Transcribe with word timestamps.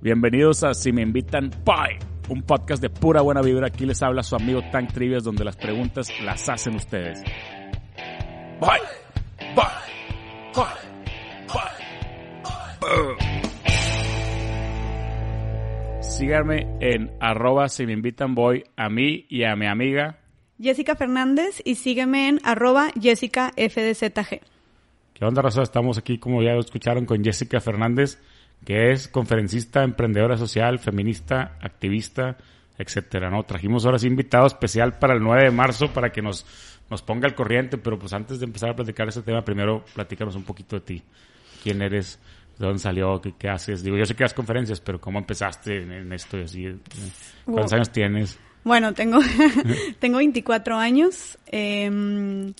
Bienvenidos 0.00 0.62
a 0.62 0.74
Si 0.74 0.92
me 0.92 1.02
invitan, 1.02 1.50
bye. 1.64 1.98
Un 2.28 2.42
podcast 2.42 2.80
de 2.80 2.88
pura 2.88 3.20
buena 3.20 3.42
vibra. 3.42 3.66
Aquí 3.66 3.84
les 3.84 4.00
habla 4.02 4.22
su 4.22 4.36
amigo 4.36 4.60
Tank 4.70 4.92
Trivias, 4.92 5.24
donde 5.24 5.44
las 5.44 5.56
preguntas 5.56 6.08
las 6.22 6.48
hacen 6.48 6.76
ustedes. 6.76 7.22
Bye. 8.60 8.70
Bye. 9.56 9.64
Bye. 10.54 10.64
Bye. 11.48 11.68
Síganme 16.00 16.76
en 16.80 17.10
arroba 17.20 17.68
si 17.68 17.84
me 17.84 17.92
invitan 17.92 18.34
voy 18.34 18.64
a 18.76 18.88
mí 18.88 19.26
y 19.28 19.44
a 19.44 19.56
mi 19.56 19.66
amiga 19.66 20.18
Jessica 20.60 20.96
Fernández 20.96 21.62
y 21.64 21.76
sígueme 21.76 22.28
en 22.28 22.40
arroba 22.44 22.90
Jessica 23.00 23.52
FDZG. 23.56 24.40
¿Qué 25.14 25.24
onda, 25.24 25.42
Raza? 25.42 25.62
Estamos 25.62 25.98
aquí, 25.98 26.18
como 26.18 26.42
ya 26.42 26.52
lo 26.52 26.60
escucharon, 26.60 27.04
con 27.04 27.22
Jessica 27.22 27.60
Fernández, 27.60 28.20
que 28.64 28.92
es 28.92 29.08
conferencista, 29.08 29.82
emprendedora 29.82 30.36
social, 30.36 30.78
feminista, 30.78 31.56
activista, 31.60 32.36
etcétera, 32.78 33.30
¿no? 33.30 33.42
Trajimos 33.44 33.84
ahora 33.84 33.98
sí 33.98 34.06
invitado 34.06 34.46
especial 34.46 34.98
para 34.98 35.14
el 35.14 35.20
9 35.22 35.44
de 35.44 35.50
marzo 35.50 35.92
para 35.92 36.10
que 36.12 36.22
nos, 36.22 36.44
nos 36.90 37.02
ponga 37.02 37.26
al 37.26 37.34
corriente, 37.34 37.78
pero 37.78 37.98
pues 37.98 38.12
antes 38.12 38.38
de 38.40 38.46
empezar 38.46 38.70
a 38.70 38.76
platicar 38.76 39.08
este 39.08 39.22
tema, 39.22 39.42
primero 39.44 39.84
platícanos 39.94 40.36
un 40.36 40.44
poquito 40.44 40.76
de 40.76 40.80
ti. 40.82 41.02
¿Quién 41.62 41.82
eres? 41.82 42.18
¿De 42.58 42.66
dónde 42.66 42.80
salió? 42.80 43.20
¿Qué, 43.20 43.34
qué 43.38 43.48
haces? 43.48 43.82
Digo, 43.82 43.96
yo 43.96 44.04
sé 44.04 44.14
que 44.14 44.24
das 44.24 44.34
conferencias, 44.34 44.80
pero 44.80 45.00
¿cómo 45.00 45.18
empezaste 45.18 45.82
en, 45.82 45.92
en 45.92 46.12
esto? 46.12 46.38
y 46.38 46.42
Así, 46.42 46.66
eh, 46.66 46.76
¿Cuántos 47.44 47.70
Wow. 47.72 47.76
años 47.78 47.90
tienes? 47.90 48.38
Bueno, 48.64 48.92
tengo, 48.94 49.18
tengo 50.00 50.18
24 50.18 50.76
años. 50.76 51.38
Em, 51.46 52.52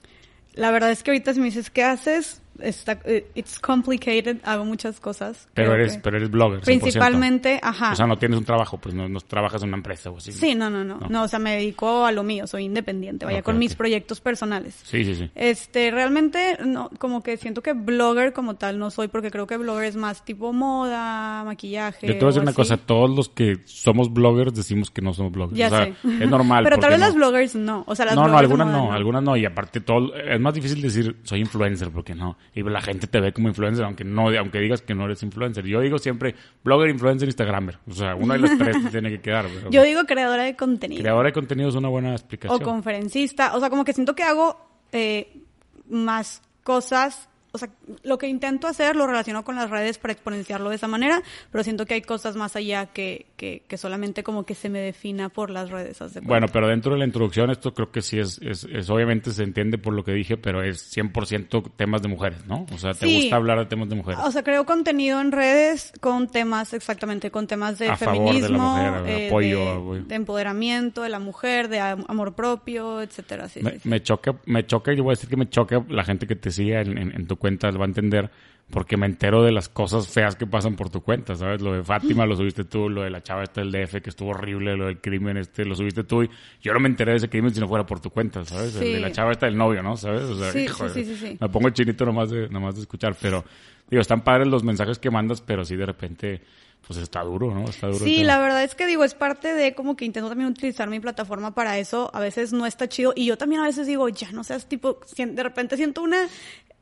la 0.55 0.71
verdad 0.71 0.91
es 0.91 1.03
que 1.03 1.11
ahorita 1.11 1.35
si 1.35 1.41
me 1.41 1.47
dices 1.47 1.71
qué 1.71 1.83
haces, 1.85 2.41
está, 2.61 2.99
eh, 3.05 3.31
it's 3.35 3.59
complicated, 3.59 4.39
hago 4.45 4.65
muchas 4.65 5.01
cosas. 5.01 5.49
Pero 5.55 5.75
eres, 5.75 5.95
que 5.95 6.01
pero 6.01 6.17
eres 6.17 6.31
blogger. 6.31 6.61
100%. 6.61 6.65
Principalmente, 6.65 7.61
ajá. 7.63 7.93
O 7.93 7.97
sea, 7.97 8.07
no 8.07 8.17
tienes 8.19 8.39
un 8.39 8.45
trabajo, 8.45 8.79
pues 8.79 8.95
no, 8.95 9.09
no 9.09 9.21
trabajas 9.21 9.63
en 9.63 9.69
una 9.69 9.77
empresa 9.79 10.11
o 10.11 10.17
así. 10.19 10.33
Sí, 10.33 10.55
no, 10.55 10.71
no, 10.71 10.85
no, 10.85 10.99
No. 10.99 11.09
no. 11.09 11.23
o 11.25 11.29
sea, 11.29 11.39
me 11.39 11.57
dedico 11.57 12.05
a 12.05 12.13
lo 12.13 12.23
mío, 12.23 12.47
soy 12.47 12.65
independiente, 12.65 13.25
vaya 13.25 13.43
con 13.43 13.59
mis 13.59 13.75
proyectos 13.75 14.21
personales. 14.21 14.81
Sí, 14.85 15.05
sí, 15.05 15.15
sí. 15.15 15.31
Este, 15.35 15.91
realmente, 15.91 16.59
no, 16.65 16.91
como 16.99 17.23
que 17.23 17.37
siento 17.37 17.63
que 17.63 17.73
blogger 17.73 18.33
como 18.33 18.57
tal 18.57 18.79
no 18.79 18.91
soy, 18.91 19.09
porque 19.09 19.31
creo 19.31 19.47
que 19.47 19.57
blogger 19.57 19.85
es 19.85 19.97
más 19.97 20.25
tipo 20.25 20.53
moda, 20.53 21.45
maquillaje. 21.45 22.07
Yo 22.07 22.13
te 22.15 22.19
voy 22.21 22.27
a 22.27 22.29
decir 22.29 22.43
una 22.43 22.51
así. 22.51 22.57
cosa, 22.57 22.77
todos 22.77 23.11
los 23.11 23.29
que 23.29 23.59
somos 23.65 24.13
bloggers 24.13 24.55
decimos 24.55 24.91
que 24.91 25.03
no 25.03 25.15
somos 25.15 25.33
bloggers. 25.33 25.59
Ya 25.59 25.67
o 25.67 25.71
sea, 25.71 25.85
sé. 25.85 25.95
es 26.25 26.29
normal. 26.31 26.65
Pero 26.65 26.79
tal 26.79 26.91
vez 26.91 26.99
no. 26.99 27.07
las 27.07 27.15
bloggers 27.15 27.55
no. 27.55 27.85
O 27.87 27.95
sea, 27.95 28.07
las 28.07 28.15
No, 28.15 28.23
no, 28.23 28.29
bloggers 28.29 28.49
de 28.49 28.55
algunas 28.55 28.67
moda 28.69 28.89
no, 28.89 28.93
algunas 28.93 29.23
no. 29.23 29.37
Y 29.37 29.45
aparte 29.45 29.81
todo, 29.81 30.15
es 30.15 30.41
más 30.41 30.55
difícil 30.55 30.81
decir 30.83 31.17
soy 31.23 31.41
influencer 31.41 31.91
porque 31.91 32.15
no. 32.15 32.37
Y 32.55 32.63
la 32.63 32.81
gente 32.81 33.07
te 33.07 33.21
ve 33.21 33.33
como 33.33 33.49
influencer 33.49 33.85
aunque 33.85 34.05
no, 34.05 34.29
aunque 34.31 34.59
digas 34.61 34.83
que 34.83 34.95
no 34.95 35.05
eres 35.05 35.23
influencer. 35.23 35.65
Yo 35.65 35.81
digo 35.81 35.99
siempre 35.99 36.35
blogger, 36.65 36.89
influencer, 36.91 37.29
instagramer. 37.29 37.79
O 37.89 37.93
sea, 37.95 38.15
uno 38.15 38.33
de 38.35 38.41
los 38.41 38.57
tres 38.59 38.83
te 38.83 38.91
tiene 38.91 39.11
que 39.11 39.21
quedar. 39.21 39.47
pero- 39.47 39.71
Yo 39.71 39.83
digo 39.83 40.05
creadora 40.05 40.45
de 40.45 40.57
contenido. 40.57 41.01
Creadora 41.03 41.29
de 41.29 41.33
contenido 41.33 41.69
es 41.69 41.75
una 41.75 41.89
buena 41.89 42.13
explicación. 42.13 42.61
o 42.61 42.65
conferencista. 42.65 43.55
O 43.57 43.61
sea, 43.61 43.71
como 43.71 43.85
que 43.85 43.93
siento 43.93 44.15
que 44.15 44.23
hago 44.23 44.59
eh, 44.93 45.43
más 45.89 46.43
cosas. 46.65 47.29
O 47.59 47.67
sea, 47.67 47.71
lo 48.05 48.19
que 48.19 48.29
intento 48.29 48.67
hacer 48.69 48.95
lo 48.95 49.07
relaciono 49.07 49.43
con 49.45 49.57
las 49.57 49.69
redes 49.69 49.99
para 49.99 50.13
exponenciarlo 50.13 50.71
de 50.71 50.77
esa 50.77 50.87
manera, 50.87 51.21
pero 51.51 51.65
siento 51.65 51.87
que 51.87 51.95
hay 51.95 52.03
cosas 52.03 52.37
más 52.37 52.55
allá 52.55 52.87
que, 52.87 53.27
que, 53.37 53.65
que 53.67 53.77
solamente 53.77 54.23
como 54.23 54.45
que 54.47 54.55
se 54.55 54.69
me 54.69 54.79
defina 54.79 55.29
por 55.29 55.51
las 55.51 55.71
redes. 55.71 55.99
Bueno, 56.23 56.47
pero 56.53 56.69
dentro 56.69 56.93
de 56.93 56.99
la 57.01 57.05
introducción 57.05 57.51
esto 57.51 57.75
creo 57.75 57.91
que 57.91 58.03
sí 58.03 58.19
es, 58.21 58.39
es, 58.43 58.65
es- 58.65 58.89
obviamente 58.91 59.33
se 59.33 59.43
entiende 59.43 59.77
por 59.79 59.93
lo 59.95 60.05
que 60.05 60.13
dije, 60.13 60.37
pero 60.37 60.63
es 60.63 60.97
100% 60.97 61.73
temas 61.77 62.03
de 62.03 62.09
mujeres, 62.09 62.47
¿no? 62.47 62.67
O 62.73 62.79
sea, 62.79 62.93
te 62.93 63.07
Sí. 63.07 63.15
gusta 63.17 63.37
hablar 63.37 63.59
de 63.59 63.67
temas 63.67 63.89
de 63.89 63.97
mujeres. 63.97 64.21
O 64.25 64.31
sea, 64.31 64.43
creo 64.45 64.65
contenido 64.65 65.21
en 65.21 65.33
redes 65.33 65.93
con 66.01 66.29
temas, 66.29 66.73
exactamente, 66.75 67.31
con 67.31 67.47
temas 67.47 67.79
de 67.79 67.89
A 67.89 67.97
favor 67.97 68.15
de 68.15 68.25
la 68.25 68.33
feminismo, 68.49 68.75
mujer, 68.77 69.03
de 69.03 69.25
eh, 69.25 69.27
apoyo, 69.29 69.59
de, 69.65 69.71
apoyo. 69.71 70.03
de 70.05 70.15
empoderamiento 70.15 71.03
de 71.03 71.09
la 71.09 71.19
mujer, 71.19 71.69
de 71.69 71.81
am- 71.81 72.05
amor 72.09 72.35
propio, 72.35 73.03
etcétera. 73.03 73.49
Sí, 73.49 73.61
me, 73.63 73.73
sí, 73.73 73.79
sí. 73.83 73.89
me 73.89 74.03
choca, 74.03 74.35
me 74.47 74.67
choca, 74.67 74.93
y 74.93 74.97
yo 74.97 75.03
voy 75.05 75.13
a 75.13 75.15
decir 75.15 75.29
que 75.29 75.37
me 75.37 75.49
choca 75.49 75.85
la 75.89 76.05
gente 76.05 76.27
que 76.27 76.37
te 76.37 76.51
sigue 76.51 76.79
en, 76.81 76.97
en- 76.99 77.15
en 77.15 77.27
tu 77.27 77.37
cuenta, 77.37 77.48
lo 77.51 77.79
va 77.79 77.85
a 77.85 77.89
entender, 77.89 78.31
porque 78.71 78.97
me 78.99 79.07
entero 79.07 79.43
de 79.43 79.51
las 79.51 79.69
cosas 79.69 80.09
feas 80.09 80.37
que 80.37 80.47
pasan 80.47 80.77
por 80.77 80.91
tu 80.91 81.01
cuenta, 81.01 81.35
¿sabes? 81.35 81.63
Lo 81.63 81.73
de 81.73 81.83
Fátima 81.83 82.27
lo 82.27 82.37
subiste 82.37 82.65
tú, 82.65 82.89
lo 82.91 83.03
de 83.03 83.11
la 83.11 83.23
chava 83.23 83.43
esta 83.45 83.63
del 83.63 83.73
DF 83.73 84.03
que 84.03 84.11
estuvo 84.11 84.31
horrible, 84.31 84.77
lo 84.77 84.87
del 84.87 85.01
crimen 85.01 85.39
este 85.39 85.65
lo 85.65 85.75
subiste 85.75 86.05
tú, 86.05 86.23
y 86.25 86.31
yo 86.61 86.75
no 86.75 86.81
me 86.81 86.89
enteré 86.89 87.13
de 87.13 87.19
ese 87.19 87.29
crimen 87.31 87.55
si 87.55 87.61
no 87.61 87.69
fuera 87.69 87.87
por 87.87 88.01
tu 88.01 88.11
cuenta, 88.11 88.45
¿sabes? 88.45 88.75
El 88.77 88.83
Sí. 88.83 88.93
de 88.93 89.01
la 89.01 89.11
chava 89.11 89.33
esta 89.33 89.47
del 89.47 89.57
novio, 89.57 89.83
¿no? 89.83 89.97
¿Sabes? 89.97 90.23
O 90.23 90.39
sea, 90.39 90.53
Sí, 90.53 90.61
hijo 90.61 90.89
sí, 90.91 91.39
me 91.41 91.49
pongo 91.49 91.71
chinito 91.71 92.05
nomás 92.05 92.31
de, 92.31 92.49
nomás 92.51 92.75
de 92.75 92.83
escuchar, 92.83 93.17
pero 93.21 93.43
digo, 93.89 94.03
están 94.03 94.21
padres 94.23 94.49
los 94.49 94.63
mensajes 94.65 94.99
que 94.99 95.11
mandas, 95.11 95.41
pero 95.41 95.65
sí 95.65 95.75
de 95.75 95.87
repente, 95.87 96.43
pues 96.87 96.99
está 96.99 97.23
duro, 97.23 97.55
¿no? 97.55 97.65
Está 97.65 97.87
duro. 97.87 98.05
el 98.05 98.11
Sí, 98.11 98.23
la 98.23 98.39
verdad 98.39 98.65
es 98.65 98.75
que 98.75 98.87
digo, 98.87 99.03
es 99.03 99.15
parte 99.15 99.55
de 99.55 99.75
como 99.75 99.97
que 99.97 100.05
intento 100.05 100.29
también 100.29 100.51
utilizar 100.51 100.89
mi 100.91 101.01
plataforma 101.01 101.55
para 101.55 101.79
eso. 101.79 102.11
A 102.15 102.21
veces 102.21 102.53
no 102.53 102.67
está 102.67 102.87
chido. 102.89 103.15
Y 103.17 103.25
yo 103.27 103.37
también 103.39 103.63
a 103.63 103.65
veces 103.65 103.87
digo, 103.87 104.09
ya 104.11 104.31
no 104.33 104.45
seas 104.45 104.69
tipo, 104.69 105.01
de 105.17 105.43
repente 105.43 105.77
siento 105.77 106.03
una 106.03 106.29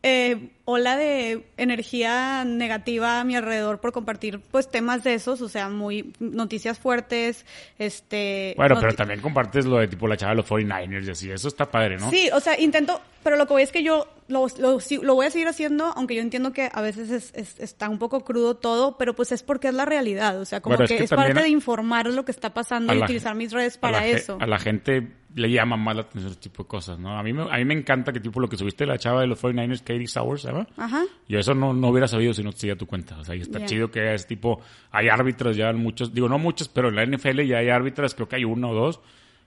eh, 0.03 0.51
ola 0.65 0.97
de 0.97 1.45
energía 1.57 2.45
negativa 2.45 3.21
a 3.21 3.25
mi 3.25 3.37
alrededor 3.37 3.81
por 3.81 3.93
compartir 3.93 4.41
pues 4.51 4.69
temas 4.69 5.03
de 5.05 5.15
esos, 5.15 5.41
o 5.41 5.49
sea, 5.49 5.69
muy 5.69 6.13
noticias 6.21 6.79
fuertes, 6.79 7.45
este... 7.79 8.55
Bueno, 8.57 8.77
pero 8.81 8.95
también 8.95 9.21
compartes 9.21 9.65
lo 9.67 9.79
de 9.79 9.89
tipo 9.89 10.07
la 10.07 10.17
chava 10.17 10.33
de 10.33 10.37
los 10.37 10.47
49ers 10.47 11.07
y 11.07 11.11
así, 11.11 11.31
eso 11.31 11.49
está 11.49 11.71
padre, 11.71 11.97
¿no? 11.97 12.11
Sí, 12.11 12.29
o 12.33 12.41
sea, 12.41 12.59
intento, 12.61 13.01
pero 13.23 13.37
lo 13.37 13.47
que 13.47 13.53
voy 13.55 13.63
es 13.63 13.73
que 13.73 13.83
yo 13.83 14.07
lo, 14.29 14.47
lo, 14.59 14.79
lo 15.03 15.15
voy 15.15 15.27
a 15.27 15.31
seguir 15.31 15.49
haciendo, 15.49 15.87
aunque 15.97 16.15
yo 16.15 16.23
entiendo 16.23 16.53
que 16.53 16.69
a 16.73 16.81
veces 16.81 17.11
es, 17.11 17.33
es- 17.35 17.61
está 17.61 17.89
un 17.89 17.99
poco 17.99 18.25
crudo 18.25 18.57
todo, 18.57 18.97
pero 18.99 19.15
pues 19.15 19.33
es 19.33 19.43
porque 19.43 19.69
es 19.69 19.75
la 19.75 19.85
realidad, 19.85 20.41
o 20.41 20.45
sea, 20.45 20.61
como 20.61 20.77
Bueno, 20.77 20.85
es 20.85 20.91
que 20.99 21.05
es, 21.05 21.11
parte 21.11 21.39
a- 21.39 21.43
de 21.43 21.49
informar 21.49 22.07
lo 22.09 22.25
que 22.25 22.33
está 22.33 22.53
pasando 22.53 22.93
y 22.93 22.99
la 22.99 23.05
utilizar 23.05 23.35
mis 23.35 23.53
redes 23.53 23.79
para 23.79 24.07
eso. 24.07 24.39
A 24.41 24.47
la 24.47 24.59
gente 24.59 25.13
le 25.35 25.51
llama 25.51 25.77
más 25.77 25.95
la 25.95 26.03
atención 26.03 26.33
ese 26.33 26.41
tipo 26.41 26.63
de 26.63 26.69
cosas, 26.69 26.99
¿no? 26.99 27.19
A 27.19 27.23
mí 27.23 27.33
me, 27.35 27.43
a 27.43 27.57
mí 27.59 27.65
me 27.67 27.75
encanta 27.75 28.11
que 28.13 28.21
tipo 28.21 28.41
lo 28.41 28.49
que 28.49 28.57
subiste 28.57 28.87
la 28.87 28.97
chava 28.99 29.21
de 29.21 29.27
los 29.27 29.39
49ers, 29.43 29.81
Katie 29.81 30.07
Sowers, 30.07 30.43
¿sabes? 30.43 30.67
Ajá. 30.79 31.05
Yo 31.29 31.39
eso 31.39 31.55
no, 31.55 31.75
no 31.75 31.89
hubiera 31.89 32.09
sabido 32.09 32.33
si 32.33 32.43
no 32.43 32.53
te 32.53 32.61
seguía 32.61 32.77
tu 32.77 32.87
cuenta. 32.87 33.19
O 33.19 33.25
sea, 33.25 33.35
y 33.35 33.43
está 33.43 33.59
chido 33.67 33.91
que 33.91 34.15
es 34.15 34.27
tipo, 34.27 34.61
hay 34.91 35.09
árbitros 35.09 35.57
ya 35.57 35.71
muchos, 35.75 36.15
digo 36.15 36.29
no 36.29 36.39
muchos, 36.39 36.69
pero 36.69 36.89
en 36.89 36.97
la 36.97 37.05
NFL 37.05 37.43
ya 37.47 37.59
hay 37.59 37.69
árbitras, 37.69 38.15
creo 38.15 38.29
que 38.29 38.37
hay 38.37 38.45
uno 38.45 38.71
o 38.71 38.75
dos. 38.75 39.01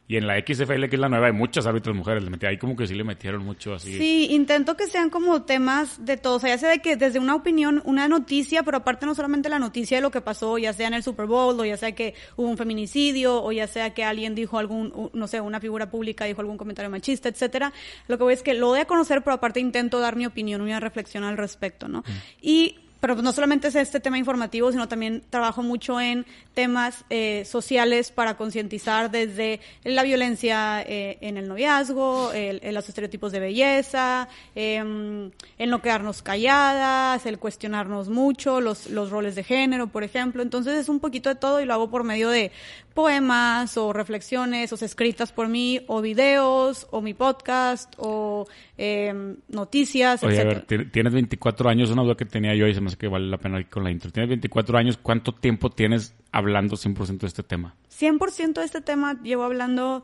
Y 0.10 0.18
en 0.18 0.26
la 0.26 0.40
XFL, 0.40 0.90
que 0.90 0.96
es 0.96 1.00
la 1.00 1.08
nueva, 1.08 1.28
hay 1.28 1.34
muchas 1.34 1.68
árbitras 1.68 1.96
mujeres. 1.96 2.24
Le 2.24 2.32
metí, 2.32 2.48
ahí 2.48 2.58
como 2.58 2.76
que 2.76 2.88
sí 2.88 2.96
le 2.96 3.04
metieron 3.04 3.46
mucho 3.46 3.76
así. 3.76 3.96
Sí, 3.96 4.28
intento 4.32 4.76
que 4.76 4.88
sean 4.88 5.12
como 5.12 5.44
temas 5.44 6.04
de 6.04 6.18
todo, 6.18 6.38
o 6.38 6.40
sea, 6.40 6.50
ya 6.50 6.58
sea 6.58 6.70
de 6.72 6.80
que 6.80 6.96
desde 6.96 7.20
una 7.20 7.36
opinión, 7.36 7.84
una 7.86 8.08
noticia, 8.08 8.64
pero 8.64 8.78
aparte 8.78 9.06
no 9.06 9.14
solamente 9.14 9.50
la 9.50 9.60
noticia 9.60 9.98
de 9.98 10.02
lo 10.02 10.10
que 10.10 10.20
pasó, 10.20 10.58
ya 10.58 10.74
sea 10.74 10.88
en 10.88 10.96
el 10.96 11.04
Super 11.04 11.28
Bowl, 11.28 11.60
o 11.60 11.64
ya 11.64 11.78
sea 11.78 11.92
que 11.92 12.16
hubo 12.38 12.48
un 12.48 12.58
feminicidio, 12.58 13.44
o 13.44 13.52
ya 13.52 13.68
sea 13.68 13.94
que 13.94 14.04
alguien 14.04 14.34
dijo 14.34 14.58
algún, 14.58 15.12
no 15.14 15.28
sé, 15.28 15.42
una 15.42 15.60
figura 15.60 15.92
pública 15.92 16.26
dijo 16.26 16.42
algún 16.42 16.58
comentario 16.58 16.90
machista, 16.90 17.30
etcétera. 17.30 17.72
Lo 18.08 18.18
que 18.18 18.24
voy 18.24 18.34
es 18.34 18.42
que 18.42 18.56
lo 18.56 18.70
doy 18.70 18.80
a 18.80 18.86
conocer, 18.86 19.22
pero 19.22 19.36
aparte 19.36 19.60
intento 19.60 20.00
dar 20.00 20.16
mi 20.16 20.26
opinión, 20.26 20.62
una 20.62 20.80
reflexión 20.80 21.24
al 21.24 21.38
respecto, 21.38 21.88
¿no? 21.88 22.04
Y 22.42 22.78
pero 23.00 23.16
no 23.16 23.32
solamente 23.32 23.70
es 23.70 23.76
este 23.76 24.00
tema 24.00 24.18
informativo, 24.18 24.72
sino 24.72 24.88
también 24.88 25.24
trabajo 25.30 25.64
mucho 25.64 26.00
en 26.02 26.26
temas 26.54 27.06
eh, 27.10 27.44
sociales 27.46 28.12
para 28.12 28.36
concientizar 28.36 29.10
desde 29.12 29.62
la 29.84 30.04
violencia 30.04 30.82
eh, 30.82 31.18
en 31.22 31.38
el 31.38 31.48
noviazgo, 31.48 32.32
el, 32.34 32.62
los 32.74 32.90
estereotipos 32.90 33.32
de 33.32 33.40
belleza, 33.40 34.28
em, 34.56 35.32
el 35.58 35.70
no 35.70 35.82
quedarnos 35.82 36.22
calladas, 36.22 37.26
el 37.26 37.40
cuestionarnos 37.40 38.10
mucho, 38.10 38.60
los 38.62 39.10
roles 39.10 39.36
de 39.36 39.44
género, 39.44 39.88
por 39.88 40.04
ejemplo. 40.04 40.42
Entonces 40.42 40.78
es 40.78 40.90
un 40.90 41.00
poquito 41.00 41.30
de 41.30 41.36
todo 41.36 41.62
y 41.62 41.66
lo 41.66 41.74
hago 41.74 41.90
por 41.90 42.04
medio 42.04 42.30
de 42.30 42.52
poemas 42.94 43.78
o 43.78 43.94
reflexiones 43.94 44.72
o 44.74 44.76
escritas 44.84 45.32
por 45.32 45.48
mí 45.48 45.82
o 45.88 46.02
videos 46.02 46.88
o 46.92 47.02
mi 47.02 47.14
podcast 47.14 47.94
o 47.98 48.48
em, 48.78 49.38
noticias, 49.48 50.24
Oye, 50.24 50.38
a 50.40 50.42
etcétera. 50.42 50.66
ver, 50.68 50.86
ti- 50.86 50.92
tienes 50.92 51.14
24 51.14 51.70
años, 51.70 51.90
una 51.92 52.04
duda 52.04 52.16
que 52.16 52.26
tenía 52.26 52.56
yo 52.56 52.68
y 52.68 52.74
se 52.74 52.82
me 52.82 52.88
hace 52.88 52.98
que 52.98 53.08
vale 53.08 53.28
la 53.28 53.38
pena 53.38 53.60
ir 53.60 53.68
con 53.70 53.84
la 53.84 53.92
intro. 53.92 54.12
Tienes 54.12 54.30
24 54.30 54.78
años, 54.78 54.98
¿cuánto 55.02 55.34
tiempo 55.34 55.70
tienes 55.70 56.14
hablando 56.32 56.76
100% 56.76 57.20
de 57.20 57.28
este 57.28 57.44
tema? 57.44 57.76
100% 57.98 58.54
de 58.60 58.66
este 58.66 58.82
tema 58.82 59.22
llevo 59.24 59.44
hablando 59.44 60.04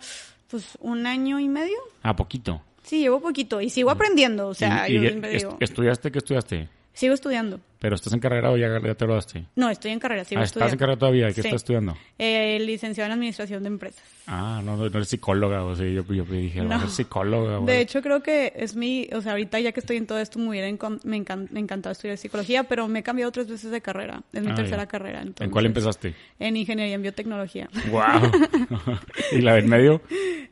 pues 0.50 0.78
un 0.80 1.08
año 1.08 1.40
y 1.40 1.50
medio. 1.50 1.78
Ah, 2.04 2.16
poquito. 2.16 2.62
Sí, 2.84 3.00
llevo 3.00 3.20
poquito 3.20 3.62
y 3.62 3.70
sigo 3.72 3.90
aprendiendo, 3.90 4.48
o 4.48 4.54
sea, 4.54 4.88
Y- 4.88 4.92
y 4.92 4.96
yo 4.96 5.02
est- 5.02 5.10
siempre 5.10 5.30
digo, 5.32 5.58
¿Estudiaste? 5.60 6.12
¿Qué 6.12 6.20
estudiaste? 6.20 6.70
sigo 6.94 7.14
estudiando. 7.14 7.60
¿Pero 7.80 7.96
estás 7.96 8.14
en 8.14 8.20
carrera 8.20 8.52
o 8.52 8.58
ya, 8.58 8.68
ya 8.80 8.96
te 8.96 9.06
graduaste? 9.06 9.46
No, 9.56 9.70
estoy 9.70 9.92
en 9.92 10.00
carrera, 10.00 10.24
sigo 10.24 10.42
Ah, 10.42 10.46
¿estás 10.46 10.72
en 10.72 10.80
carrera 10.80 10.98
todavía? 10.98 11.28
¿Qué 11.28 11.34
Sí. 11.36 11.42
estás 11.42 11.56
estudiando? 11.62 11.96
Eh, 12.18 12.58
licenciado 12.62 13.08
en 13.08 13.12
Administración 13.14 13.62
de 13.64 13.68
Empresas. 13.68 14.02
Ah, 14.28 14.62
no, 14.64 14.76
no, 14.78 14.90
no 14.90 14.98
eres 14.98 15.10
psicóloga, 15.10 15.64
o 15.66 15.76
sea, 15.76 15.86
yo, 15.86 16.04
yo 16.12 16.24
dije, 16.24 16.62
No. 16.62 16.80
ser 16.80 16.90
psicóloga. 16.90 17.60
De 17.60 17.82
hecho, 17.82 18.02
creo 18.02 18.24
que 18.24 18.54
es 18.56 18.76
mi, 18.76 19.08
o 19.14 19.22
sea, 19.22 19.34
ahorita 19.34 19.60
ya 19.60 19.72
que 19.72 19.82
estoy 19.82 19.98
en 19.98 20.08
todo 20.08 20.20
esto, 20.20 20.40
me 20.40 20.50
hubiera 20.50 20.70
encon- 20.70 21.00
me, 21.04 21.18
encan- 21.24 21.48
me 21.52 21.60
encantado 21.60 21.92
estudiar 21.92 22.18
psicología, 22.18 22.64
pero 22.64 22.88
me 22.88 23.00
he 23.00 23.04
cambiado 23.04 23.32
tres 23.32 23.48
veces 23.50 23.70
de 23.70 23.82
carrera. 23.82 24.24
Es 24.34 24.42
mi 24.42 24.52
Ah, 24.52 24.56
tercera 24.56 24.84
ya. 24.84 24.88
carrera. 24.88 25.24
¿En 25.40 25.52
cuál 25.52 25.66
empezaste? 25.68 26.16
En 26.40 26.56
Ingeniería 26.58 26.96
en 26.96 27.02
Biotecnología. 27.04 27.70
¡Wow! 27.92 28.02
¿Y 29.32 29.42
la 29.42 29.56
del 29.56 29.66
medio? 29.66 30.02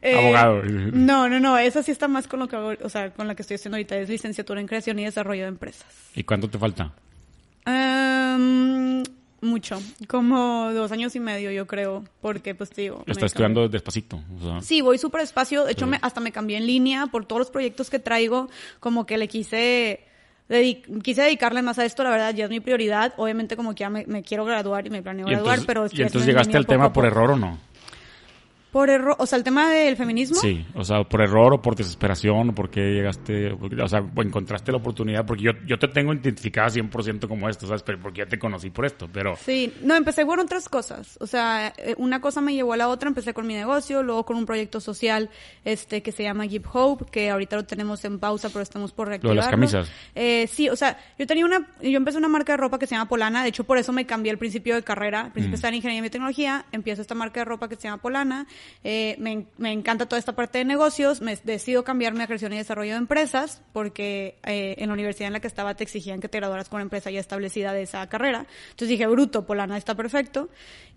Eh, 0.01 0.17
Abogado. 0.17 0.61
No, 0.91 1.29
no, 1.29 1.39
no, 1.39 1.57
esa 1.57 1.81
sí 1.81 1.91
está 1.91 2.07
más 2.07 2.27
con 2.27 2.39
lo 2.41 2.47
que 2.49 2.57
hago, 2.57 2.73
o 2.83 2.89
sea, 2.89 3.11
con 3.11 3.27
la 3.27 3.35
que 3.35 3.41
estoy 3.43 3.55
haciendo 3.55 3.77
ahorita, 3.77 3.97
es 3.97 4.09
licenciatura 4.09 4.59
en 4.59 4.67
creación 4.67 4.99
y 4.99 5.05
desarrollo 5.05 5.43
de 5.43 5.47
empresas. 5.47 5.87
¿Y 6.13 6.23
cuánto 6.23 6.49
te 6.49 6.57
falta? 6.59 6.91
Em, 7.65 9.03
Mucho, 9.43 9.77
como 10.07 10.71
dos 10.71 10.89
años 10.93 11.13
y 11.17 11.19
medio 11.19 11.51
yo 11.51 11.67
creo, 11.67 12.05
porque 12.21 12.55
pues 12.55 12.69
digo... 12.69 13.03
Está 13.05 13.25
estudiando 13.25 13.67
despacito. 13.67 14.21
Sí, 14.61 14.79
voy 14.79 14.97
súper 14.97 15.19
despacio, 15.19 15.65
de 15.65 15.73
hecho 15.73 15.85
me, 15.85 15.99
hasta 16.01 16.21
me 16.21 16.31
cambié 16.31 16.57
en 16.57 16.65
línea 16.65 17.07
por 17.07 17.25
todos 17.25 17.39
los 17.39 17.51
proyectos 17.51 17.89
que 17.89 17.99
traigo, 17.99 18.49
como 18.79 19.05
que 19.05 19.17
le 19.17 19.27
quise... 19.27 20.05
quise 21.03 21.23
dedicarle 21.23 21.61
más 21.61 21.77
a 21.77 21.83
esto, 21.83 22.05
la 22.05 22.11
verdad, 22.11 22.33
ya 22.33 22.45
es 22.45 22.49
mi 22.49 22.61
prioridad. 22.61 23.13
Obviamente, 23.17 23.57
como 23.57 23.75
que 23.75 23.81
ya 23.81 23.89
me, 23.89 24.23
quiero 24.23 24.45
graduar 24.45 24.87
y 24.87 24.89
me 24.89 25.03
planeo 25.03 25.27
graduar, 25.27 25.59
pero... 25.67 25.87
¿Y 25.91 26.03
entonces 26.03 26.25
llegaste 26.25 26.55
al 26.55 26.65
tema 26.65 26.93
por 26.93 27.05
error 27.05 27.31
o 27.31 27.35
no? 27.35 27.59
Por 28.73 28.89
error, 28.89 29.15
o 29.19 29.27
sea, 29.27 29.37
el 29.37 29.43
tema 29.43 29.69
del 29.69 29.95
feminismo. 29.95 30.35
Sí, 30.35 30.65
o 30.73 30.83
sea, 30.83 31.03
por 31.03 31.21
error 31.21 31.53
o 31.53 31.61
por 31.61 31.75
desesperación, 31.75 32.49
o 32.49 32.55
porque 32.55 32.81
llegaste, 32.81 33.51
o 33.51 33.87
sea, 33.87 34.03
encontraste 34.17 34.71
la 34.71 34.79
oportunidad, 34.79 35.27
porque 35.27 35.43
yo, 35.43 35.51
yo 35.67 35.77
te 35.77 35.89
tengo 35.89 36.11
identificada 36.11 36.69
100% 36.69 37.27
como 37.27 37.47
esto, 37.47 37.67
¿sabes? 37.67 37.83
Pero 37.83 37.99
porque 37.99 38.21
ya 38.21 38.25
te 38.25 38.39
conocí 38.39 38.71
por 38.71 38.87
esto, 38.87 39.07
pero... 39.13 39.35
Sí, 39.35 39.71
no, 39.83 39.95
empecé 39.95 40.25
por 40.25 40.39
otras 40.39 40.69
cosas, 40.69 41.19
o 41.21 41.27
sea, 41.27 41.71
eh, 41.77 41.93
una 41.99 42.19
cosa 42.19 42.41
me 42.41 42.55
llevó 42.55 42.73
a 42.73 42.77
la 42.77 42.87
otra, 42.87 43.09
empecé 43.09 43.31
con 43.31 43.45
mi 43.45 43.53
negocio, 43.53 44.01
luego 44.01 44.25
con 44.25 44.37
un 44.37 44.47
proyecto 44.47 44.79
social, 44.79 45.29
este, 45.63 46.01
que 46.01 46.11
se 46.11 46.23
llama 46.23 46.47
Give 46.47 46.65
Hope, 46.73 47.05
que 47.11 47.29
ahorita 47.29 47.55
lo 47.57 47.65
tenemos 47.65 48.03
en 48.05 48.17
pausa, 48.17 48.49
pero 48.49 48.63
estamos 48.63 48.91
por 48.91 49.07
reactivarlo. 49.07 49.35
Lo 49.35 49.45
de 49.45 49.45
las 49.45 49.51
camisas. 49.51 49.91
Eh, 50.15 50.47
sí, 50.47 50.67
o 50.69 50.75
sea, 50.75 50.97
yo 51.19 51.27
tenía 51.27 51.45
una, 51.45 51.67
yo 51.79 51.95
empecé 51.95 52.17
una 52.17 52.27
marca 52.27 52.53
de 52.53 52.57
ropa 52.57 52.79
que 52.79 52.87
se 52.87 52.95
llama 52.95 53.07
Polana, 53.07 53.43
de 53.43 53.49
hecho 53.49 53.65
por 53.65 53.77
eso 53.77 53.93
me 53.93 54.07
cambié 54.07 54.31
al 54.31 54.39
principio 54.39 54.73
de 54.73 54.81
carrera, 54.81 55.25
al 55.25 55.31
principio 55.31 55.51
mm. 55.51 55.59
estaba 55.59 55.69
en 55.69 55.75
ingeniería 55.75 56.07
y 56.07 56.09
tecnología, 56.09 56.65
empiezo 56.71 57.03
esta 57.03 57.13
marca 57.13 57.41
de 57.41 57.45
ropa 57.45 57.69
que 57.69 57.75
se 57.75 57.83
llama 57.83 58.01
Polana, 58.01 58.47
eh, 58.83 59.15
me 59.19 59.45
me 59.57 59.71
encanta 59.71 60.05
toda 60.05 60.19
esta 60.19 60.35
parte 60.35 60.59
de 60.59 60.65
negocios, 60.65 61.21
me 61.21 61.35
decido 61.35 61.83
cambiarme 61.83 62.23
a 62.23 62.27
creación 62.27 62.53
y 62.53 62.57
desarrollo 62.57 62.91
de 62.91 62.97
empresas, 62.97 63.61
porque 63.71 64.37
eh, 64.45 64.75
en 64.77 64.87
la 64.87 64.93
universidad 64.93 65.27
en 65.27 65.33
la 65.33 65.39
que 65.39 65.47
estaba 65.47 65.75
te 65.75 65.83
exigían 65.83 66.19
que 66.19 66.29
te 66.29 66.37
graduaras 66.39 66.69
con 66.69 66.77
una 66.77 66.83
empresa 66.83 67.09
ya 67.11 67.19
establecida 67.19 67.73
de 67.73 67.83
esa 67.83 68.07
carrera. 68.07 68.45
Entonces 68.65 68.89
dije, 68.89 69.07
bruto, 69.07 69.45
Polana 69.45 69.77
está 69.77 69.95
perfecto. 69.95 70.49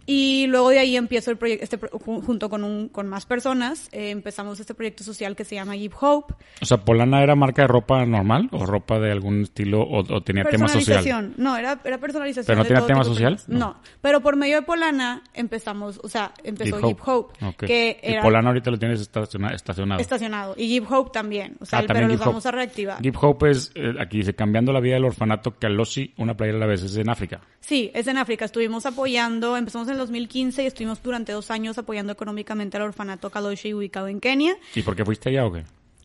Y 0.09 0.47
luego 0.47 0.71
de 0.71 0.79
ahí 0.79 0.97
empiezo 0.97 1.33
el 1.33 1.37
proyecto, 1.37 1.65
este, 1.65 1.79
junto 1.99 2.49
con, 2.49 2.63
un, 2.63 2.89
con 2.89 3.09
más 3.09 3.27
personas, 3.27 3.89
eh, 3.91 4.11
empezamos 4.11 4.61
este 4.61 4.73
proyecto 4.73 5.03
social 5.03 5.35
que 5.35 5.45
se 5.45 5.57
llama 5.57 5.75
Give 5.75 5.95
Hope. 6.01 6.33
O 6.63 6.65
sea, 6.65 6.79
¿Polana 6.79 7.25
era 7.25 7.35
marca 7.35 7.63
de 7.63 7.69
ropa 7.69 8.07
normal 8.07 8.49
o 8.53 8.65
ropa 8.67 9.01
de 9.01 9.11
algún 9.11 9.43
estilo 9.43 9.83
o, 9.83 10.23
tenía 10.23 10.45
tema 10.45 10.69
social? 10.69 11.35
No, 11.37 11.57
era, 11.57 11.81
era 11.85 11.99
personalización. 11.99 12.47
¿Pero 12.47 12.59
no 12.59 12.65
tenía 12.65 12.87
tema 12.87 13.03
social? 13.03 13.41
No. 13.49 13.77
pero 14.01 14.21
por 14.21 14.37
medio 14.37 14.57
de 14.57 14.63
Polana 14.63 15.25
empezamos, 15.35 15.99
o 16.05 16.09
sea, 16.09 16.33
empezó 16.45 16.79
Give 16.79 17.01
Hope, 17.05 17.35
que 17.57 17.99
era... 18.03 18.21
Y 18.21 18.23
Polana 18.23 18.49
ahorita 18.49 18.71
lo 18.71 18.79
tienes 18.79 19.01
estacionado. 19.01 19.55
Estacionado. 19.99 20.55
Y 20.57 20.69
Give 20.69 20.87
Hope 20.89 21.11
también, 21.13 21.57
o 21.61 21.67
sea, 21.67 21.81
ah, 21.81 21.85
pero 21.87 22.09
los 22.09 22.19
vamos 22.19 22.47
a 22.47 22.51
reactivar. 22.51 23.03
Give 23.03 23.17
Hope 23.21 23.51
es, 23.51 23.73
eh, 23.75 23.95
aquí 23.99 24.19
dice, 24.19 24.35
cambiando 24.35 24.73
la 24.73 24.81
vida 24.81 24.95
del 24.95 25.05
orfanato 25.05 25.57
Kaloshi, 25.59 26.15
una 26.19 26.37
playa 26.37 26.55
a 26.55 26.59
la 26.59 26.67
vez, 26.67 26.83
es 26.83 26.97
en 26.97 27.09
África. 27.09 27.41
Sí, 27.61 27.91
es 27.95 28.07
en 28.07 28.19
África. 28.19 28.45
Estuvimos 28.45 28.87
apoyando, 28.87 29.57
empezamos 29.57 29.89
en 29.89 29.93
el 29.93 29.99
2015 29.99 30.63
y 30.63 30.67
estuvimos 30.67 31.03
durante 31.03 31.33
dos 31.33 31.51
años 31.51 31.79
apoyando 31.79 32.13
económicamente 32.13 32.77
al 32.77 32.85
orfanato 32.85 33.31
Kaloshi 33.31 33.75
ubicado 33.75 34.09
en 34.09 34.21
Kenia. 34.21 34.57
¿Y 34.75 34.83
por 34.83 34.95
qué 34.95 35.05
fuiste 35.05 35.31
allá 35.31 35.47
o 35.47 35.53
qué? 35.53 35.65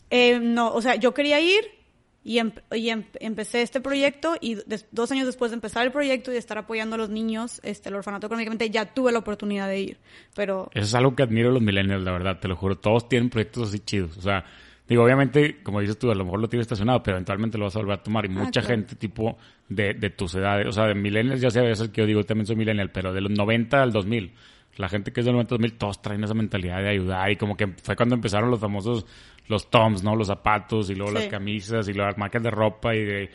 Eh, 0.09 0.39
no, 0.39 0.73
o 0.73 0.81
sea, 0.81 0.95
yo 0.95 1.13
quería 1.13 1.39
ir 1.39 1.80
y, 2.23 2.39
em, 2.39 2.51
y 2.71 2.89
em, 2.89 3.03
empecé 3.19 3.61
este 3.61 3.81
proyecto 3.81 4.35
y 4.39 4.57
dos 4.91 5.11
años 5.11 5.25
después 5.25 5.51
de 5.51 5.55
empezar 5.55 5.85
el 5.85 5.91
proyecto 5.91 6.31
y 6.31 6.33
de 6.33 6.39
estar 6.39 6.57
apoyando 6.57 6.95
a 6.95 6.97
los 6.97 7.09
niños, 7.09 7.59
este, 7.63 7.89
el 7.89 7.95
orfanato 7.95 8.27
económicamente, 8.27 8.69
ya 8.69 8.85
tuve 8.85 9.11
la 9.11 9.19
oportunidad 9.19 9.67
de 9.67 9.79
ir. 9.79 9.97
Pero... 10.35 10.69
Eso 10.73 10.85
es 10.85 10.95
algo 10.95 11.15
que 11.15 11.23
admiro 11.23 11.49
a 11.49 11.53
los 11.53 11.61
millennials, 11.61 12.03
la 12.03 12.11
verdad, 12.11 12.39
te 12.39 12.47
lo 12.47 12.55
juro. 12.55 12.77
Todos 12.77 13.09
tienen 13.09 13.29
proyectos 13.29 13.69
así 13.69 13.79
chidos. 13.79 14.17
O 14.17 14.21
sea, 14.21 14.45
Digo, 14.91 15.05
obviamente, 15.05 15.63
como 15.63 15.79
dices 15.79 15.97
tú, 15.97 16.11
a 16.11 16.15
lo 16.15 16.25
mejor 16.25 16.41
lo 16.41 16.49
tienes 16.49 16.65
estacionado, 16.65 17.01
pero 17.01 17.15
eventualmente 17.15 17.57
lo 17.57 17.63
vas 17.63 17.75
a 17.77 17.79
volver 17.79 17.99
a 17.99 18.03
tomar. 18.03 18.25
Y 18.25 18.27
ah, 18.27 18.43
mucha 18.43 18.61
gente, 18.61 18.95
tipo, 18.97 19.37
de, 19.69 19.93
de 19.93 20.09
tus 20.09 20.35
edades, 20.35 20.67
o 20.67 20.73
sea, 20.73 20.85
de 20.87 20.95
millennials, 20.95 21.39
ya 21.39 21.49
sabes, 21.49 21.79
es 21.79 21.85
el 21.85 21.91
que 21.93 22.01
yo 22.01 22.07
digo, 22.07 22.25
también 22.25 22.45
soy 22.45 22.57
millennial, 22.57 22.91
pero 22.91 23.13
de 23.13 23.21
los 23.21 23.31
90 23.31 23.81
al 23.81 23.93
2000. 23.93 24.33
La 24.75 24.89
gente 24.89 25.13
que 25.13 25.21
es 25.21 25.25
del 25.25 25.33
90 25.35 25.55
al 25.55 25.61
2000, 25.61 25.77
todos 25.77 26.01
traen 26.01 26.21
esa 26.25 26.33
mentalidad 26.33 26.81
de 26.81 26.89
ayudar. 26.89 27.31
Y 27.31 27.37
como 27.37 27.55
que 27.55 27.67
fue 27.67 27.95
cuando 27.95 28.15
empezaron 28.15 28.51
los 28.51 28.59
famosos, 28.59 29.05
los 29.47 29.69
toms, 29.69 30.03
¿no? 30.03 30.15
Los 30.15 30.27
zapatos 30.27 30.89
y 30.89 30.95
luego 30.95 31.11
las 31.11 31.27
camisas 31.27 31.87
y 31.87 31.93
las 31.93 32.17
marcas 32.17 32.41
de 32.41 32.51
ropa. 32.51 32.95
Y 32.95 33.03
de, 33.03 33.29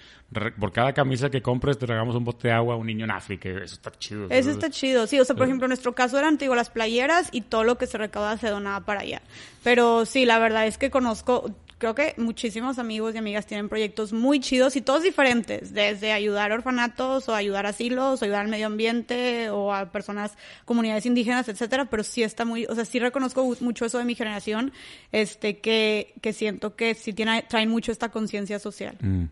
por 0.59 0.73
cada 0.73 0.93
camisa 0.93 1.31
que 1.31 1.43
compres 1.43 1.79
te 1.79 1.87
regalamos 1.87 2.17
un 2.17 2.25
bote 2.25 2.49
de 2.49 2.55
agua 2.55 2.75
a 2.75 2.77
un 2.77 2.87
niño 2.87 3.05
en 3.05 3.11
África. 3.11 3.49
Eso 3.49 3.75
está 3.75 3.91
chido. 3.93 4.27
Eso 4.31 4.51
está 4.51 4.71
chido, 4.71 5.07
sí. 5.07 5.21
O 5.21 5.25
sea, 5.25 5.37
por 5.37 5.47
ejemplo, 5.47 5.67
en 5.67 5.71
nuestro 5.71 5.95
caso 5.95 6.19
eran, 6.19 6.39
digo, 6.39 6.55
las 6.55 6.71
playeras 6.71 7.29
y 7.33 7.43
todo 7.43 7.65
lo 7.65 7.79
que 7.79 7.87
se 7.87 7.99
recauda 7.99 8.37
se 8.39 8.49
donaba 8.49 8.85
para 8.85 9.01
allá. 9.01 9.23
Pero 9.63 10.07
sí, 10.07 10.25
la 10.25 10.39
verdad 10.39 10.67
es 10.67 10.79
que 10.79 10.91
conozco 10.91 11.55
creo 11.79 11.95
que 11.95 12.15
muchísimos 12.17 12.79
amigos 12.79 13.15
y 13.15 13.19
amigas 13.19 13.47
tienen 13.47 13.69
proyectos 13.69 14.13
muy 14.13 14.41
chidos 14.41 14.77
y 14.77 14.81
todos 14.81 15.03
diferentes, 15.03 15.75
desde 15.75 16.13
ayudar 16.13 16.53
a 16.53 16.55
orfanatos 16.55 17.29
o 17.29 17.35
ayudar 17.35 17.67
a 17.67 17.71
asilos 17.71 18.21
o 18.21 18.25
ayudar 18.25 18.43
al 18.43 18.49
medio 18.49 18.67
ambiente 18.67 19.51
o 19.51 19.73
a 19.73 19.93
personas, 19.93 20.37
comunidades 20.65 21.07
indígenas, 21.07 21.49
etcétera, 21.49 21.87
pero 21.87 22.03
sí 22.03 22.23
está 22.23 22.45
muy, 22.45 22.67
o 22.67 22.75
sea, 22.75 22.85
sí 22.85 22.99
reconozco 22.99 23.57
mucho 23.61 23.85
eso 23.85 23.99
de 23.99 24.05
mi 24.05 24.15
generación, 24.15 24.73
este, 25.13 25.59
que, 25.59 26.15
que 26.23 26.33
siento 26.33 26.77
que 26.77 26.95
sí 26.95 27.13
tiene, 27.13 27.43
traen 27.43 27.69
mucho 27.69 27.93
esta 27.93 28.11
conciencia 28.11 28.59
social. 28.59 28.97
Mm. 29.01 29.25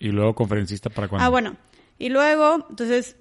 Y 0.00 0.08
luego 0.08 0.34
conferencista 0.34 0.90
para 0.90 1.08
cuando. 1.08 1.24
Ah, 1.24 1.28
bueno. 1.28 1.56
Y 1.98 2.08
luego, 2.08 2.66
entonces, 2.68 3.16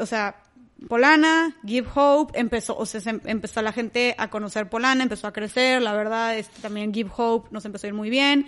o 0.00 0.06
sea, 0.06 0.42
Polana, 0.86 1.56
Give 1.66 1.88
Hope, 1.92 2.38
empezó, 2.38 2.76
o 2.76 2.86
sea, 2.86 3.00
empezó 3.24 3.62
la 3.62 3.72
gente 3.72 4.14
a 4.16 4.30
conocer 4.30 4.68
Polana, 4.68 5.02
empezó 5.02 5.26
a 5.26 5.32
crecer, 5.32 5.82
la 5.82 5.92
verdad, 5.92 6.38
este, 6.38 6.60
también 6.60 6.94
Give 6.94 7.10
Hope 7.16 7.48
nos 7.50 7.64
empezó 7.64 7.86
a 7.86 7.88
ir 7.88 7.94
muy 7.94 8.10
bien. 8.10 8.46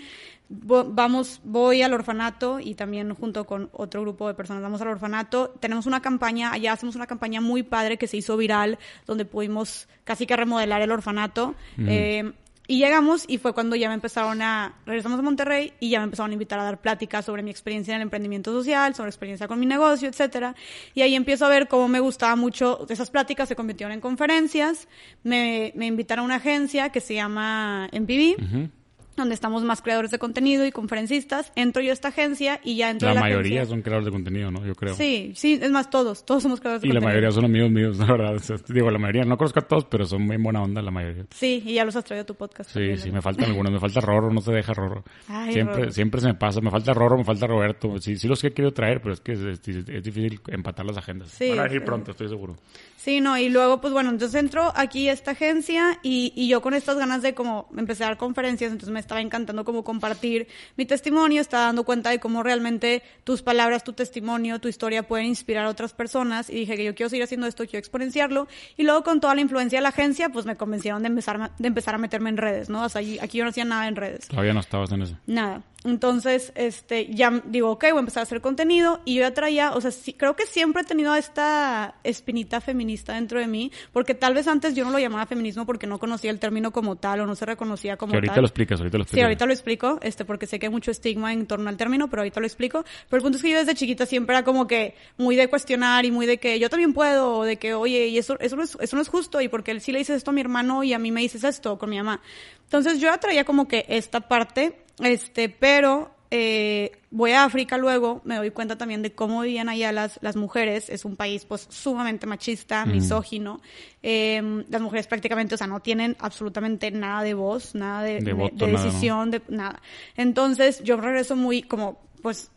Vamos, 0.48 1.40
voy 1.44 1.82
al 1.82 1.94
orfanato 1.94 2.58
y 2.58 2.74
también 2.74 3.14
junto 3.14 3.46
con 3.46 3.70
otro 3.72 4.00
grupo 4.00 4.26
de 4.26 4.34
personas 4.34 4.62
vamos 4.62 4.80
al 4.80 4.88
orfanato. 4.88 5.54
Tenemos 5.60 5.86
una 5.86 6.02
campaña, 6.02 6.52
allá 6.52 6.72
hacemos 6.72 6.96
una 6.96 7.06
campaña 7.06 7.40
muy 7.40 7.62
padre 7.62 7.98
que 7.98 8.08
se 8.08 8.16
hizo 8.16 8.36
viral, 8.36 8.78
donde 9.06 9.24
pudimos 9.24 9.88
casi 10.02 10.26
que 10.26 10.36
remodelar 10.36 10.82
el 10.82 10.90
orfanato. 10.90 11.54
Eh, 11.78 12.32
y 12.70 12.78
llegamos 12.78 13.25
y 13.26 13.38
fue 13.38 13.52
cuando 13.52 13.75
ya 13.75 13.88
me 13.88 13.94
empezaron 13.94 14.40
a, 14.43 14.76
regresamos 14.87 15.19
a 15.19 15.22
Monterrey 15.22 15.72
y 15.81 15.90
ya 15.90 15.99
me 15.99 16.05
empezaron 16.05 16.31
a 16.31 16.34
invitar 16.34 16.61
a 16.61 16.62
dar 16.62 16.81
pláticas 16.81 17.25
sobre 17.25 17.43
mi 17.43 17.50
experiencia 17.50 17.90
en 17.90 17.96
el 17.96 18.02
emprendimiento 18.02 18.52
social, 18.52 18.94
sobre 18.94 19.11
experiencia 19.11 19.49
con 19.49 19.58
mi 19.58 19.67
negocio, 19.67 20.08
etcétera. 20.08 20.55
Y 20.94 21.02
ahí 21.02 21.17
empiezo 21.17 21.46
a 21.46 21.49
ver 21.49 21.67
cómo 21.67 21.88
me 21.88 21.99
gustaba 21.99 22.37
mucho, 22.37 22.87
esas 22.88 23.11
pláticas 23.11 23.49
se 23.49 23.56
convirtieron 23.56 23.93
en 23.93 24.00
conferencias, 24.00 24.87
me, 25.25 25.72
me 25.75 25.87
invitaron 25.87 26.22
a 26.22 26.26
una 26.26 26.34
agencia 26.37 26.90
que 26.90 27.00
se 27.00 27.14
llama 27.14 27.88
MPV 27.93 28.70
donde 29.16 29.34
estamos 29.34 29.62
más 29.64 29.82
creadores 29.82 30.10
de 30.10 30.18
contenido 30.18 30.66
y 30.66 30.72
conferencistas. 30.72 31.52
Entro 31.56 31.82
yo 31.82 31.90
a 31.90 31.92
esta 31.92 32.08
agencia 32.08 32.60
y 32.64 32.76
ya 32.76 32.90
entro 32.90 33.08
la, 33.08 33.14
la 33.14 33.20
mayoría 33.20 33.64
son 33.64 33.82
creadores 33.82 34.06
de 34.06 34.12
contenido, 34.12 34.50
¿no? 34.50 34.64
Yo 34.64 34.74
creo. 34.74 34.94
Sí, 34.94 35.32
sí, 35.34 35.58
es 35.60 35.70
más, 35.70 35.90
todos, 35.90 36.24
todos 36.24 36.42
somos 36.42 36.60
creadores 36.60 36.82
de 36.82 36.88
contenido. 36.88 37.00
Y 37.00 37.04
la 37.04 37.08
mayoría 37.08 37.30
son 37.30 37.44
amigos 37.44 37.70
míos, 37.70 37.96
la 37.98 38.06
verdad. 38.06 38.40
digo, 38.68 38.90
la 38.90 38.98
mayoría, 38.98 39.24
no 39.24 39.36
conozco 39.36 39.60
a 39.60 39.62
todos, 39.62 39.84
pero 39.84 40.04
son 40.04 40.23
muy 40.23 40.37
buena 40.37 40.62
onda 40.62 40.82
la 40.82 40.90
mayoría. 40.90 41.26
Sí, 41.30 41.62
y 41.64 41.75
ya 41.75 41.85
los 41.85 41.96
has 41.96 42.04
traído 42.04 42.23
a 42.23 42.26
tu 42.26 42.35
podcast. 42.35 42.70
Sí, 42.70 42.96
sí, 42.96 43.11
me 43.11 43.20
faltan 43.20 43.46
algunos, 43.46 43.73
me 43.73 43.80
falta 43.80 44.00
Roro, 44.00 44.30
no 44.30 44.40
se 44.40 44.52
deja 44.52 44.73
Roro. 44.73 45.04
siempre, 45.50 45.90
siempre 45.90 46.20
se 46.20 46.28
me 46.28 46.35
pasa, 46.35 46.61
me 46.61 46.70
falta 46.70 46.92
Roro, 46.94 47.18
me 47.18 47.25
falta 47.25 47.46
Roberto. 47.46 47.99
Sí, 47.99 48.16
sí 48.16 48.28
los 48.28 48.42
he 48.44 48.52
querido 48.52 48.73
traer, 48.73 49.00
pero 49.00 49.14
es 49.14 49.20
que 49.20 49.32
es, 49.32 49.62
difícil 49.62 50.40
empatar 50.49 50.87
las 50.87 50.96
agendas. 50.96 51.30
Sí, 51.30 51.50
Van 51.50 51.61
a 51.61 51.62
venir 51.64 51.85
pronto, 51.85 52.12
estoy 52.12 52.28
seguro. 52.28 52.56
Sí, 53.02 53.23
no, 53.23 53.38
y 53.38 53.49
luego, 53.49 53.80
pues 53.80 53.95
bueno, 53.95 54.11
entonces 54.11 54.38
entro 54.38 54.75
aquí 54.76 55.09
a 55.09 55.14
esta 55.14 55.30
agencia 55.30 55.99
y, 56.02 56.35
y 56.37 56.49
yo 56.49 56.61
con 56.61 56.75
estas 56.75 56.99
ganas 56.99 57.23
de 57.23 57.33
como 57.33 57.66
empezar 57.75 58.04
a 58.04 58.09
dar 58.11 58.19
conferencias, 58.19 58.73
entonces 58.73 58.92
me 58.92 59.00
estaba 59.00 59.23
encantando 59.23 59.64
como 59.64 59.85
compartir 59.85 60.49
mi 60.76 60.85
testimonio, 60.85 61.40
estaba 61.40 61.64
dando 61.64 61.85
cuenta 61.85 62.11
de 62.11 62.21
cómo 62.21 62.42
realmente 62.42 63.02
tus 63.25 63.40
palabras, 63.40 63.85
tu 63.85 63.95
testimonio, 63.95 64.59
tu 64.59 64.69
historia 64.69 65.09
pueden 65.09 65.28
inspirar 65.28 65.64
a 65.64 65.71
otras 65.71 65.95
personas 65.95 66.50
y 66.50 66.57
dije 66.57 66.76
que 66.76 66.85
yo 66.85 66.95
quiero 66.95 67.09
seguir 67.09 67.25
haciendo 67.25 67.47
esto, 67.47 67.64
quiero 67.64 67.78
exponenciarlo 67.78 68.49
y 68.76 68.83
luego 68.83 69.02
con 69.02 69.19
toda 69.19 69.35
la 69.35 69.40
influencia 69.40 69.78
de 69.78 69.83
la 69.83 69.88
agencia, 69.88 70.28
pues 70.28 70.45
me 70.45 70.57
convencieron 70.57 71.00
de 71.02 71.09
empezar, 71.09 71.57
de 71.57 71.69
empezar 71.69 71.95
a 71.95 71.99
meterme 71.99 72.28
en 72.28 72.37
redes, 72.37 72.69
¿no? 72.69 72.85
O 72.85 72.88
sea, 72.90 73.00
aquí 73.23 73.38
yo 73.38 73.45
no 73.45 73.49
hacía 73.50 73.64
nada 73.64 73.88
en 73.88 73.97
redes. 73.97 74.28
Todavía 74.28 74.52
no 74.52 74.61
estabas 74.61 74.92
en 74.92 75.00
eso. 75.00 75.16
Nada. 75.26 75.62
Entonces, 75.84 76.52
este, 76.54 77.06
ya 77.14 77.42
digo, 77.46 77.70
ok, 77.70 77.84
voy 77.90 77.96
a 77.96 78.00
empezar 78.00 78.20
a 78.20 78.25
hacer 78.25 78.40
contenido 78.40 79.00
y 79.04 79.14
yo 79.14 79.22
ya 79.22 79.32
traía, 79.32 79.72
o 79.72 79.80
sea, 79.80 79.90
sí, 79.90 80.12
creo 80.12 80.37
que 80.37 80.46
siempre 80.46 80.82
he 80.82 80.84
tenido 80.84 81.14
esta 81.14 81.94
espinita 82.04 82.60
feminista 82.60 83.14
dentro 83.14 83.40
de 83.40 83.46
mí, 83.46 83.72
porque 83.92 84.14
tal 84.14 84.34
vez 84.34 84.46
antes 84.46 84.75
yo 84.75 84.84
no 84.84 84.90
lo 84.90 84.99
llamaba 84.99 85.26
feminismo 85.26 85.64
porque 85.64 85.87
no 85.87 85.99
conocía 85.99 86.30
el 86.30 86.38
término 86.38 86.70
como 86.70 86.96
tal 86.96 87.20
o 87.20 87.26
no 87.26 87.34
se 87.34 87.46
reconocía 87.46 87.96
como 87.96 88.12
que 88.12 88.16
ahorita 88.18 88.40
lo 88.40 88.46
explicas, 88.46 88.80
ahorita 88.80 88.99
lo 88.99 89.02
explicas. 89.02 89.20
Sí, 89.20 89.22
ahorita 89.22 89.46
lo 89.46 89.52
explico, 89.52 89.99
este, 90.02 90.25
porque 90.25 90.46
sé 90.46 90.58
que 90.58 90.66
hay 90.66 90.72
mucho 90.72 90.90
estigma 90.90 91.32
en 91.32 91.46
torno 91.46 91.68
al 91.68 91.76
término, 91.76 92.08
pero 92.08 92.22
ahorita 92.22 92.40
lo 92.40 92.46
explico. 92.46 92.84
Pero 93.08 93.18
el 93.18 93.22
punto 93.22 93.37
es 93.37 93.42
que 93.42 93.50
yo 93.50 93.58
desde 93.58 93.75
chiquita 93.75 94.06
siempre 94.06 94.37
era 94.37 94.44
como 94.44 94.66
que 94.66 94.94
muy 95.16 95.37
de 95.37 95.49
cuestionar 95.49 96.04
y 96.04 96.10
muy 96.10 96.26
de 96.26 96.38
que 96.38 96.58
yo 96.58 96.68
también 96.68 96.92
puedo, 96.92 97.38
o 97.38 97.44
de 97.44 97.56
que, 97.56 97.75
oye, 97.75 98.08
y 98.08 98.18
eso, 98.18 98.38
eso 98.40 98.56
no 98.56 98.62
es, 98.62 98.76
eso 98.80 98.96
no 98.96 99.02
es 99.02 99.08
justo, 99.08 99.40
y 99.40 99.49
porque 99.49 99.70
él 99.70 99.80
sí 99.80 99.92
le 99.92 99.99
dices 99.99 100.16
esto 100.16 100.30
a 100.30 100.34
mi 100.34 100.40
hermano 100.40 100.84
y 100.84 100.92
a 100.92 100.99
mí 100.99 101.10
me 101.10 101.20
dices 101.20 101.44
esto 101.44 101.78
con 101.78 101.90
mi 101.90 101.96
mamá. 101.96 102.20
Entonces 102.64 103.00
yo 103.00 103.08
ya 103.08 103.18
traía 103.18 103.44
como 103.44 103.66
que 103.66 103.84
esta 103.88 104.20
parte, 104.20 104.84
este, 105.02 105.49
pero 105.49 106.14
eh, 106.33 106.92
voy 107.11 107.33
a 107.33 107.45
África 107.45 107.76
luego, 107.76 108.21
me 108.25 108.37
doy 108.37 108.52
cuenta 108.52 108.78
también 108.78 109.02
de 109.02 109.12
cómo 109.12 109.40
vivían 109.42 109.69
allá 109.69 109.90
las, 109.90 110.19
las 110.23 110.37
mujeres. 110.37 110.88
Es 110.88 111.04
un 111.04 111.16
país 111.16 111.45
pues 111.45 111.66
sumamente 111.69 112.26
machista, 112.26 112.87
misógino. 112.87 113.61
Em, 114.02 114.64
las 114.69 114.80
mujeres 114.80 115.09
prácticamente, 115.09 115.57
o 115.57 115.59
sea, 115.59 115.66
no 115.66 115.80
tienen 115.80 116.16
absolutamente 116.21 116.90
nada 116.92 117.23
de 117.23 117.35
voz, 117.35 117.75
nada 117.75 118.02
de, 118.02 118.21
decisión, 118.54 119.33
de 119.33 119.42
nada. 119.49 119.83
Entonces 120.16 120.83
yo 120.85 120.97
regreso 120.97 121.35
muy 121.35 121.62
como, 121.62 122.00
pues 122.23 122.50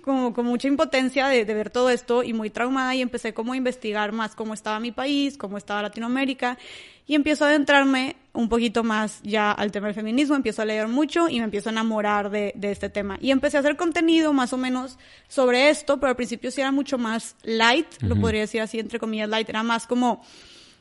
como 0.00 0.32
con 0.32 0.46
mucha 0.46 0.68
impotencia 0.68 1.28
de, 1.28 1.44
de, 1.44 1.54
ver 1.54 1.70
todo 1.70 1.90
esto 1.90 2.22
y 2.22 2.32
muy 2.32 2.50
traumada 2.50 2.94
y 2.94 3.02
empecé 3.02 3.34
como 3.34 3.52
a 3.52 3.56
investigar 3.56 4.12
más 4.12 4.34
cómo 4.34 4.54
estaba 4.54 4.80
mi 4.80 4.92
país, 4.92 5.36
cómo 5.36 5.58
estaba 5.58 5.82
Latinoamérica 5.82 6.58
y 7.06 7.16
empiezo 7.16 7.44
a 7.44 7.48
adentrarme 7.48 8.14
un 8.32 8.48
poquito 8.48 8.84
más 8.84 9.20
ya 9.24 9.50
al 9.50 9.72
tema 9.72 9.88
del 9.88 9.96
feminismo, 9.96 10.36
empiezo 10.36 10.62
a 10.62 10.64
leer 10.64 10.86
mucho 10.86 11.28
y 11.28 11.38
me 11.38 11.44
empiezo 11.44 11.68
a 11.68 11.72
enamorar 11.72 12.30
de, 12.30 12.52
de 12.54 12.70
este 12.70 12.88
tema. 12.88 13.18
Y 13.20 13.32
empecé 13.32 13.56
a 13.56 13.60
hacer 13.60 13.76
contenido 13.76 14.32
más 14.32 14.52
o 14.52 14.56
menos 14.56 14.96
sobre 15.26 15.70
esto, 15.70 15.98
pero 15.98 16.10
al 16.10 16.16
principio 16.16 16.52
sí 16.52 16.60
era 16.60 16.70
mucho 16.70 16.98
más 16.98 17.34
light, 17.42 17.86
lo 18.00 18.14
podría 18.14 18.42
decir 18.42 18.60
así 18.60 18.78
entre 18.78 19.00
comillas 19.00 19.28
light, 19.28 19.48
era 19.48 19.64
más 19.64 19.88
como 19.88 20.22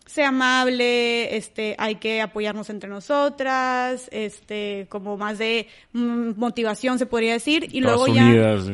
sea 0.10 0.30
amable, 0.30 1.36
este, 1.36 1.76
hay 1.78 1.96
que 1.96 2.22
apoyarnos 2.22 2.72
entre 2.72 2.90
nosotras, 2.90 4.10
este, 4.12 4.88
como 4.90 5.18
más 5.18 5.38
de 5.38 5.68
mm, 5.94 6.32
motivación 6.36 6.98
se 6.98 7.06
podría 7.06 7.34
decir, 7.34 7.68
y 7.72 7.80
luego 7.80 8.08
ya, 8.08 8.24
unidas. 8.24 8.66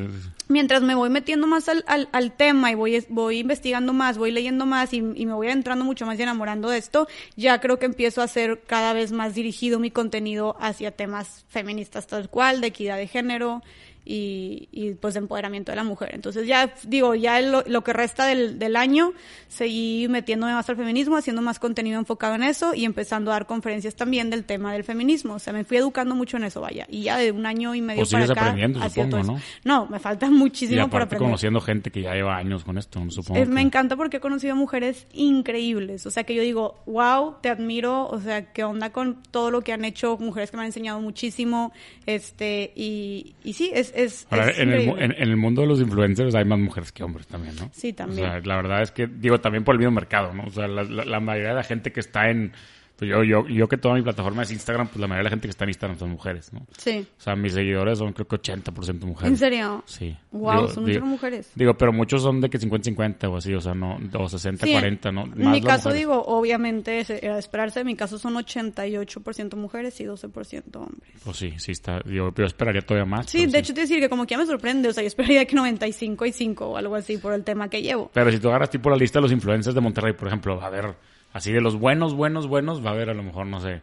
Mientras 0.48 0.82
me 0.82 0.96
voy 0.96 1.10
metiendo 1.10 1.48
más 1.48 1.70
al, 1.70 1.84
al, 1.88 2.10
al, 2.12 2.32
tema 2.32 2.72
y 2.72 2.76
voy, 2.76 3.06
voy 3.10 3.40
investigando 3.40 3.94
más, 3.94 4.18
voy 4.18 4.32
leyendo 4.32 4.66
más 4.66 4.94
y, 4.94 4.98
y, 4.98 5.26
me 5.26 5.34
voy 5.34 5.48
entrando 5.48 5.86
mucho 5.86 6.06
más 6.06 6.20
y 6.20 6.24
enamorando 6.24 6.70
de 6.70 6.78
esto, 6.78 7.08
ya 7.36 7.60
creo 7.60 7.80
que 7.80 7.86
empiezo 7.86 8.22
a 8.22 8.26
hacer 8.26 8.62
cada 8.66 8.94
vez 8.94 9.12
más 9.12 9.34
dirigido 9.34 9.80
mi 9.80 9.92
contenido 9.92 10.56
hacia 10.60 10.92
temas 10.92 11.46
feministas 11.50 12.08
tal 12.08 12.30
cual, 12.30 12.62
de 12.62 12.68
equidad 12.68 12.98
de 12.98 13.08
género, 13.08 13.64
y, 14.06 14.70
y, 14.72 14.94
pues 14.94 15.16
de 15.16 15.20
empoderamiento 15.20 15.72
de 15.72 15.76
la 15.78 15.84
mujer. 15.84 16.12
Entonces 16.14 16.48
ya 16.48 16.74
digo, 16.84 17.16
ya 17.16 17.42
lo, 17.42 17.64
lo 17.66 17.84
que 17.84 17.92
resta 17.92 18.28
del, 18.28 18.60
del, 18.60 18.76
año 18.76 19.14
seguí 19.48 20.08
metiéndome 20.10 20.54
más 20.54 20.70
al 20.70 20.76
feminismo, 20.76 21.18
haciendo 21.18 21.42
más 21.42 21.58
contenido 21.58 22.00
enfocado 22.00 22.36
en 22.36 22.44
eso 22.44 22.76
y 22.76 22.86
empezando 22.86 23.32
a 23.32 23.34
dar 23.34 23.48
conferencias 23.48 23.96
también 23.96 24.30
del 24.30 24.44
tema 24.44 24.74
del 24.74 24.84
feminismo. 24.84 25.34
O 25.34 25.40
sea, 25.40 25.54
me 25.54 25.64
fui 25.64 25.78
educando 25.78 26.14
mucho 26.14 26.38
en 26.38 26.44
eso, 26.44 26.62
vaya. 26.62 26.86
Y 26.88 27.04
ya 27.04 27.18
de 27.18 27.32
un 27.32 27.48
año 27.48 27.74
y 27.74 27.82
medio 27.82 28.02
pues 28.02 28.12
para 28.12 28.26
acá. 28.26 28.42
aprendiendo, 28.42 28.88
supongo, 28.88 29.24
¿no? 29.24 29.40
No, 29.64 29.88
me 29.88 30.00
falta 30.00 30.30
muchísimo 30.30 30.86
y 30.86 30.90
por 30.90 31.02
aprender. 31.02 31.26
conociendo 31.26 31.60
gente 31.62 31.90
que 31.90 32.04
ya 32.04 32.14
lleva 32.14 32.38
años 32.38 32.64
con 32.64 32.78
esto, 32.78 33.00
supongo. 33.10 33.40
Es, 33.42 33.48
que... 33.48 33.54
Me 33.54 33.62
encanta 33.62 33.96
porque 33.96 34.18
he 34.18 34.20
conocido 34.20 34.56
mujeres 34.56 35.08
increíbles. 35.14 36.06
O 36.06 36.12
sea, 36.12 36.26
que 36.26 36.36
yo 36.36 36.44
digo, 36.44 36.76
wow, 36.86 37.38
te 37.42 37.50
admiro. 37.50 38.08
O 38.08 38.22
sea, 38.22 38.54
qué 38.54 38.64
onda 38.64 38.92
con 38.92 39.24
todo 39.32 39.50
lo 39.50 39.62
que 39.62 39.74
han 39.74 39.84
hecho, 39.84 40.18
mujeres 40.20 40.52
que 40.52 40.58
me 40.58 40.62
han 40.62 40.68
enseñado 40.68 41.00
muchísimo. 41.00 41.72
Este, 42.06 42.72
y, 42.76 43.36
y 43.44 43.54
sí, 43.54 43.72
es, 43.74 43.95
es, 43.96 44.28
Ahora, 44.30 44.50
es 44.50 44.60
en, 44.60 44.72
el, 44.72 44.90
en, 44.90 45.12
en, 45.12 45.22
el, 45.22 45.38
mundo 45.38 45.62
de 45.62 45.68
los 45.68 45.80
influencers 45.80 46.36
hay 46.36 46.46
más 46.46 46.60
mujeres 46.60 46.92
que 46.92 47.04
hombres 47.04 47.28
también, 47.28 47.56
¿no? 47.56 47.70
Sí, 47.74 47.94
también. 47.94 48.28
O 48.28 48.32
sea, 48.32 48.40
la 48.42 48.56
verdad 48.58 48.82
es 48.82 48.92
que, 48.92 49.08
digo, 49.08 49.40
también 49.40 49.64
por 49.64 49.76
el 49.76 49.80
mismo 49.80 49.92
mercado, 49.92 50.34
¿no? 50.34 50.44
O 50.44 50.52
sea, 50.52 50.68
la, 50.68 50.84
la, 50.84 51.06
la 51.06 51.20
mayoría 51.20 51.50
de 51.50 51.56
la 51.56 51.64
gente 51.64 51.92
que 51.92 52.00
está 52.00 52.30
en... 52.30 52.54
Pues 52.98 53.12
yo, 53.12 53.24
yo, 53.24 53.46
yo 53.48 53.68
que 53.68 53.78
toda 53.78 53.96
mi 53.96 54.02
plataforma 54.02 54.44
es 54.44 54.52
Instagram, 54.52 54.88
pues 54.88 55.00
la 55.02 55.08
mayoría 55.08 55.20
de 55.20 55.24
la 55.26 55.30
gente 55.32 55.48
que 55.48 55.52
está 55.52 55.66
en 55.66 55.70
Instagram 55.72 56.00
son 56.00 56.10
mujeres, 56.12 56.54
¿no? 56.54 56.66
Sí. 56.78 57.06
O 57.18 57.22
sea, 57.22 57.36
mis 57.36 57.54
seguidores 57.54 58.00
son 58.00 58.14
creo 58.14 58.28
que 58.28 58.38
80% 58.38 59.02
mujeres. 59.02 59.32
¿En 59.32 59.38
serio? 59.38 59.84
Sí. 59.86 60.16
Wow, 60.32 60.54
digo, 60.54 60.68
son 60.70 60.86
digo, 60.86 61.00
muchas 61.00 61.10
mujeres. 61.10 61.52
Digo, 61.56 61.74
pero 61.74 61.92
muchos 61.92 62.22
son 62.22 62.40
de 62.40 62.50
que 62.50 62.58
50-50 62.58 63.30
o 63.30 63.38
así, 63.38 63.54
o 63.54 63.60
sea, 63.60 63.74
no, 63.74 63.96
o 63.96 64.26
60-40, 64.26 65.10
sí, 65.10 65.12
¿no? 65.12 65.24
En 65.24 65.52
mi 65.52 65.62
caso, 65.62 65.90
mujeres. 65.90 66.00
digo, 66.00 66.24
obviamente 66.26 67.06
era 67.22 67.34
de 67.34 67.40
esperarse, 67.40 67.82
en 67.82 67.88
mi 67.88 67.96
caso 67.96 68.18
son 68.18 68.36
88% 68.36 69.56
mujeres 69.58 70.00
y 70.00 70.06
12% 70.06 70.76
hombres. 70.76 71.12
Pues 71.24 71.38
sí, 71.38 71.54
sí 71.58 71.72
está, 71.74 72.02
yo, 72.06 72.34
yo 72.34 72.46
esperaría 72.46 72.82
todavía 72.82 73.06
más. 73.06 73.26
Sí, 73.30 73.46
de 73.46 73.52
sí. 73.52 73.58
hecho 73.58 73.74
te 73.74 73.82
decir 73.82 74.00
que 74.00 74.08
como 74.08 74.26
que 74.26 74.36
ya 74.36 74.38
me 74.38 74.46
sorprende, 74.46 74.88
o 74.88 74.94
sea, 74.94 75.04
yo 75.04 75.08
esperaría 75.08 75.46
que 75.46 75.56
95 75.56 76.26
y 76.26 76.32
5 76.32 76.66
o 76.66 76.78
algo 76.78 76.96
así 76.96 77.18
por 77.18 77.34
el 77.34 77.44
tema 77.44 77.70
que 77.70 77.82
llevo. 77.82 78.10
Pero 78.14 78.32
si 78.32 78.40
tú 78.40 78.48
agarras 78.50 78.70
tipo 78.70 78.90
la 78.90 78.96
lista 78.96 79.20
de 79.20 79.24
los 79.24 79.32
influencers 79.34 79.76
de 79.76 79.82
Monterrey, 79.82 80.14
por 80.14 80.28
ejemplo, 80.30 80.62
a 80.62 80.70
ver 80.70 80.96
Así 81.36 81.52
de 81.52 81.60
los 81.60 81.78
buenos, 81.78 82.14
buenos, 82.14 82.48
buenos, 82.48 82.82
va 82.82 82.92
a 82.92 82.94
haber 82.94 83.10
a 83.10 83.14
lo 83.14 83.22
mejor, 83.22 83.46
no 83.46 83.60
sé, 83.60 83.82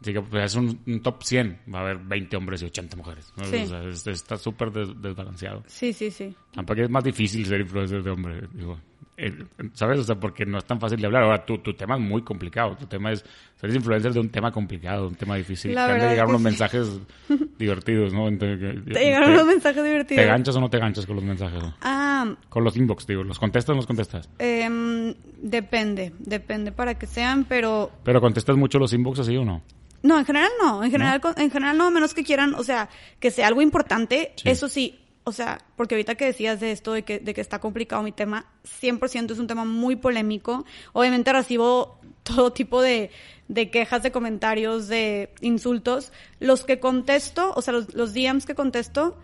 Así 0.00 0.14
pues 0.14 0.44
es 0.44 0.54
un, 0.54 0.80
un, 0.86 1.02
top 1.02 1.22
100, 1.22 1.60
va 1.74 1.80
a 1.80 1.82
haber 1.82 1.98
20 1.98 2.34
hombres 2.38 2.62
y 2.62 2.64
80 2.64 2.96
mujeres. 2.96 3.30
¿no? 3.36 3.44
Sí. 3.44 3.56
O 3.56 3.66
sea, 3.66 3.84
es, 3.84 4.06
está 4.06 4.38
súper 4.38 4.72
des, 4.72 4.88
desbalanceado. 5.02 5.62
Sí, 5.66 5.92
sí, 5.92 6.10
sí. 6.10 6.34
Tampoco 6.54 6.80
es 6.80 6.88
más 6.88 7.04
difícil 7.04 7.44
ser 7.44 7.60
influencer 7.60 8.02
de 8.02 8.10
hombre, 8.10 8.48
digo. 8.54 8.80
¿Sabes? 9.72 10.00
O 10.00 10.02
sea, 10.02 10.16
porque 10.16 10.44
no 10.44 10.58
es 10.58 10.64
tan 10.64 10.78
fácil 10.78 11.00
de 11.00 11.06
hablar. 11.06 11.22
Ahora, 11.22 11.44
tu, 11.44 11.58
tu 11.58 11.72
tema 11.74 11.94
es 11.94 12.00
muy 12.02 12.22
complicado. 12.22 12.76
Tu 12.76 12.86
tema 12.86 13.12
es, 13.12 13.24
ser 13.58 13.74
influencer 13.74 14.12
de 14.12 14.20
un 14.20 14.28
tema 14.28 14.52
complicado, 14.52 15.08
un 15.08 15.14
tema 15.14 15.36
difícil. 15.36 15.74
La 15.74 15.86
te 15.86 15.92
han 15.92 16.00
de 16.00 16.08
llegar 16.10 16.26
unos 16.26 16.40
sí. 16.40 16.44
mensajes 16.44 17.00
divertidos, 17.58 18.12
¿no? 18.12 18.28
Entonces, 18.28 18.84
te, 18.84 19.04
llegaron 19.04 19.32
unos 19.32 19.46
mensajes 19.46 19.82
divertidos. 19.82 20.22
¿Te 20.22 20.28
ganchas 20.28 20.56
o 20.56 20.60
no 20.60 20.68
te 20.68 20.78
ganchas 20.78 21.06
con 21.06 21.16
los 21.16 21.24
mensajes? 21.24 21.62
¿no? 21.62 21.74
Ah. 21.80 22.34
Con 22.50 22.62
los 22.62 22.76
inbox, 22.76 23.06
digo. 23.06 23.24
¿Los 23.24 23.38
contestas 23.38 23.70
o 23.70 23.72
no 23.72 23.76
los 23.78 23.86
contestas? 23.86 24.28
Eh, 24.38 25.14
depende, 25.40 26.12
depende 26.18 26.72
para 26.72 26.98
que 26.98 27.06
sean, 27.06 27.44
pero... 27.44 27.90
¿Pero 28.04 28.20
contestas 28.20 28.56
mucho 28.56 28.78
los 28.78 28.92
inbox 28.92 29.20
así 29.20 29.36
o 29.36 29.44
no? 29.44 29.62
No, 30.02 30.18
en 30.18 30.26
general 30.26 30.50
no. 30.62 30.84
En 30.84 30.90
general, 30.90 31.20
¿No? 31.22 31.34
en 31.36 31.50
general 31.50 31.78
no, 31.78 31.86
a 31.86 31.90
menos 31.90 32.12
que 32.12 32.22
quieran, 32.22 32.54
o 32.54 32.62
sea, 32.62 32.90
que 33.18 33.30
sea 33.30 33.48
algo 33.48 33.62
importante. 33.62 34.32
Sí. 34.36 34.50
Eso 34.50 34.68
sí, 34.68 35.00
o 35.28 35.32
sea, 35.32 35.58
porque 35.74 35.96
ahorita 35.96 36.14
que 36.14 36.24
decías 36.24 36.60
de 36.60 36.70
esto, 36.70 36.92
de 36.92 37.02
que, 37.02 37.18
de 37.18 37.34
que 37.34 37.40
está 37.40 37.58
complicado 37.58 38.00
mi 38.04 38.12
tema, 38.12 38.46
100% 38.80 39.32
es 39.32 39.40
un 39.40 39.48
tema 39.48 39.64
muy 39.64 39.96
polémico. 39.96 40.64
Obviamente 40.92 41.32
recibo 41.32 41.98
todo 42.22 42.52
tipo 42.52 42.80
de, 42.80 43.10
quejas, 43.72 44.04
de 44.04 44.12
comentarios, 44.12 44.86
de 44.86 45.34
insultos. 45.40 46.12
Los 46.38 46.62
que 46.62 46.78
contesto, 46.78 47.52
o 47.56 47.60
sea, 47.60 47.72
los, 47.72 47.92
los 47.92 48.14
DMs 48.14 48.46
que 48.46 48.54
contesto, 48.54 49.18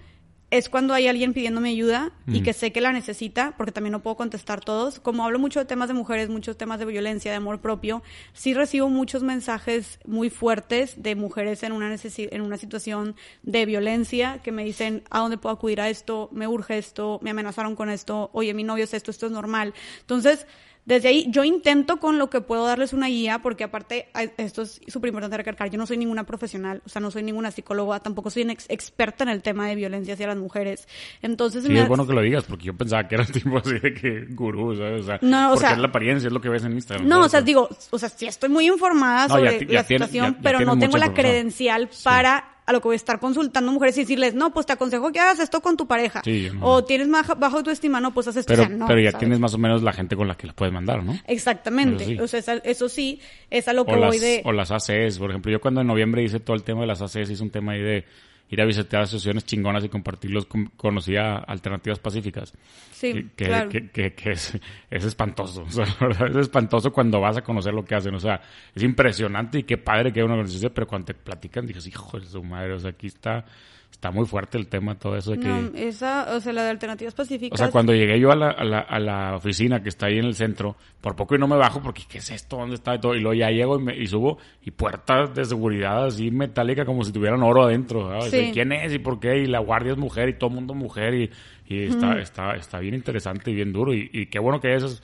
es 0.53 0.69
cuando 0.69 0.93
hay 0.93 1.09
alguien 1.09 1.33
pidiéndome 1.33 1.71
ayuda 1.71 2.13
mm. 2.27 2.35
y 2.37 2.43
que 2.43 2.53
sé 2.53 2.73
que 2.73 2.83
la 2.83 2.93
necesita, 2.93 3.55
porque 3.57 3.73
también 3.73 3.93
no 3.93 4.03
puedo 4.03 4.17
contestar 4.17 4.61
todos. 4.61 5.01
Como 5.01 5.25
hablo 5.25 5.39
mucho 5.39 5.61
de 5.61 5.65
temas 5.65 5.89
de 5.89 5.95
mujeres, 5.95 6.29
muchos 6.29 6.59
temas 6.59 6.79
de 6.79 6.85
violencia, 6.85 7.31
de 7.31 7.39
amor 7.39 7.63
propio, 7.63 8.03
sí 8.35 8.53
recibo 8.53 8.91
muchos 8.91 9.23
mensajes 9.23 9.99
muy 10.05 10.29
fuertes 10.29 11.03
de 11.03 11.17
mujeres 11.17 11.63
en 11.63 11.73
una, 11.73 11.97
en 11.97 12.41
una 12.43 12.59
situación 12.59 13.17
de 13.43 13.65
violencia 13.65 14.41
que 14.45 14.53
me 14.53 14.63
dicen, 14.63 15.05
¿a 15.09 15.21
dónde 15.21 15.39
puedo 15.39 15.55
acudir 15.55 15.81
a 15.81 15.89
esto? 15.89 16.29
Me 16.33 16.47
urge 16.47 16.77
esto, 16.77 17.19
me 17.23 17.31
amenazaron 17.31 17.75
con 17.75 17.89
esto, 17.89 18.29
oye, 18.35 18.53
mi 18.53 18.63
novio 18.63 18.85
es 18.85 18.93
esto, 18.93 19.11
esto 19.11 19.25
es 19.25 19.33
normal. 19.33 19.73
Entonces, 20.01 20.47
desde 20.85 21.09
ahí 21.09 21.27
yo 21.31 21.45
intento 21.45 21.99
con 21.99 22.19
lo 22.19 22.29
que 22.29 22.41
puedo 22.41 22.67
darles 22.67 22.93
una 22.93 23.07
guía, 23.07 23.39
porque 23.41 23.63
aparte, 23.65 24.09
esto 24.37 24.63
es 24.63 24.81
súper 24.89 25.09
importante 25.09 25.37
recalcar, 25.37 25.71
yo 25.71 25.79
no 25.79 25.87
soy 25.87 25.97
ninguna 25.97 26.25
profesional, 26.25 26.83
o 26.85 26.89
sea, 26.89 27.01
no 27.01 27.11
soy 27.13 27.23
ninguna 27.23 27.51
psicóloga, 27.53 28.01
tampoco 28.01 28.31
soy 28.31 28.43
una 28.43 28.53
ex 28.53 28.67
experta 28.69 29.23
en 29.23 29.31
el 29.31 29.43
tema 29.43 29.69
de 29.69 29.77
violencia 29.77 30.15
hacia 30.15 30.27
las 30.27 30.37
mujeres. 30.39 30.89
Entonces, 31.23 31.63
sí, 31.63 31.69
me... 31.71 31.83
es 31.83 31.89
bueno 31.89 32.07
que 32.07 32.13
lo 32.15 32.21
digas, 32.21 32.45
porque 32.45 32.65
yo 32.65 32.75
pensaba 32.77 33.07
que 33.07 33.15
era 33.15 33.25
tipo 33.27 33.57
así 33.59 33.79
de 33.79 33.95
que 33.95 34.27
gurú, 34.31 34.77
¿sabes? 34.77 35.03
O 35.03 35.07
sea, 35.07 35.19
no, 35.23 35.47
o 35.47 35.55
porque 35.55 35.61
sea, 35.67 35.73
es 35.75 35.79
la 35.79 35.87
apariencia, 35.89 36.27
es 36.27 36.33
lo 36.33 36.41
que 36.41 36.49
ves 36.49 36.65
en 36.65 36.73
Instagram. 36.73 37.07
No, 37.09 37.21
o 37.25 37.29
sea, 37.29 37.43
digo, 37.43 37.69
o 37.91 37.99
sea, 37.99 38.09
sí 38.09 38.27
estoy 38.27 38.49
muy 38.49 38.67
informada 38.67 39.29
No, 39.29 39.35
sobre 39.37 39.59
ti- 39.61 39.67
la 39.67 39.85
situación, 39.85 40.27
ya- 40.33 40.37
ya 40.37 40.43
pero 40.43 40.61
no 40.65 40.79
tengo 40.79 40.97
la 40.99 41.15
credencial 41.15 41.89
para 42.03 42.52
a 42.65 42.73
lo 42.73 42.81
que 42.81 42.89
voy 42.89 42.95
a 42.95 42.97
estar 42.97 43.19
consultando 43.19 43.73
mujeres 43.73 43.97
y 43.99 44.03
decirles, 44.03 44.35
no, 44.35 44.53
pues 44.53 44.67
te 44.67 44.73
aconsejo 44.73 45.11
que 45.11 45.19
hagas 45.19 45.41
esto 45.41 45.61
con 45.61 45.77
tu 45.77 45.87
pareja. 45.87 46.23
Sí, 46.25 46.49
no. 46.55 46.67
O 46.67 46.85
tienes 46.85 47.11
baja, 47.11 47.35
bajo 47.35 47.59
autoestima, 47.59 48.01
no, 48.01 48.15
pues 48.15 48.29
haz 48.29 48.37
esto. 48.37 48.53
Pero, 48.53 48.63
o 48.63 48.67
sea, 48.67 48.77
no, 48.77 48.87
pero 48.87 49.01
ya 49.01 49.11
¿sabes? 49.11 49.21
tienes 49.21 49.41
más 49.41 49.55
o 49.55 49.59
menos 49.59 49.83
la 49.83 49.93
gente 49.93 50.17
con 50.17 50.29
la 50.29 50.37
que 50.37 50.47
las 50.47 50.55
puedes 50.55 50.73
mandar, 50.73 51.03
¿no? 51.03 51.19
Exactamente. 51.27 52.05
Eso 52.05 52.13
sí. 52.13 52.37
O 52.37 52.43
sea, 52.43 52.55
eso 52.65 52.89
sí, 52.89 53.21
es 53.51 53.67
a 53.69 53.73
lo 53.73 53.85
que 53.85 53.93
O 53.93 53.97
las, 53.97 54.11
voy 54.11 54.19
de... 54.19 54.43
o 54.45 54.53
las 54.53 54.71
ACs, 54.71 55.19
por 55.19 55.31
ejemplo. 55.31 55.51
Yo 55.51 55.61
cuando 55.61 55.81
en 55.81 55.87
noviembre 55.87 56.23
hice 56.23 56.41
todo 56.41 56.55
el 56.55 56.63
tema 56.63 56.83
de 56.83 56.87
las 56.87 57.03
ACs, 57.03 57.31
hice 57.31 57.43
un 57.43 57.51
tema 57.51 57.73
ahí 57.73 57.83
de 57.83 58.05
ir 58.53 58.61
a 58.61 58.65
visitar 58.65 59.03
asociaciones 59.03 59.45
chingonas 59.45 59.83
y 59.85 59.89
compartirlos. 59.89 60.47
con- 60.47 60.67
Conocía 60.77 61.37
alternativas 61.39 61.99
pacíficas. 61.99 62.53
Sí, 62.93 63.31
que, 63.35 63.47
claro. 63.47 63.69
que, 63.69 63.89
que, 63.91 64.13
que 64.15 64.31
es, 64.33 64.57
es 64.91 65.05
espantoso. 65.05 65.63
O 65.67 65.71
sea, 65.71 65.87
la 66.01 66.07
verdad 66.09 66.31
es 66.31 66.37
espantoso 66.37 66.93
cuando 66.93 67.21
vas 67.21 67.37
a 67.39 67.43
conocer 67.43 67.73
lo 67.75 67.85
que 67.85 67.95
hacen. 67.95 68.15
O 68.15 68.21
sea, 68.21 68.41
es 68.75 68.83
impresionante 68.83 69.59
y 69.59 69.63
qué 69.65 69.79
padre 69.79 70.13
que 70.13 70.21
hay 70.21 70.25
una 70.25 70.35
organización, 70.35 70.71
pero 70.75 70.87
cuando 70.87 71.07
te 71.07 71.15
platican, 71.15 71.67
dices, 71.67 71.87
hijo 71.89 72.21
de 72.21 72.27
su 72.27 72.43
madre, 72.45 72.75
o 72.75 72.79
sea, 72.79 72.91
aquí 72.91 73.09
está, 73.09 73.45
está 73.93 74.11
muy 74.11 74.27
fuerte 74.27 74.59
el 74.59 74.67
tema, 74.67 74.97
todo 74.97 75.17
eso 75.17 75.31
de 75.31 75.39
que... 75.39 75.47
No, 75.47 75.71
esa, 75.77 76.35
o 76.35 76.41
sea, 76.41 76.53
la 76.53 76.65
de 76.65 76.71
alternativas 76.71 77.15
pacíficas. 77.15 77.61
O 77.61 77.63
sea, 77.63 77.71
cuando 77.71 77.93
llegué 77.93 78.19
yo 78.19 78.33
a 78.33 78.37
la, 78.37 78.51
a, 78.51 78.65
la, 78.65 78.81
a 78.81 78.99
la 78.99 79.37
oficina 79.37 79.81
que 79.83 79.91
está 79.91 80.07
ahí 80.07 80.19
en 80.19 80.25
el 80.25 80.35
centro, 80.35 80.77
por 81.01 81.15
poco 81.15 81.37
y 81.37 81.39
no 81.39 81.47
me 81.47 81.57
bajo 81.57 81.81
porque 81.81 82.03
¿qué 82.09 82.19
es 82.19 82.31
esto? 82.31 82.57
¿Dónde 82.57 82.75
está? 82.75 82.95
Y, 82.97 83.01
todo, 83.01 83.15
y 83.15 83.21
luego 83.21 83.35
ya 83.35 83.51
llego 83.51 83.79
y, 83.79 83.83
me, 83.83 83.97
y 83.97 84.07
subo 84.07 84.39
y 84.63 84.73
puertas 84.73 85.35
de 85.35 85.45
seguridad 85.45 86.07
así 86.07 86.31
metálica 86.31 86.85
como 86.85 87.05
si 87.05 87.13
tuvieran 87.13 87.43
oro 87.43 87.63
adentro. 87.63 88.09
¿sabes? 88.09 88.31
Sí. 88.31 88.49
Y, 88.49 88.53
¿Quién 88.53 88.73
es 88.73 88.93
y 88.93 88.99
por 88.99 89.21
qué? 89.21 89.39
Y 89.39 89.47
la 89.47 89.61
guardia 89.61 89.93
es 89.93 89.99
mujer 89.99 90.31
y 90.31 90.39
todo 90.39 90.51
el 90.51 90.57
mundo 90.57 90.75
mujer 90.75 91.15
y, 91.15 91.31
y 91.69 91.85
está, 91.85 92.19
está, 92.19 92.55
está 92.55 92.81
bien 92.81 92.95
interesante 92.95 93.51
y 93.51 93.55
bien 93.55 93.73
duro 93.73 93.95
y, 93.95 94.11
y 94.13 94.27
qué 94.27 94.39
bueno 94.39 94.61
que 94.61 94.69
hay 94.69 94.77
esas, 94.79 95.03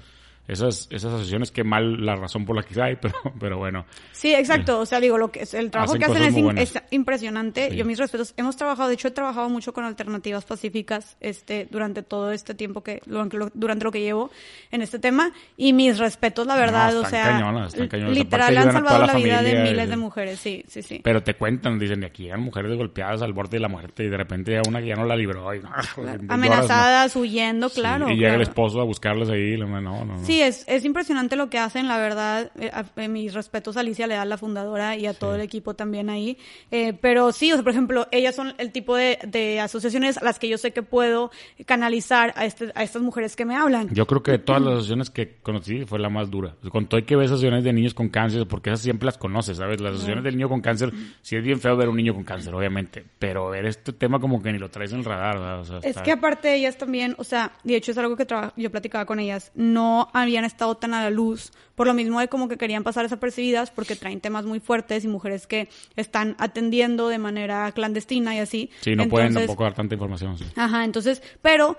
esas, 0.49 0.89
esas 0.91 1.13
asociaciones, 1.13 1.53
qué 1.53 1.63
mal 1.63 2.05
la 2.05 2.17
razón 2.17 2.45
por 2.45 2.57
la 2.57 2.63
que 2.63 2.81
hay, 2.83 2.97
pero, 3.01 3.15
pero 3.39 3.59
bueno. 3.59 3.85
Sí, 4.13 4.35
exacto. 4.35 4.81
O 4.81 4.87
sea, 4.87 4.99
digo, 4.99 5.17
lo 5.19 5.31
que 5.31 5.43
es, 5.43 5.55
el 5.55 5.71
trabajo 5.71 5.93
Hacen 5.95 6.01
que 6.01 6.27
hacen 6.27 6.59
es, 6.59 6.75
impresionante. 6.91 7.71
Sí. 7.71 7.77
Yo 7.77 7.85
mis 7.85 7.99
respetos. 7.99 8.35
Hemos 8.37 8.57
trabajado, 8.57 8.89
de 8.89 8.95
hecho, 8.95 9.09
he 9.09 9.13
trabajado 9.13 9.49
mucho 9.49 9.73
con 9.73 9.85
alternativas 9.85 10.45
pacíficas 10.45 11.17
este 11.21 11.69
durante 11.71 12.03
todo 12.03 12.33
este 12.33 12.55
tiempo 12.55 12.83
que 12.83 13.01
durante 13.07 13.85
lo 13.85 13.93
que 13.93 14.01
llevo 14.01 14.31
en 14.71 14.83
este 14.83 14.99
tema 14.99 15.31
y 15.57 15.73
mis 15.73 15.99
respetos, 15.99 16.47
la 16.47 16.57
verdad, 16.57 16.95
No, 16.95 17.01
o 17.01 17.05
sea, 17.05 17.25
cañonas, 17.25 17.75
están 17.75 17.89
cañonas. 17.89 18.15
literal 18.17 18.57
han 18.57 18.69
a 18.69 18.73
salvado 18.73 18.99
la, 19.01 19.07
la 19.13 19.15
vida 19.15 19.43
de 19.43 19.63
miles 19.63 19.87
y- 19.87 19.91
de 19.91 19.97
mujeres, 19.97 20.39
sí, 20.41 20.65
sí, 20.69 20.83
sí. 20.83 21.01
Pero 21.05 21.23
te 21.23 21.35
cuentan, 21.35 21.79
dicen, 21.79 22.01
de 22.01 22.07
aquí 22.07 22.27
eran 22.29 22.41
mujeres 22.41 22.75
golpeadas 22.77 23.23
al 23.23 23.33
borde 23.33 23.57
de 23.59 23.61
la 23.61 23.69
muerte 23.69 24.05
y 24.05 24.09
de 24.09 24.17
repente 24.17 24.53
ya 24.53 24.63
una 24.67 24.81
que 24.81 24.87
ya 24.89 24.95
no 24.97 25.05
la 25.05 25.15
libró. 25.17 25.55
Y. 25.55 25.61
Amenazadas, 26.29 27.15
huyendo, 27.17 27.69
Sí, 27.69 27.81
claro. 27.81 28.11
y 28.11 28.17
llega 28.17 28.35
el 28.35 28.43
esposo 28.43 28.81
a 28.81 28.85
buscarles 28.85 29.29
ahí. 29.29 29.41
y 29.55 29.57
le- 29.57 29.67
No, 29.67 29.81
no, 29.81 30.05
no. 30.05 30.25
Sí, 30.25 30.38
Sí, 30.39 30.43
es, 30.45 30.65
es 30.69 30.85
impresionante 30.85 31.35
lo 31.35 31.51
que 31.51 31.59
hacen, 31.59 31.89
la 31.89 31.99
verdad. 31.99 32.53
Eh, 32.61 32.71
a- 32.73 32.85
eh, 32.95 33.09
mis 33.09 33.35
respetos 33.35 33.77
a 33.77 33.81
Alicia 33.81 34.07
Leal, 34.07 34.29
la 34.29 34.39
fundadora, 34.39 34.95
y 34.97 35.07
a 35.07 35.13
todo 35.15 35.35
el 35.35 35.41
equipo 35.41 35.75
también 35.75 36.11
ahí. 36.11 36.39
Eh, 36.71 36.93
pero 37.01 37.33
sí, 37.33 37.51
o 37.51 37.57
sea, 37.57 37.65
por 37.65 37.73
ejemplo, 37.73 38.07
ellas 38.13 38.37
son 38.37 38.55
el 38.59 38.71
tipo 38.71 38.95
de, 38.95 39.19
de 39.27 39.59
asociaciones 39.59 40.17
a 40.17 40.23
las 40.25 40.39
que 40.39 40.49
yo 40.49 40.57
sé 40.57 40.71
que 40.73 40.83
puedo 40.85 41.33
canalizar 41.67 42.33
a, 42.37 42.45
este, 42.45 42.71
a 42.77 42.83
estas 42.85 43.03
mujeres 43.03 43.35
que 43.35 43.45
me 43.45 43.57
hablan. 43.57 43.89
Yo 43.93 44.07
creo 44.07 44.23
que 44.23 44.31
de 44.33 44.39
todas 44.39 44.63
las 44.63 44.73
asociaciones 44.75 45.11
que 45.11 45.37
conocí 45.43 45.85
fue 45.87 45.99
la 45.99 46.09
más 46.09 46.31
dura. 46.31 46.55
Con 46.71 46.87
todo 46.87 46.99
hay 46.99 47.05
que 47.05 47.17
ver 47.17 47.27
asociaciones 47.27 47.65
de 47.65 47.73
niños 47.73 47.95
con 47.95 48.09
cáncer, 48.09 48.47
porque 48.47 48.71
esas 48.71 48.81
siempre 48.83 49.07
las 49.07 49.19
conoces, 49.19 49.57
¿sabes? 49.57 49.81
Las 49.81 49.91
asociaciones 49.95 50.23
del 50.23 50.37
niño 50.37 50.49
con 50.49 50.61
cáncer, 50.61 50.93
sí 51.21 51.35
es 51.35 51.43
bien 51.43 51.59
feo 51.61 51.77
ver 51.77 51.89
un 51.89 51.97
niño 51.97 52.15
con 52.15 52.23
cáncer, 52.23 52.55
obviamente, 52.55 53.05
pero 53.19 53.49
ver 53.51 53.67
este 53.67 53.93
tema 53.93 54.21
como 54.21 54.41
que 54.41 54.53
ni 54.53 54.59
lo 54.59 54.71
traes 54.71 54.93
en 54.93 55.01
el 55.01 55.05
radar. 55.05 55.37
O 55.39 55.65
sea, 55.65 55.79
Es 55.79 55.85
está- 55.87 56.03
que 56.05 56.13
aparte 56.13 56.55
ellas 56.55 56.79
también, 56.79 57.17
o 57.19 57.25
sea, 57.25 57.53
de 57.65 57.75
hecho 57.75 57.91
es 57.91 57.99
algo 57.99 58.17
que 58.17 58.25
yo 58.57 58.71
platicaba 58.71 59.05
con 59.05 59.19
ellas, 59.19 59.51
no 59.57 60.09
habían 60.29 60.45
estado 60.45 60.77
tan 60.77 60.95
a 60.95 61.03
la 61.03 61.11
luz, 61.11 61.53
por 61.75 61.87
lo 61.87 61.95
mismo 61.95 62.21
de 62.21 62.29
como 62.29 62.49
que 62.49 62.57
querían 62.57 62.85
pasar 62.85 63.05
desapercibidas 63.05 63.71
porque 63.71 63.97
traen 63.97 64.21
temas 64.21 64.45
muy 64.45 64.61
fuertes 64.61 65.05
y 65.05 65.09
mujeres 65.09 65.47
que 65.47 65.69
están 65.97 66.37
atendiendo 66.39 67.09
de 67.09 67.19
manera 67.19 67.71
clandestina 67.73 68.35
y 68.35 68.39
así. 68.39 68.71
Sí, 68.81 68.95
no 68.95 69.09
pueden 69.09 69.35
tampoco 69.35 69.65
dar 69.65 69.75
tanta 69.75 69.95
información. 69.95 70.39
sí. 70.39 70.45
Ajá, 70.57 70.85
entonces, 70.85 71.23
pero 71.43 71.77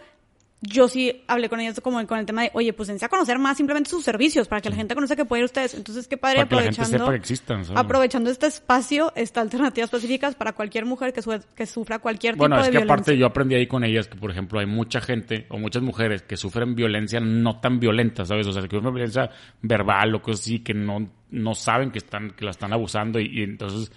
yo 0.61 0.89
sí 0.89 1.23
hablé 1.27 1.47
con 1.47 1.61
ellas 1.61 1.79
como 1.81 2.05
con 2.05 2.19
el 2.19 2.25
tema 2.25 2.41
de, 2.43 2.51
oye, 2.53 2.73
pues 2.73 2.89
dense 2.89 3.05
a 3.05 3.09
conocer 3.09 3.39
más 3.39 3.55
simplemente 3.55 3.89
sus 3.89 4.03
servicios 4.03 4.47
para 4.49 4.59
que 4.61 4.69
la 4.69 4.75
gente 4.75 4.93
conozca 4.93 5.15
que 5.15 5.23
puede 5.23 5.41
ir 5.41 5.45
ustedes. 5.45 5.73
Entonces, 5.73 6.07
qué 6.07 6.17
padre 6.17 6.37
Para 6.45 6.49
que 6.49 6.55
la 6.55 6.61
gente 6.63 6.81
aprovechando, 6.81 7.05
sepa 7.05 7.11
que 7.11 7.17
existan, 7.17 7.63
¿sabes? 7.65 7.79
aprovechando 7.79 8.29
este 8.29 8.47
espacio, 8.47 9.13
esta 9.15 9.39
alternativas 9.39 9.89
pacíficas 9.89 10.35
para 10.35 10.51
cualquier 10.53 10.85
mujer 10.85 11.13
que, 11.13 11.21
su- 11.21 11.39
que 11.55 11.65
sufra 11.65 11.99
cualquier 11.99 12.35
Bueno, 12.35 12.55
tipo 12.57 12.61
es 12.61 12.67
de 12.67 12.71
que 12.71 12.77
violencia. 12.79 12.93
aparte 12.93 13.17
yo 13.17 13.25
aprendí 13.25 13.55
ahí 13.55 13.67
con 13.67 13.83
ellas 13.85 14.07
que, 14.07 14.17
por 14.17 14.31
ejemplo, 14.31 14.59
hay 14.59 14.65
mucha 14.65 14.99
gente 14.99 15.45
o 15.49 15.57
muchas 15.57 15.81
mujeres 15.81 16.23
que 16.23 16.35
sufren 16.35 16.75
violencia 16.75 17.21
no 17.21 17.59
tan 17.61 17.79
violenta, 17.79 18.25
¿sabes? 18.25 18.45
O 18.47 18.51
sea, 18.51 18.61
que 18.63 18.75
sufren 18.75 18.93
violencia 18.93 19.29
verbal 19.61 20.15
o 20.15 20.21
cosas 20.21 20.41
así 20.41 20.59
que 20.59 20.73
no, 20.73 21.09
no 21.31 21.55
saben 21.55 21.91
que 21.91 21.99
están 21.99 22.31
que 22.31 22.43
la 22.43 22.51
están 22.51 22.73
abusando 22.73 23.19
y, 23.19 23.27
y 23.39 23.43
entonces 23.43 23.91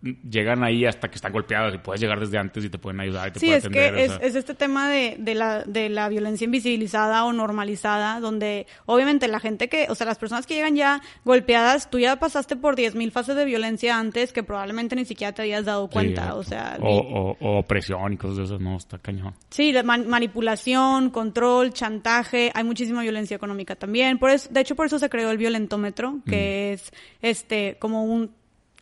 llegan 0.00 0.62
ahí 0.62 0.84
hasta 0.84 1.08
que 1.08 1.16
están 1.16 1.32
golpeadas 1.32 1.74
y 1.74 1.78
puedes 1.78 2.00
llegar 2.00 2.20
desde 2.20 2.38
antes 2.38 2.64
y 2.64 2.70
te 2.70 2.78
pueden 2.78 3.00
ayudar 3.00 3.28
y 3.28 3.32
te 3.32 3.40
Sí, 3.40 3.46
pueden 3.46 3.58
es 3.58 3.64
atender. 3.64 3.94
que 3.94 4.00
o 4.00 4.04
es, 4.04 4.10
sea. 4.12 4.26
es 4.28 4.34
este 4.36 4.54
tema 4.54 4.88
de, 4.88 5.16
de, 5.18 5.34
la, 5.34 5.64
de 5.64 5.88
la 5.88 6.08
violencia 6.08 6.44
invisibilizada 6.44 7.24
o 7.24 7.32
normalizada, 7.32 8.20
donde 8.20 8.66
obviamente 8.86 9.26
la 9.26 9.40
gente 9.40 9.68
que, 9.68 9.86
o 9.88 9.94
sea, 9.96 10.06
las 10.06 10.18
personas 10.18 10.46
que 10.46 10.54
llegan 10.54 10.76
ya 10.76 11.02
golpeadas, 11.24 11.90
tú 11.90 11.98
ya 11.98 12.16
pasaste 12.20 12.54
por 12.54 12.76
10.000 12.76 13.10
fases 13.10 13.34
de 13.34 13.44
violencia 13.44 13.98
antes 13.98 14.32
que 14.32 14.42
probablemente 14.44 14.94
ni 14.94 15.04
siquiera 15.04 15.32
te 15.32 15.42
habías 15.42 15.64
dado 15.64 15.88
cuenta, 15.88 16.34
o 16.36 16.44
sea... 16.44 16.78
o, 16.80 16.88
y- 16.88 16.98
o, 17.12 17.36
o 17.40 17.58
opresión 17.58 18.12
y 18.12 18.16
cosas 18.16 18.36
de 18.36 18.44
esas, 18.44 18.60
no, 18.60 18.76
está 18.76 18.98
cañón. 18.98 19.34
Sí, 19.50 19.72
la 19.72 19.82
man- 19.82 20.06
manipulación, 20.08 21.10
control, 21.10 21.72
chantaje, 21.72 22.52
hay 22.54 22.62
muchísima 22.64 23.02
violencia 23.02 23.34
económica 23.34 23.74
también. 23.74 24.18
Por 24.18 24.30
eso, 24.30 24.48
de 24.52 24.60
hecho, 24.60 24.76
por 24.76 24.86
eso 24.86 24.98
se 25.00 25.10
creó 25.10 25.30
el 25.30 25.38
violentómetro, 25.38 26.20
que 26.24 26.72
es 26.72 26.92
este 27.20 27.76
como 27.80 28.04
un 28.04 28.37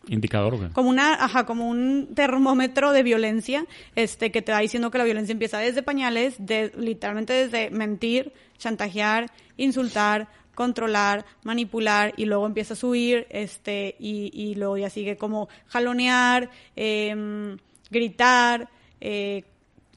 Indicador, 0.09 0.71
como 0.73 0.89
una, 0.89 1.13
ajá, 1.13 1.45
como 1.45 1.67
un 1.67 2.09
termómetro 2.13 2.91
de 2.91 3.03
violencia, 3.03 3.65
este, 3.95 4.31
que 4.31 4.41
te 4.41 4.51
va 4.51 4.59
diciendo 4.59 4.91
que 4.91 4.97
la 4.97 5.03
violencia 5.03 5.33
empieza 5.33 5.59
desde 5.59 5.83
pañales, 5.83 6.35
de, 6.39 6.71
literalmente 6.77 7.33
desde 7.33 7.69
mentir, 7.69 8.33
chantajear, 8.57 9.31
insultar, 9.57 10.27
controlar, 10.55 11.25
manipular, 11.43 12.13
y 12.17 12.25
luego 12.25 12.45
empieza 12.45 12.73
a 12.73 12.77
subir, 12.77 13.27
este, 13.29 13.95
y, 13.99 14.31
y 14.33 14.55
luego 14.55 14.77
ya 14.77 14.89
sigue 14.89 15.17
como 15.17 15.49
jalonear, 15.67 16.49
em, 16.75 17.57
gritar, 17.89 18.69
eh, 19.01 19.43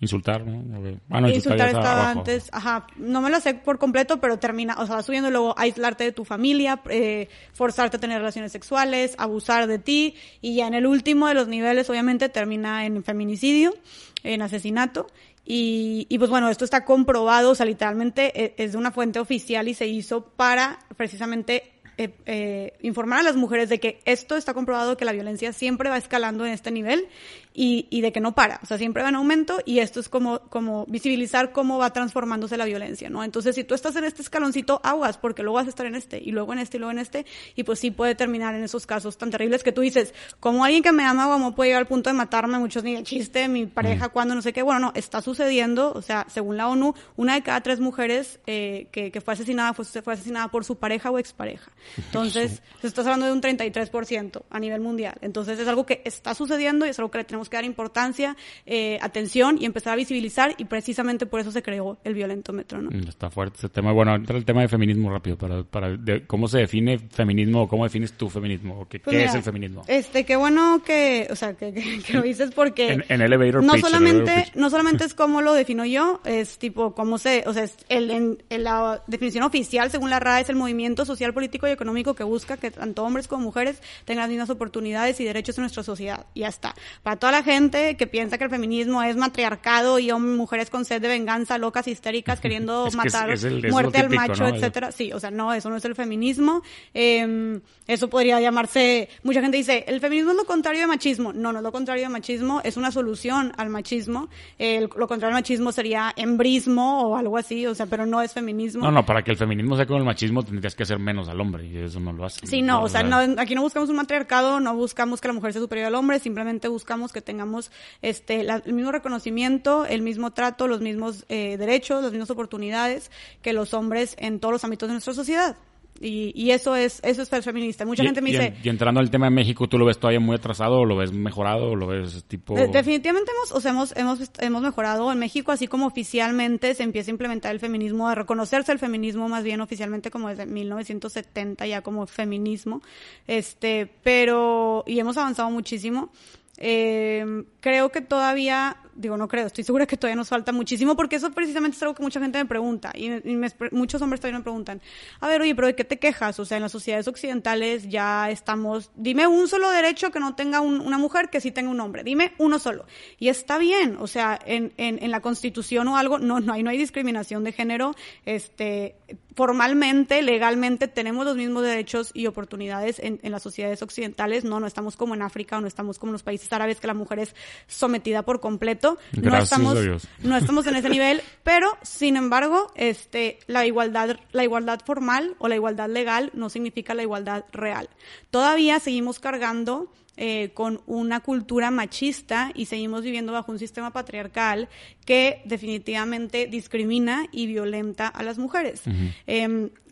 Insultar, 0.00 0.46
¿no? 0.46 0.78
Ah, 1.10 1.20
no, 1.20 1.28
insultar 1.28 1.68
estaba 1.68 2.10
antes, 2.10 2.48
ajá, 2.52 2.86
no 2.96 3.20
me 3.20 3.28
lo 3.28 3.38
sé 3.38 3.52
por 3.52 3.78
completo, 3.78 4.18
pero 4.18 4.38
termina, 4.38 4.76
o 4.78 4.86
sea, 4.86 4.96
va 4.96 5.02
subiendo 5.02 5.30
luego 5.30 5.54
aislarte 5.58 6.04
de 6.04 6.12
tu 6.12 6.24
familia, 6.24 6.80
eh, 6.88 7.28
forzarte 7.52 7.98
a 7.98 8.00
tener 8.00 8.16
relaciones 8.16 8.50
sexuales, 8.50 9.14
abusar 9.18 9.66
de 9.66 9.78
ti, 9.78 10.14
y 10.40 10.54
ya 10.54 10.66
en 10.66 10.72
el 10.72 10.86
último 10.86 11.28
de 11.28 11.34
los 11.34 11.48
niveles, 11.48 11.90
obviamente, 11.90 12.30
termina 12.30 12.86
en 12.86 13.04
feminicidio, 13.04 13.74
en 14.22 14.40
asesinato, 14.40 15.06
y, 15.44 16.06
y 16.08 16.18
pues 16.18 16.30
bueno, 16.30 16.48
esto 16.48 16.64
está 16.64 16.86
comprobado, 16.86 17.50
o 17.50 17.54
sea, 17.54 17.66
literalmente 17.66 18.32
eh, 18.42 18.54
es 18.56 18.72
de 18.72 18.78
una 18.78 18.92
fuente 18.92 19.18
oficial 19.18 19.68
y 19.68 19.74
se 19.74 19.86
hizo 19.86 20.24
para 20.24 20.78
precisamente 20.96 21.72
eh, 22.02 22.14
eh, 22.24 22.72
informar 22.80 23.18
a 23.18 23.22
las 23.22 23.36
mujeres 23.36 23.68
de 23.68 23.78
que 23.78 24.00
esto 24.06 24.34
está 24.34 24.54
comprobado 24.54 24.96
que 24.96 25.04
la 25.04 25.12
violencia 25.12 25.52
siempre 25.52 25.90
va 25.90 25.98
escalando 25.98 26.46
en 26.46 26.52
este 26.52 26.70
nivel 26.70 27.08
y, 27.52 27.86
y 27.90 28.00
de 28.00 28.12
que 28.12 28.20
no 28.20 28.34
para, 28.34 28.60
o 28.62 28.66
sea, 28.66 28.78
siempre 28.78 29.02
va 29.02 29.08
en 29.08 29.16
aumento 29.16 29.60
y 29.64 29.80
esto 29.80 30.00
es 30.00 30.08
como, 30.08 30.40
como 30.48 30.86
visibilizar 30.86 31.52
cómo 31.52 31.78
va 31.78 31.92
transformándose 31.92 32.56
la 32.56 32.64
violencia, 32.64 33.10
¿no? 33.10 33.24
Entonces, 33.24 33.54
si 33.54 33.64
tú 33.64 33.74
estás 33.74 33.96
en 33.96 34.04
este 34.04 34.22
escaloncito, 34.22 34.80
aguas, 34.84 35.18
porque 35.18 35.42
luego 35.42 35.56
vas 35.56 35.66
a 35.66 35.70
estar 35.70 35.86
en 35.86 35.94
este, 35.94 36.18
y 36.18 36.30
luego 36.30 36.52
en 36.52 36.60
este, 36.60 36.76
y 36.76 36.80
luego 36.80 36.92
en 36.92 36.98
este, 36.98 37.26
y 37.56 37.64
pues 37.64 37.78
sí 37.78 37.90
puede 37.90 38.14
terminar 38.14 38.54
en 38.54 38.62
esos 38.62 38.86
casos 38.86 39.18
tan 39.18 39.30
terribles 39.30 39.64
que 39.64 39.72
tú 39.72 39.80
dices, 39.80 40.14
como 40.38 40.64
alguien 40.64 40.82
que 40.82 40.92
me 40.92 41.04
ama, 41.04 41.26
como 41.26 41.54
puede 41.54 41.70
llegar 41.70 41.82
al 41.82 41.88
punto 41.88 42.10
de 42.10 42.14
matarme, 42.14 42.58
muchos 42.58 42.84
ni 42.84 42.94
de 42.94 43.02
chiste, 43.02 43.48
mi 43.48 43.66
pareja, 43.66 44.10
cuando 44.10 44.34
no 44.34 44.42
sé 44.42 44.52
qué, 44.52 44.62
bueno, 44.62 44.80
no, 44.80 44.92
está 44.94 45.20
sucediendo, 45.20 45.92
o 45.92 46.02
sea, 46.02 46.26
según 46.28 46.56
la 46.56 46.68
ONU, 46.68 46.94
una 47.16 47.34
de 47.34 47.42
cada 47.42 47.60
tres 47.60 47.80
mujeres 47.80 48.40
eh, 48.46 48.86
que, 48.92 49.10
que 49.10 49.20
fue 49.20 49.34
asesinada 49.34 49.74
fue, 49.74 49.84
fue 49.84 50.12
asesinada 50.12 50.48
por 50.48 50.64
su 50.64 50.76
pareja 50.76 51.10
o 51.10 51.18
expareja. 51.18 51.70
Entonces, 51.96 52.62
se 52.80 52.86
estás 52.86 53.06
hablando 53.06 53.26
de 53.26 53.32
un 53.32 53.42
33% 53.42 54.42
a 54.48 54.60
nivel 54.60 54.80
mundial. 54.80 55.18
Entonces, 55.20 55.58
es 55.58 55.68
algo 55.68 55.84
que 55.84 56.02
está 56.04 56.34
sucediendo 56.34 56.86
y 56.86 56.90
es 56.90 56.98
algo 56.98 57.10
que 57.10 57.18
le 57.18 57.24
tenemos 57.24 57.39
que 57.48 57.56
dar 57.56 57.64
importancia, 57.64 58.36
eh, 58.66 58.98
atención 59.00 59.56
y 59.60 59.64
empezar 59.64 59.92
a 59.92 59.96
visibilizar 59.96 60.54
y 60.58 60.64
precisamente 60.64 61.26
por 61.26 61.40
eso 61.40 61.52
se 61.52 61.62
creó 61.62 61.98
el 62.04 62.14
violentómetro, 62.14 62.82
¿no? 62.82 62.90
Mm, 62.90 63.08
Está 63.08 63.30
fuerte 63.30 63.58
ese 63.58 63.68
tema. 63.68 63.92
Bueno, 63.92 64.14
entra 64.14 64.36
el 64.36 64.44
tema 64.44 64.62
de 64.62 64.68
feminismo 64.68 65.10
rápido, 65.10 65.36
para, 65.38 65.62
para 65.64 65.90
de- 65.96 66.26
cómo 66.26 66.48
se 66.48 66.58
define 66.58 66.98
feminismo 66.98 67.62
o 67.62 67.68
cómo 67.68 67.84
defines 67.84 68.12
tu 68.12 68.28
feminismo, 68.28 68.80
o 68.80 68.88
qué, 68.88 69.00
Pues 69.00 69.12
qué 69.14 69.18
mira, 69.18 69.30
es 69.30 69.34
el 69.36 69.42
feminismo. 69.42 69.82
Este, 69.86 70.24
qué 70.24 70.36
bueno 70.36 70.82
que, 70.84 71.26
o 71.30 71.36
sea, 71.36 71.54
que, 71.54 71.72
que- 71.72 72.00
que 72.02 72.12
lo 72.14 72.22
dices 72.22 72.50
porque 72.54 72.92
En- 72.92 73.04
en 73.08 73.20
elevator 73.22 73.62
no 73.62 73.72
pitch, 73.74 73.82
solamente, 73.84 74.22
elevator 74.22 74.44
pitch. 74.44 74.56
no 74.56 74.70
solamente 74.70 75.04
es 75.04 75.14
cómo 75.14 75.40
lo 75.42 75.54
defino 75.54 75.84
yo, 75.84 76.20
es 76.24 76.58
tipo 76.58 76.94
cómo 76.94 77.18
se, 77.18 77.44
o 77.46 77.52
sea, 77.52 77.64
es 77.64 77.76
el, 77.88 78.10
en, 78.10 78.42
en 78.50 78.64
la 78.64 79.02
definición 79.06 79.44
oficial 79.44 79.90
según 79.90 80.10
la 80.10 80.20
RAE 80.20 80.42
es 80.42 80.48
el 80.50 80.56
movimiento 80.56 81.04
social, 81.04 81.32
político 81.34 81.66
y 81.68 81.70
económico 81.70 82.14
que 82.14 82.24
busca 82.24 82.56
que 82.56 82.70
tanto 82.70 83.04
hombres 83.04 83.28
como 83.28 83.44
mujeres 83.44 83.80
tengan 84.04 84.22
las 84.24 84.30
mismas 84.30 84.50
oportunidades 84.50 85.20
y 85.20 85.24
derechos 85.24 85.56
en 85.58 85.62
nuestra 85.62 85.82
sociedad. 85.82 86.26
Y 86.34 86.40
ya 86.40 86.48
está. 86.48 86.74
Para 87.02 87.16
toda 87.30 87.42
la 87.42 87.44
gente 87.44 87.96
que 87.96 88.06
piensa 88.08 88.38
que 88.38 88.44
el 88.44 88.50
feminismo 88.50 89.02
es 89.02 89.16
matriarcado 89.16 89.98
y 90.00 90.08
hom- 90.08 90.36
mujeres 90.36 90.68
con 90.68 90.84
sed 90.84 91.00
de 91.00 91.06
venganza, 91.08 91.58
locas, 91.58 91.86
histéricas, 91.86 92.40
queriendo 92.40 92.86
Es 92.86 92.92
que 92.92 92.96
matar, 92.96 93.30
es 93.30 93.44
el- 93.44 93.70
muerte 93.70 93.98
al 93.98 94.04
típico, 94.08 94.20
macho, 94.28 94.42
¿no? 94.42 94.48
etcétera. 94.56 94.90
Sí, 94.92 95.12
o 95.12 95.20
sea, 95.20 95.30
no, 95.30 95.52
eso 95.54 95.70
no 95.70 95.76
es 95.76 95.84
el 95.84 95.94
feminismo. 95.94 96.62
Eh, 96.92 97.60
eso 97.86 98.08
podría 98.08 98.40
llamarse, 98.40 99.08
mucha 99.24 99.40
gente 99.40 99.56
dice, 99.56 99.84
el 99.88 100.00
feminismo 100.00 100.30
es 100.32 100.36
lo 100.36 100.44
contrario 100.44 100.80
de 100.80 100.86
machismo. 100.86 101.32
No, 101.32 101.52
no 101.52 101.58
es 101.58 101.62
lo 101.64 101.72
contrario 101.72 102.02
de 102.04 102.08
machismo, 102.08 102.60
es 102.64 102.76
una 102.76 102.90
solución 102.92 103.52
al 103.56 103.68
machismo. 103.68 104.28
Lo 104.58 105.06
contrario 105.08 105.28
al 105.36 105.40
machismo 105.42 105.72
sería 105.72 106.12
embrismo 106.16 107.02
o 107.02 107.16
algo 107.16 107.36
así, 107.36 107.66
o 107.66 107.74
sea, 107.74 107.86
pero 107.86 108.06
no 108.06 108.22
es 108.22 108.32
feminismo. 108.32 108.84
No, 108.84 108.90
no, 108.92 109.04
para 109.06 109.22
que 109.22 109.30
el 109.30 109.36
feminismo 109.36 109.76
sea 109.76 109.86
como 109.86 109.98
el 109.98 110.04
machismo 110.04 110.42
tendrías 110.44 110.74
que 110.74 110.82
hacer 110.84 110.98
menos 110.98 111.28
al 111.28 111.40
hombre 111.40 111.66
y 111.66 111.76
eso 111.78 112.00
no 112.00 112.12
lo 112.12 112.24
hace. 112.24 112.46
Sí, 112.46 112.62
no, 112.62 112.82
o 112.82 112.88
sea, 112.88 113.02
no, 113.02 113.18
aquí 113.40 113.54
no 113.54 113.62
buscamos 113.62 113.88
un 113.90 113.96
matriarcado, 113.96 114.60
no 114.60 114.74
buscamos 114.74 115.20
que 115.20 115.28
la 115.28 115.34
mujer 115.34 115.52
sea 115.52 115.62
superior 115.62 115.88
al 115.88 115.94
hombre, 115.96 116.18
simplemente 116.18 116.68
buscamos 116.68 117.12
que 117.20 117.26
tengamos 117.26 117.70
este 118.02 118.42
la- 118.42 118.62
el 118.64 118.72
mismo 118.72 118.92
reconocimiento, 118.92 119.84
el 119.86 120.02
mismo 120.02 120.32
trato, 120.32 120.66
los 120.68 120.80
mismos 120.80 121.24
eh, 121.28 121.56
derechos, 121.56 122.02
las 122.02 122.12
mismas 122.12 122.30
oportunidades 122.30 123.10
que 123.42 123.52
los 123.52 123.74
hombres 123.74 124.16
en 124.18 124.40
todos 124.40 124.52
los 124.52 124.64
ámbitos 124.64 124.88
de 124.88 124.94
nuestra 124.94 125.14
sociedad. 125.14 125.56
Y, 126.02 126.32
y 126.34 126.52
eso 126.52 126.76
es 126.76 127.00
eso 127.04 127.20
es 127.20 127.28
ser 127.28 127.42
feminista. 127.42 127.84
Mucha 127.84 128.02
Y- 128.02 128.06
gente 128.06 128.22
me 128.22 128.30
y, 128.30 128.32
dice, 128.32 128.46
en- 128.46 128.54
y 128.64 128.68
entrando 128.70 129.00
al 129.00 129.10
tema 129.10 129.26
de 129.26 129.32
México, 129.32 129.68
¿tú 129.68 129.76
lo 129.76 129.84
ves 129.84 129.98
todavía 129.98 130.18
muy 130.18 130.34
atrasado 130.34 130.76
o 130.78 130.84
lo 130.86 130.96
ves 130.96 131.12
mejorado 131.12 131.72
o 131.72 131.76
lo 131.76 131.88
ves 131.88 132.24
tipo... 132.24 132.54
De- 132.54 132.68
definitivamente 132.68 133.30
hemos, 133.36 133.52
o 133.52 133.60
sea, 133.60 133.72
hemos, 133.72 133.94
hemos, 133.98 134.18
hemos 134.38 134.62
mejorado 134.62 135.12
en 135.12 135.18
México, 135.18 135.52
así 135.52 135.66
como 135.66 135.86
oficialmente 135.86 136.74
se 136.74 136.84
empieza 136.84 137.10
a 137.10 137.12
implementar 137.12 137.52
el 137.52 137.60
feminismo, 137.60 138.08
a 138.08 138.14
reconocerse 138.14 138.72
el 138.72 138.78
feminismo 138.78 139.28
más 139.28 139.44
bien 139.44 139.60
oficialmente 139.60 140.10
como 140.10 140.30
desde 140.30 140.46
1970 140.46 141.66
ya 141.66 141.82
como 141.82 142.06
feminismo, 142.06 142.80
este, 143.26 143.86
pero, 144.02 144.84
y 144.86 145.00
hemos 145.00 145.18
avanzado 145.18 145.50
muchísimo. 145.50 146.10
Eh, 146.60 147.44
creo 147.60 147.90
que 147.90 148.02
todavía, 148.02 148.76
digo, 149.00 149.16
no 149.16 149.26
creo, 149.28 149.46
estoy 149.46 149.64
segura 149.64 149.86
que 149.86 149.96
todavía 149.96 150.16
nos 150.16 150.28
falta 150.28 150.52
muchísimo 150.52 150.94
porque 150.96 151.16
eso 151.16 151.30
precisamente 151.32 151.76
es 151.76 151.82
algo 151.82 151.94
que 151.94 152.02
mucha 152.02 152.20
gente 152.20 152.38
me 152.38 152.44
pregunta 152.46 152.92
y, 152.94 153.06
y 153.28 153.36
me- 153.36 153.48
muchos 153.72 154.00
hombres 154.02 154.20
también 154.20 154.38
me 154.38 154.42
preguntan, 154.42 154.80
a 155.20 155.28
ver, 155.28 155.40
oye, 155.40 155.54
pero 155.54 155.66
¿de 155.68 155.74
qué 155.74 155.84
te 155.84 155.98
quejas? 155.98 156.38
O 156.38 156.44
sea, 156.44 156.58
en 156.58 156.62
las 156.62 156.72
sociedades 156.72 157.08
occidentales 157.08 157.88
ya 157.88 158.30
estamos, 158.30 158.90
dime 158.94 159.26
un 159.26 159.48
solo 159.48 159.70
derecho 159.70 160.10
que 160.10 160.20
no 160.20 160.34
tenga 160.34 160.60
un- 160.60 160.80
una 160.80 160.98
mujer 160.98 161.30
que 161.30 161.40
sí 161.40 161.50
tenga 161.50 161.70
un 161.70 161.80
hombre, 161.80 162.04
dime 162.04 162.32
uno 162.38 162.58
solo. 162.58 162.86
Y 163.18 163.28
está 163.28 163.58
bien, 163.58 163.96
o 163.98 164.06
sea, 164.06 164.38
en, 164.44 164.72
en, 164.76 165.02
en 165.02 165.10
la 165.10 165.20
constitución 165.20 165.88
o 165.88 165.96
algo, 165.96 166.18
no, 166.18 166.40
no 166.40 166.52
hay, 166.52 166.62
no 166.62 166.70
hay 166.70 166.78
discriminación 166.78 167.42
de 167.44 167.52
género, 167.52 167.94
este, 168.26 168.96
formalmente, 169.34 170.22
legalmente 170.22 170.86
tenemos 170.88 171.24
los 171.24 171.36
mismos 171.36 171.62
derechos 171.62 172.10
y 172.14 172.26
oportunidades 172.26 172.98
en, 172.98 173.18
en 173.22 173.32
las 173.32 173.42
sociedades 173.42 173.82
occidentales, 173.82 174.44
no, 174.44 174.60
no 174.60 174.66
estamos 174.66 174.96
como 174.96 175.14
en 175.14 175.22
África 175.22 175.56
o 175.56 175.60
no 175.60 175.66
estamos 175.66 175.98
como 175.98 176.10
en 176.10 176.14
los 176.14 176.22
países 176.22 176.52
árabes 176.52 176.78
que 176.80 176.86
la 176.86 176.94
mujer 176.94 177.20
es 177.20 177.34
sometida 177.66 178.22
por 178.22 178.40
completo. 178.40 178.89
No 179.12 179.36
estamos, 179.36 179.78
no 180.22 180.36
estamos 180.36 180.66
en 180.66 180.76
ese 180.76 180.88
nivel, 180.90 181.22
pero 181.42 181.76
sin 181.82 182.16
embargo, 182.16 182.72
este, 182.74 183.38
la 183.46 183.66
igualdad, 183.66 184.16
la 184.32 184.44
igualdad 184.44 184.80
formal 184.84 185.34
o 185.38 185.48
la 185.48 185.56
igualdad 185.56 185.88
legal 185.88 186.30
no 186.34 186.50
significa 186.50 186.94
la 186.94 187.02
igualdad 187.02 187.44
real. 187.52 187.88
Todavía 188.30 188.80
seguimos 188.80 189.18
cargando 189.20 189.92
eh, 190.16 190.50
con 190.52 190.82
una 190.86 191.20
cultura 191.20 191.70
machista 191.70 192.50
y 192.54 192.66
seguimos 192.66 193.02
viviendo 193.02 193.32
bajo 193.32 193.52
un 193.52 193.58
sistema 193.58 193.90
patriarcal 193.90 194.68
que 195.06 195.40
definitivamente 195.46 196.46
discrimina 196.46 197.26
y 197.32 197.46
violenta 197.46 198.06
a 198.08 198.22
las 198.22 198.36
mujeres. 198.36 198.82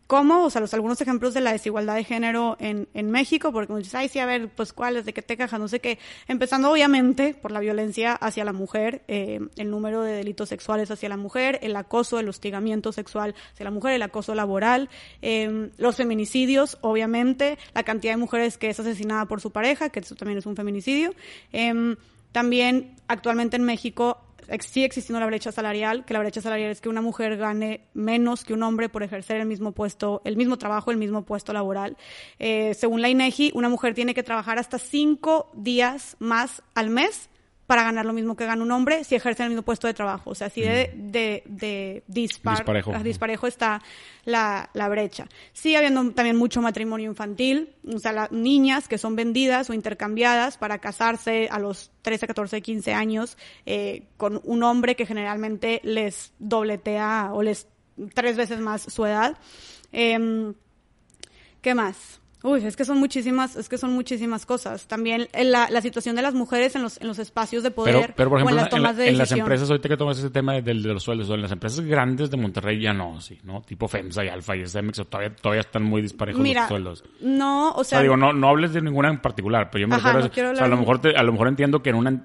¿Cómo? 0.08 0.44
O 0.44 0.48
sea, 0.48 0.62
los, 0.62 0.72
algunos 0.72 0.98
ejemplos 1.02 1.34
de 1.34 1.42
la 1.42 1.52
desigualdad 1.52 1.94
de 1.94 2.02
género 2.02 2.56
en, 2.60 2.88
en 2.94 3.10
México, 3.10 3.52
porque 3.52 3.74
dices, 3.74 3.94
ay, 3.94 4.08
sí, 4.08 4.18
a 4.18 4.24
ver, 4.24 4.48
pues 4.48 4.72
cuáles, 4.72 5.04
de 5.04 5.12
qué 5.12 5.20
te 5.20 5.36
cajas, 5.36 5.60
no 5.60 5.68
sé 5.68 5.80
qué. 5.80 5.98
Empezando, 6.26 6.72
obviamente, 6.72 7.34
por 7.34 7.52
la 7.52 7.60
violencia 7.60 8.14
hacia 8.14 8.42
la 8.46 8.54
mujer, 8.54 9.02
eh, 9.06 9.38
el 9.56 9.70
número 9.70 10.00
de 10.00 10.14
delitos 10.14 10.48
sexuales 10.48 10.90
hacia 10.90 11.10
la 11.10 11.18
mujer, 11.18 11.58
el 11.60 11.76
acoso, 11.76 12.18
el 12.18 12.28
hostigamiento 12.30 12.90
sexual 12.90 13.34
hacia 13.52 13.64
la 13.64 13.70
mujer, 13.70 13.92
el 13.92 14.00
acoso 14.00 14.34
laboral, 14.34 14.88
eh, 15.20 15.68
los 15.76 15.96
feminicidios, 15.96 16.78
obviamente, 16.80 17.58
la 17.74 17.82
cantidad 17.82 18.14
de 18.14 18.16
mujeres 18.16 18.56
que 18.56 18.70
es 18.70 18.80
asesinada 18.80 19.26
por 19.26 19.42
su 19.42 19.50
pareja, 19.50 19.90
que 19.90 20.00
eso 20.00 20.14
también 20.14 20.38
es 20.38 20.46
un 20.46 20.56
feminicidio. 20.56 21.12
Eh, 21.52 21.96
también, 22.32 22.96
actualmente 23.08 23.56
en 23.56 23.64
México, 23.64 24.22
sigue 24.60 24.86
existiendo 24.86 25.20
la 25.20 25.26
brecha 25.26 25.52
salarial, 25.52 26.04
que 26.04 26.14
la 26.14 26.20
brecha 26.20 26.40
salarial 26.40 26.70
es 26.70 26.80
que 26.80 26.88
una 26.88 27.02
mujer 27.02 27.36
gane 27.36 27.88
menos 27.94 28.44
que 28.44 28.54
un 28.54 28.62
hombre 28.62 28.88
por 28.88 29.02
ejercer 29.02 29.40
el 29.40 29.46
mismo 29.46 29.72
puesto, 29.72 30.22
el 30.24 30.36
mismo 30.36 30.58
trabajo, 30.58 30.90
el 30.90 30.96
mismo 30.96 31.24
puesto 31.24 31.52
laboral. 31.52 31.96
Eh, 32.38 32.74
según 32.74 33.02
la 33.02 33.08
INEGI, 33.08 33.52
una 33.54 33.68
mujer 33.68 33.94
tiene 33.94 34.14
que 34.14 34.22
trabajar 34.22 34.58
hasta 34.58 34.78
cinco 34.78 35.50
días 35.54 36.16
más 36.18 36.62
al 36.74 36.90
mes 36.90 37.28
para 37.68 37.82
ganar 37.84 38.06
lo 38.06 38.14
mismo 38.14 38.34
que 38.34 38.46
gana 38.46 38.62
un 38.62 38.70
hombre 38.70 39.04
si 39.04 39.14
ejerce 39.14 39.42
el 39.42 39.50
mismo 39.50 39.62
puesto 39.62 39.86
de 39.86 39.92
trabajo. 39.92 40.30
O 40.30 40.34
sea, 40.34 40.46
así 40.46 40.62
de, 40.62 40.90
mm. 40.96 41.10
de, 41.10 41.42
de 41.44 42.02
disparejo. 42.06 42.94
disparejo 43.04 43.46
está 43.46 43.82
la, 44.24 44.70
la, 44.72 44.88
brecha. 44.88 45.28
Sí, 45.52 45.76
habiendo 45.76 46.12
también 46.12 46.36
mucho 46.36 46.62
matrimonio 46.62 47.10
infantil, 47.10 47.74
o 47.86 47.98
sea, 47.98 48.12
las 48.12 48.32
niñas 48.32 48.88
que 48.88 48.96
son 48.96 49.16
vendidas 49.16 49.68
o 49.68 49.74
intercambiadas 49.74 50.56
para 50.56 50.78
casarse 50.78 51.46
a 51.50 51.58
los 51.58 51.90
13, 52.00 52.26
14, 52.26 52.62
15 52.62 52.94
años 52.94 53.36
eh, 53.66 54.04
con 54.16 54.40
un 54.44 54.62
hombre 54.62 54.96
que 54.96 55.04
generalmente 55.04 55.82
les 55.84 56.32
dobletea 56.38 57.32
o 57.34 57.42
les 57.42 57.68
tres 58.14 58.38
veces 58.38 58.60
más 58.60 58.80
su 58.80 59.04
edad. 59.04 59.36
Eh, 59.92 60.54
¿Qué 61.60 61.74
más? 61.74 62.18
Uy, 62.42 62.64
es 62.64 62.76
que 62.76 62.84
son 62.84 62.98
muchísimas, 62.98 63.56
es 63.56 63.68
que 63.68 63.78
son 63.78 63.92
muchísimas 63.92 64.46
cosas. 64.46 64.86
También 64.86 65.26
la, 65.32 65.68
la 65.70 65.80
situación 65.80 66.14
de 66.14 66.22
las 66.22 66.34
mujeres 66.34 66.76
en 66.76 66.82
los, 66.82 67.00
en 67.00 67.08
los 67.08 67.18
espacios 67.18 67.64
de 67.64 67.72
poder 67.72 68.14
pero, 68.16 68.30
por 68.30 68.38
ejemplo, 68.38 68.56
en 68.56 68.62
las 68.62 68.70
tomas 68.70 68.96
de 68.96 69.08
En 69.08 69.18
las 69.18 69.32
empresas, 69.32 69.68
ahorita 69.68 69.88
que 69.88 69.96
tomas 69.96 70.18
ese 70.18 70.30
tema 70.30 70.54
de, 70.54 70.62
de, 70.62 70.74
los 70.74 71.02
sueldos, 71.02 71.28
en 71.30 71.42
las 71.42 71.50
empresas 71.50 71.80
grandes 71.80 72.30
de 72.30 72.36
Monterrey 72.36 72.80
ya 72.80 72.92
no, 72.92 73.20
sí, 73.20 73.38
¿no? 73.42 73.62
Tipo 73.62 73.88
FEMSA 73.88 74.24
y 74.24 74.28
Alfa 74.28 74.56
y 74.56 74.66
SMX 74.66 75.08
todavía, 75.08 75.34
todavía 75.34 75.60
están 75.62 75.82
muy 75.82 76.00
disparejos 76.00 76.46
los 76.46 76.68
sueldos. 76.68 77.04
no, 77.20 77.72
o 77.72 77.82
sea... 77.82 78.00
digo, 78.02 78.16
no, 78.16 78.32
no 78.32 78.48
hables 78.48 78.72
de 78.72 78.82
ninguna 78.82 79.08
en 79.08 79.18
particular, 79.18 79.68
pero 79.70 79.82
yo 79.82 79.88
me 79.88 79.96
refiero 79.96 80.50
a, 80.50 80.52
o 80.52 80.56
sea, 80.56 80.66
a 80.66 80.68
lo 80.68 80.76
mejor 80.76 81.00
a 81.16 81.22
lo 81.22 81.32
mejor 81.32 81.48
entiendo 81.48 81.82
que 81.82 81.90
en 81.90 81.96
una 81.96 82.24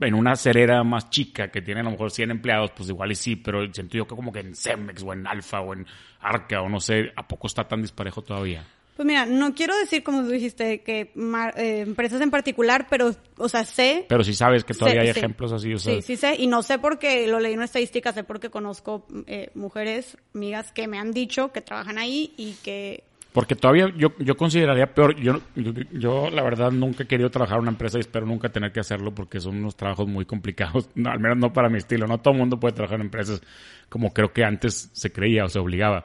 en 0.00 0.14
una 0.14 0.34
cerera 0.36 0.82
más 0.82 1.10
chica 1.10 1.48
que 1.48 1.60
tiene 1.60 1.80
a 1.80 1.84
lo 1.84 1.90
mejor 1.90 2.10
100 2.10 2.30
empleados, 2.30 2.70
pues 2.74 2.88
igual 2.88 3.12
y 3.12 3.14
sí, 3.14 3.36
pero 3.36 3.70
siento 3.72 3.98
yo 3.98 4.06
que 4.06 4.16
como 4.16 4.32
que 4.32 4.40
en 4.40 4.54
Cemex 4.54 5.02
o 5.02 5.12
en 5.12 5.26
Alfa 5.26 5.60
o 5.60 5.74
en 5.74 5.86
Arca 6.20 6.62
o 6.62 6.68
no 6.70 6.80
sé, 6.80 7.12
¿a 7.14 7.28
poco 7.28 7.46
está 7.46 7.68
tan 7.68 7.82
disparejo 7.82 8.22
todavía? 8.22 8.64
Pues 8.96 9.06
mira, 9.06 9.24
no 9.24 9.54
quiero 9.54 9.76
decir, 9.78 10.02
como 10.02 10.22
tú 10.22 10.28
dijiste, 10.28 10.82
que 10.82 11.12
eh, 11.56 11.80
empresas 11.80 12.20
en 12.20 12.30
particular, 12.30 12.86
pero, 12.90 13.14
o 13.38 13.48
sea, 13.48 13.64
sé. 13.64 14.04
Pero 14.08 14.22
sí 14.22 14.34
sabes 14.34 14.64
que 14.64 14.74
todavía 14.74 15.02
hay 15.02 15.08
ejemplos 15.08 15.52
así, 15.52 15.72
o 15.72 15.78
sea. 15.78 15.94
Sí, 15.94 16.02
sí 16.02 16.16
sé, 16.16 16.34
y 16.38 16.46
no 16.46 16.62
sé 16.62 16.78
porque 16.78 17.26
lo 17.26 17.40
leí 17.40 17.52
en 17.52 17.60
una 17.60 17.64
estadística, 17.64 18.12
sé 18.12 18.24
porque 18.24 18.50
conozco 18.50 19.06
eh, 19.26 19.50
mujeres, 19.54 20.18
amigas, 20.34 20.72
que 20.72 20.86
me 20.86 20.98
han 20.98 21.12
dicho 21.12 21.50
que 21.52 21.60
trabajan 21.60 21.98
ahí 21.98 22.34
y 22.36 22.52
que. 22.62 23.04
Porque 23.32 23.54
todavía 23.54 23.86
yo, 23.96 24.08
yo 24.18 24.36
consideraría 24.36 24.92
peor, 24.92 25.14
yo, 25.14 25.40
yo, 25.92 26.28
la 26.30 26.42
verdad 26.42 26.72
nunca 26.72 27.04
he 27.04 27.06
querido 27.06 27.30
trabajar 27.30 27.58
en 27.58 27.62
una 27.62 27.70
empresa 27.70 27.96
y 27.96 28.00
espero 28.00 28.26
nunca 28.26 28.48
tener 28.48 28.72
que 28.72 28.80
hacerlo 28.80 29.14
porque 29.14 29.38
son 29.38 29.58
unos 29.58 29.76
trabajos 29.76 30.08
muy 30.08 30.24
complicados, 30.24 30.90
al 31.06 31.20
menos 31.20 31.38
no 31.38 31.52
para 31.52 31.68
mi 31.68 31.78
estilo, 31.78 32.08
no 32.08 32.18
todo 32.18 32.34
el 32.34 32.40
mundo 32.40 32.58
puede 32.58 32.74
trabajar 32.74 32.98
en 32.98 33.06
empresas 33.06 33.40
como 33.88 34.12
creo 34.12 34.32
que 34.32 34.44
antes 34.44 34.90
se 34.92 35.12
creía 35.12 35.44
o 35.44 35.48
se 35.48 35.58
obligaba. 35.58 36.04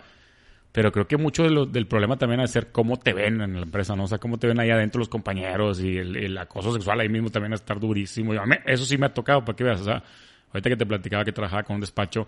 Pero 0.75 0.91
creo 0.91 1.07
que 1.07 1.15
mucho 1.15 1.43
del 1.43 1.87
problema 1.87 2.17
también 2.17 2.41
es 2.41 2.51
ser 2.51 2.69
cómo 2.69 2.99
te 2.99 3.13
ven 3.13 3.39
en 3.39 3.53
la 3.53 3.61
empresa, 3.61 3.95
¿no? 3.95 4.03
O 4.03 4.07
sea, 4.07 4.17
cómo 4.17 4.37
te 4.37 4.45
ven 4.45 4.59
ahí 4.59 4.71
adentro 4.71 4.99
los 4.99 5.07
compañeros 5.07 5.79
y 5.79 5.97
el, 5.97 6.37
acoso 6.37 6.73
sexual 6.73 6.99
ahí 6.99 7.07
mismo 7.07 7.29
también 7.29 7.53
a 7.53 7.55
estar 7.55 7.79
durísimo. 7.79 8.33
Y 8.33 8.37
a 8.37 8.45
mí, 8.45 8.57
eso 8.65 8.83
sí 8.83 8.97
me 8.97 9.05
ha 9.05 9.13
tocado, 9.13 9.45
para 9.45 9.55
que 9.55 9.63
veas. 9.63 9.79
O 9.79 9.85
sea, 9.85 10.03
ahorita 10.51 10.69
que 10.71 10.75
te 10.75 10.85
platicaba 10.85 11.23
que 11.23 11.31
trabajaba 11.31 11.63
con 11.63 11.75
un 11.75 11.79
despacho, 11.79 12.27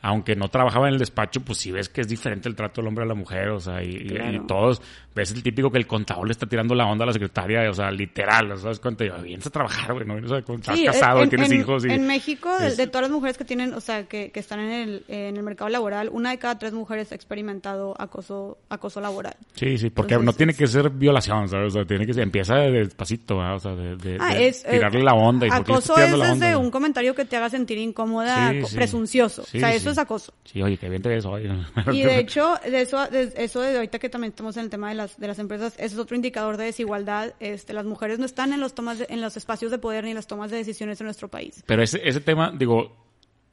aunque 0.00 0.36
no 0.36 0.48
trabajaba 0.48 0.88
en 0.88 0.94
el 0.94 0.98
despacho, 0.98 1.40
pues 1.40 1.58
sí 1.58 1.72
ves 1.72 1.88
que 1.88 2.02
es 2.02 2.08
diferente 2.08 2.48
el 2.48 2.54
trato 2.54 2.80
del 2.80 2.88
hombre 2.88 3.04
a 3.04 3.08
la 3.08 3.14
mujer, 3.14 3.48
o 3.48 3.60
sea, 3.60 3.82
y, 3.82 4.40
todos, 4.46 4.80
ves 5.14 5.32
el 5.32 5.42
típico 5.42 5.70
que 5.70 5.78
el 5.78 5.86
contador 5.86 6.26
le 6.26 6.32
está 6.32 6.46
tirando 6.46 6.74
la 6.74 6.86
onda 6.86 7.04
a 7.04 7.06
la 7.06 7.12
secretaria, 7.12 7.68
o 7.68 7.74
sea, 7.74 7.90
literal, 7.90 8.56
¿sabes 8.58 8.78
cuánto? 8.78 9.04
Vienes 9.22 9.46
a 9.46 9.50
trabajar, 9.50 9.92
güey, 9.94 10.06
¿no? 10.06 10.14
O 10.14 10.28
sea, 10.28 10.38
estás 10.38 10.80
casado, 10.80 11.24
y 11.24 11.28
tienes 11.28 11.52
hijos. 11.52 11.84
Y, 11.84 11.90
en 11.90 12.06
México, 12.06 12.50
de, 12.58 12.86
todas 12.86 13.02
las 13.02 13.10
mujeres 13.10 13.36
que 13.36 13.44
tienen, 13.44 13.74
o 13.74 13.80
sea, 13.80 14.04
que, 14.04 14.30
que 14.30 14.40
están 14.40 14.60
en 14.60 14.70
el, 14.70 15.04
en 15.08 15.36
el 15.36 15.42
mercado 15.42 15.68
laboral, 15.68 16.08
una 16.12 16.30
de 16.30 16.38
cada 16.38 16.58
tres 16.58 16.72
mujeres 16.72 17.10
ha 17.10 17.14
experimentado 17.16 17.94
acoso, 17.98 18.58
acoso 18.68 19.00
laboral. 19.00 19.36
Sí, 19.54 19.78
sí, 19.78 19.90
porque 19.90 20.16
no 20.18 20.32
tiene 20.32 20.54
que 20.54 20.66
ser 20.66 20.90
violación, 20.90 21.48
¿sabes? 21.48 21.68
O 21.68 21.70
sea, 21.70 21.84
tiene 21.84 22.06
que 22.06 22.14
ser, 22.14 22.22
empieza 22.22 22.54
despacito, 22.54 23.38
o 23.38 23.58
sea, 23.58 23.74
de, 23.74 24.16
ah, 24.20 24.36
es, 24.38 24.64
eh, 24.64 24.70
tirarle 24.72 25.02
la 25.02 25.14
onda. 25.14 25.46
Y 25.46 25.50
acoso 25.50 25.96
es 25.98 26.16
desde 26.16 26.54
un 26.56 26.70
comentario 26.70 27.14
que 27.14 27.24
te 27.24 27.36
haga 27.36 27.50
sentir 27.50 27.78
incómoda, 27.78 28.52
presuncioso. 28.74 29.42
o 29.42 29.44
sea, 29.44 29.74
eso 29.74 29.87
es 29.90 29.98
acoso. 29.98 30.32
Sí, 30.44 30.62
oye, 30.62 30.76
qué 30.76 30.88
bien 30.88 31.02
te 31.02 31.08
ves 31.08 31.24
hoy. 31.24 31.50
Y 31.92 32.02
de 32.02 32.18
hecho, 32.20 32.54
de 32.64 32.80
eso, 32.80 33.06
de 33.08 33.32
eso 33.36 33.60
de 33.60 33.76
ahorita 33.76 33.98
que 33.98 34.08
también 34.08 34.30
estamos 34.30 34.56
en 34.56 34.64
el 34.64 34.70
tema 34.70 34.88
de 34.88 34.94
las, 34.94 35.18
de 35.18 35.26
las 35.26 35.38
empresas, 35.38 35.74
ese 35.76 35.94
es 35.94 35.98
otro 35.98 36.16
indicador 36.16 36.56
de 36.56 36.64
desigualdad. 36.64 37.34
Este, 37.40 37.72
las 37.72 37.84
mujeres 37.84 38.18
no 38.18 38.26
están 38.26 38.52
en 38.52 38.60
los 38.60 38.74
tomas, 38.74 39.04
en 39.08 39.20
los 39.20 39.36
espacios 39.36 39.70
de 39.70 39.78
poder 39.78 40.04
ni 40.04 40.10
en 40.10 40.16
las 40.16 40.26
tomas 40.26 40.50
de 40.50 40.56
decisiones 40.56 41.00
en 41.00 41.06
nuestro 41.06 41.28
país. 41.28 41.62
Pero 41.66 41.82
ese, 41.82 42.00
ese 42.06 42.20
tema, 42.20 42.52
digo, 42.56 43.07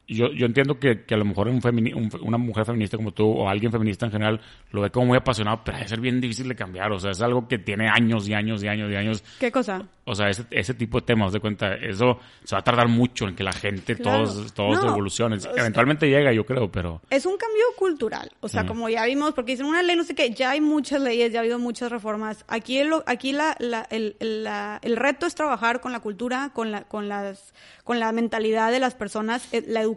yo, 0.08 0.32
yo 0.32 0.46
entiendo 0.46 0.80
que, 0.80 1.04
que 1.04 1.15
a 1.15 1.18
lo 1.18 1.26
mejor 1.26 1.48
un 1.48 1.62
una 2.22 2.38
mujer 2.38 2.65
feminista 2.65 2.98
como 2.98 3.12
tú 3.12 3.28
o 3.28 3.50
alguien 3.50 3.72
feminista 3.72 4.06
en 4.06 4.12
general 4.12 4.41
lo 4.72 4.82
ve 4.82 4.91
como 4.91 5.08
muy 5.08 5.18
apasionado, 5.18 5.62
pero 5.63 5.78
debe 5.78 5.89
ser 5.89 6.00
bien 6.00 6.22
difícil 6.22 6.48
de 6.48 6.56
cambiar. 6.56 6.91
O 6.91 7.00
sea, 7.00 7.12
es 7.12 7.22
algo 7.22 7.48
que 7.48 7.58
tiene 7.58 7.89
años 7.89 8.28
y 8.28 8.34
años 8.34 8.63
y 8.63 8.68
años 8.68 8.91
y 8.91 8.96
años. 8.96 9.24
¿Qué 9.39 9.52
cosa? 9.52 9.84
O 10.08 10.13
sea, 10.13 10.30
ese, 10.30 10.46
ese 10.52 10.76
tipo 10.76 11.00
de 11.00 11.08
temas, 11.08 11.34
de 11.34 11.39
cuenta, 11.39 11.74
eso 11.76 12.20
se 12.44 12.56
va 12.56 12.60
a 12.60 12.63
tardar 12.63 12.88
mucho 12.88 13.28
en 13.28 13.36
que 13.36 13.44
la 13.44 13.52
gente, 13.52 13.96
todos, 13.96 14.54
todos 14.54 14.84
evolucionen. 14.84 15.39
Eventualmente 15.58 16.08
llega, 16.08 16.32
yo 16.32 16.46
creo, 16.46 16.72
pero... 16.72 17.02
Es 17.10 17.26
un 17.26 17.38
cambio 17.38 17.63
cultural. 17.76 18.32
O 18.39 18.48
sea, 18.48 18.68
como 18.68 18.88
ya 18.88 19.04
vimos, 19.06 19.34
porque 19.34 19.54
dicen 19.54 19.65
una 19.65 19.82
ley, 19.82 19.96
no 19.96 20.04
sé 20.04 20.13
qué, 20.13 20.30
ya 20.30 20.52
hay 20.52 20.62
muchas 20.62 21.02
leyes, 21.02 21.32
ya 21.34 21.39
ha 21.39 21.41
habido 21.41 21.58
muchas 21.58 21.91
reformas. 21.91 22.46
Aquí, 22.48 22.78
el, 22.78 22.91
aquí 23.08 23.32
la, 23.32 23.56
la, 23.60 23.88
el, 23.89 24.15
la, 24.20 24.80
el 24.84 24.96
reto 24.96 25.26
es 25.26 25.34
trabajar 25.34 25.82
con 25.82 25.91
la 25.91 26.02
cultura, 26.02 26.52
con, 26.54 26.72
la, 26.72 26.84
con, 26.84 27.10
las, 27.10 27.56
con 27.84 28.00
la 28.00 28.12
mentalidad 28.12 28.72
de 28.72 28.80
las 28.80 28.94
personas, 28.94 29.52
eh, 29.54 29.63
la 29.68 29.82
educación, 29.82 29.94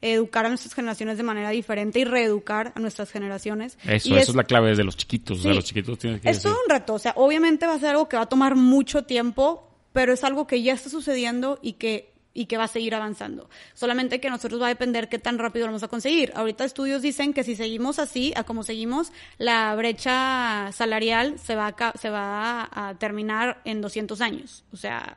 educar 0.00 0.46
a 0.46 0.48
nuestras 0.48 0.74
generaciones 0.74 1.16
de 1.16 1.22
manera 1.22 1.50
diferente 1.50 2.00
y 2.00 2.04
reeducar 2.04 2.72
a 2.74 2.80
nuestras 2.80 3.10
generaciones. 3.10 3.78
Eso, 3.84 4.16
eso 4.16 4.30
es, 4.30 4.36
la 4.36 4.44
clave 4.44 4.70
desde 4.70 4.84
los 4.84 4.96
chiquitos. 4.96 5.44
los 5.44 5.64
chiquitos 5.64 5.98
tienen 5.98 6.20
que 6.20 6.30
Es 6.30 6.42
todo 6.42 6.52
un 6.52 6.70
reto. 6.70 6.94
O 6.94 6.98
sea, 6.98 7.12
obviamente 7.16 7.66
va 7.66 7.74
a 7.74 7.78
ser 7.78 7.90
algo 7.90 8.08
que 8.08 8.16
va 8.16 8.24
a 8.24 8.28
tomar 8.28 8.56
mucho 8.56 9.04
tiempo, 9.04 9.70
pero 9.92 10.12
es 10.12 10.24
algo 10.24 10.46
que 10.46 10.62
ya 10.62 10.74
está 10.74 10.90
sucediendo 10.90 11.58
y 11.62 11.74
que 11.74 12.16
y 12.36 12.46
que 12.46 12.58
va 12.58 12.64
a 12.64 12.68
seguir 12.68 12.94
avanzando. 12.94 13.48
Solamente 13.72 14.20
que 14.20 14.28
nosotros 14.28 14.60
va 14.60 14.66
a 14.66 14.68
depender 14.68 15.08
qué 15.08 15.18
tan 15.18 15.38
rápido 15.38 15.66
lo 15.66 15.72
vamos 15.72 15.82
a 15.82 15.88
conseguir. 15.88 16.32
Ahorita 16.36 16.64
estudios 16.64 17.00
dicen 17.00 17.32
que 17.32 17.42
si 17.42 17.56
seguimos 17.56 17.98
así, 17.98 18.34
a 18.36 18.44
como 18.44 18.62
seguimos, 18.62 19.10
la 19.38 19.74
brecha 19.74 20.70
salarial 20.72 21.38
se 21.38 21.56
va 21.56 21.68
a, 21.68 21.92
se 21.96 22.10
va 22.10 22.68
a 22.70 22.94
terminar 22.98 23.62
en 23.64 23.80
200 23.80 24.20
años. 24.20 24.64
O 24.70 24.76
sea, 24.76 25.16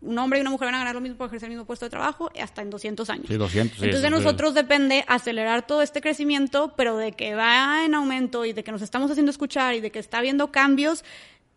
un 0.00 0.18
hombre 0.18 0.38
y 0.38 0.42
una 0.42 0.50
mujer 0.50 0.66
van 0.66 0.76
a 0.76 0.78
ganar 0.78 0.94
lo 0.94 1.00
mismo 1.00 1.16
por 1.16 1.26
ejercer 1.26 1.48
el 1.48 1.52
mismo 1.52 1.66
puesto 1.66 1.86
de 1.86 1.90
trabajo 1.90 2.30
hasta 2.40 2.62
en 2.62 2.70
200 2.70 3.10
años. 3.10 3.26
Sí, 3.28 3.36
200. 3.36 3.78
Entonces 3.78 4.02
de 4.02 4.10
nosotros 4.10 4.54
depende 4.54 5.04
acelerar 5.08 5.66
todo 5.66 5.82
este 5.82 6.00
crecimiento, 6.00 6.74
pero 6.76 6.96
de 6.96 7.12
que 7.12 7.34
va 7.34 7.84
en 7.84 7.94
aumento 7.94 8.44
y 8.44 8.52
de 8.52 8.64
que 8.64 8.72
nos 8.72 8.82
estamos 8.82 9.10
haciendo 9.10 9.30
escuchar 9.30 9.74
y 9.74 9.80
de 9.80 9.90
que 9.90 9.98
está 9.98 10.18
habiendo 10.18 10.52
cambios, 10.52 11.04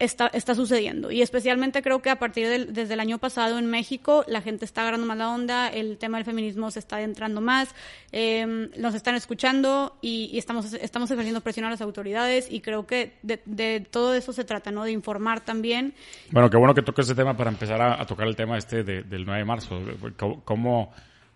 está, 0.01 0.27
está 0.33 0.55
sucediendo. 0.55 1.11
Y 1.11 1.21
especialmente 1.21 1.81
creo 1.81 2.01
que 2.01 2.09
a 2.09 2.17
partir 2.17 2.47
del 2.47 2.73
desde 2.73 2.95
el 2.95 2.99
año 2.99 3.19
pasado 3.19 3.59
en 3.59 3.67
México 3.67 4.25
la 4.27 4.41
gente 4.41 4.65
está 4.65 4.81
agarrando 4.81 5.05
más 5.05 5.17
la 5.17 5.29
onda, 5.29 5.67
el 5.67 5.97
tema 5.97 6.17
del 6.17 6.25
feminismo 6.25 6.71
se 6.71 6.79
está 6.79 6.95
adentrando 6.95 7.39
más, 7.39 7.73
eh, 8.11 8.69
nos 8.77 8.95
están 8.95 9.15
escuchando 9.15 9.97
y, 10.01 10.37
estamos, 10.37 10.73
estamos 10.73 11.11
ejerciendo 11.11 11.41
presión 11.41 11.65
a 11.67 11.69
las 11.69 11.81
autoridades 11.81 12.51
y 12.51 12.61
creo 12.61 12.87
que 12.87 13.13
de, 13.21 13.85
todo 13.91 14.15
eso 14.15 14.33
se 14.33 14.43
trata, 14.43 14.71
¿no? 14.71 14.83
De 14.83 14.91
informar 14.91 15.41
también. 15.41 15.93
Bueno, 16.31 16.49
qué 16.49 16.57
bueno 16.57 16.73
que 16.73 16.81
toques 16.81 17.05
ese 17.05 17.15
tema 17.15 17.37
para 17.37 17.51
empezar 17.51 17.81
a, 17.81 18.03
tocar 18.05 18.27
el 18.27 18.35
tema 18.35 18.57
este 18.57 18.83
del 18.83 19.25
9 19.25 19.37
de 19.37 19.45
marzo. 19.45 19.79
¿Cómo, 20.43 20.91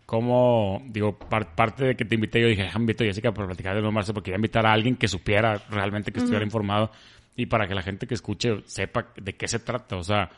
cómo 0.05 0.81
digo, 0.87 1.17
parte 1.19 1.85
de 1.85 1.95
que 1.95 2.05
te 2.05 2.15
invité, 2.15 2.41
yo 2.41 2.47
dije, 2.47 2.67
invito 2.75 3.03
a 3.03 3.07
Jessica 3.07 3.31
para 3.31 3.45
platicar 3.47 3.73
del 3.73 3.83
9 3.83 3.91
de 3.91 3.95
marzo 3.95 4.13
porque 4.13 4.31
quería 4.31 4.37
invitar 4.37 4.65
a 4.65 4.73
alguien 4.73 4.95
que 4.95 5.07
supiera 5.07 5.61
realmente, 5.69 6.11
que 6.11 6.19
estuviera 6.19 6.43
informado 6.43 6.89
y 7.35 7.45
para 7.47 7.67
que 7.67 7.75
la 7.75 7.81
gente 7.81 8.07
que 8.07 8.13
escuche 8.13 8.61
sepa 8.65 9.07
de 9.15 9.33
qué 9.35 9.47
se 9.47 9.59
trata. 9.59 9.97
O 9.97 10.03
sea, 10.03 10.29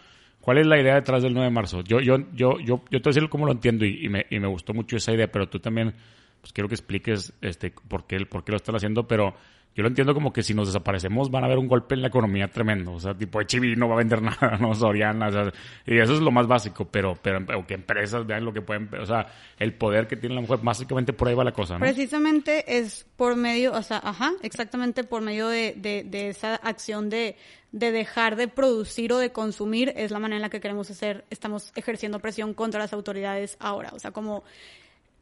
¿Cuál 0.48 0.60
es 0.60 0.66
la 0.66 0.80
idea 0.80 0.96
detrás 0.96 1.22
del 1.22 1.34
9 1.34 1.50
de 1.50 1.54
marzo? 1.54 1.82
Yo, 1.82 2.00
yo, 2.00 2.20
yo, 2.34 2.58
yo, 2.60 2.82
yo 2.90 3.02
te 3.02 3.10
voy 3.10 3.12
a 3.12 3.16
decir 3.16 3.28
cómo 3.28 3.46
lo 3.46 3.52
entiendo 3.52 3.84
y, 3.84 4.06
y, 4.06 4.08
me, 4.08 4.26
y 4.30 4.40
me 4.40 4.48
gustó 4.48 4.74
mucho 4.74 4.96
esa 4.96 5.12
idea, 5.12 5.30
pero 5.30 5.50
tú 5.50 5.60
también, 5.60 5.94
pues 6.40 6.54
quiero 6.54 6.70
que 6.70 6.76
expliques 6.76 7.34
este, 7.42 7.74
por, 7.90 8.08
qué, 8.08 8.26
por 8.26 8.46
qué 8.46 8.54
lo 8.54 8.56
están 8.56 8.74
haciendo, 8.74 9.10
pero 9.10 9.36
yo 9.78 9.84
lo 9.84 9.90
entiendo 9.90 10.16
como 10.16 10.34
que 10.34 10.42
si 10.42 10.56
nos 10.56 10.70
desaparecemos 10.70 11.30
van 11.30 11.44
a 11.44 11.46
haber 11.46 11.60
un 11.60 11.68
golpe 11.68 11.94
en 11.94 12.02
la 12.02 12.08
economía 12.08 12.48
tremendo. 12.48 12.94
O 12.94 13.00
sea, 13.00 13.14
tipo 13.14 13.40
HB 13.40 13.78
no 13.78 13.88
va 13.88 13.94
a 13.94 13.98
vender 14.00 14.22
nada, 14.24 14.58
no 14.60 14.74
Soriana, 14.74 15.28
o 15.28 15.32
sea, 15.32 15.54
y 15.86 16.00
eso 16.00 16.16
es 16.16 16.20
lo 16.20 16.32
más 16.32 16.48
básico, 16.48 16.86
pero, 16.86 17.16
pero 17.22 17.68
que 17.68 17.76
empresas 17.76 18.26
vean 18.26 18.44
lo 18.44 18.52
que 18.52 18.64
pueden, 18.64 18.90
o 19.00 19.06
sea, 19.06 19.28
el 19.60 19.76
poder 19.76 20.08
que 20.08 20.18
tiene 20.18 20.34
la 20.34 20.42
mujer, 20.42 20.62
básicamente 20.64 21.14
por 21.14 21.28
ahí 21.28 21.36
va 21.36 21.44
la 21.44 21.52
cosa, 21.52 21.76
¿no? 21.76 21.82
Precisamente 21.82 22.80
es 22.80 23.06
por 23.16 23.36
medio, 23.36 23.72
o 23.74 23.84
sea, 23.84 24.02
ajá, 24.04 24.34
exactamente 24.42 25.04
por 25.04 25.22
medio 25.22 25.48
de, 25.48 25.76
de, 25.78 26.04
de 26.04 26.30
esa 26.30 26.56
acción 26.56 27.12
de, 27.12 27.36
de 27.72 27.92
dejar 27.92 28.36
de 28.36 28.48
producir 28.48 29.14
o 29.14 29.20
de 29.20 29.32
consumir 29.32 29.94
es 29.96 30.10
la 30.10 30.18
manera 30.18 30.38
en 30.38 30.42
la 30.42 30.50
que 30.50 30.60
queremos 30.60 30.90
hacer, 30.90 31.24
estamos 31.30 31.72
ejerciendo 31.76 32.18
presión 32.18 32.56
contra 32.56 32.80
las 32.80 32.94
autoridades 32.94 33.58
ahora. 33.60 33.92
O 33.94 34.00
sea, 34.00 34.10
como 34.10 34.44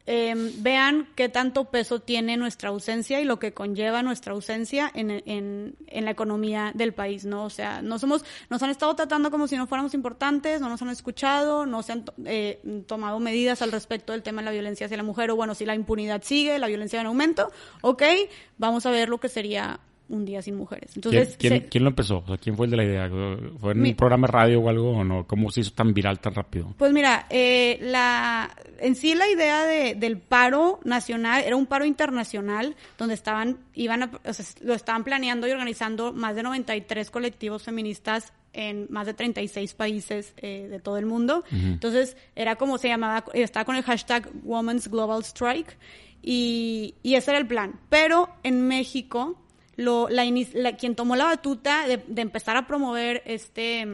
eh, 0.08 0.34
vean 0.58 1.08
qué 1.16 1.30
tanto 1.30 1.66
peso 1.66 2.00
tiene 2.00 2.38
nuestra 2.38 2.70
ausencia 2.70 3.20
y 3.20 3.26
lo 3.26 3.40
que 3.40 3.54
conlleva 3.54 4.04
nuestra 4.04 4.34
ausencia 4.34 4.92
en, 4.94 5.10
en, 5.10 5.76
en, 5.88 6.06
la 6.06 6.12
economía 6.12 6.72
del 6.76 6.94
país, 6.94 7.26
¿no? 7.26 7.46
O 7.46 7.50
sea, 7.50 7.82
no 7.82 7.98
somos, 7.98 8.24
nos 8.50 8.62
han 8.62 8.70
estado 8.70 8.96
tratando 8.96 9.32
como 9.32 9.48
si 9.48 9.58
no 9.58 9.66
fuéramos 9.66 9.96
importantes, 9.96 10.62
no 10.62 10.70
nos 10.70 10.82
han 10.82 10.90
escuchado, 10.90 11.66
no 11.66 11.82
se 11.82 11.94
han 11.94 12.06
eh, 12.26 12.84
tomado 12.86 13.20
medidas 13.20 13.64
al 13.64 13.72
respecto 13.72 14.14
del 14.14 14.22
tema 14.22 14.42
de 14.42 14.46
la 14.46 14.52
violencia 14.52 14.86
hacia 14.86 14.98
la 14.98 15.04
mujer, 15.04 15.32
o 15.32 15.36
bueno, 15.36 15.56
si 15.56 15.66
la 15.66 15.74
impunidad 15.74 16.22
sigue, 16.22 16.60
la 16.60 16.68
violencia 16.68 17.02
en 17.02 17.08
aumento, 17.08 17.52
ok, 17.82 18.04
vamos 18.58 18.86
a 18.86 18.92
ver 18.92 19.10
lo 19.10 19.20
que 19.20 19.30
sería 19.30 19.80
un 20.10 20.26
día 20.26 20.42
sin 20.42 20.56
mujeres. 20.56 20.92
Entonces, 20.96 21.36
¿Quién, 21.38 21.52
quién, 21.52 21.64
se, 21.64 21.70
¿quién 21.70 21.84
lo 21.84 21.90
empezó? 21.90 22.18
O 22.20 22.28
sea, 22.28 22.38
¿Quién 22.38 22.56
fue 22.56 22.68
el 22.68 22.72
de 22.72 22.78
la 22.78 22.84
idea? 22.84 23.10
¿Fue 23.60 23.72
en 23.74 23.82
mi, 23.82 23.90
un 23.90 23.96
programa 23.96 24.28
de 24.28 24.32
radio 24.34 24.62
o 24.62 24.70
algo 24.70 24.92
o 24.92 25.04
no? 25.04 25.26
¿Cómo 25.26 25.50
se 25.52 25.62
hizo 25.62 25.72
tan 25.72 25.94
viral 25.94 26.20
tan 26.20 26.34
rápido? 26.34 26.74
Pues 26.78 26.92
mira, 26.94 27.26
eh, 27.30 27.80
la, 27.82 28.56
en 28.80 28.96
sí 28.96 29.16
la 29.16 29.28
idea 29.28 29.66
de, 29.66 29.96
del 29.96 30.18
paro 30.20 30.80
nacional 30.84 31.44
era 31.44 31.56
un 31.56 31.66
paro 31.66 31.86
internacional 31.86 32.76
donde 32.98 33.14
estaban, 33.16 33.58
iban 33.74 34.04
a, 34.04 34.12
o 34.26 34.34
sea, 34.34 34.46
lo 34.62 34.74
estaban 34.74 35.04
planeando 35.04 35.48
y 35.48 35.52
organizando 35.52 36.14
más 36.14 36.36
de 36.36 36.44
93 36.44 37.10
colectivos 37.10 37.64
feministas 37.64 38.34
en 38.54 38.88
más 38.90 39.06
de 39.06 39.14
36 39.14 39.74
países 39.74 40.34
eh, 40.38 40.68
de 40.70 40.80
todo 40.80 40.98
el 40.98 41.06
mundo. 41.06 41.44
Uh 41.52 41.56
-huh. 41.56 41.74
Entonces, 41.74 42.16
era 42.36 42.56
como 42.56 42.78
se 42.78 42.88
llamaba, 42.88 43.26
estaba 43.34 43.66
con 43.66 43.76
el 43.76 43.84
hashtag 43.84 44.30
Women's 44.44 44.88
Global 44.88 45.24
Strike 45.24 45.78
y, 46.22 46.96
y 47.04 47.16
ese 47.16 47.32
era 47.32 47.40
el 47.40 47.48
plan. 47.48 47.80
Pero 47.90 48.30
en 48.44 48.68
México, 48.68 49.38
lo, 49.78 50.08
la, 50.10 50.26
la, 50.54 50.76
quien 50.78 50.96
tomó 50.96 51.16
la 51.16 51.26
batuta 51.26 51.88
de, 51.88 51.98
de, 51.98 52.22
empezar 52.22 52.58
a 52.58 52.68
promover 52.68 53.22
este, 53.26 53.86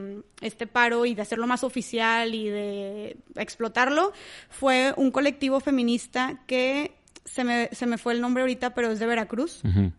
este 0.42 0.68
paro 0.68 1.06
y 1.06 1.16
de 1.16 1.22
hacerlo 1.22 1.48
más 1.48 1.64
oficial 1.64 2.36
y 2.36 2.50
de 2.50 3.18
explotarlo 3.36 4.14
fue 4.50 4.94
un 4.98 5.12
colectivo 5.12 5.60
feminista 5.60 6.42
que 6.48 6.94
se 7.26 7.44
me, 7.44 7.70
se 7.72 7.86
me 7.86 7.98
fue 7.98 8.14
el 8.14 8.22
nombre 8.22 8.42
ahorita, 8.42 8.74
pero 8.74 8.92
es 8.92 9.00
de 9.00 9.06
Veracruz. 9.06 9.62
Uh 9.64 9.68
-huh. 9.68 9.92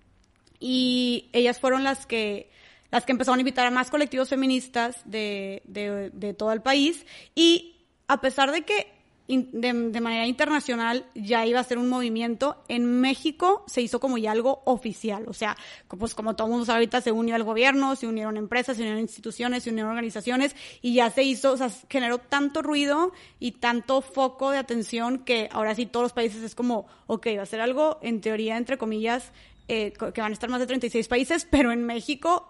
Y 0.61 1.29
ellas 1.33 1.59
fueron 1.59 1.83
las 1.85 2.07
que 2.07 2.51
las 2.90 3.07
que 3.07 3.12
empezaron 3.12 3.38
a 3.38 3.40
invitar 3.40 3.66
a 3.66 3.71
más 3.71 3.90
colectivos 3.90 4.29
feministas 4.29 5.01
de, 5.07 5.62
de, 5.64 6.11
de 6.12 6.35
todo 6.35 6.53
el 6.53 6.61
país 6.61 7.07
y 7.35 7.77
a 8.07 8.21
pesar 8.21 8.53
de 8.53 8.62
que 8.62 8.92
de, 9.38 9.73
de, 9.90 10.01
manera 10.01 10.27
internacional 10.27 11.07
ya 11.14 11.47
iba 11.47 11.61
a 11.61 11.64
ser 11.64 11.79
un 11.79 11.88
movimiento. 11.88 12.62
En 12.68 13.01
México 13.01 13.64
se 13.66 13.81
hizo 13.81 14.01
como 14.01 14.18
ya 14.18 14.33
algo 14.33 14.62
oficial, 14.66 15.25
o 15.29 15.33
sea, 15.33 15.57
pues 15.88 16.14
como 16.14 16.37
todo 16.37 16.49
el 16.49 16.51
mundo 16.53 16.66
sabe 16.66 16.79
ahorita 16.79 17.01
se 17.01 17.12
unió 17.12 17.35
al 17.35 17.45
gobierno, 17.45 17.97
se 17.97 18.07
unieron 18.07 18.37
empresas, 18.37 18.77
se 18.77 18.83
unieron 18.83 19.01
instituciones, 19.01 19.62
se 19.62 19.71
unieron 19.71 19.90
organizaciones 19.90 20.55
y 20.81 20.95
ya 20.95 21.11
se 21.11 21.23
hizo, 21.23 21.53
o 21.53 21.57
sea, 21.57 21.71
generó 21.88 22.18
tanto 22.18 22.62
ruido 22.62 23.12
y 23.38 23.53
tanto 23.53 24.03
foco 24.03 24.51
de 24.51 24.59
atención 24.59 25.18
que 25.18 25.49
ahora 25.53 25.75
sí 25.75 25.87
todos 25.87 26.05
los 26.05 26.12
países 26.12 26.42
es 26.42 26.55
como, 26.55 26.87
ok, 27.07 27.27
va 27.38 27.42
a 27.42 27.47
ser 27.47 27.61
algo 27.61 27.99
en 28.03 28.21
teoría, 28.21 28.57
entre 28.57 28.79
comillas, 28.79 29.33
eh, 29.68 29.92
que 29.92 30.21
van 30.21 30.33
a 30.33 30.35
estar 30.35 30.51
más 30.51 30.61
de 30.61 30.66
36 30.66 31.09
países, 31.09 31.47
pero 31.51 31.73
en 31.73 31.85
México 31.85 32.49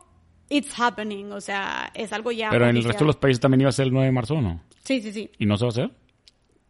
it's 0.49 0.73
happening, 0.79 1.33
o 1.33 1.40
sea, 1.40 1.90
es 1.95 2.12
algo 2.12 2.33
ya. 2.33 2.51
Pero 2.51 2.68
en 2.68 2.77
el 2.77 2.85
resto 2.85 3.05
de 3.05 3.07
los 3.07 3.16
países 3.16 3.40
también 3.40 3.62
iba 3.62 3.71
a 3.71 3.73
ser 3.73 3.87
el 3.87 3.92
9 3.92 4.07
de 4.07 4.12
marzo, 4.12 4.35
¿o 4.35 4.40
no? 4.40 4.62
Sí, 4.85 5.01
sí, 5.01 5.12
sí. 5.12 5.31
¿Y 5.38 5.47
no 5.47 5.57
se 5.57 5.64
va 5.64 5.68
a 5.68 5.71
hacer? 5.71 6.02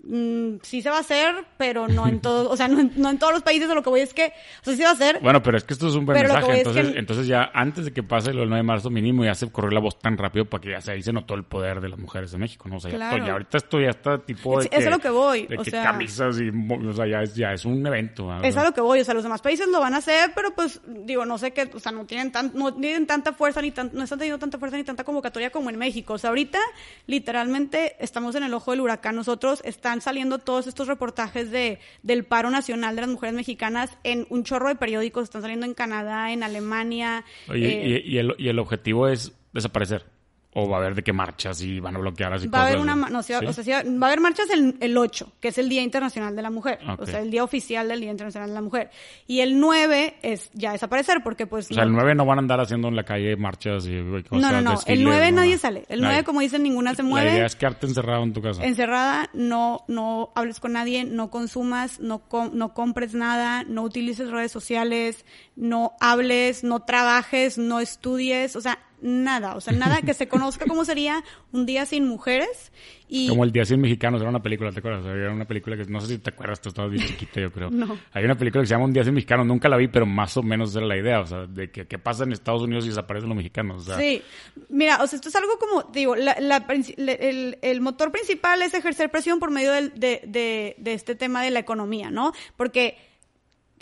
Mm, 0.05 0.57
sí 0.63 0.83
se 0.83 0.91
va 0.91 0.97
a 0.97 1.01
hacer, 1.01 1.33
pero 1.57 1.87
no 1.87 2.09
en 2.09 2.21
todos, 2.21 2.49
o 2.51 2.57
sea, 2.57 2.67
no 2.67 2.81
en, 2.81 2.91
no 2.97 3.09
en, 3.09 3.19
todos 3.19 3.33
los 3.33 3.43
países, 3.43 3.69
lo 3.69 3.85
que 3.85 3.91
voy 3.91 4.01
es 4.01 4.13
que, 4.13 4.33
o 4.61 4.65
sea, 4.65 4.73
sí 4.73 4.77
se 4.79 4.83
va 4.83 4.91
a 4.91 4.95
hacer. 4.95 5.21
Bueno, 5.23 5.41
pero 5.45 5.57
es 5.57 5.63
que 5.63 5.75
esto 5.75 5.87
es 5.87 5.95
un 5.95 6.05
buen 6.05 6.19
mensaje, 6.19 6.59
entonces, 6.59 6.91
que... 6.91 6.99
entonces 6.99 7.27
ya 7.29 7.53
antes 7.55 7.85
de 7.85 7.93
que 7.93 8.03
pase 8.03 8.31
del 8.31 8.49
9 8.49 8.57
de 8.57 8.63
marzo 8.65 8.91
mínimo 8.91 9.25
ya 9.25 9.37
se 9.37 9.51
corrió 9.53 9.71
la 9.71 9.81
voz 9.81 10.01
tan 10.01 10.19
rápido 10.19 10.45
para 10.47 10.61
que 10.61 10.71
ya 10.73 10.81
se, 10.81 10.91
ahí 10.91 11.03
se 11.03 11.13
notó 11.13 11.35
el 11.35 11.45
poder 11.45 11.81
de 11.81 11.89
las 11.89 12.01
mujeres 12.01 12.33
de 12.33 12.39
México, 12.39 12.69
¿no? 12.69 12.79
O 12.79 12.81
sea, 12.81 12.91
claro. 12.91 13.19
ya, 13.19 13.27
ya, 13.27 13.33
ahorita 13.33 13.59
esto 13.59 13.81
ya 13.81 13.91
está 13.91 14.19
tipo 14.19 14.59
de 14.59 14.65
es, 14.65 14.71
que, 14.71 14.77
es 14.77 14.87
a 14.89 14.91
lo 14.91 14.99
que 14.99 15.11
voy, 15.11 15.47
de 15.47 15.57
o 15.57 15.63
que 15.63 15.71
sea, 15.71 15.85
camisas 15.85 16.41
y, 16.41 16.51
o 16.51 16.93
sea, 16.93 17.07
ya 17.07 17.23
es, 17.23 17.35
ya 17.37 17.53
es 17.53 17.65
un 17.65 17.87
evento. 17.87 18.29
Es 18.43 18.57
a 18.57 18.65
lo 18.65 18.73
que 18.73 18.81
voy, 18.81 19.01
o 19.01 19.05
sea, 19.05 19.15
los 19.15 19.23
demás 19.23 19.41
países 19.41 19.69
lo 19.69 19.79
van 19.79 19.95
a 19.95 19.99
hacer, 19.99 20.33
pero 20.35 20.53
pues, 20.53 20.81
digo, 20.85 21.25
no 21.25 21.39
sé 21.39 21.53
qué, 21.53 21.71
o 21.73 21.79
sea, 21.79 21.93
no 21.93 22.07
tienen 22.07 22.33
tan, 22.33 22.51
no 22.55 22.75
tienen 22.75 23.07
tanta 23.07 23.35
fuerza 23.35 23.63
ni 23.63 23.71
tan, 23.71 23.91
no 23.93 24.03
están 24.03 24.19
teniendo 24.19 24.41
tanta 24.41 24.59
fuerza 24.59 24.77
ni 24.77 24.83
tanta 24.83 25.05
convocatoria 25.05 25.51
como 25.51 25.71
en 25.71 25.79
México, 25.79 26.15
o 26.15 26.19
sea, 26.19 26.31
ahorita, 26.31 26.59
literalmente, 27.07 27.95
estamos 28.01 28.35
en 28.35 28.43
el 28.43 28.53
ojo 28.53 28.73
del 28.73 28.81
huracán, 28.81 29.15
nosotros 29.15 29.63
están 29.93 30.01
saliendo 30.01 30.39
todos 30.39 30.67
estos 30.67 30.89
reportajes 30.89 31.51
de, 31.51 31.79
del 32.03 32.25
paro 32.25 32.49
nacional 32.49 32.97
de 32.97 33.03
las 33.03 33.11
mujeres 33.11 33.35
mexicanas 33.35 33.99
en 34.05 34.27
un 34.31 34.43
chorro 34.43 34.69
de 34.69 34.77
periódicos, 34.77 35.25
están 35.25 35.43
saliendo 35.43 35.67
en 35.67 35.75
Canadá, 35.75 36.33
en 36.33 36.43
Alemania. 36.43 37.25
Oye, 37.49 37.97
eh, 37.97 38.03
y, 38.03 38.15
y, 38.15 38.19
el, 38.19 38.35
y 38.39 38.49
el 38.49 38.59
objetivo 38.59 39.09
es 39.09 39.33
desaparecer. 39.53 40.07
¿O 40.55 40.69
va 40.69 40.77
a 40.77 40.81
haber 40.81 40.95
de 40.95 41.03
qué 41.03 41.15
marchas 41.15 41.63
y 41.63 41.81
van 41.81 41.97
a 41.97 41.99
bloquear 41.99 42.35
así 42.35 42.47
Va 42.47 42.59
a 42.59 42.63
haber 42.65 42.77
cosas? 42.77 42.95
una, 42.95 43.09
no, 43.09 43.23
¿sí? 43.23 43.33
o 43.33 43.53
sea, 43.55 43.65
sí, 43.65 43.71
va 43.71 44.07
a 44.07 44.11
haber 44.11 44.21
marchas 44.21 44.51
el, 44.51 44.77
el 44.81 44.99
8, 44.99 45.33
que 45.41 45.49
es 45.49 45.57
el 45.57 45.71
Día 45.71 45.81
Internacional 45.81 46.37
de 46.37 46.43
la 46.43 46.51
Mujer. 46.51 46.79
Okay. 46.83 46.97
O 46.99 47.07
sea, 47.07 47.21
el 47.21 47.31
día 47.31 47.43
oficial 47.43 47.89
del 47.89 48.01
Día 48.01 48.11
Internacional 48.11 48.51
de 48.51 48.55
la 48.55 48.61
Mujer. 48.61 48.91
Y 49.27 49.41
el 49.41 49.59
9 49.59 50.17
es 50.21 50.51
ya 50.53 50.73
desaparecer, 50.73 51.23
porque 51.23 51.47
pues... 51.47 51.71
O 51.71 51.75
sea, 51.75 51.85
el 51.85 51.93
9 51.93 52.15
no 52.15 52.27
van 52.27 52.39
a 52.39 52.41
andar 52.41 52.61
haciendo 52.61 52.89
en 52.89 52.97
la 52.97 53.05
calle 53.05 53.35
marchas 53.37 53.87
y 53.87 54.03
cosas 54.29 54.31
No, 54.33 54.53
no, 54.53 54.61
no. 54.61 54.71
Desfiles, 54.73 54.99
el 54.99 55.05
9 55.05 55.31
no, 55.31 55.37
nadie 55.39 55.57
sale. 55.57 55.87
El 55.89 56.03
9, 56.03 56.25
como 56.25 56.41
dicen, 56.41 56.63
ninguna 56.63 56.95
se 56.95 57.03
mueve. 57.03 57.29
La 57.29 57.35
idea 57.37 57.47
es 57.47 57.57
quedarte 57.57 57.87
encerrado 57.87 58.23
en 58.23 58.35
tu 58.35 58.43
casa. 58.43 58.63
Encerrada, 58.63 59.31
no, 59.33 59.85
no 59.89 60.33
hables 60.35 60.61
con 60.61 60.75
nadie, 60.75 61.05
no 61.05 61.31
consumas, 61.31 61.99
no, 61.99 62.29
com 62.29 62.51
no 62.53 62.75
compres 62.75 63.15
nada, 63.15 63.65
no 63.65 63.83
utilices 63.85 64.31
redes 64.31 64.53
sociales, 64.53 65.25
no 65.57 65.93
hables, 66.01 66.63
no 66.63 66.81
trabajes, 66.81 67.57
no 67.57 67.81
estudies. 67.81 68.55
O 68.57 68.61
sea, 68.61 68.79
nada, 69.03 69.57
o 69.57 69.61
sea, 69.61 69.73
nada 69.73 70.01
que 70.01 70.15
se 70.15 70.29
conozca 70.29 70.65
cómo 70.67 70.85
sería 70.85 71.23
un 71.53 71.67
día 71.67 71.85
sin 71.85 72.07
mujeres. 72.07 72.73
Y... 73.09 73.29
Como 73.29 73.45
el 73.45 73.53
Día 73.53 73.67
Sin 73.67 73.81
Mexicanos, 73.81 74.23
era 74.23 74.31
una 74.31 74.43
película, 74.43 74.73
¿te 74.73 74.79
acuerdas? 74.79 75.05
Era 75.05 75.31
una 75.31 75.45
película 75.45 75.77
que, 75.77 75.85
no 75.85 76.01
sé 76.01 76.07
si 76.07 76.19
te 76.19 76.31
acuerdas, 76.31 76.63
tú 76.63 76.71
estabas 76.71 76.91
bien 76.91 77.07
chiquita, 77.07 77.41
yo 77.41 77.53
creo. 77.53 77.71
No. 77.83 77.99
Hay 78.13 78.25
una 78.25 78.37
película 78.37 78.63
que 78.63 78.69
se 78.69 78.75
llama 78.75 78.85
Un 78.85 78.93
Día 78.93 79.03
Sin 79.03 79.15
Mexicanos, 79.15 79.45
nunca 79.45 79.69
la 79.69 79.77
vi, 79.77 79.89
pero 79.89 80.07
más 80.07 80.37
o 80.37 80.43
menos 80.43 80.75
era 80.77 80.87
la 80.87 80.97
idea, 80.97 81.21
o 81.21 81.27
sea, 81.27 81.47
de 81.47 81.71
que, 81.71 81.87
qué 81.87 81.99
pasa 81.99 82.25
en 82.25 82.33
Estados 82.33 82.63
Unidos 82.63 82.85
y 82.85 82.89
desaparecen 82.89 83.29
los 83.29 83.37
mexicanos. 83.37 83.83
O 83.83 83.85
sea. 83.85 83.99
Sí, 83.99 84.23
mira, 84.69 85.03
o 85.03 85.07
sea, 85.07 85.17
esto 85.17 85.29
es 85.29 85.37
algo 85.37 85.59
como, 85.59 85.91
digo, 85.93 86.15
la, 86.15 86.37
la, 86.39 86.65
el, 86.69 87.59
el, 87.61 87.81
motor 87.81 88.13
principal 88.13 88.63
es 88.63 88.73
ejercer 88.73 89.11
presión 89.11 89.41
por 89.41 89.51
medio 89.51 89.73
del, 89.73 89.93
de, 89.99 90.23
de, 90.27 90.77
de 90.79 90.95
este 90.95 91.17
tema 91.17 91.43
de 91.43 91.51
la 91.51 91.59
economía, 91.59 92.11
¿no? 92.11 92.33
Porque 92.57 92.97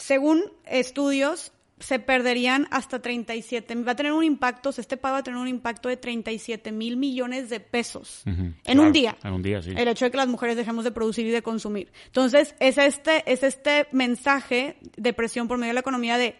según 0.00 0.42
estudios, 0.64 1.52
se 1.80 1.98
perderían 1.98 2.68
hasta 2.70 3.00
37, 3.00 3.74
va 3.76 3.92
a 3.92 3.96
tener 3.96 4.12
un 4.12 4.22
impacto, 4.22 4.70
este 4.70 4.96
pago 4.96 5.14
va 5.14 5.18
a 5.20 5.22
tener 5.22 5.40
un 5.40 5.48
impacto 5.48 5.88
de 5.88 5.96
37 5.96 6.72
mil 6.72 6.96
millones 6.96 7.50
de 7.50 7.60
pesos 7.60 8.22
uh 8.26 8.30
-huh, 8.30 8.34
en 8.38 8.54
claro, 8.62 8.82
un 8.82 8.92
día. 8.92 9.16
En 9.24 9.32
un 9.32 9.42
día, 9.42 9.62
sí. 9.62 9.72
El 9.76 9.88
hecho 9.88 10.04
de 10.04 10.10
que 10.10 10.16
las 10.16 10.28
mujeres 10.28 10.56
dejemos 10.56 10.84
de 10.84 10.92
producir 10.92 11.26
y 11.26 11.30
de 11.30 11.42
consumir. 11.42 11.90
Entonces, 12.06 12.54
es 12.60 12.78
este, 12.78 13.30
es 13.30 13.42
este 13.42 13.88
mensaje 13.92 14.76
de 14.96 15.12
presión 15.12 15.48
por 15.48 15.58
medio 15.58 15.70
de 15.70 15.74
la 15.74 15.80
economía 15.80 16.18
de 16.18 16.36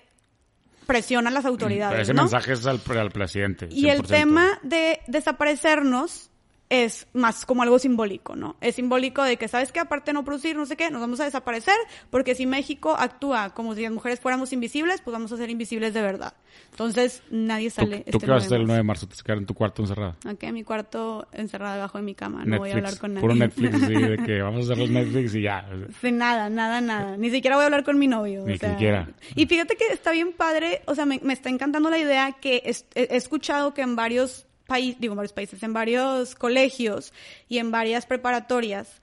presión 0.87 1.27
a 1.27 1.31
las 1.31 1.45
autoridades. 1.45 1.93
Pero 1.93 2.03
ese 2.03 2.15
¿no? 2.15 2.23
mensaje 2.23 2.53
es 2.53 2.67
al, 2.67 2.81
al 2.99 3.11
presidente. 3.11 3.69
100%. 3.69 3.73
Y 3.73 3.89
el 3.89 4.03
tema 4.03 4.59
de 4.63 5.01
desaparecernos 5.07 6.30
es 6.71 7.09
más 7.13 7.45
como 7.45 7.63
algo 7.65 7.81
simbólico, 7.81 8.37
¿no? 8.37 8.57
Es 8.61 8.77
simbólico 8.77 9.25
de 9.25 9.37
que, 9.37 9.49
¿sabes 9.49 9.73
qué? 9.73 9.81
Aparte 9.81 10.11
de 10.11 10.15
no 10.15 10.25
producir, 10.25 10.57
no 10.57 10.67
sé 10.67 10.77
qué, 10.77 10.89
nos 10.91 11.01
vamos 11.01 11.19
a 11.19 11.25
desaparecer, 11.25 11.75
porque 12.11 12.37
si 12.37 12.47
México 12.47 12.95
actúa 12.97 13.51
como 13.51 13.75
si 13.75 13.83
las 13.83 13.91
mujeres 13.91 14.21
fuéramos 14.21 14.53
invisibles, 14.53 15.01
pues 15.01 15.13
vamos 15.13 15.33
a 15.33 15.37
ser 15.37 15.51
invisibles 15.51 15.93
de 15.93 16.01
verdad. 16.01 16.33
Entonces, 16.71 17.25
nadie 17.29 17.71
sale. 17.71 17.97
¿Tú, 17.97 18.03
este 18.07 18.11
¿tú 18.13 18.19
qué 18.21 18.27
vas 18.31 18.45
a 18.45 18.47
hacer 18.47 18.61
el 18.61 18.67
9 18.67 18.79
de 18.79 18.83
marzo? 18.85 19.07
¿Te 19.07 19.15
vas 19.15 19.21
a 19.21 19.25
quedar 19.25 19.39
en 19.39 19.47
tu 19.47 19.55
cuarto 19.55 19.83
encerrada? 19.83 20.17
Aquí 20.25 20.47
en 20.47 20.55
mi 20.55 20.63
cuarto 20.63 21.27
encerrada 21.33 21.75
debajo 21.75 21.99
de 21.99 22.05
mi 22.05 22.15
cama, 22.15 22.45
no 22.45 22.45
Netflix, 22.45 22.59
voy 22.61 22.71
a 22.71 22.75
hablar 22.75 22.99
con 22.99 23.15
nadie. 23.15 23.21
Puro 23.21 23.35
Netflix, 23.35 23.79
sí, 23.81 23.95
de 23.95 24.17
que 24.27 24.41
vamos 24.41 24.61
a 24.61 24.65
hacer 24.65 24.79
los 24.79 24.91
Netflix 24.91 25.35
y 25.35 25.43
ya. 25.43 25.69
Sí, 26.01 26.13
nada, 26.13 26.49
nada, 26.49 26.81
nada. 26.81 27.17
Ni 27.17 27.31
siquiera 27.31 27.57
voy 27.57 27.65
a 27.65 27.67
hablar 27.67 27.83
con 27.83 27.99
mi 27.99 28.07
novio. 28.07 28.45
Ni 28.47 28.55
o 28.55 28.59
sea, 28.59 28.71
siquiera. 28.71 29.09
Y 29.35 29.47
fíjate 29.47 29.77
que 29.77 29.89
está 29.93 30.13
bien 30.13 30.33
padre, 30.33 30.83
o 30.87 30.95
sea, 30.95 31.05
me, 31.05 31.19
me 31.25 31.33
está 31.33 31.49
encantando 31.49 31.91
la 31.91 31.99
idea 31.99 32.37
que 32.41 32.63
es, 32.65 32.87
he 32.95 33.17
escuchado 33.17 33.75
que 33.75 33.83
en 33.83 33.97
varios 33.97 34.47
países, 34.71 35.01
digo 35.01 35.15
en 35.15 35.17
varios 35.17 35.33
países, 35.33 35.63
en 35.65 35.73
varios 35.73 36.37
colegios 36.37 37.13
y 37.49 37.59
en 37.59 37.73
varias 37.73 38.07
preparatorias, 38.07 39.03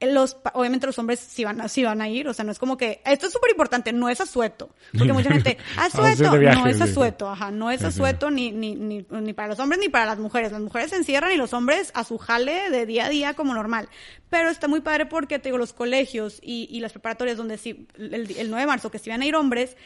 los, 0.00 0.38
obviamente 0.54 0.86
los 0.86 0.98
hombres 0.98 1.20
sí 1.20 1.44
van, 1.44 1.60
a, 1.60 1.68
sí 1.68 1.84
van 1.84 2.00
a 2.00 2.08
ir, 2.08 2.26
o 2.28 2.34
sea, 2.34 2.44
no 2.44 2.52
es 2.52 2.58
como 2.58 2.78
que, 2.78 3.02
esto 3.04 3.26
es 3.26 3.32
súper 3.32 3.50
importante, 3.50 3.92
no 3.92 4.08
es 4.08 4.20
asueto, 4.20 4.70
porque 4.96 5.12
mucha 5.12 5.30
gente, 5.30 5.58
asueto, 5.76 6.38
no 6.38 6.66
es 6.66 6.80
asueto, 6.80 7.28
ajá, 7.28 7.50
no 7.50 7.70
es 7.70 7.84
asueto 7.84 8.30
ni, 8.30 8.52
ni, 8.52 8.74
ni, 8.74 9.06
ni 9.10 9.32
para 9.34 9.48
los 9.48 9.58
hombres 9.58 9.80
ni 9.80 9.90
para 9.90 10.06
las 10.06 10.18
mujeres, 10.18 10.52
las 10.52 10.62
mujeres 10.62 10.90
se 10.90 10.96
encierran 10.96 11.32
y 11.32 11.36
los 11.36 11.52
hombres 11.52 11.92
a 11.94 12.04
su 12.04 12.16
jale 12.16 12.70
de 12.70 12.86
día 12.86 13.06
a 13.06 13.08
día 13.10 13.34
como 13.34 13.54
normal, 13.54 13.88
pero 14.30 14.48
está 14.48 14.68
muy 14.68 14.80
padre 14.80 15.06
porque, 15.06 15.38
te 15.38 15.48
digo, 15.48 15.58
los 15.58 15.72
colegios 15.72 16.40
y, 16.42 16.68
y 16.70 16.80
las 16.80 16.92
preparatorias 16.92 17.36
donde 17.36 17.58
sí, 17.58 17.86
el, 17.98 18.30
el 18.36 18.50
9 18.50 18.60
de 18.60 18.66
marzo 18.66 18.90
que 18.90 18.98
sí 18.98 19.10
van 19.10 19.22
a 19.22 19.26
ir 19.26 19.36
hombres, 19.36 19.76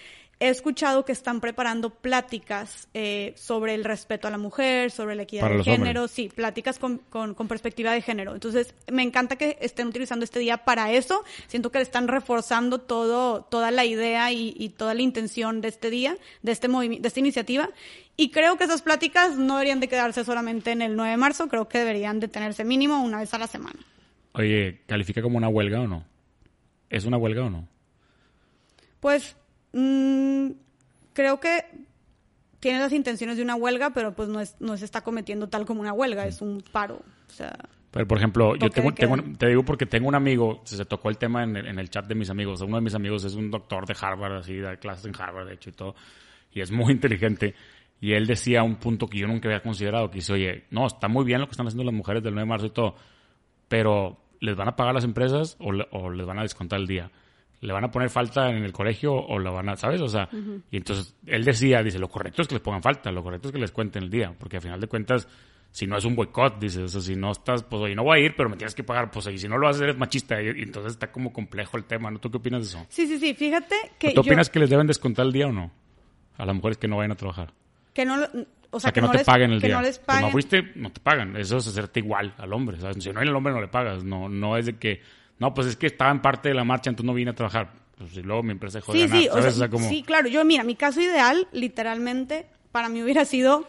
he 0.40 0.48
escuchado 0.48 1.04
que 1.04 1.12
están 1.12 1.42
preparando 1.42 1.90
pláticas 1.90 2.88
eh, 2.94 3.34
sobre 3.36 3.74
el 3.74 3.84
respeto 3.84 4.26
a 4.26 4.30
la 4.30 4.38
mujer, 4.38 4.90
sobre 4.90 5.14
la 5.14 5.24
equidad 5.24 5.50
de 5.50 5.62
género, 5.62 6.08
sí, 6.08 6.30
pláticas 6.34 6.78
con, 6.78 6.98
con, 7.10 7.34
perspectiva 7.46 7.92
de 7.92 8.00
género. 8.00 8.32
Entonces, 8.32 8.74
me 8.90 9.02
encanta 9.02 9.36
que 9.36 9.58
estén 9.60 9.88
utilizando 9.88 10.24
este 10.24 10.40
día 10.40 10.64
para 10.64 10.92
eso. 10.92 11.22
Siento 11.46 11.70
que 11.70 11.78
le 11.78 11.82
están 11.82 12.08
reforzando 12.08 12.78
todo, 12.78 13.42
toda 13.42 13.70
la 13.70 13.84
idea 13.84 14.32
y, 14.32 14.70
toda 14.70 14.94
la 14.94 15.02
intención 15.02 15.60
de 15.60 15.68
este 15.68 15.90
día, 15.90 16.16
de 16.42 16.52
este 16.52 16.68
movimiento, 16.68 17.02
de 17.02 17.08
esta 17.08 17.20
iniciativa. 17.20 17.68
Y 18.16 18.30
creo 18.30 18.56
que 18.56 18.64
esas 18.64 18.80
pláticas 18.80 19.36
no 19.36 19.56
deberían 19.56 19.80
de 19.80 19.88
quedarse 19.88 20.24
solamente 20.24 20.72
en 20.72 20.80
el 20.80 20.96
9 20.96 21.10
de 21.10 21.16
marzo, 21.18 21.48
creo 21.48 21.68
que 21.68 21.78
deberían 21.78 22.18
de 22.18 22.28
tenerse 22.28 22.64
mínimo 22.64 23.02
una 23.02 23.18
vez 23.18 23.34
a 23.34 23.38
la 23.38 23.46
semana. 23.46 23.80
Oye, 24.32 24.80
¿califica 24.86 25.20
como 25.20 25.36
una 25.36 25.48
huelga 25.48 25.80
o 25.80 25.86
no? 25.86 26.04
¿Es 26.88 27.04
una 27.04 27.18
huelga 27.18 27.44
o 27.44 27.50
no? 27.50 27.68
Pues 29.00 29.36
Mm, 29.72 30.52
creo 31.12 31.40
que 31.40 31.64
tiene 32.60 32.78
las 32.78 32.92
intenciones 32.92 33.36
de 33.36 33.42
una 33.42 33.54
huelga, 33.54 33.90
pero 33.90 34.14
pues 34.14 34.28
no, 34.28 34.40
es, 34.40 34.56
no 34.60 34.76
se 34.76 34.84
está 34.84 35.02
cometiendo 35.02 35.48
tal 35.48 35.64
como 35.66 35.80
una 35.80 35.92
huelga, 35.92 36.26
es 36.26 36.42
un 36.42 36.62
paro. 36.72 37.02
O 37.28 37.32
sea, 37.32 37.56
pero, 37.90 38.06
por 38.06 38.18
ejemplo, 38.18 38.54
yo 38.54 38.70
tengo, 38.70 38.92
te 38.92 39.48
digo 39.48 39.64
porque 39.64 39.84
tengo 39.84 40.08
un 40.08 40.14
amigo, 40.14 40.60
se, 40.64 40.84
tocó 40.84 41.10
el 41.10 41.18
tema 41.18 41.42
en 41.42 41.56
el, 41.56 41.90
chat 41.90 42.06
de 42.06 42.14
mis 42.14 42.30
amigos. 42.30 42.60
Uno 42.60 42.76
de 42.76 42.82
mis 42.82 42.94
amigos 42.94 43.24
es 43.24 43.34
un 43.34 43.50
doctor 43.50 43.84
de 43.84 43.96
Harvard, 44.00 44.34
así, 44.34 44.58
da 44.58 44.76
clases 44.76 45.06
en 45.06 45.20
Harvard, 45.20 45.48
de 45.48 45.54
hecho, 45.54 45.70
y 45.70 45.72
todo. 45.72 45.94
Y 46.52 46.60
es 46.60 46.70
muy 46.70 46.92
inteligente. 46.92 47.54
Y 48.00 48.12
él 48.12 48.26
decía 48.26 48.62
un 48.62 48.76
punto 48.76 49.08
que 49.08 49.18
yo 49.18 49.26
nunca 49.26 49.48
había 49.48 49.60
considerado, 49.60 50.08
que 50.10 50.18
dice, 50.18 50.32
oye, 50.32 50.64
no, 50.70 50.86
está 50.86 51.08
muy 51.08 51.24
bien 51.24 51.40
lo 51.40 51.46
que 51.46 51.52
están 51.52 51.66
haciendo 51.66 51.84
las 51.84 51.94
mujeres 51.94 52.22
del 52.22 52.34
9 52.34 52.46
de 52.46 52.48
marzo 52.48 52.66
y 52.66 52.70
todo, 52.70 52.94
pero 53.68 54.18
¿les 54.40 54.56
van 54.56 54.68
a 54.68 54.76
pagar 54.76 54.94
las 54.94 55.04
empresas 55.04 55.56
o, 55.58 55.70
o 55.90 56.10
les 56.10 56.26
van 56.26 56.38
a 56.38 56.42
descontar 56.42 56.78
el 56.80 56.86
día? 56.86 57.10
Le 57.60 57.72
van 57.72 57.84
a 57.84 57.90
poner 57.90 58.08
falta 58.08 58.48
en 58.48 58.64
el 58.64 58.72
colegio 58.72 59.14
o 59.14 59.38
la 59.38 59.50
van 59.50 59.68
a, 59.68 59.76
¿sabes? 59.76 60.00
O 60.00 60.08
sea, 60.08 60.28
y 60.70 60.76
entonces 60.76 61.14
él 61.26 61.44
decía, 61.44 61.82
dice, 61.82 61.98
lo 61.98 62.08
correcto 62.08 62.42
es 62.42 62.48
que 62.48 62.54
les 62.54 62.62
pongan 62.62 62.82
falta, 62.82 63.10
lo 63.10 63.22
correcto 63.22 63.48
es 63.48 63.52
que 63.52 63.60
les 63.60 63.70
cuenten 63.70 64.04
el 64.04 64.10
día, 64.10 64.34
porque 64.38 64.56
al 64.56 64.62
final 64.62 64.80
de 64.80 64.86
cuentas, 64.86 65.28
si 65.70 65.86
no 65.86 65.98
es 65.98 66.04
un 66.04 66.16
boicot, 66.16 66.58
dice, 66.58 66.82
o 66.82 66.88
sea, 66.88 67.00
si 67.00 67.14
no 67.14 67.32
estás, 67.32 67.62
pues 67.62 67.82
oye, 67.82 67.94
no 67.94 68.02
voy 68.02 68.18
a 68.20 68.24
ir, 68.24 68.34
pero 68.34 68.48
me 68.48 68.56
tienes 68.56 68.74
que 68.74 68.82
pagar, 68.82 69.10
pues 69.10 69.26
y 69.26 69.38
si 69.38 69.46
no 69.46 69.58
lo 69.58 69.68
haces 69.68 69.82
eres 69.82 69.98
machista, 69.98 70.40
y, 70.40 70.48
entonces 70.48 70.92
está 70.92 71.12
como 71.12 71.32
complejo 71.32 71.76
el 71.76 71.84
tema, 71.84 72.10
¿no? 72.10 72.18
¿Tú 72.18 72.30
qué 72.30 72.38
opinas 72.38 72.62
de 72.62 72.66
eso? 72.68 72.86
Sí, 72.88 73.06
sí, 73.06 73.18
sí, 73.18 73.34
fíjate 73.34 73.74
que 73.98 74.12
¿Tú 74.12 74.20
opinas 74.22 74.48
que 74.48 74.58
les 74.58 74.70
deben 74.70 74.86
descontar 74.86 75.26
el 75.26 75.32
día 75.32 75.46
o 75.46 75.52
no? 75.52 75.70
A 76.38 76.46
las 76.46 76.54
mujeres 76.54 76.78
que 76.78 76.88
no 76.88 76.96
vayan 76.96 77.12
a 77.12 77.16
trabajar. 77.16 77.52
Que 77.92 78.06
no, 78.06 78.16
o 78.70 78.78
sea, 78.78 78.92
que, 78.92 79.00
no, 79.00 79.10
te 79.10 79.24
paguen 79.24 79.52
el 79.52 79.60
día. 79.60 79.74
No 79.74 79.82
les 79.82 79.98
paguen. 79.98 80.26
no 80.26 80.30
fuiste, 80.30 80.72
no 80.76 80.90
te 80.90 81.00
pagan. 81.00 81.36
Eso 81.36 81.56
es 81.56 81.66
hacerte 81.66 82.00
igual 82.00 82.34
al 82.38 82.52
hombre. 82.52 82.78
¿sabes? 82.78 83.02
Si 83.02 83.10
no 83.10 83.20
hay 83.20 83.26
el 83.26 83.34
hombre, 83.34 83.52
no 83.52 83.60
le 83.60 83.68
pagas. 83.68 84.04
No, 84.04 84.28
no 84.28 84.56
es 84.56 84.66
de 84.66 84.76
que, 84.76 85.02
no, 85.40 85.52
pues 85.52 85.66
es 85.66 85.76
que 85.76 85.88
estaba 85.88 86.12
en 86.12 86.22
parte 86.22 86.50
de 86.50 86.54
la 86.54 86.64
marcha, 86.64 86.90
entonces 86.90 87.06
no 87.06 87.14
vine 87.14 87.32
a 87.32 87.34
trabajar 87.34 87.72
pues 88.00 88.12
si 88.12 88.22
luego 88.22 88.42
mi 88.42 88.52
empresa 88.52 88.80
sí, 88.80 89.06
sí, 89.08 89.28
sí, 89.88 90.02
claro. 90.02 90.26
Yo, 90.28 90.42
mira, 90.42 90.64
mi 90.64 90.74
caso 90.74 91.02
ideal, 91.02 91.46
literalmente, 91.52 92.46
para 92.72 92.88
mí 92.88 93.02
hubiera 93.02 93.26
sido 93.26 93.68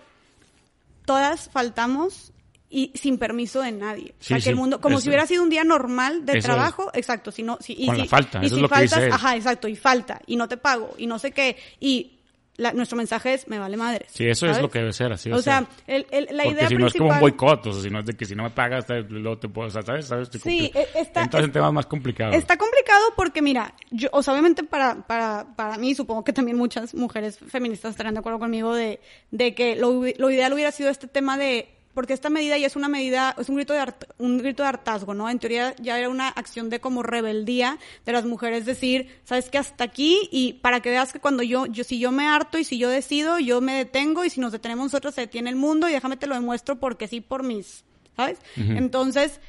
todas 1.06 1.50
faltamos 1.50 2.32
y 2.70 2.94
sin 2.96 3.18
permiso 3.18 3.62
de 3.62 3.74
nadie. 3.74 4.16
o 4.18 4.24
sea, 4.24 4.40
que 4.40 4.50
el 4.50 4.56
mundo, 4.56 4.80
como 4.80 5.02
si 5.02 5.10
hubiera 5.10 5.28
sido 5.28 5.44
un 5.44 5.50
día 5.50 5.66
normal 5.66 6.26
de 6.26 6.40
trabajo, 6.42 6.92
exacto, 6.94 7.34
si 7.34 7.44
no, 7.44 7.58
si, 7.60 7.74
y, 7.74 7.90
si, 7.90 8.08
falta, 8.08 8.40
y 8.42 8.50
si 8.50 8.66
faltas, 8.70 9.04
ajá, 9.12 9.36
exacto, 9.36 9.68
y 9.68 9.76
falta, 9.76 10.22
y 10.26 10.38
no 10.38 10.48
te 10.48 10.56
pago, 10.56 10.96
y 10.98 11.08
no 11.08 11.20
sé 11.20 11.34
qué, 11.34 11.58
y 11.82 12.21
nuestro 12.74 12.98
mensaje 12.98 13.34
es 13.34 13.48
me 13.48 13.60
vale 13.60 13.78
madre. 13.78 14.06
Sí, 14.10 14.28
eso 14.28 14.48
es 14.48 14.62
lo 14.62 14.70
que 14.70 14.80
debe 14.80 14.94
ser, 14.94 15.12
así 15.12 15.32
O 15.32 15.42
sea, 15.42 15.68
el, 15.88 16.06
el, 16.12 16.28
la 16.32 16.44
Porque 16.44 16.50
idea 16.50 16.68
si 16.68 16.76
no 16.76 16.88
es 16.88 16.94
como 16.94 17.10
un 17.12 17.20
boicot, 17.20 17.68
o 17.68 17.74
sea, 17.74 17.82
si 17.82 17.90
no 17.90 18.00
es 18.00 18.06
de 18.06 18.14
que 18.14 18.26
si 18.26 18.36
no 18.36 18.44
me 18.44 18.50
pagas, 18.50 18.86
luego 19.10 19.38
te 19.40 19.50
puedo, 19.50 19.68
o 19.68 19.72
sea, 19.72 19.82
¿sabes? 19.82 20.06
¿sabes? 20.06 20.30
Sí, 20.42 20.72
e, 20.74 20.88
está... 20.96 21.24
Entonces 21.24 21.46
en 21.48 21.52
temas 21.54 21.74
más 21.74 21.86
complicados. 21.86 22.36
Está 22.36 22.58
complicado 22.58 23.04
porque, 23.16 23.42
mira, 23.42 23.74
yo, 23.90 24.10
o 24.12 24.22
sea, 24.22 24.34
obviamente 24.34 24.64
para, 24.64 24.96
para, 25.08 25.48
para 25.56 25.78
mí, 25.78 25.96
supongo 25.96 26.24
que 26.24 26.34
también 26.34 26.58
muchas 26.58 26.94
mujeres 26.94 27.40
feministas 27.40 27.92
estarán 27.92 28.14
de 28.14 28.20
acuerdo 28.20 28.40
conmigo 28.40 28.74
de, 28.76 29.00
de 29.32 29.56
que 29.56 29.76
lo, 29.76 30.04
lo 30.18 30.30
ideal 30.30 30.54
hubiera 30.54 30.72
sido 30.72 30.90
este 30.90 31.08
tema 31.08 31.38
de 31.38 31.70
porque 31.94 32.14
esta 32.14 32.30
medida 32.30 32.58
ya 32.58 32.68
es 32.68 32.76
una 32.76 32.88
medida, 32.88 33.36
es 33.40 33.50
un 33.50 33.56
grito 33.56 33.74
de 33.74 33.94
un 34.18 34.38
grito 34.38 34.64
de 34.64 34.70
hartazgo, 34.70 35.14
¿no? 35.14 35.30
En 35.30 35.40
teoría 35.40 35.76
ya 35.82 35.98
era 35.98 36.10
una 36.10 36.30
acción 36.30 36.70
de 36.70 36.80
como 36.80 37.04
rebeldía 37.04 37.78
de 38.06 38.12
las 38.12 38.26
mujeres 38.26 38.66
decir, 38.66 39.08
sabes 39.24 39.50
que 39.50 39.58
hasta 39.58 39.84
aquí 39.84 40.30
y 40.32 40.54
para 40.54 40.80
que 40.80 40.90
veas 40.90 41.14
que 41.14 41.20
cuando 41.20 41.44
yo, 41.44 41.66
yo 41.66 41.84
si 41.84 42.00
yo 42.00 42.12
me 42.12 42.28
harto 42.28 42.58
y 42.58 42.64
si 42.64 42.78
yo 42.78 42.90
decido, 42.90 43.40
yo 43.40 43.62
me 43.62 43.74
detengo 43.74 44.26
y 44.26 44.30
si 44.30 44.40
nos 44.40 44.52
detenemos 44.52 44.86
nosotros 44.86 45.16
se 45.16 45.22
detiene 45.22 45.50
el 45.50 45.56
mundo 45.56 45.90
y 45.90 45.94
déjame 45.94 46.18
te 46.18 46.28
lo 46.28 46.36
demuestro 46.36 46.80
porque 46.80 47.08
sí 47.08 47.22
por 47.22 47.44
mis, 47.44 47.84
¿sabes? 48.16 48.40
Entonces, 48.56 49.40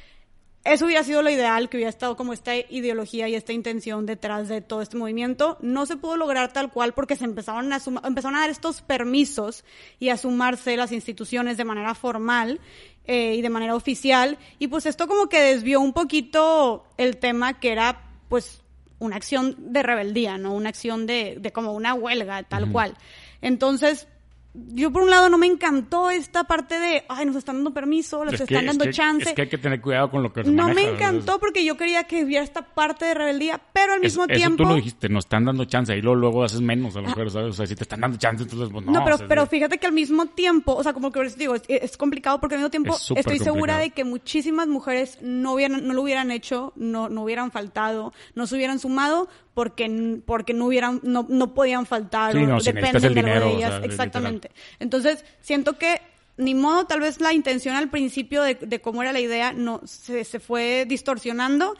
eso 0.63 0.85
hubiera 0.85 1.03
sido 1.03 1.21
lo 1.21 1.29
ideal, 1.29 1.67
que 1.67 1.75
hubiera 1.75 1.89
estado 1.89 2.15
como 2.15 2.31
esta 2.31 2.55
ideología 2.55 3.27
y 3.27 3.35
esta 3.35 3.51
intención 3.51 4.05
detrás 4.05 4.47
de 4.47 4.61
todo 4.61 4.81
este 4.81 4.95
movimiento. 4.95 5.57
No 5.61 5.85
se 5.85 5.97
pudo 5.97 6.15
lograr 6.15 6.53
tal 6.53 6.71
cual 6.71 6.93
porque 6.93 7.17
se 7.17 7.25
empezaron 7.25 7.73
a, 7.73 7.81
empezaron 8.05 8.37
a 8.37 8.41
dar 8.41 8.49
estos 8.49 8.81
permisos 8.81 9.65
y 9.99 10.09
a 10.09 10.17
sumarse 10.17 10.77
las 10.77 10.93
instituciones 10.93 11.57
de 11.57 11.65
manera 11.65 11.93
formal 11.95 12.61
eh, 13.05 13.35
y 13.35 13.41
de 13.41 13.49
manera 13.49 13.75
oficial. 13.75 14.37
Y 14.57 14.67
pues 14.67 14.85
esto 14.85 15.07
como 15.07 15.27
que 15.27 15.41
desvió 15.41 15.81
un 15.81 15.91
poquito 15.91 16.85
el 16.95 17.17
tema 17.17 17.59
que 17.59 17.73
era 17.73 18.01
pues 18.29 18.61
una 18.99 19.17
acción 19.17 19.73
de 19.73 19.83
rebeldía, 19.83 20.37
¿no? 20.37 20.53
Una 20.53 20.69
acción 20.69 21.05
de, 21.05 21.37
de 21.41 21.51
como 21.51 21.73
una 21.73 21.93
huelga, 21.93 22.41
tal 22.43 22.71
cual. 22.71 22.95
Entonces, 23.41 24.07
yo 24.53 24.91
por 24.91 25.01
un 25.01 25.09
lado 25.09 25.29
no 25.29 25.39
me 25.39 25.47
encantó 25.47 26.11
esta 26.11 26.43
parte 26.43 26.77
de, 26.77 27.03
ay, 27.09 27.25
nos 27.25 27.35
están 27.35 27.55
dando 27.55 27.73
permiso, 27.73 28.23
les 28.23 28.39
están 28.39 28.67
dando 28.67 28.85
chance. 28.91 29.29
Es 29.29 29.35
que 29.35 29.43
hay 29.43 29.49
que 29.49 29.57
tener 29.57 29.81
cuidado 29.81 30.11
con 30.11 30.21
lo 30.21 30.31
que 30.31 30.43
se 30.43 30.51
No 30.51 30.69
me 30.69 30.83
encantó 30.83 31.39
porque 31.39 31.65
yo 31.65 31.75
quería 31.75 32.03
que 32.03 32.23
hubiera 32.23 32.43
esta 32.43 32.61
parte 32.61 33.05
de 33.05 33.15
rebeldía, 33.15 33.59
pero 33.73 33.93
al 33.93 34.01
mismo 34.01 34.27
tiempo... 34.27 34.61
Eso 34.61 34.63
tú 34.63 34.69
lo 34.69 34.75
dijiste, 34.75 35.09
nos 35.09 35.25
están 35.25 35.45
dando 35.45 35.65
chance 35.65 35.97
y 35.97 36.01
luego, 36.01 36.19
luego 36.19 36.43
haces 36.43 36.61
menos 36.61 36.95
a 36.95 37.01
lo 37.01 37.07
mejor, 37.07 37.31
¿sabes? 37.31 37.49
O 37.49 37.53
sea, 37.53 37.65
si 37.65 37.75
te 37.75 37.83
están 37.83 38.01
dando 38.01 38.17
chance, 38.17 38.43
entonces 38.43 38.69
pues 38.71 38.85
no. 38.85 38.91
No, 38.91 39.03
pero, 39.03 39.17
pero 39.27 39.47
fíjate 39.47 39.79
que 39.79 39.87
al 39.87 39.93
mismo 39.93 40.27
tiempo, 40.27 40.75
o 40.75 40.83
sea, 40.83 40.93
como 40.93 41.11
que 41.11 41.23
les 41.23 41.35
digo, 41.35 41.55
es, 41.67 41.97
complicado 41.97 42.39
porque 42.39 42.53
al 42.55 42.59
mismo 42.59 42.69
tiempo 42.69 42.95
estoy 43.15 43.39
segura 43.39 43.79
de 43.79 43.89
que 43.89 44.03
muchísimas 44.03 44.67
mujeres 44.67 45.17
no, 45.21 45.53
hubieran, 45.53 45.87
no 45.87 45.95
lo 45.95 46.03
hubieran 46.03 46.29
hecho, 46.29 46.73
no, 46.75 47.09
no 47.09 47.23
hubieran 47.23 47.49
faltado, 47.49 48.13
no 48.35 48.45
se 48.45 48.55
hubieran 48.55 48.77
sumado 48.77 49.29
porque, 49.53 50.21
porque 50.25 50.53
no 50.53 50.65
hubieran, 50.65 50.99
no, 51.03 51.25
no 51.29 51.53
podían 51.53 51.85
faltar, 51.85 52.33
sí, 52.33 52.45
no, 52.45 52.59
dependen 52.59 53.13
de 53.13 53.53
ellas. 53.53 53.81
Exactamente. 53.83 54.42
Entonces, 54.79 55.25
siento 55.41 55.77
que 55.77 56.01
ni 56.37 56.55
modo, 56.55 56.85
tal 56.85 56.99
vez 56.99 57.21
la 57.21 57.33
intención 57.33 57.75
al 57.75 57.89
principio 57.89 58.41
de, 58.41 58.55
de 58.55 58.81
cómo 58.81 59.01
era 59.03 59.13
la 59.13 59.19
idea 59.19 59.53
no 59.53 59.81
se, 59.85 60.23
se 60.23 60.39
fue 60.39 60.85
distorsionando, 60.87 61.75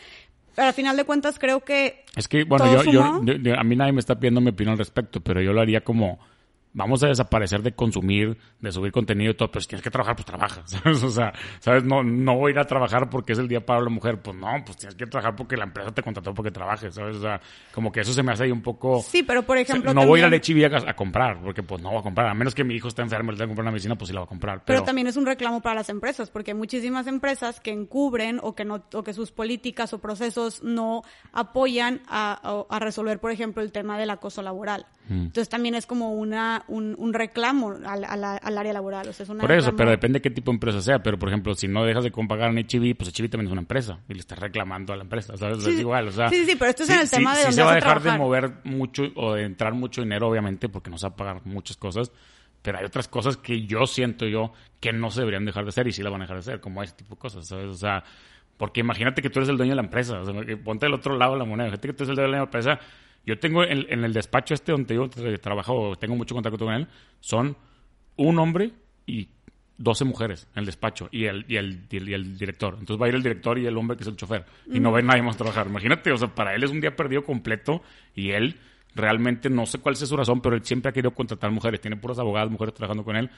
pero 0.56 0.68
al 0.68 0.74
final 0.74 0.96
de 0.96 1.06
cuentas 1.06 1.40
creo 1.40 1.62
que. 1.62 2.06
Es 2.16 2.28
que, 2.28 2.44
bueno, 2.44 2.84
yo, 2.84 2.92
yo, 2.92 3.56
a 3.58 3.64
mí 3.64 3.76
nadie 3.76 3.92
me 3.92 4.00
está 4.00 4.16
pidiendo 4.16 4.42
mi 4.42 4.50
opinión 4.50 4.74
al 4.74 4.78
respecto, 4.78 5.22
pero 5.22 5.42
yo 5.42 5.54
lo 5.54 5.62
haría 5.62 5.82
como 5.82 6.20
vamos 6.74 7.04
a 7.04 7.08
desaparecer 7.08 7.62
de 7.62 7.74
consumir, 7.74 8.38
de 8.60 8.72
subir 8.72 8.92
contenido 8.92 9.32
y 9.32 9.36
todo, 9.36 9.50
pero 9.52 9.62
si 9.62 9.68
tienes 9.68 9.84
que 9.84 9.92
trabajar, 9.92 10.16
pues 10.16 10.26
trabaja, 10.26 10.62
¿sabes? 10.66 11.04
O 11.04 11.10
sea, 11.10 11.34
¿sabes? 11.60 11.84
No, 11.84 12.04
no 12.04 12.36
voy 12.36 12.52
a 12.52 12.54
ir 12.54 12.60
a 12.60 12.66
trabajar 12.66 13.10
porque 13.10 13.34
es 13.34 13.40
el 13.40 13.48
día 13.48 13.66
para 13.66 13.82
la 13.82 13.90
mujer, 13.90 14.22
pues 14.22 14.36
no, 14.36 14.48
pues 14.66 14.78
tienes 14.78 14.96
que 14.96 15.06
trabajar 15.06 15.36
porque 15.36 15.56
la 15.56 15.66
empresa 15.66 15.92
te 15.92 16.02
contrató 16.02 16.34
porque 16.34 16.52
trabajes, 16.52 16.96
¿sabes? 16.96 17.18
O 17.18 17.22
sea, 17.22 17.40
como 17.74 17.92
que 17.92 18.02
eso 18.02 18.14
se 18.14 18.24
me 18.24 18.32
hace 18.32 18.44
ahí 18.44 18.52
un 18.52 18.62
poco... 18.62 19.02
Sí, 19.02 19.24
pero 19.24 19.44
por 19.44 19.58
ejemplo... 19.58 19.94
no 19.94 20.06
voy 20.06 20.20
a 20.20 20.22
ir 20.22 20.26
a 20.26 20.30
Leche 20.30 20.54
a, 20.66 20.94
comprar, 20.96 21.40
porque 21.42 21.64
pues 21.64 21.82
no 21.82 21.90
voy 21.90 22.00
a 22.00 22.04
comprar, 22.04 22.28
a 22.28 22.34
menos 22.34 22.56
que 22.56 22.64
mi 22.64 22.76
hijo 22.76 22.88
esté 22.88 23.02
enfermo 23.02 23.32
y 23.32 23.34
le 23.34 23.38
tenga 23.38 23.46
que 23.46 23.50
comprar 23.50 23.64
una 23.64 23.72
medicina, 23.72 23.96
pues 23.96 24.08
sí 24.08 24.14
la 24.14 24.22
voy 24.22 24.28
a 24.28 24.30
comprar. 24.30 24.64
Pero... 24.66 24.84
también 24.84 25.08
es 25.08 25.18
un 25.18 25.26
reclamo 25.26 25.62
para 25.62 25.76
las 25.76 25.90
empresas, 25.90 26.30
porque 26.30 26.52
hay 26.52 26.58
muchísimas 26.58 27.08
empresas 27.08 27.60
que 27.60 27.72
encubren 27.72 28.40
o 28.42 28.56
que, 28.56 28.66
no, 28.66 28.84
o 28.94 29.04
que 29.04 29.14
sus 29.14 29.32
políticas 29.32 29.94
o 29.94 30.00
procesos 30.00 30.64
no 30.64 31.04
apoyan 31.32 32.02
a, 32.08 32.66
a 32.70 32.80
resolver, 32.80 33.20
por 33.20 33.32
ejemplo, 33.32 33.62
el 33.64 33.72
tema 33.72 33.98
del 33.98 34.10
acoso 34.10 34.42
laboral. 34.42 34.86
Mm. 35.10 35.24
Entonces 35.24 35.50
también 35.50 35.76
es 35.76 35.86
como 35.86 36.14
una, 36.14 36.63
un, 36.68 36.96
un 36.98 37.14
reclamo 37.14 37.76
al, 37.86 38.04
al, 38.06 38.58
área 38.58 38.74
laboral. 38.74 39.08
O 39.08 39.14
sea, 39.14 39.24
es 39.24 39.30
una 39.30 39.42
por 39.42 39.52
eso, 39.52 39.76
pero 39.76 39.90
depende 39.92 40.18
de 40.18 40.22
qué 40.22 40.30
tipo 40.30 40.52
de 40.52 40.56
empresa 40.56 40.82
sea. 40.82 41.00
Pero, 41.02 41.18
por 41.18 41.30
ejemplo, 41.30 41.54
si 41.56 41.68
no 41.68 41.84
dejas 41.86 42.04
de 42.04 42.12
pagar 42.12 42.52
en 42.52 42.58
HIV, 42.58 42.96
pues 42.96 43.10
HIV 43.10 43.30
también 43.30 43.48
es 43.48 43.52
una 43.52 43.62
empresa 43.62 44.00
y 44.08 44.14
le 44.14 44.20
estás 44.20 44.40
reclamando 44.40 44.94
a 44.94 44.96
la 44.96 45.04
empresa, 45.04 45.36
¿sabes? 45.38 45.66
es 45.66 45.80
igual, 45.80 46.08
o 46.08 46.12
sea... 46.12 46.30
Sí, 46.30 46.46
sí, 46.46 46.56
pero 46.58 46.70
esto 46.70 46.84
es 46.84 46.90
en 46.90 47.00
el 47.00 47.10
tema 47.10 47.38
de 47.38 47.46
sí 47.46 47.54
se 47.54 47.64
va 47.64 47.74
a 47.74 47.76
dejar 47.76 48.02
de 48.02 48.18
mover 48.18 48.54
mucho 48.64 49.04
o 49.16 49.34
de 49.34 49.44
entrar 49.44 49.74
mucho 49.74 50.02
dinero, 50.02 50.28
obviamente, 50.28 50.70
porque 50.70 50.90
nos 50.90 51.04
va 51.04 51.10
a 51.10 51.16
pagar 51.16 51.46
muchas 51.46 51.78
cosas. 51.78 52.12
Pero 52.62 52.80
hay 52.80 52.86
otras 52.86 53.08
cosas 53.08 53.36
que 53.38 53.66
yo 53.66 53.86
siento 53.86 54.26
yo 54.26 54.54
que 54.80 54.94
no 54.94 55.10
se 55.12 55.20
deberían 55.20 55.46
dejar 55.46 55.66
de 55.66 55.70
hacer 55.70 55.88
y 55.88 55.92
sí 55.92 56.02
la 56.02 56.10
van 56.10 56.22
a 56.22 56.24
dejar 56.24 56.38
de 56.38 56.42
hacer, 56.42 56.60
como 56.62 56.82
ese 56.82 56.96
tipo 56.96 57.16
de 57.16 57.20
cosas, 57.20 57.48
¿sabes? 57.48 57.68
O 57.68 57.74
sea, 57.74 58.04
porque 58.58 58.80
imagínate 58.80 59.22
que 59.22 59.30
tú 59.30 59.40
eres 59.40 59.50
el 59.50 59.58
dueño 59.58 59.72
de 59.72 59.76
la 59.78 59.82
empresa, 59.82 60.22
o 60.22 60.26
sea, 60.26 60.34
ponte 60.64 60.86
del 60.86 60.94
otro 60.94 61.18
lado 61.18 61.34
de 61.34 61.40
la 61.40 61.46
moneda, 61.46 61.68
imagínate 61.68 61.88
que 61.90 61.94
tú 61.94 62.04
eres 62.04 62.10
el 62.12 62.16
dueño 62.16 62.32
de 62.32 62.38
la 62.38 62.44
empresa 62.44 62.80
yo 63.26 63.40
tengo 63.40 63.64
en, 63.64 63.86
en, 63.90 64.04
el 64.04 64.14
despacho 64.14 64.54
este 64.54 64.72
donde 64.72 64.96
yo 64.96 65.10
trabajo, 65.40 65.96
tengo 65.98 66.16
mucho 66.16 66.36
contacto 66.36 66.66
con 66.66 66.74
él, 66.74 66.88
son 67.20 67.56
un 68.16 68.40
hombre 68.40 68.72
y 69.06 69.30
12 69.78 70.06
mujeres 70.06 70.48
en 70.54 70.60
el 70.60 70.66
despacho 70.66 71.10
y 71.12 71.26
el, 71.26 71.46
y 71.48 71.58
el, 71.58 71.86
y 71.90 71.98
el, 71.98 72.10
y 72.10 72.14
el 72.14 72.38
director. 72.38 72.76
Entonces 72.80 73.02
va 73.02 73.08
a 73.08 73.10
ir 73.10 73.16
el 73.16 73.24
director 73.24 73.58
y 73.58 73.66
el 73.66 73.78
hombre 73.78 73.98
que 73.98 74.04
es 74.04 74.10
el 74.10 74.16
chofer. 74.16 74.46
Y 74.72 74.80
no 74.80 74.92
va 74.92 74.98
a 74.98 75.02
ir 75.02 75.06
nadie 75.06 75.22
más 75.22 75.36
a 75.36 75.40
trabajar. 75.40 75.68
Imagínate, 75.68 76.12
o 76.12 76.18
sea, 76.18 76.28
para 76.28 76.54
él 76.54 76.64
es 76.64 76.72
un 76.72 76.82
día 76.82 76.96
perdido 76.96 77.24
completo 77.24 77.82
y 78.16 78.32
él 78.32 78.58
realmente 78.96 79.50
no 79.50 79.66
sé 79.66 79.80
cuál 79.80 79.94
es 79.94 80.00
su 80.00 80.16
razón, 80.16 80.42
pero 80.42 80.56
él 80.56 80.64
siempre 80.64 80.90
ha 80.90 80.94
querido 80.94 81.12
contratar 81.12 81.50
mujeres. 81.52 81.82
Tiene 81.82 81.98
puras 81.98 82.20
abogadas, 82.20 82.50
mujeres 82.50 82.74
trabajando 82.74 83.04
con 83.04 83.16
él. 83.16 83.30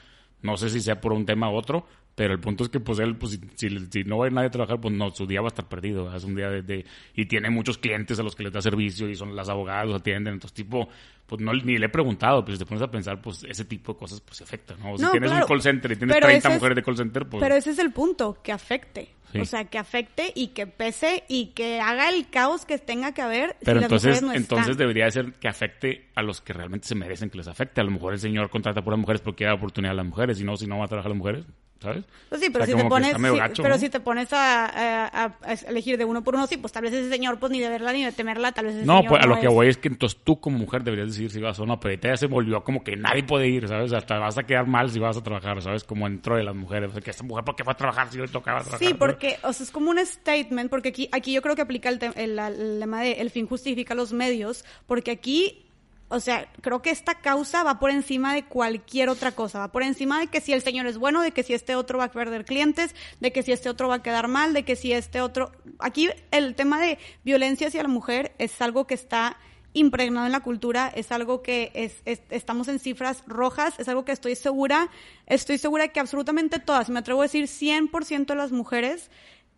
No 0.42 0.56
sé 0.56 0.68
si 0.70 0.80
sea 0.80 1.00
por 1.00 1.12
un 1.12 1.24
tema 1.26 1.50
u 1.50 1.54
otro, 1.54 1.86
pero 2.14 2.32
el 2.32 2.40
punto 2.40 2.64
es 2.64 2.70
que 2.70 2.80
pues 2.80 2.98
él, 2.98 3.16
pues 3.16 3.32
si, 3.32 3.40
si, 3.56 3.86
si 3.90 4.04
no 4.04 4.18
va 4.18 4.24
a 4.24 4.28
ir 4.28 4.32
nadie 4.32 4.48
a 4.48 4.50
trabajar, 4.50 4.80
pues 4.80 4.94
no, 4.94 5.10
su 5.10 5.26
día 5.26 5.40
va 5.40 5.48
a 5.48 5.48
estar 5.48 5.66
perdido. 5.68 6.14
Es 6.14 6.24
un 6.24 6.34
día 6.34 6.48
de, 6.48 6.62
de- 6.62 6.84
Y 7.14 7.26
tiene 7.26 7.50
muchos 7.50 7.78
clientes 7.78 8.18
a 8.18 8.22
los 8.22 8.34
que 8.36 8.42
les 8.44 8.52
da 8.52 8.60
servicio 8.62 9.08
y 9.08 9.14
son 9.16 9.34
las 9.36 9.48
abogadas, 9.48 9.86
los 9.86 10.00
atienden. 10.00 10.34
Entonces, 10.34 10.54
tipo, 10.54 10.88
pues 11.26 11.40
no, 11.42 11.52
ni 11.52 11.76
le 11.78 11.86
he 11.86 11.88
preguntado, 11.90 12.44
pero 12.44 12.56
si 12.56 12.64
te 12.64 12.66
pones 12.68 12.82
a 12.82 12.90
pensar, 12.90 13.20
pues 13.20 13.44
ese 13.44 13.64
tipo 13.64 13.92
de 13.94 13.98
cosas 13.98 14.20
pues 14.20 14.36
se 14.38 14.44
afectan, 14.44 14.78
¿no? 14.80 14.96
Si 14.96 15.02
No, 15.02 15.10
tienes 15.10 15.30
claro. 15.30 15.44
un 15.44 15.48
call 15.48 15.62
center 15.62 15.92
y 15.92 15.96
tienes 15.96 16.14
Pero 16.16 16.26
30 16.26 16.38
ese 16.48 16.48
es- 16.56 16.60
mujeres 16.62 16.76
de 16.76 16.82
call 16.82 16.96
center, 16.96 17.26
pues... 17.26 17.42
Pero 17.42 17.54
ese 17.56 17.70
es 17.70 17.78
el 17.78 17.92
punto, 17.92 18.38
que 18.42 18.52
afecte. 18.52 19.08
Sí. 19.32 19.40
O 19.40 19.44
sea, 19.44 19.64
que 19.64 19.76
afecte 19.76 20.32
y 20.34 20.48
que 20.48 20.68
pese 20.68 21.24
y 21.28 21.46
que 21.48 21.80
haga 21.80 22.08
el 22.08 22.30
caos 22.30 22.64
que 22.64 22.78
tenga 22.78 23.12
que 23.12 23.20
haber 23.22 23.56
Pero 23.64 23.80
si 23.80 23.84
entonces, 23.84 24.12
las 24.14 24.22
mujeres 24.22 24.22
no 24.22 24.32
entonces 24.44 24.68
están. 24.70 24.78
debería 24.78 25.10
ser 25.10 25.32
que 25.32 25.48
afecte 25.48 26.05
a 26.16 26.22
los 26.22 26.40
que 26.40 26.52
realmente 26.52 26.88
se 26.88 26.94
merecen 26.96 27.30
que 27.30 27.38
les 27.38 27.46
afecte. 27.46 27.80
A 27.80 27.84
lo 27.84 27.92
mejor 27.92 28.14
el 28.14 28.18
señor 28.18 28.50
contrata 28.50 28.82
puras 28.82 28.98
mujeres 28.98 29.20
porque 29.20 29.44
da 29.44 29.54
oportunidad 29.54 29.92
a 29.92 29.96
las 29.96 30.06
mujeres 30.06 30.40
y 30.40 30.44
no, 30.44 30.56
si 30.56 30.66
no 30.66 30.78
va 30.78 30.86
a 30.86 30.88
trabajar 30.88 31.10
las 31.10 31.18
mujeres, 31.18 31.44
¿sabes? 31.78 32.04
Pues 32.30 32.40
sí, 32.40 32.48
pero, 32.50 32.64
O 32.64 32.66
sea, 32.66 32.74
si, 32.76 32.82
te 32.82 32.88
pones, 32.88 33.16
sí, 33.16 33.36
gacho, 33.38 33.62
pero 33.62 33.74
¿no? 33.74 33.80
si 33.80 33.88
te 33.90 34.00
pones 34.00 34.32
a, 34.32 34.64
a- 34.64 35.24
a- 35.24 35.36
a 35.42 35.52
elegir 35.68 35.98
de 35.98 36.06
uno 36.06 36.24
por 36.24 36.34
uno, 36.34 36.46
sí, 36.46 36.56
pues 36.56 36.72
tal 36.72 36.84
vez 36.84 36.94
ese 36.94 37.10
señor, 37.10 37.38
pues 37.38 37.52
ni 37.52 37.60
de 37.60 37.68
verla 37.68 37.92
ni 37.92 38.02
de 38.02 38.12
temerla, 38.12 38.52
tal 38.52 38.64
vez 38.64 38.76
ese 38.76 38.86
No, 38.86 38.96
señor 38.96 39.10
pues 39.10 39.22
a 39.22 39.26
lo 39.26 39.38
que 39.38 39.48
voy 39.48 39.68
es 39.68 39.76
que 39.76 39.88
entonces 39.88 40.18
tú 40.24 40.40
como 40.40 40.56
mujer 40.58 40.82
deberías 40.84 41.08
decidir 41.08 41.30
si 41.30 41.40
vas 41.40 41.60
o 41.60 41.66
no, 41.66 41.78
pero 41.78 41.90
ahorita 41.92 42.08
ya 42.08 42.16
se 42.16 42.26
volvió 42.28 42.64
como 42.64 42.82
que 42.82 42.96
nadie 42.96 43.22
puede 43.22 43.48
ir, 43.48 43.68
¿sabes? 43.68 43.92
Hasta 43.92 44.18
vas 44.18 44.38
a 44.38 44.44
quedar 44.44 44.66
mal 44.66 44.90
si 44.90 44.98
vas 44.98 45.18
a 45.18 45.22
trabajar, 45.22 45.60
¿sabes? 45.60 45.84
Como 45.84 46.06
entró 46.06 46.36
de 46.36 46.44
las 46.44 46.54
mujeres, 46.54 46.88
o 46.88 46.92
sea, 46.94 47.02
que 47.02 47.10
esta 47.10 47.24
mujer, 47.24 47.44
¿por 47.44 47.54
qué 47.54 47.62
va 47.62 47.72
a 47.72 47.76
trabajar 47.76 48.10
si 48.10 48.18
hoy 48.18 48.28
tocaba 48.28 48.60
trabajar? 48.62 48.88
Sí, 48.88 48.94
porque, 48.94 49.36
o 49.42 49.52
sea, 49.52 49.64
es 49.64 49.70
como 49.70 49.90
un 49.90 49.98
statement, 50.04 50.70
porque 50.70 50.88
aquí, 50.88 51.10
aquí 51.12 51.34
yo 51.34 51.42
creo 51.42 51.54
que 51.56 51.62
aplica 51.62 51.90
el, 51.90 51.98
te- 51.98 52.10
el- 52.24 52.38
el 52.38 52.80
lema 52.80 53.02
de 53.02 53.12
el 53.20 53.28
fin 53.30 53.46
justifica 53.46 53.94
los 53.94 54.14
medios, 54.14 54.64
porque 54.86 55.10
aquí, 55.10 55.62
o 56.08 56.20
sea, 56.20 56.48
creo 56.60 56.82
que 56.82 56.90
esta 56.90 57.16
causa 57.16 57.64
va 57.64 57.78
por 57.80 57.90
encima 57.90 58.32
de 58.34 58.44
cualquier 58.44 59.08
otra 59.08 59.32
cosa, 59.32 59.58
va 59.58 59.72
por 59.72 59.82
encima 59.82 60.20
de 60.20 60.28
que 60.28 60.40
si 60.40 60.52
el 60.52 60.62
señor 60.62 60.86
es 60.86 60.98
bueno, 60.98 61.20
de 61.22 61.32
que 61.32 61.42
si 61.42 61.52
este 61.52 61.74
otro 61.74 61.98
va 61.98 62.04
a 62.04 62.10
perder 62.12 62.44
clientes, 62.44 62.94
de 63.20 63.32
que 63.32 63.42
si 63.42 63.52
este 63.52 63.68
otro 63.68 63.88
va 63.88 63.96
a 63.96 64.02
quedar 64.02 64.28
mal, 64.28 64.52
de 64.52 64.64
que 64.64 64.76
si 64.76 64.92
este 64.92 65.20
otro... 65.20 65.50
Aquí 65.78 66.08
el 66.30 66.54
tema 66.54 66.80
de 66.80 66.98
violencia 67.24 67.68
hacia 67.68 67.82
la 67.82 67.88
mujer 67.88 68.34
es 68.38 68.60
algo 68.62 68.86
que 68.86 68.94
está 68.94 69.36
impregnado 69.72 70.24
en 70.26 70.32
la 70.32 70.40
cultura, 70.40 70.90
es 70.94 71.12
algo 71.12 71.42
que 71.42 71.70
es, 71.74 71.96
es- 72.06 72.22
estamos 72.30 72.68
en 72.68 72.78
cifras 72.78 73.22
rojas, 73.26 73.74
es 73.78 73.88
algo 73.88 74.04
que 74.06 74.12
estoy 74.12 74.34
segura, 74.34 74.88
estoy 75.26 75.58
segura 75.58 75.88
que 75.88 76.00
absolutamente 76.00 76.58
todas, 76.60 76.88
me 76.88 76.98
atrevo 77.00 77.20
a 77.20 77.24
decir 77.24 77.44
100% 77.46 78.26
de 78.26 78.34
las 78.36 78.52
mujeres 78.52 79.10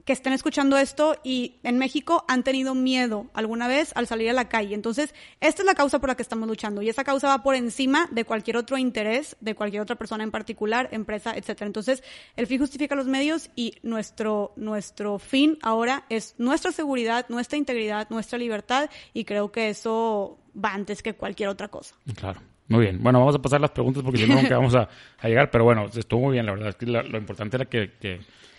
que 0.09 0.15
estén 0.15 0.33
escuchando 0.33 0.79
esto 0.79 1.17
y 1.23 1.57
en 1.65 1.77
México 1.77 2.25
han 2.29 2.43
tenido 2.43 2.75
miedo 2.75 3.27
alguna 3.35 3.69
vez 3.69 3.93
al 3.95 4.07
salir 4.07 4.31
a 4.31 4.33
la 4.33 4.49
calle. 4.49 4.75
Entonces, 4.75 5.15
esta 5.39 5.61
es 5.61 5.67
la 5.67 5.75
causa 5.75 5.99
por 5.99 6.09
la 6.09 6.15
que 6.15 6.23
estamos 6.23 6.49
luchando 6.49 6.81
y 6.81 6.89
esa 6.89 7.05
causa 7.05 7.29
va 7.29 7.43
por 7.43 7.55
encima 7.55 8.09
de 8.11 8.25
cualquier 8.25 8.57
otro 8.57 8.79
interés 8.79 9.37
de 9.41 9.55
cualquier 9.55 9.83
otra 9.83 9.97
persona 9.97 10.25
en 10.25 10.31
particular, 10.31 10.89
empresa, 10.93 11.35
etcétera. 11.37 11.67
Entonces, 11.67 12.03
el 12.37 12.47
fin 12.47 12.59
justifica 12.59 12.95
los 12.95 13.07
medios 13.07 13.51
y 13.55 13.75
nuestro 13.83 14.55
nuestro 14.57 15.19
fin 15.19 15.59
ahora 15.61 16.07
es 16.09 16.35
nuestra 16.39 16.73
seguridad, 16.73 17.27
nuestra 17.29 17.59
integridad, 17.59 18.09
nuestra 18.09 18.39
libertad 18.39 18.89
y 19.13 19.27
creo 19.27 19.53
que 19.53 19.69
eso 19.69 20.39
va 20.57 20.73
antes 20.73 21.03
que 21.03 21.13
cualquier 21.17 21.51
otra 21.51 21.69
cosa. 21.69 21.95
Claro. 22.17 22.41
Muy 22.69 22.81
bien. 22.85 23.03
Bueno, 23.03 23.19
vamos 23.19 23.35
a 23.35 23.43
pasar 23.43 23.61
las 23.61 23.73
preguntas 23.73 24.03
porque 24.03 24.21
si 24.21 24.27
no, 24.27 24.37
nunca 24.37 24.57
vamos 24.57 24.75
a, 24.75 24.89
llegar. 25.23 25.51
Pero 25.51 25.65
bueno, 25.65 25.85
estuvo 25.95 26.21
muy 26.21 26.33
bien, 26.33 26.47
la 26.47 26.53
verdad. 26.53 26.69
Es 26.71 26.77
que 26.77 26.87
la- 26.87 27.03
lo 27.03 27.19
importante 27.19 27.57
era 27.57 27.67
que, 27.67 27.91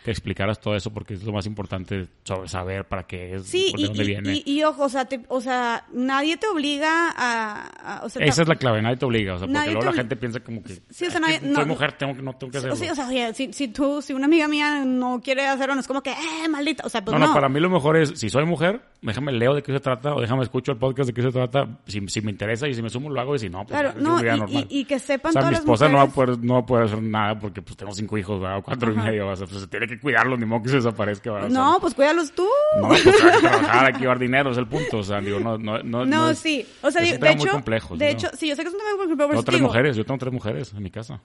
que 0.04 0.12
explicaras 0.12 0.60
todo 0.60 0.76
eso 0.76 0.92
porque 0.94 1.14
es 1.14 1.24
lo 1.24 1.34
más 1.34 1.46
importante 1.46 2.08
sobre 2.24 2.48
saber 2.48 2.86
para 2.86 3.04
qué 3.04 3.36
es, 3.36 3.46
Sí, 3.48 3.74
de 3.76 3.82
y, 3.82 3.86
dónde 3.86 4.04
y- 4.04 4.08
viene. 4.08 4.34
y- 4.34 4.44
y 4.60 4.64
ojo, 4.64 4.84
o 4.84 4.90
sea, 4.90 5.06
te- 5.06 5.26
o 5.28 5.42
sea, 5.42 5.86
nadie 5.92 6.38
te 6.38 6.48
obliga 6.48 7.10
a... 7.12 7.98
a- 8.00 8.06
o 8.06 8.10
sea, 8.10 8.26
Esa 8.26 8.42
es 8.44 8.48
la 8.48 8.56
clave, 8.56 8.82
nadie 8.82 8.98
te 8.98 9.06
obliga. 9.06 9.36
O 9.36 9.40
sea, 9.40 9.48
porque 9.48 9.72
luego 9.72 9.86
la 9.86 9.94
gente 9.94 10.16
piensa 10.16 10.40
como 10.40 10.64
que. 10.64 10.74
Sí, 10.90 11.06
o 11.06 11.12
sea, 11.12 11.18
"Ah, 11.18 11.28
nadie- 11.28 11.40
que 11.42 11.48
no, 11.48 11.56
soy 11.56 11.66
no. 11.66 11.74
mujer, 11.74 11.92
tengo 11.94 12.16
que, 12.16 12.22
no 12.22 12.34
tengo 12.34 12.52
que 12.52 12.58
hacerlo. 12.60 12.76
Sí, 12.76 12.90
o 12.90 12.96
sea, 12.96 13.08
oye, 13.08 13.34
si, 13.34 13.52
si 13.54 13.68
tú, 13.68 14.02
si 14.02 14.14
una 14.14 14.26
amiga 14.26 14.48
mía 14.48 14.84
no 14.86 15.22
quiere 15.24 15.46
hacerlo, 15.48 15.76
no 15.76 15.82
es 15.82 15.88
como 15.88 16.02
que, 16.02 16.12
eh, 16.12 16.48
maldita, 16.50 16.86
o 16.86 16.90
sea, 16.90 17.04
pues 17.04 17.14
no, 17.14 17.20
no. 17.20 17.28
no, 17.28 17.34
para 17.34 17.50
mí 17.50 17.60
lo 17.60 17.70
mejor 17.70 17.98
es, 17.98 18.18
si 18.18 18.30
soy 18.30 18.46
mujer, 18.46 18.82
déjame 19.02 19.32
leo 19.34 19.54
de 19.54 19.64
qué 19.64 19.74
se 19.74 19.80
trata 19.80 20.14
o 20.16 20.22
déjame 20.22 20.44
escucho 20.44 20.72
el 20.72 20.78
podcast 20.78 21.08
de 21.08 21.14
qué 21.14 21.22
se 21.22 21.32
trata. 21.32 21.68
Si, 21.88 22.00
si 22.08 22.22
me 22.22 22.32
interesa 22.32 22.68
y 22.68 22.74
si 22.74 22.82
me 22.82 22.90
sumo, 22.90 23.10
lo 23.10 23.20
hago 23.20 23.36
y 23.36 23.40
si 23.40 23.50
no, 23.50 23.66
pues 23.66 23.80
Claro, 23.80 23.94
no, 24.00 24.18
vida 24.22 24.36
y- 24.36 24.40
normal. 24.40 24.68
y- 24.70 24.80
y 24.80 24.86
que 24.86 24.98
sepan 25.00 25.32
O 25.32 25.34
sea, 25.34 25.42
todas 25.42 25.52
mi 25.52 25.56
las 25.56 25.60
esposa 25.62 25.90
no 25.90 25.98
va, 25.98 26.04
a 26.04 26.08
poder, 26.08 26.38
no 26.40 26.54
va 26.56 26.60
a 26.62 26.66
poder 26.66 26.86
hacer 26.86 27.02
nada 27.04 27.38
porque 27.40 27.62
pues 27.62 27.76
tengo 27.76 27.92
cinco 27.94 28.18
hijos, 28.18 28.40
¿verdad? 28.40 28.60
o 28.60 28.64
cuatro 28.64 28.92
y 28.94 28.96
medio. 28.96 29.28
O 29.30 29.36
sea, 29.36 29.46
pues 29.48 29.62
se 29.62 29.68
tiene 29.68 29.88
que 29.90 30.00
cuidarlos, 30.00 30.40
ni 30.40 30.46
modo 30.46 30.64
que 30.64 30.70
se 30.70 30.76
desaparezca. 30.78 31.32
¿verdad? 31.32 31.50
O 31.50 31.52
sea, 31.54 31.60
No, 31.64 31.78
pues 31.80 31.94
cuídalos 31.94 32.32
tú. 32.34 32.48
No, 32.82 32.88
pues 32.90 33.06
hay 33.06 33.12
que 33.14 33.48
trabajar, 33.48 33.86
hay 33.86 33.94
que 33.94 34.00
llevar 34.00 34.20
dinero, 34.20 34.52
es 34.52 34.58
el 34.58 34.68
punto. 34.68 35.00
O 35.00 35.04
sea, 35.04 35.20
digo, 35.22 35.40
no, 35.40 35.58
no, 35.58 35.84
no. 35.84 36.06
No, 36.06 36.30
es- 36.30 36.40
sí. 36.40 36.66
O 36.82 36.92
sea, 36.92 37.02
es 37.02 37.10
un 37.10 37.14
de 37.16 37.20
tema 37.20 37.36
muy 37.36 37.44
hecho, 37.44 37.52
complejo, 37.54 37.98
de 37.98 38.06
¿no? 38.06 38.12
hecho, 38.12 38.28
sí, 38.38 38.48
yo 38.48 38.56
sé 38.56 38.62
que 38.62 38.68
es 38.70 38.74
un 38.74 38.80
tema 38.80 38.92
muy 38.98 39.08
complejo, 39.08 39.30
pero 39.30 39.30
Tengo 39.30 39.42
sí 39.42 39.46
te 39.46 39.52
tres 39.52 39.60
digo, 39.60 39.68
mujeres, 39.68 39.96
yo 39.98 40.06
tengo 40.06 40.18
tres 40.20 40.34
mujeres 40.34 40.74
en 40.76 40.84
mi 40.84 40.92
casa. 40.92 41.22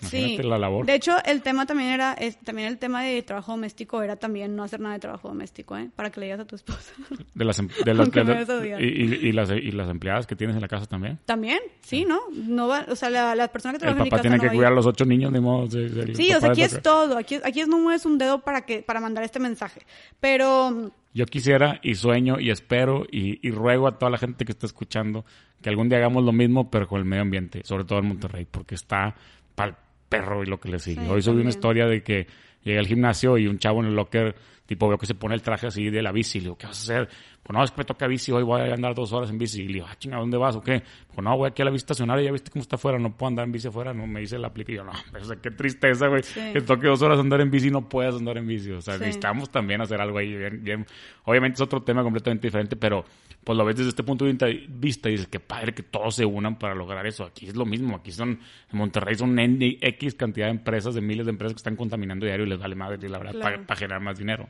Imagínate 0.00 0.42
la 0.44 0.58
labor. 0.58 0.86
De 0.86 0.94
hecho, 0.94 1.16
el 1.24 1.42
tema 1.42 1.66
también 1.66 1.90
era, 1.90 2.12
es- 2.14 2.36
también 2.38 2.68
el 2.68 2.78
tema 2.78 3.02
de 3.02 3.22
trabajo 3.22 3.52
doméstico 3.52 4.02
era 4.02 4.16
también 4.16 4.54
no 4.56 4.62
hacer 4.62 4.80
nada 4.80 4.94
de 4.94 5.00
trabajo 5.00 5.28
doméstico, 5.28 5.76
¿eh? 5.76 5.90
Para 5.96 6.10
que 6.10 6.20
le 6.20 6.26
digas 6.26 6.40
a 6.40 6.44
tu 6.44 6.56
esposa. 6.56 6.92
De 7.34 7.44
las, 7.44 7.58
em- 7.58 7.68
de 7.84 7.94
las, 7.94 8.10
de 8.10 8.20
odiar. 8.54 8.82
y, 8.82 8.86
y- 8.86 9.28
y 9.28 9.32
las, 9.32 9.50
y 9.50 9.70
las 9.72 9.88
empleadas 9.90 10.26
que 10.26 10.36
tienes 10.36 10.56
en 10.56 10.62
la 10.62 10.68
casa 10.68 10.86
también. 10.86 11.18
también, 11.24 11.58
sí, 11.80 12.04
¿no? 12.04 12.20
No 12.32 12.68
va, 12.68 12.84
o 12.88 12.96
sea, 12.96 13.10
la, 13.10 13.34
la 13.34 13.48
persona 13.48 13.72
que 13.72 13.76
El 13.76 13.80
trabaja 13.80 14.02
en 14.02 14.08
papá 14.10 14.16
casa 14.18 14.22
tiene 14.22 14.36
no 14.36 14.42
que 14.42 14.56
cuidar 14.56 14.72
a 14.72 14.74
los 14.74 14.86
ocho 14.86 15.04
niños, 15.04 15.32
ni 15.32 15.40
modo. 15.40 15.70
sí, 15.70 15.78
el 15.78 16.14
Sí, 16.16 16.30
o 16.30 16.34
papá 16.34 16.40
sea, 16.40 16.50
aquí 16.50 16.62
es 16.62 16.82
todo, 16.82 17.16
aquí, 17.18 17.38
aquí 17.44 17.62
no 17.66 17.78
mueves 17.78 18.04
un 18.06 18.18
dedo 18.18 18.40
para 18.42 18.62
que, 18.66 18.82
para 18.82 19.00
mandar 19.00 19.24
este 19.24 19.38
mensaje. 19.40 19.82
Pero, 20.20 20.90
Yo 21.14 21.26
quisiera 21.26 21.78
y 21.82 21.94
sueño 21.94 22.38
y 22.40 22.50
espero 22.50 23.06
y, 23.10 23.38
y 23.46 23.50
ruego 23.50 23.86
a 23.88 23.98
toda 23.98 24.10
la 24.10 24.18
gente 24.18 24.44
que 24.44 24.52
está 24.52 24.66
escuchando 24.66 25.24
que 25.62 25.68
algún 25.70 25.88
día 25.88 25.98
hagamos 25.98 26.24
lo 26.24 26.32
mismo, 26.32 26.70
pero 26.70 26.86
con 26.86 26.98
el 26.98 27.04
medio 27.06 27.22
ambiente, 27.22 27.62
sobre 27.64 27.84
todo 27.84 27.98
en 28.00 28.06
Monterrey, 28.06 28.46
porque 28.50 28.74
está 28.74 29.14
para 29.54 29.70
el 29.70 29.76
perro 30.18 30.42
y 30.42 30.46
lo 30.46 30.58
que 30.58 30.68
le 30.68 30.78
sigue. 30.78 31.02
Sí, 31.02 31.08
Hoy 31.10 31.22
subí 31.22 31.40
una 31.40 31.50
historia 31.50 31.86
de 31.86 32.02
que 32.02 32.26
llegué 32.62 32.78
al 32.78 32.86
gimnasio 32.86 33.38
y 33.38 33.46
un 33.46 33.58
chavo 33.58 33.80
en 33.80 33.86
el 33.86 33.94
locker, 33.94 34.34
tipo, 34.66 34.88
veo 34.88 34.98
que 34.98 35.06
se 35.06 35.14
pone 35.14 35.34
el 35.34 35.42
traje 35.42 35.66
así 35.68 35.88
de 35.90 36.02
la 36.02 36.12
bici. 36.12 36.38
Le 36.40 36.44
digo, 36.44 36.58
¿qué 36.58 36.66
vas 36.66 36.78
a 36.78 36.82
hacer? 36.94 37.08
Pues 37.42 37.56
no, 37.56 37.62
es 37.62 37.70
que 37.70 37.78
me 37.78 37.84
toca 37.84 38.08
bici, 38.08 38.32
hoy 38.32 38.42
voy 38.42 38.60
a 38.60 38.74
andar 38.74 38.92
dos 38.92 39.12
horas 39.12 39.30
en 39.30 39.38
bici. 39.38 39.62
Y 39.62 39.68
le 39.68 39.74
digo, 39.74 39.86
ah, 39.88 39.94
chinga, 39.96 40.18
¿dónde 40.18 40.36
vas 40.36 40.56
o 40.56 40.60
qué? 40.62 40.82
Pues 41.14 41.24
no, 41.24 41.36
voy 41.36 41.48
aquí 41.48 41.62
a 41.62 41.64
la 41.64 41.70
bici 41.70 41.82
estacionaria, 41.82 42.24
ya 42.24 42.32
viste 42.32 42.50
cómo 42.50 42.62
está 42.62 42.74
afuera, 42.74 42.98
no 42.98 43.16
puedo 43.16 43.28
andar 43.28 43.44
en 43.46 43.52
bici 43.52 43.68
afuera, 43.68 43.94
no 43.94 44.04
me 44.08 44.18
dice 44.20 44.36
la 44.36 44.48
aplica. 44.48 44.72
Y 44.72 44.74
yo, 44.76 44.84
no, 44.84 44.90
o 44.90 45.24
sea, 45.24 45.36
qué 45.36 45.52
tristeza, 45.52 46.08
güey. 46.08 46.24
Sí. 46.24 46.40
Que 46.52 46.60
toque 46.60 46.88
dos 46.88 47.00
horas 47.02 47.20
andar 47.20 47.40
en 47.40 47.50
bici 47.52 47.68
y 47.68 47.70
no 47.70 47.88
puedas 47.88 48.16
andar 48.16 48.36
en 48.38 48.48
bici. 48.48 48.72
O 48.72 48.80
sea, 48.80 48.94
Sí. 48.94 49.00
necesitamos 49.00 49.48
también 49.50 49.80
hacer 49.80 50.00
algo 50.00 50.18
ahí 50.18 50.36
bien, 50.36 50.64
bien. 50.64 50.86
Obviamente 51.24 51.54
es 51.54 51.60
otro 51.60 51.82
tema 51.82 52.02
completamente 52.02 52.48
diferente, 52.48 52.74
pero 52.74 53.04
pues 53.46 53.56
lo 53.56 53.64
ves 53.64 53.76
desde 53.76 53.90
este 53.90 54.02
punto 54.02 54.24
de 54.24 54.32
vista- 54.68 55.08
y 55.08 55.12
dices, 55.12 55.28
qué 55.28 55.38
padre 55.38 55.72
que 55.72 55.84
todos 55.84 56.16
se 56.16 56.24
unan 56.24 56.58
para 56.58 56.74
lograr 56.74 57.06
eso. 57.06 57.22
Aquí 57.22 57.46
es 57.46 57.54
lo 57.54 57.64
mismo, 57.64 57.94
aquí 57.94 58.10
son, 58.10 58.30
en 58.72 58.76
Monterrey 58.78 59.14
son 59.14 59.38
N- 59.38 59.78
X 59.80 60.16
cantidad 60.16 60.46
de 60.46 60.50
empresas, 60.50 60.94
de 60.96 61.00
miles 61.00 61.26
de 61.26 61.30
empresas 61.30 61.52
que 61.54 61.58
están 61.58 61.76
contaminando 61.76 62.26
diario 62.26 62.44
y 62.44 62.48
les 62.48 62.58
vale 62.58 62.74
madre, 62.74 62.98
y 63.00 63.08
la 63.08 63.18
verdad, 63.18 63.34
Claro. 63.34 63.62
para, 63.64 63.78
generar 63.78 64.00
más 64.00 64.18
dinero. 64.18 64.48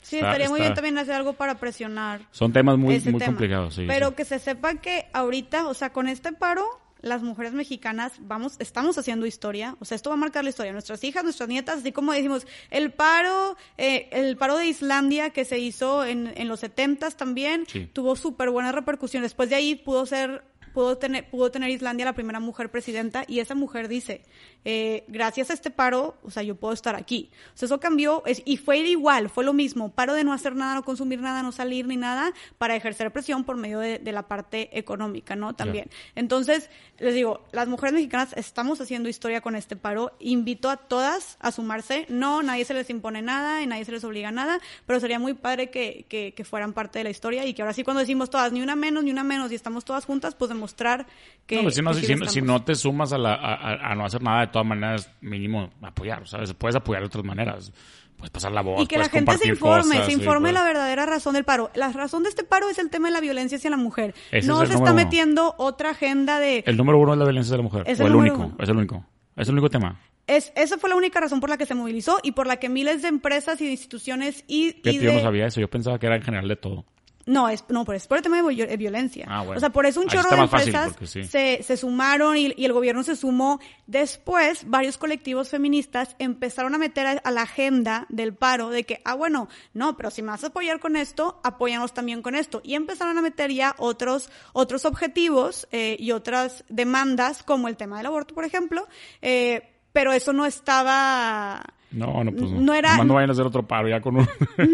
sí, 0.00 0.16
Está- 0.16 0.28
estaría 0.28 0.48
muy 0.48 0.60
bien 0.60 0.72
también 0.72 0.96
hacer 0.96 1.12
algo 1.16 1.34
para 1.34 1.56
presionar 1.60 2.22
Son 2.30 2.50
temas 2.50 2.78
muy, 2.78 2.94
muy 3.00 3.02
tema. 3.02 3.26
complicados, 3.26 3.74
sí. 3.74 3.84
Pero 3.86 4.08
sí. 4.08 4.14
que 4.14 4.24
se 4.24 4.38
sepa 4.38 4.76
que 4.76 5.06
ahorita, 5.12 5.68
o 5.68 5.74
sea, 5.74 5.92
con 5.92 6.08
este 6.08 6.32
paro, 6.32 6.64
las 7.00 7.22
mujeres 7.22 7.52
mexicanas 7.52 8.12
vamos, 8.20 8.56
estamos 8.58 8.98
haciendo 8.98 9.26
historia. 9.26 9.76
O 9.80 9.84
sea, 9.84 9.96
esto 9.96 10.10
va 10.10 10.14
a 10.14 10.18
marcar 10.18 10.44
la 10.44 10.50
historia. 10.50 10.72
Nuestras 10.72 11.02
hijas, 11.04 11.24
nuestras 11.24 11.48
nietas, 11.48 11.78
así 11.78 11.92
como 11.92 12.12
decimos, 12.12 12.46
el 12.70 12.92
paro, 12.92 13.56
eh, 13.76 14.08
el 14.12 14.36
paro 14.36 14.56
de 14.56 14.66
Islandia 14.66 15.30
que 15.30 15.44
se 15.44 15.58
hizo 15.58 16.04
en, 16.04 16.32
en 16.36 16.48
los 16.48 16.60
setentas 16.60 17.16
también, 17.16 17.64
Sí. 17.68 17.88
tuvo 17.92 18.16
súper 18.16 18.50
buenas 18.50 18.74
repercusiones. 18.74 19.30
Después 19.30 19.48
de 19.50 19.56
ahí 19.56 19.74
pudo 19.74 20.06
ser 20.06 20.42
pudo 20.78 20.96
tener, 20.96 21.28
pudo 21.28 21.50
tener 21.50 21.70
Islandia 21.70 22.04
la 22.04 22.12
primera 22.12 22.38
mujer 22.38 22.70
presidenta 22.70 23.24
y 23.26 23.40
esa 23.40 23.56
mujer 23.56 23.88
dice, 23.88 24.22
eh, 24.64 25.02
gracias 25.08 25.50
a 25.50 25.54
este 25.54 25.72
paro, 25.72 26.16
o 26.22 26.30
sea, 26.30 26.44
yo 26.44 26.54
puedo 26.54 26.72
estar 26.72 26.94
aquí. 26.94 27.32
O 27.52 27.58
sea, 27.58 27.66
eso 27.66 27.80
cambió 27.80 28.22
es, 28.26 28.42
y 28.44 28.58
fue 28.58 28.78
igual, 28.78 29.28
fue 29.28 29.42
lo 29.42 29.52
mismo, 29.52 29.90
paro 29.90 30.14
de 30.14 30.22
no 30.22 30.32
hacer 30.32 30.54
nada, 30.54 30.76
no 30.76 30.84
consumir 30.84 31.20
nada, 31.20 31.42
no 31.42 31.50
salir 31.50 31.88
ni 31.88 31.96
nada, 31.96 32.32
para 32.58 32.76
ejercer 32.76 33.12
presión 33.12 33.42
por 33.42 33.56
medio 33.56 33.80
de, 33.80 33.98
de 33.98 34.12
la 34.12 34.28
parte 34.28 34.78
económica, 34.78 35.34
¿no? 35.34 35.52
También. 35.52 35.90
Entonces, 36.14 36.70
les 37.00 37.12
digo, 37.12 37.44
las 37.50 37.66
mujeres 37.66 37.94
mexicanas 37.94 38.32
estamos 38.36 38.80
haciendo 38.80 39.08
historia 39.08 39.40
con 39.40 39.56
este 39.56 39.74
paro, 39.74 40.12
invito 40.20 40.70
a 40.70 40.76
todas 40.76 41.38
a 41.40 41.50
sumarse, 41.50 42.06
no, 42.08 42.40
nadie 42.44 42.64
se 42.64 42.74
les 42.74 42.88
impone 42.88 43.20
nada 43.20 43.62
y 43.62 43.66
nadie 43.66 43.84
se 43.84 43.90
les 43.90 44.04
obliga 44.04 44.28
a 44.28 44.32
nada, 44.32 44.60
pero 44.86 45.00
sería 45.00 45.18
muy 45.18 45.34
padre 45.34 45.70
que, 45.70 46.06
que, 46.08 46.34
que 46.34 46.44
fueran 46.44 46.72
parte 46.72 47.00
de 47.00 47.04
la 47.04 47.10
historia 47.10 47.44
y 47.46 47.52
que 47.52 47.62
ahora 47.62 47.74
sí 47.74 47.82
cuando 47.82 47.98
decimos 47.98 48.30
todas, 48.30 48.52
ni 48.52 48.62
una 48.62 48.76
menos, 48.76 49.02
ni 49.02 49.10
una 49.10 49.24
menos, 49.24 49.50
y 49.50 49.56
estamos 49.56 49.84
todas 49.84 50.04
juntas, 50.04 50.36
pues 50.36 50.50
demostrar 50.68 51.06
que... 51.46 51.56
No, 51.56 51.62
pues 51.62 51.74
si, 51.74 51.82
no, 51.82 51.90
que 51.92 52.00
si, 52.00 52.06
sí 52.06 52.14
si 52.28 52.42
no- 52.42 52.62
te 52.62 52.74
sumas 52.74 53.12
a, 53.12 53.18
la, 53.18 53.34
a, 53.34 53.94
no 53.94 54.04
hacer 54.04 54.22
nada, 54.22 54.40
de 54.42 54.46
todas 54.48 54.66
maneras, 54.66 55.10
mínimo 55.20 55.70
apoyar, 55.82 56.26
¿sabes? 56.28 56.52
Puedes 56.54 56.76
apoyar 56.76 57.02
de 57.02 57.06
otras 57.06 57.24
maneras. 57.24 57.72
Puedes 58.16 58.30
pasar 58.30 58.50
la 58.50 58.62
voz, 58.62 58.82
Y 58.82 58.86
que 58.88 58.98
la 58.98 59.08
gente 59.08 59.38
se 59.38 59.48
informe, 59.48 59.94
cosas, 59.94 60.06
se 60.06 60.10
sí, 60.10 60.18
informe 60.18 60.50
la 60.52 60.64
verdadera 60.64 61.06
razón 61.06 61.34
del 61.34 61.44
paro. 61.44 61.70
La 61.76 61.92
razón 61.92 62.24
de 62.24 62.28
este 62.30 62.42
paro 62.42 62.68
es 62.68 62.78
el 62.78 62.90
tema 62.90 63.08
de 63.08 63.12
la 63.12 63.20
violencia 63.20 63.58
hacia 63.58 63.70
la 63.70 63.76
mujer. 63.76 64.12
Ese 64.32 64.48
no 64.48 64.58
se 64.66 64.72
está 64.72 64.78
uno. 64.78 64.94
metiendo 64.94 65.54
otra 65.56 65.90
agenda 65.90 66.40
de... 66.40 66.64
El 66.66 66.76
número 66.76 66.98
uno 66.98 67.12
es 67.12 67.18
la 67.18 67.24
violencia 67.24 67.52
de 67.52 67.58
la 67.58 67.62
mujer. 67.62 67.84
Es 67.86 68.00
o 68.00 68.06
el 68.06 68.16
único. 68.16 68.36
uno. 68.38 68.56
Es 68.58 68.68
el 68.68 68.76
único. 68.76 69.04
Es 69.36 69.46
el 69.46 69.52
único 69.54 69.70
tema. 69.70 70.00
es, 70.26 70.52
esa 70.56 70.78
fue 70.78 70.90
la 70.90 70.96
única 70.96 71.20
razón 71.20 71.38
por 71.38 71.48
la 71.48 71.56
que 71.56 71.64
se 71.64 71.76
movilizó 71.76 72.18
y 72.24 72.32
por 72.32 72.48
la 72.48 72.56
que 72.56 72.68
miles 72.68 73.02
de 73.02 73.08
empresas 73.08 73.60
y 73.60 73.66
de 73.66 73.70
instituciones 73.70 74.42
y, 74.48 74.74
y 74.82 74.98
Yo 74.98 75.12
no 75.12 75.20
sabía 75.20 75.46
eso. 75.46 75.60
Yo 75.60 75.70
pensaba 75.70 76.00
que 76.00 76.06
era 76.06 76.16
en 76.16 76.22
general 76.22 76.48
de 76.48 76.56
todo. 76.56 76.84
No, 77.28 77.48
es, 77.48 77.64
no, 77.68 77.84
pero 77.84 77.96
es 77.96 78.06
por 78.06 78.16
el 78.18 78.22
tema 78.22 78.42
de 78.42 78.48
vi- 78.48 78.66
de 78.66 78.76
violencia. 78.76 79.26
Ah, 79.28 79.42
bueno. 79.42 79.56
O 79.58 79.60
sea, 79.60 79.70
por 79.70 79.86
eso 79.86 80.00
un 80.00 80.08
chorro 80.08 80.30
de 80.30 80.48
fácil, 80.48 80.74
empresas 80.74 81.10
sí. 81.10 81.24
se, 81.24 81.62
se 81.62 81.76
sumaron 81.76 82.36
y, 82.36 82.52
y 82.56 82.64
el 82.64 82.72
gobierno 82.72 83.02
se 83.02 83.14
sumó. 83.14 83.60
Después, 83.86 84.68
varios 84.68 84.98
colectivos 84.98 85.48
feministas 85.50 86.16
empezaron 86.18 86.74
a 86.74 86.78
meter 86.78 87.06
a, 87.06 87.10
a 87.12 87.30
la 87.30 87.42
agenda 87.42 88.06
del 88.08 88.34
paro 88.34 88.70
de 88.70 88.84
que, 88.84 89.00
ah, 89.04 89.14
bueno, 89.14 89.48
no, 89.74 89.96
pero 89.96 90.10
si 90.10 90.22
me 90.22 90.28
vas 90.30 90.42
a 90.44 90.48
apoyar 90.48 90.80
con 90.80 90.96
esto, 90.96 91.40
apóyanos 91.44 91.94
también 91.94 92.22
con 92.22 92.34
esto. 92.34 92.60
Y 92.64 92.74
empezaron 92.74 93.16
a 93.18 93.22
meter 93.22 93.52
ya 93.52 93.74
otros, 93.78 94.30
otros 94.52 94.84
objetivos 94.84 95.68
eh, 95.70 95.96
y 95.98 96.12
otras 96.12 96.64
demandas, 96.68 97.42
como 97.42 97.68
el 97.68 97.76
tema 97.76 97.98
del 97.98 98.06
aborto, 98.06 98.34
por 98.34 98.44
ejemplo. 98.44 98.88
Eh, 99.22 99.68
pero 99.92 100.12
eso 100.12 100.32
no 100.32 100.46
estaba... 100.46 101.64
No, 101.90 102.22
no, 102.22 102.32
pues 102.32 102.50
no. 102.50 102.60
No 102.60 102.74
era- 102.74 103.02
no 103.02 103.14
vayan 103.14 103.30
a 103.30 103.32
hacer 103.32 103.46
otro 103.46 103.66
paro 103.66 103.88
ya 103.88 104.00
con 104.00 104.16
un, 104.16 104.28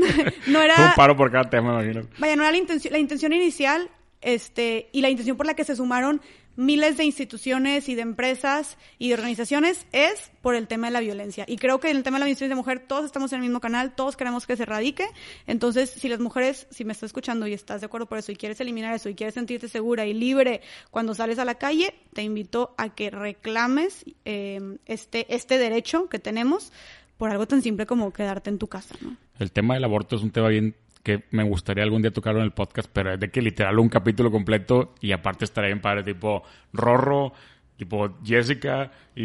No 0.48 0.60
era... 0.60 0.74
un 0.78 0.94
paro 0.96 1.16
por 1.16 1.30
cada 1.30 1.48
tema, 1.48 1.76
me 1.78 1.84
imagino. 1.84 2.08
Vaya, 2.18 2.36
no 2.36 2.42
era 2.42 2.52
la 2.52 2.58
intención, 2.58 2.92
la 2.92 2.98
intención 2.98 3.32
inicial, 3.32 3.88
este, 4.20 4.88
y 4.92 5.00
la 5.00 5.10
intención 5.10 5.36
por 5.36 5.46
la 5.46 5.54
que 5.54 5.64
se 5.64 5.76
sumaron 5.76 6.20
miles 6.56 6.96
de 6.96 7.04
instituciones 7.04 7.88
y 7.88 7.96
de 7.96 8.02
empresas 8.02 8.78
y 8.98 9.08
de 9.08 9.14
organizaciones 9.14 9.86
es 9.90 10.30
por 10.40 10.54
el 10.54 10.68
tema 10.68 10.86
de 10.86 10.92
la 10.92 11.00
violencia. 11.00 11.44
Y 11.48 11.56
creo 11.56 11.80
que 11.80 11.90
en 11.90 11.96
el 11.96 12.04
tema 12.04 12.16
de 12.16 12.20
la 12.20 12.24
violencia 12.26 12.48
de 12.48 12.54
mujer 12.54 12.78
todos 12.86 13.04
estamos 13.06 13.32
en 13.32 13.38
el 13.38 13.42
mismo 13.42 13.60
canal, 13.60 13.94
todos 13.96 14.16
queremos 14.16 14.46
que 14.46 14.56
se 14.56 14.62
erradique. 14.62 15.04
Entonces, 15.48 15.90
si 15.90 16.08
las 16.08 16.20
mujeres, 16.20 16.68
si 16.70 16.84
me 16.84 16.92
estás 16.92 17.08
escuchando 17.08 17.46
y 17.48 17.54
estás 17.54 17.80
de 17.80 17.86
acuerdo 17.86 18.06
por 18.06 18.18
eso 18.18 18.30
y 18.30 18.36
quieres 18.36 18.60
eliminar 18.60 18.94
eso 18.94 19.08
y 19.08 19.16
quieres 19.16 19.34
sentirte 19.34 19.68
segura 19.68 20.06
y 20.06 20.14
libre 20.14 20.60
cuando 20.92 21.12
sales 21.14 21.40
a 21.40 21.44
la 21.44 21.56
calle, 21.56 21.92
te 22.12 22.22
invito 22.22 22.72
a 22.78 22.94
que 22.94 23.10
reclames 23.10 24.04
eh, 24.24 24.60
este, 24.86 25.34
este 25.34 25.58
derecho 25.58 26.08
que 26.08 26.20
tenemos 26.20 26.72
por 27.16 27.30
algo 27.30 27.46
tan 27.46 27.62
simple 27.62 27.86
como 27.86 28.12
quedarte 28.12 28.50
en 28.50 28.58
tu 28.58 28.66
casa, 28.66 28.94
¿no? 29.00 29.16
El 29.38 29.52
tema 29.52 29.74
del 29.74 29.84
aborto 29.84 30.16
es 30.16 30.22
un 30.22 30.30
tema 30.30 30.48
bien 30.48 30.74
que 31.02 31.24
me 31.30 31.42
gustaría 31.42 31.84
algún 31.84 32.02
día 32.02 32.12
tocarlo 32.12 32.40
en 32.40 32.46
el 32.46 32.52
podcast, 32.52 32.88
pero 32.92 33.12
es 33.12 33.20
de 33.20 33.30
que 33.30 33.42
literal 33.42 33.78
un 33.78 33.90
capítulo 33.90 34.30
completo 34.30 34.94
y 35.00 35.12
aparte 35.12 35.44
estaría 35.44 35.68
bien 35.68 35.82
padre, 35.82 36.02
tipo 36.02 36.42
Rorro, 36.72 37.32
tipo 37.76 38.16
Jessica 38.24 38.90
y, 39.16 39.24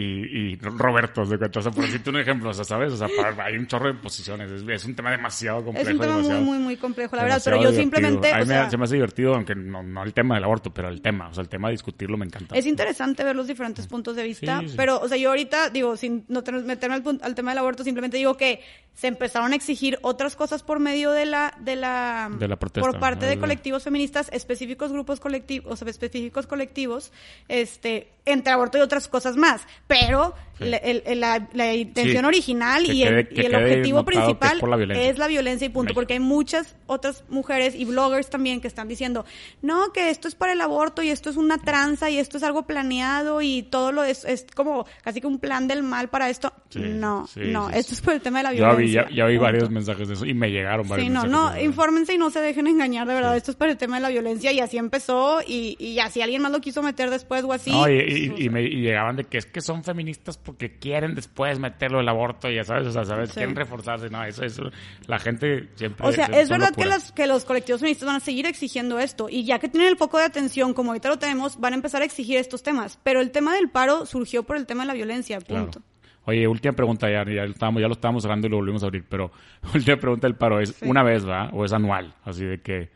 y 0.52 0.56
Roberto, 0.56 1.24
¿de 1.26 1.38
cuenta? 1.38 1.60
O 1.60 1.64
sea, 1.64 1.72
por 1.72 1.84
decirte 1.86 2.10
un 2.10 2.18
ejemplo, 2.18 2.50
o 2.50 2.54
sea, 2.54 2.64
¿sabes? 2.64 2.94
O 2.94 2.98
sea, 2.98 3.08
para- 3.16 3.46
hay 3.46 3.56
un 3.58 3.68
chorro 3.68 3.88
de 3.88 3.94
posiciones, 3.96 4.50
es, 4.52 4.64
es 4.68 4.86
un 4.86 4.96
tema 4.96 5.12
demasiado 5.12 5.64
complejo. 5.66 5.88
Es 5.90 5.94
un 5.96 6.00
tema 6.02 6.18
muy, 6.20 6.40
muy, 6.46 6.58
muy 6.60 6.78
complejo, 6.78 7.16
la 7.16 7.24
verdad, 7.24 7.42
pero 7.44 7.58
yo 7.58 7.72
divertido. 7.72 7.82
simplemente, 7.84 8.32
A 8.32 8.38
mí 8.38 8.44
o 8.44 8.46
me- 8.48 8.54
sea, 8.54 8.70
se 8.72 8.78
me 8.78 8.84
hace 8.86 8.96
divertido, 8.96 9.36
aunque 9.36 9.54
no, 9.56 9.84
no 9.84 10.04
el 10.04 10.14
tema 10.14 10.36
del 10.36 10.44
aborto, 10.44 10.74
pero 10.74 10.90
el 10.90 11.02
tema, 11.02 11.28
o 11.30 11.34
sea, 11.34 11.42
el 11.44 11.50
tema 11.50 11.68
de 11.68 11.74
discutirlo 11.74 12.18
me 12.18 12.26
encanta. 12.26 12.56
es 12.56 12.66
interesante 12.66 13.24
ver 13.24 13.36
los 13.36 13.48
diferentes 13.48 13.86
puntos 13.88 14.16
de 14.16 14.24
vista, 14.24 14.60
Sí, 14.62 14.70
sí. 14.70 14.74
pero, 14.78 15.00
o 15.00 15.08
sea, 15.08 15.18
yo 15.18 15.30
ahorita, 15.30 15.70
digo, 15.70 15.96
sin 15.98 16.26
no 16.28 16.44
tener- 16.44 16.64
meterme 16.64 16.96
al, 16.96 17.20
al 17.22 17.36
tema 17.36 17.52
del 17.52 17.60
aborto, 17.60 17.84
simplemente 17.84 18.18
digo 18.18 18.36
que 18.36 18.62
se 18.94 19.08
empezaron 19.08 19.54
a 19.54 19.56
exigir 19.56 19.98
otras 20.02 20.36
cosas 20.36 20.62
por 20.62 20.80
medio 20.80 21.12
de 21.12 21.26
la, 21.26 21.56
de 21.62 21.76
la, 21.76 22.30
De 22.38 22.48
la 22.48 22.58
protesta, 22.58 22.88
por 22.90 23.00
parte 23.00 23.26
De- 23.28 23.40
colectivos 23.40 23.84
feministas, 23.84 24.30
específicos 24.34 24.92
grupos 24.92 25.20
colectivos, 25.20 25.72
o 25.72 25.76
sea, 25.76 25.88
específicos 25.90 26.48
colectivos, 26.48 27.12
este, 27.48 28.10
entre 28.40 28.54
aborto 28.54 28.78
y 28.78 28.82
otras 28.82 29.08
cosas 29.08 29.36
más, 29.36 29.62
pero 29.88 30.34
Sí. 30.60 30.66
la, 30.70 30.78
el- 30.78 31.04
el- 31.06 31.20
la- 31.20 31.48
la 31.54 31.74
intención 31.76 32.24
Sí. 32.24 32.26
original 32.28 32.84
Que 32.86 32.94
y 32.94 33.04
el, 33.04 33.10
quede- 33.10 33.28
que 33.30 33.42
y 33.42 33.46
el 33.46 33.52
quede 33.52 33.64
objetivo 33.64 34.06
principal 34.06 34.60
por 34.60 34.70
la 34.70 34.76
violencia. 34.78 35.10
es 35.10 35.18
la 35.18 35.28
violencia 35.28 35.66
y 35.66 35.70
punto, 35.70 35.94
porque 35.94 36.14
hay 36.14 36.20
muchas 36.20 36.76
otras 36.86 37.24
mujeres 37.30 37.76
y 37.76 37.86
bloggers 37.86 38.30
también 38.30 38.62
que 38.62 38.68
están 38.68 38.88
diciendo, 38.88 39.26
no, 39.62 39.92
que 39.94 40.10
esto 40.10 40.28
es 40.28 40.36
para 40.36 40.54
el 40.54 40.62
aborto 40.62 41.02
y 41.02 41.10
esto 41.10 41.30
es 41.30 41.38
una 41.38 41.58
tranza 41.58 42.10
y 42.10 42.18
esto 42.18 42.38
es 42.38 42.44
algo 42.44 42.64
planeado 42.68 43.42
y 43.42 43.64
todo 43.64 43.92
lo 43.92 44.04
es, 44.04 44.26
es 44.26 44.46
como 44.56 44.86
casi 45.04 45.22
que 45.22 45.28
un 45.28 45.40
plan 45.40 45.68
del 45.68 45.84
mal 45.84 46.10
para 46.10 46.30
esto. 46.30 46.54
Sí, 46.70 46.80
no, 46.80 47.28
no, 47.36 47.70
esto 47.70 47.94
es 47.94 48.02
por 48.02 48.14
el 48.14 48.22
tema 48.22 48.40
de 48.40 48.44
la 48.44 48.52
vi, 48.52 48.58
violencia. 48.58 49.08
ya, 49.10 49.16
ya 49.16 49.26
vi 49.26 49.38
varios 49.38 49.70
mensajes 49.70 50.08
de 50.08 50.14
eso 50.14 50.26
y 50.26 50.34
me 50.34 50.50
llegaron 50.52 50.88
varios 50.88 51.08
Sí, 51.08 51.14
no, 51.14 51.24
mensajes. 51.24 51.56
no, 51.62 51.66
infórmense 51.66 52.14
y 52.14 52.18
no 52.18 52.30
se 52.30 52.42
dejen 52.42 52.68
engañar, 52.68 53.08
de 53.08 53.14
verdad. 53.14 53.36
Esto 53.38 53.52
es 53.52 53.58
para 53.58 53.72
el 53.72 53.78
tema 53.78 53.96
de 53.96 54.02
la 54.02 54.10
violencia 54.10 54.52
y 54.52 54.60
así 54.60 54.78
empezó 54.78 55.42
y, 55.46 55.76
y 55.80 55.96
ya 55.96 56.10
si 56.10 56.22
alguien 56.22 56.42
más 56.42 56.52
lo 56.52 56.60
quiso 56.62 56.84
meter 56.84 57.10
después 57.10 57.44
o 57.44 57.54
así. 57.54 57.72
No, 57.72 57.90
y, 57.90 58.02
pues, 58.02 58.18
y- 58.18 58.30
o 58.30 58.38
y 58.40 58.50
me 58.50 58.62
y 58.64 58.82
llegaban 58.82 59.16
de 59.16 59.24
que 59.24 59.38
es 59.40 59.46
que 59.46 59.62
son 59.62 59.84
feministas 59.84 60.38
porque 60.50 60.80
quieren 60.80 61.14
después 61.14 61.60
meterlo 61.60 62.00
el 62.00 62.10
aborto, 62.10 62.50
ya 62.50 62.64
sabes, 62.64 62.88
o 62.88 62.92
sea, 62.92 63.06
sabes, 63.06 63.30
Sí. 63.30 63.36
quieren 63.36 63.56
reforzarse, 63.56 64.10
no, 64.10 64.24
eso, 64.24 64.44
eso, 64.44 64.64
la 65.06 65.20
gente 65.20 65.70
siempre... 65.76 66.08
O 66.08 66.12
sea, 66.12 66.26
es 66.26 66.50
verdad 66.50 66.74
que 66.76 66.86
los, 66.86 67.12
que 67.12 67.28
los 67.28 67.46
colectivos 67.46 67.82
feministas 67.82 68.08
van 68.08 68.16
a 68.16 68.20
seguir 68.20 68.48
exigiendo 68.48 68.98
esto 68.98 69.28
y 69.30 69.46
ya 69.46 69.60
que 69.60 69.70
tienen 69.70 69.90
el 69.90 69.98
foco 69.98 70.18
de 70.18 70.24
atención, 70.24 70.74
como 70.74 70.90
ahorita 70.90 71.08
lo 71.10 71.20
tenemos, 71.20 71.60
van 71.60 71.74
a 71.74 71.76
empezar 71.76 72.02
a 72.02 72.06
exigir 72.06 72.38
estos 72.38 72.64
temas. 72.64 73.00
Pero 73.04 73.22
el 73.22 73.30
tema 73.30 73.54
del 73.54 73.70
paro 73.70 74.08
surgió 74.08 74.42
por 74.42 74.58
el 74.58 74.66
tema 74.66 74.82
de 74.84 74.88
la 74.88 74.94
violencia, 74.96 75.40
Claro. 75.40 75.66
punto. 75.66 75.82
Oye, 76.26 76.48
última 76.48 76.74
pregunta, 76.74 77.08
ya, 77.10 77.24
ya, 77.26 77.46
lo 77.46 77.52
estábamos, 77.52 77.82
ya 77.82 77.88
lo 77.88 77.94
estábamos 77.94 78.24
cerrando 78.24 78.48
y 78.48 78.50
lo 78.50 78.58
volvimos 78.58 78.82
a 78.82 78.88
abrir, 78.88 79.04
pero 79.08 79.32
última 79.76 79.98
pregunta 79.98 80.26
del 80.28 80.36
paro, 80.36 80.60
¿es 80.60 80.70
Sí. 80.72 80.86
una 80.88 81.04
vez, 81.04 81.28
va? 81.28 81.50
¿O 81.54 81.64
es 81.64 81.74
anual? 81.74 82.16
Así 82.24 82.44
de 82.44 82.60
que... 82.62 82.90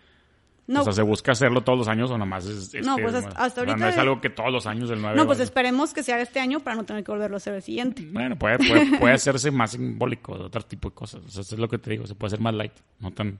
No, 0.66 0.82
O 0.82 0.84
sea, 0.86 0.93
¿se 0.93 1.01
busca 1.01 1.34
hacerlo 1.34 1.61
todos 1.61 1.78
los 1.78 1.88
años 1.89 2.09
o 2.09 2.18
nomás 2.18 2.45
es... 2.45 2.74
No, 2.86 2.91
este, 2.95 3.01
pues 3.03 3.16
hasta- 3.16 3.30
hasta 3.32 3.61
o 3.61 3.66
sea, 3.66 3.74
ahorita- 3.74 3.76
no 3.86 3.88
es 3.89 3.97
algo 3.97 4.22
que 4.22 4.30
todos 4.30 4.49
los 4.51 4.66
años 4.66 4.88
del 4.89 5.01
9... 5.01 5.18
no, 5.18 5.26
pues 5.26 5.41
esperemos 5.41 5.93
que 5.93 6.03
se 6.03 6.14
haga 6.14 6.22
este 6.24 6.39
año 6.39 6.61
para 6.61 6.78
no 6.78 6.86
tener 6.86 7.03
que 7.03 7.11
volverlo 7.11 7.36
a 7.36 7.38
hacer 7.38 7.53
el 7.53 7.61
siguiente. 7.61 8.07
Bueno, 8.11 8.38
puede, 8.38 8.57
puede, 8.59 8.97
puede 8.99 9.14
hacerse 9.14 9.51
más 9.51 9.72
simbólico 9.72 10.38
de 10.38 10.45
otro 10.45 10.61
tipo 10.61 10.89
de 10.89 10.95
cosas. 10.95 11.22
O 11.26 11.30
sea, 11.30 11.41
eso 11.41 11.55
es 11.55 11.59
lo 11.59 11.68
que 11.68 11.78
te 11.80 11.89
digo. 11.89 12.07
Se 12.07 12.16
puede 12.16 12.30
hacer 12.30 12.39
más 12.39 12.53
light, 12.53 12.72
no 12.99 13.11
tan, 13.11 13.39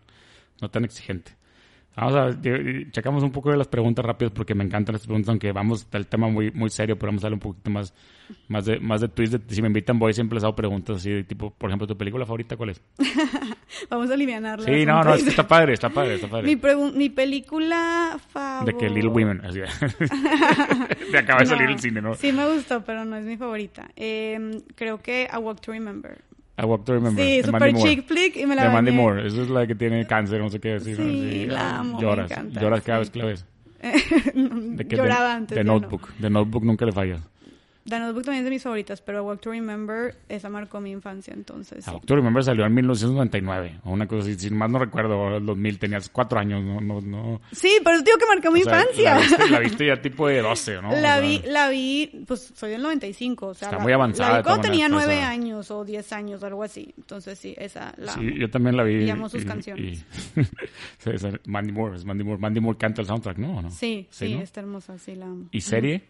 no 0.62 0.70
tan 0.70 0.84
exigente. 0.84 1.34
Vamos 1.96 2.16
a, 2.16 2.32
de- 2.32 2.88
checamos 2.92 3.22
un 3.24 3.32
poco 3.32 3.52
de 3.52 3.58
las 3.58 3.68
preguntas 3.68 4.04
rápidas 4.04 4.32
porque 4.34 4.56
me 4.56 4.64
encantan 4.64 4.94
las 4.94 5.06
preguntas, 5.06 5.30
aunque 5.30 5.52
vamos 5.52 5.88
al 5.92 6.08
tema 6.08 6.28
muy, 6.28 6.50
muy 6.52 6.70
serio, 6.72 6.98
pero 6.98 7.10
vamos 7.12 7.24
a 7.24 7.26
darle 7.26 7.36
un 7.36 7.40
poquito 7.42 7.70
más, 7.70 7.94
más 8.48 8.66
de, 8.66 8.80
más 8.80 9.02
de 9.02 9.10
twist. 9.10 9.34
de- 9.34 9.54
si 9.56 9.62
me 9.62 9.68
invitan, 9.68 10.00
voy, 10.00 10.12
siempre 10.14 10.36
les 10.38 10.44
hago 10.44 10.56
preguntas 10.56 10.98
así 10.98 11.12
de 11.12 11.24
tipo, 11.24 11.52
por 11.52 11.70
ejemplo, 11.70 11.86
¿tu 11.86 11.96
película 11.96 12.26
favorita 12.26 12.58
cuál 12.58 12.72
es? 12.72 12.82
Vamos 13.92 14.10
a 14.10 14.14
alivianarla. 14.16 14.66
Sí, 14.66 14.86
no, 14.88 15.04
no, 15.04 15.14
es 15.14 15.24
que 15.24 15.30
está 15.30 15.48
padre, 15.48 15.74
está 15.74 15.90
padre, 15.90 16.16
está 16.16 16.28
padre. 16.28 16.48
Mi, 16.56 16.60
mi 16.96 17.10
película 17.10 18.18
favorita. 18.30 18.72
De 18.72 18.78
que 18.78 18.90
Little 18.90 19.10
Women, 19.12 19.42
así. 19.46 19.60
Te 21.12 21.18
acaba 21.20 21.40
de 21.42 21.46
salir 21.46 21.70
el 21.70 21.80
cine, 21.80 22.02
¿no? 22.02 22.16
Sí 22.16 22.32
me 22.32 22.52
gustó, 22.52 22.84
pero 22.84 23.06
no 23.06 23.16
es 23.18 23.26
mi 23.26 23.38
favorita. 23.38 23.90
Eh, 23.96 24.62
creo 24.76 24.98
que 25.00 25.28
A 25.32 25.38
Walk 25.40 25.62
to 25.62 25.72
Remember. 25.72 26.18
I 26.58 26.66
Walk 26.66 26.86
to 26.86 26.94
Remember. 26.94 27.24
Sí, 27.24 27.42
super 27.44 27.74
chick 27.76 28.06
flick 28.06 28.36
y 28.38 28.46
me 28.46 28.56
la 28.56 28.64
De 28.64 28.70
Mandy. 28.70 28.92
Moore. 28.92 29.28
Esa 29.28 29.42
es 29.42 29.50
la 29.50 29.66
que 29.66 29.76
tiene 29.76 30.06
cáncer, 30.06 30.40
no 30.40 30.50
sé 30.50 30.60
qué 30.60 30.74
decir. 30.74 31.00
¿no? 31.00 31.06
Sí, 31.06 31.46
la 31.48 31.80
amo, 31.80 31.96
me 31.98 32.02
Lloras. 32.02 32.32
encanta, 32.32 32.62
Lloras 32.62 32.82
cada 32.84 33.00
sí. 33.00 33.02
vez 33.02 33.10
que 33.12 33.20
la 33.20 33.26
ves. 33.26 33.46
De 34.78 34.88
que 34.88 34.96
Lloraba 34.96 35.30
de, 35.30 35.34
antes. 35.34 35.56
De 35.58 35.64
ya 35.64 35.64
no. 35.64 35.74
Notebook. 35.80 36.14
De 36.18 36.30
Notebook 36.30 36.64
nunca 36.64 36.86
le 36.86 36.92
fallas. 36.92 37.22
The 37.86 38.00
Notebook 38.00 38.24
también 38.24 38.44
es 38.44 38.46
de 38.46 38.50
mis 38.52 38.64
favoritas, 38.64 39.02
pero 39.02 39.20
A 39.20 39.22
Walk 39.24 39.42
to 39.42 39.52
Remember, 39.52 40.16
esa 40.30 40.48
marcó 40.50 40.80
mi 40.80 40.92
infancia, 40.92 41.34
entonces. 41.34 41.86
A 41.86 41.92
sí. 41.92 41.96
Walk 41.96 42.06
to 42.06 42.16
Remember 42.16 42.42
salió 42.42 42.66
en 42.66 42.74
1999. 42.74 43.80
O 43.84 43.92
una 43.92 44.08
cosa 44.08 44.22
así. 44.24 44.40
Si 44.40 44.50
más 44.52 44.70
no 44.70 44.80
recuerdo, 44.80 45.36
el 45.38 45.46
2000. 45.46 45.80
Tenías 45.80 46.08
cuatro 46.08 46.40
años. 46.40 46.64
No, 46.64 46.80
no, 46.80 47.02
no. 47.02 47.42
Sí, 47.52 47.78
pero 47.84 48.02
digo 48.02 48.18
que 48.18 48.26
marcó 48.26 48.52
mi 48.52 48.62
O 48.62 48.64
sea, 48.64 48.80
infancia. 48.80 49.16
La 49.16 49.20
viste, 49.22 49.50
la 49.50 49.60
viste 49.60 49.88
ya 49.88 49.96
tipo 50.02 50.28
de 50.30 50.42
12, 50.42 50.82
¿no? 50.82 50.90
O 50.90 50.92
La 50.94 51.02
sea, 51.02 51.20
vi, 51.20 51.42
la 51.46 51.68
vi, 51.70 52.24
pues 52.26 52.54
soy 52.56 52.72
del 52.72 52.82
95, 52.84 53.48
o 53.48 53.54
sea, 53.54 53.68
Está 53.68 53.78
la, 53.78 53.84
muy 53.84 53.92
avanzada 53.92 54.32
La 54.32 54.38
vi 54.38 54.44
cuando 54.44 54.62
tenía 54.62 54.88
nueve 54.88 55.22
años 55.22 55.70
o 55.70 55.84
10 55.84 56.14
años, 56.14 56.42
algo 56.44 56.64
así. 56.64 56.94
Entonces 56.98 57.38
sí, 57.38 57.54
esa 57.58 57.94
la 57.98 58.14
Sí, 58.14 58.20
amo. 58.22 58.30
yo 58.38 58.50
también 58.50 58.78
la 58.78 58.84
vi. 58.84 59.04
Y 59.04 59.10
amo 59.10 59.28
sus 59.28 59.44
canciones. 59.44 60.06
y- 60.38 60.42
Sí, 61.00 61.10
esa- 61.14 61.32
Mandy 61.48 61.74
Moore. 61.74 61.98
Es 61.98 62.06
Mandy 62.06 62.24
Moore. 62.24 62.40
Mandy 62.40 62.60
Moore 62.62 62.78
canta 62.78 63.02
el 63.02 63.08
soundtrack, 63.08 63.38
¿no? 63.40 63.58
¿O 63.58 63.62
no? 63.62 63.72
Sí, 63.72 64.08
sí, 64.10 64.36
¿no? 64.36 64.42
está 64.42 64.62
hermosa, 64.62 64.98
sí 64.98 65.16
la 65.16 65.26
amo. 65.26 65.48
¿Y 65.52 65.60
serie? 65.62 66.04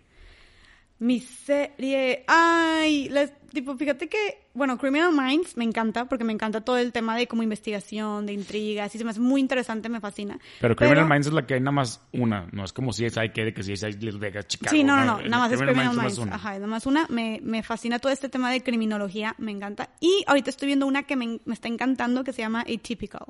Mi 1.03 1.19
serie, 1.19 2.23
ay, 2.27 3.09
las- 3.09 3.33
tipo, 3.51 3.75
fíjate 3.75 4.07
que, 4.07 4.17
bueno, 4.53 4.77
Criminal 4.77 5.11
Minds 5.11 5.57
me 5.57 5.65
encanta 5.65 6.05
porque 6.05 6.23
me 6.23 6.31
encanta 6.31 6.61
todo 6.61 6.77
el 6.77 6.93
tema 6.93 7.17
de 7.17 7.27
como 7.27 7.43
investigación, 7.43 8.25
de 8.25 8.31
intrigas, 8.31 8.95
y 8.95 8.97
se 8.97 9.03
me 9.03 9.09
hace 9.09 9.19
muy 9.19 9.41
interesante, 9.41 9.89
me 9.89 9.99
fascina. 9.99 10.39
Pero 10.61 10.77
Criminal 10.77 11.07
Minds 11.09 11.27
es 11.27 11.33
la 11.33 11.45
que 11.45 11.55
hay 11.55 11.59
nada 11.59 11.73
más 11.73 11.99
una. 12.13 12.47
No 12.53 12.63
es 12.63 12.71
como 12.71 12.93
si 12.93 13.03
es 13.03 13.17
hay 13.17 13.31
que 13.31 13.43
de 13.43 13.53
que 13.53 13.63
si 13.63 13.73
es 13.73 13.81
Las 13.81 14.17
Vegas, 14.17 14.47
Chicago. 14.47 14.71
Sí, 14.73 14.83
no, 14.85 14.95
no, 14.95 15.03
no, 15.03 15.21
nada 15.27 15.43
más 15.43 15.51
es 15.51 15.59
Criminal 15.59 15.89
Minds. 15.89 16.03
más 16.03 16.17
una. 16.19 16.35
Ajá, 16.35 16.53
nada 16.53 16.67
más 16.67 16.85
una. 16.85 17.05
Me, 17.09 17.41
me 17.43 17.63
fascina 17.63 17.99
todo 17.99 18.11
este 18.13 18.29
tema 18.29 18.49
de 18.49 18.63
criminología, 18.63 19.35
me 19.37 19.51
encanta. 19.51 19.89
Y 19.99 20.23
ahorita 20.25 20.51
estoy 20.51 20.67
viendo 20.67 20.87
una 20.87 21.03
que 21.03 21.17
me, 21.17 21.39
me 21.43 21.53
está 21.53 21.67
encantando 21.67 22.23
que 22.23 22.31
se 22.31 22.41
llama 22.41 22.61
Atypical. 22.61 23.25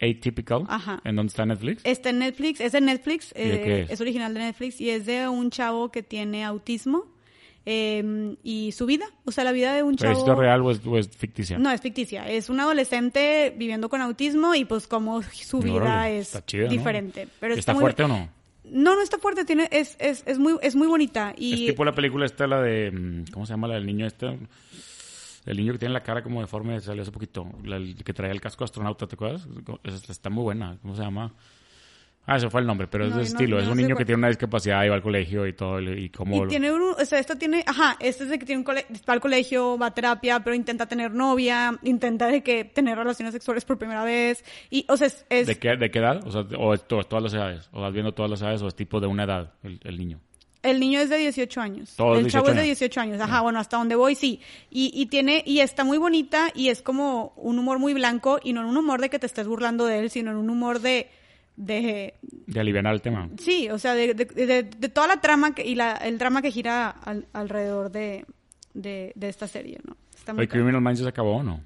Atypical. 0.00 0.64
Ajá. 0.68 1.00
¿En 1.04 1.16
dónde 1.16 1.30
está 1.30 1.44
Netflix? 1.46 1.82
Está 1.84 2.10
en 2.10 2.18
Netflix, 2.20 2.60
es 2.60 2.72
de 2.72 2.80
Netflix, 2.80 3.32
¿Y 3.36 3.38
de 3.40 3.54
eh, 3.54 3.62
qué 3.64 3.80
es? 3.82 3.90
es? 3.90 4.00
original 4.00 4.32
de 4.34 4.40
Netflix 4.40 4.80
y 4.80 4.90
es 4.90 5.06
de 5.06 5.28
un 5.28 5.50
chavo 5.50 5.90
que 5.90 6.02
tiene 6.02 6.44
autismo 6.44 7.04
eh, 7.66 8.36
y 8.42 8.72
su 8.72 8.86
vida, 8.86 9.04
o 9.26 9.32
sea, 9.32 9.44
la 9.44 9.52
vida 9.52 9.74
de 9.74 9.82
un 9.82 9.96
¿Pero 9.96 10.14
chavo... 10.14 10.32
¿Es 10.32 10.38
real 10.38 10.62
o 10.62 10.70
es, 10.70 10.80
o 10.86 10.96
es 10.96 11.08
ficticia? 11.10 11.58
No, 11.58 11.70
es 11.70 11.80
ficticia. 11.80 12.28
Es 12.28 12.48
un 12.48 12.58
adolescente 12.60 13.54
viviendo 13.56 13.88
con 13.90 14.00
autismo 14.00 14.54
y 14.54 14.64
pues 14.64 14.86
como 14.86 15.22
su 15.22 15.58
vida 15.60 15.74
Órale, 15.74 16.18
es 16.20 16.34
está 16.34 16.56
diferente. 16.68 17.28
Pero 17.38 17.54
¿Está 17.54 17.74
muy- 17.74 17.82
fuerte 17.82 18.04
o 18.04 18.08
no? 18.08 18.28
No, 18.64 18.94
no 18.94 19.02
está 19.02 19.18
fuerte, 19.18 19.44
tiene, 19.44 19.68
es, 19.72 19.96
es, 19.98 20.22
es 20.26 20.38
muy, 20.38 20.54
es 20.62 20.76
muy 20.76 20.86
bonita. 20.86 21.34
Y 21.36 21.52
Es 21.64 21.70
tipo 21.72 21.84
la 21.84 21.92
película 21.92 22.24
esta, 22.24 22.46
la 22.46 22.62
de... 22.62 22.90
mm, 22.92 23.24
¿Cómo 23.32 23.44
se 23.44 23.52
llama 23.52 23.66
la 23.66 23.74
del 23.74 23.84
niño 23.86 24.06
este? 24.06 24.38
El 25.46 25.56
niño 25.56 25.72
que 25.72 25.78
tiene 25.78 25.94
la 25.94 26.02
cara 26.02 26.22
como 26.22 26.40
deforme, 26.40 26.80
salió 26.80 27.02
hace 27.02 27.12
poquito. 27.12 27.46
La- 27.64 27.76
el 27.76 27.94
que 28.04 28.12
traía 28.12 28.32
el 28.32 28.40
casco 28.40 28.64
astronauta, 28.64 29.06
¿te 29.06 29.14
acuerdas? 29.14 29.46
Es- 29.84 30.08
está 30.10 30.28
muy 30.30 30.42
buena. 30.44 30.76
¿Cómo 30.82 30.94
se 30.94 31.02
llama? 31.02 31.32
Ah, 32.26 32.36
ese 32.36 32.50
fue 32.50 32.60
el 32.60 32.66
nombre, 32.66 32.86
pero 32.86 33.04
es 33.06 33.10
No, 33.10 33.16
de 33.16 33.22
no, 33.22 33.26
estilo. 33.26 33.56
no 33.56 33.62
es 33.62 33.68
un 33.68 33.76
niño 33.78 33.96
que 33.96 34.04
tiene 34.04 34.18
una 34.18 34.28
discapacidad 34.28 34.84
y 34.84 34.88
va 34.90 34.94
al 34.94 35.02
colegio 35.02 35.46
y 35.46 35.54
todo. 35.54 35.80
Y 35.80 36.10
como... 36.10 36.46
Tiene 36.46 36.70
un, 36.70 36.82
o 36.96 37.04
sea, 37.04 37.18
esto 37.18 37.34
tiene, 37.36 37.64
ajá, 37.66 37.96
este 37.98 38.24
es 38.24 38.30
de 38.30 38.38
que 38.38 38.44
tiene 38.44 38.58
un 38.58 38.64
cole, 38.64 38.86
va 39.08 39.14
al 39.14 39.20
colegio, 39.20 39.78
va 39.78 39.86
a 39.86 39.94
terapia, 39.94 40.38
pero 40.44 40.54
intenta 40.54 40.86
tener 40.86 41.10
novia, 41.12 41.76
intenta 41.82 42.28
de 42.28 42.42
que 42.42 42.64
tener 42.66 42.96
relaciones 42.98 43.32
sexuales 43.32 43.64
por 43.64 43.78
primera 43.78 44.04
vez, 44.04 44.44
y, 44.68 44.84
o 44.90 44.96
sea, 44.98 45.06
es, 45.08 45.24
es- 45.30 45.46
¿De 45.46 45.58
qué, 45.58 45.76
¿De 45.76 45.90
qué 45.90 45.98
edad? 45.98 46.24
O 46.24 46.30
sea, 46.30 46.42
o 46.58 46.74
es 46.74 46.86
to- 46.86 47.02
todas 47.04 47.22
las 47.24 47.32
edades. 47.34 47.68
O 47.72 47.80
vas 47.80 47.92
viendo 47.92 48.12
todas 48.12 48.30
las 48.30 48.42
edades 48.42 48.62
o 48.62 48.68
es 48.68 48.76
tipo 48.76 49.00
de 49.00 49.06
una 49.08 49.24
edad 49.24 49.54
el, 49.64 49.80
el 49.82 49.96
niño. 49.98 50.20
El 50.62 50.78
niño 50.80 51.00
es 51.00 51.08
de 51.08 51.16
18 51.18 51.60
años. 51.60 51.94
Todos 51.96 52.18
el 52.18 52.24
18 52.24 52.32
chavo 52.38 52.48
es 52.48 52.54
de 52.54 52.60
años. 52.62 52.78
18 52.78 53.00
años, 53.00 53.20
ajá, 53.20 53.40
bueno, 53.40 53.58
hasta 53.58 53.76
donde 53.78 53.94
voy, 53.96 54.14
sí. 54.14 54.40
Y, 54.70 54.90
y 54.94 55.06
tiene, 55.06 55.42
y 55.46 55.60
está 55.60 55.84
muy 55.84 55.98
bonita, 55.98 56.50
y 56.54 56.68
es 56.68 56.82
como 56.82 57.32
un 57.36 57.58
humor 57.58 57.78
muy 57.78 57.94
blanco, 57.94 58.38
y 58.42 58.52
no 58.52 58.60
en 58.60 58.66
un 58.66 58.76
humor 58.76 59.00
de 59.00 59.08
que 59.10 59.18
te 59.18 59.26
estés 59.26 59.46
burlando 59.46 59.86
de 59.86 59.98
él, 60.00 60.10
sino 60.10 60.30
en 60.32 60.36
un 60.36 60.50
humor 60.50 60.80
de, 60.80 61.08
de, 61.56 62.14
De 62.22 62.60
aliviar 62.60 62.86
el 62.86 63.00
tema. 63.00 63.28
sí, 63.38 63.68
o 63.70 63.78
sea, 63.78 63.94
de, 63.94 64.14
de, 64.14 64.24
de- 64.24 64.62
de 64.64 64.88
toda 64.88 65.06
la 65.06 65.20
trama 65.20 65.54
que, 65.54 65.64
y 65.66 65.74
la, 65.74 65.92
el 65.96 66.18
drama 66.18 66.42
que 66.42 66.50
gira 66.50 66.88
al- 66.90 67.26
alrededor 67.32 67.90
de, 67.90 68.24
de, 68.74 69.12
de 69.14 69.28
esta 69.28 69.46
serie, 69.48 69.78
¿no? 69.86 69.96
Está 70.14 70.34
muy 70.34 70.42
¿El 70.42 70.48
Criminal 70.48 70.80
Minds 70.82 71.00
se 71.00 71.08
acabó 71.08 71.36
o 71.36 71.42
no? 71.42 71.60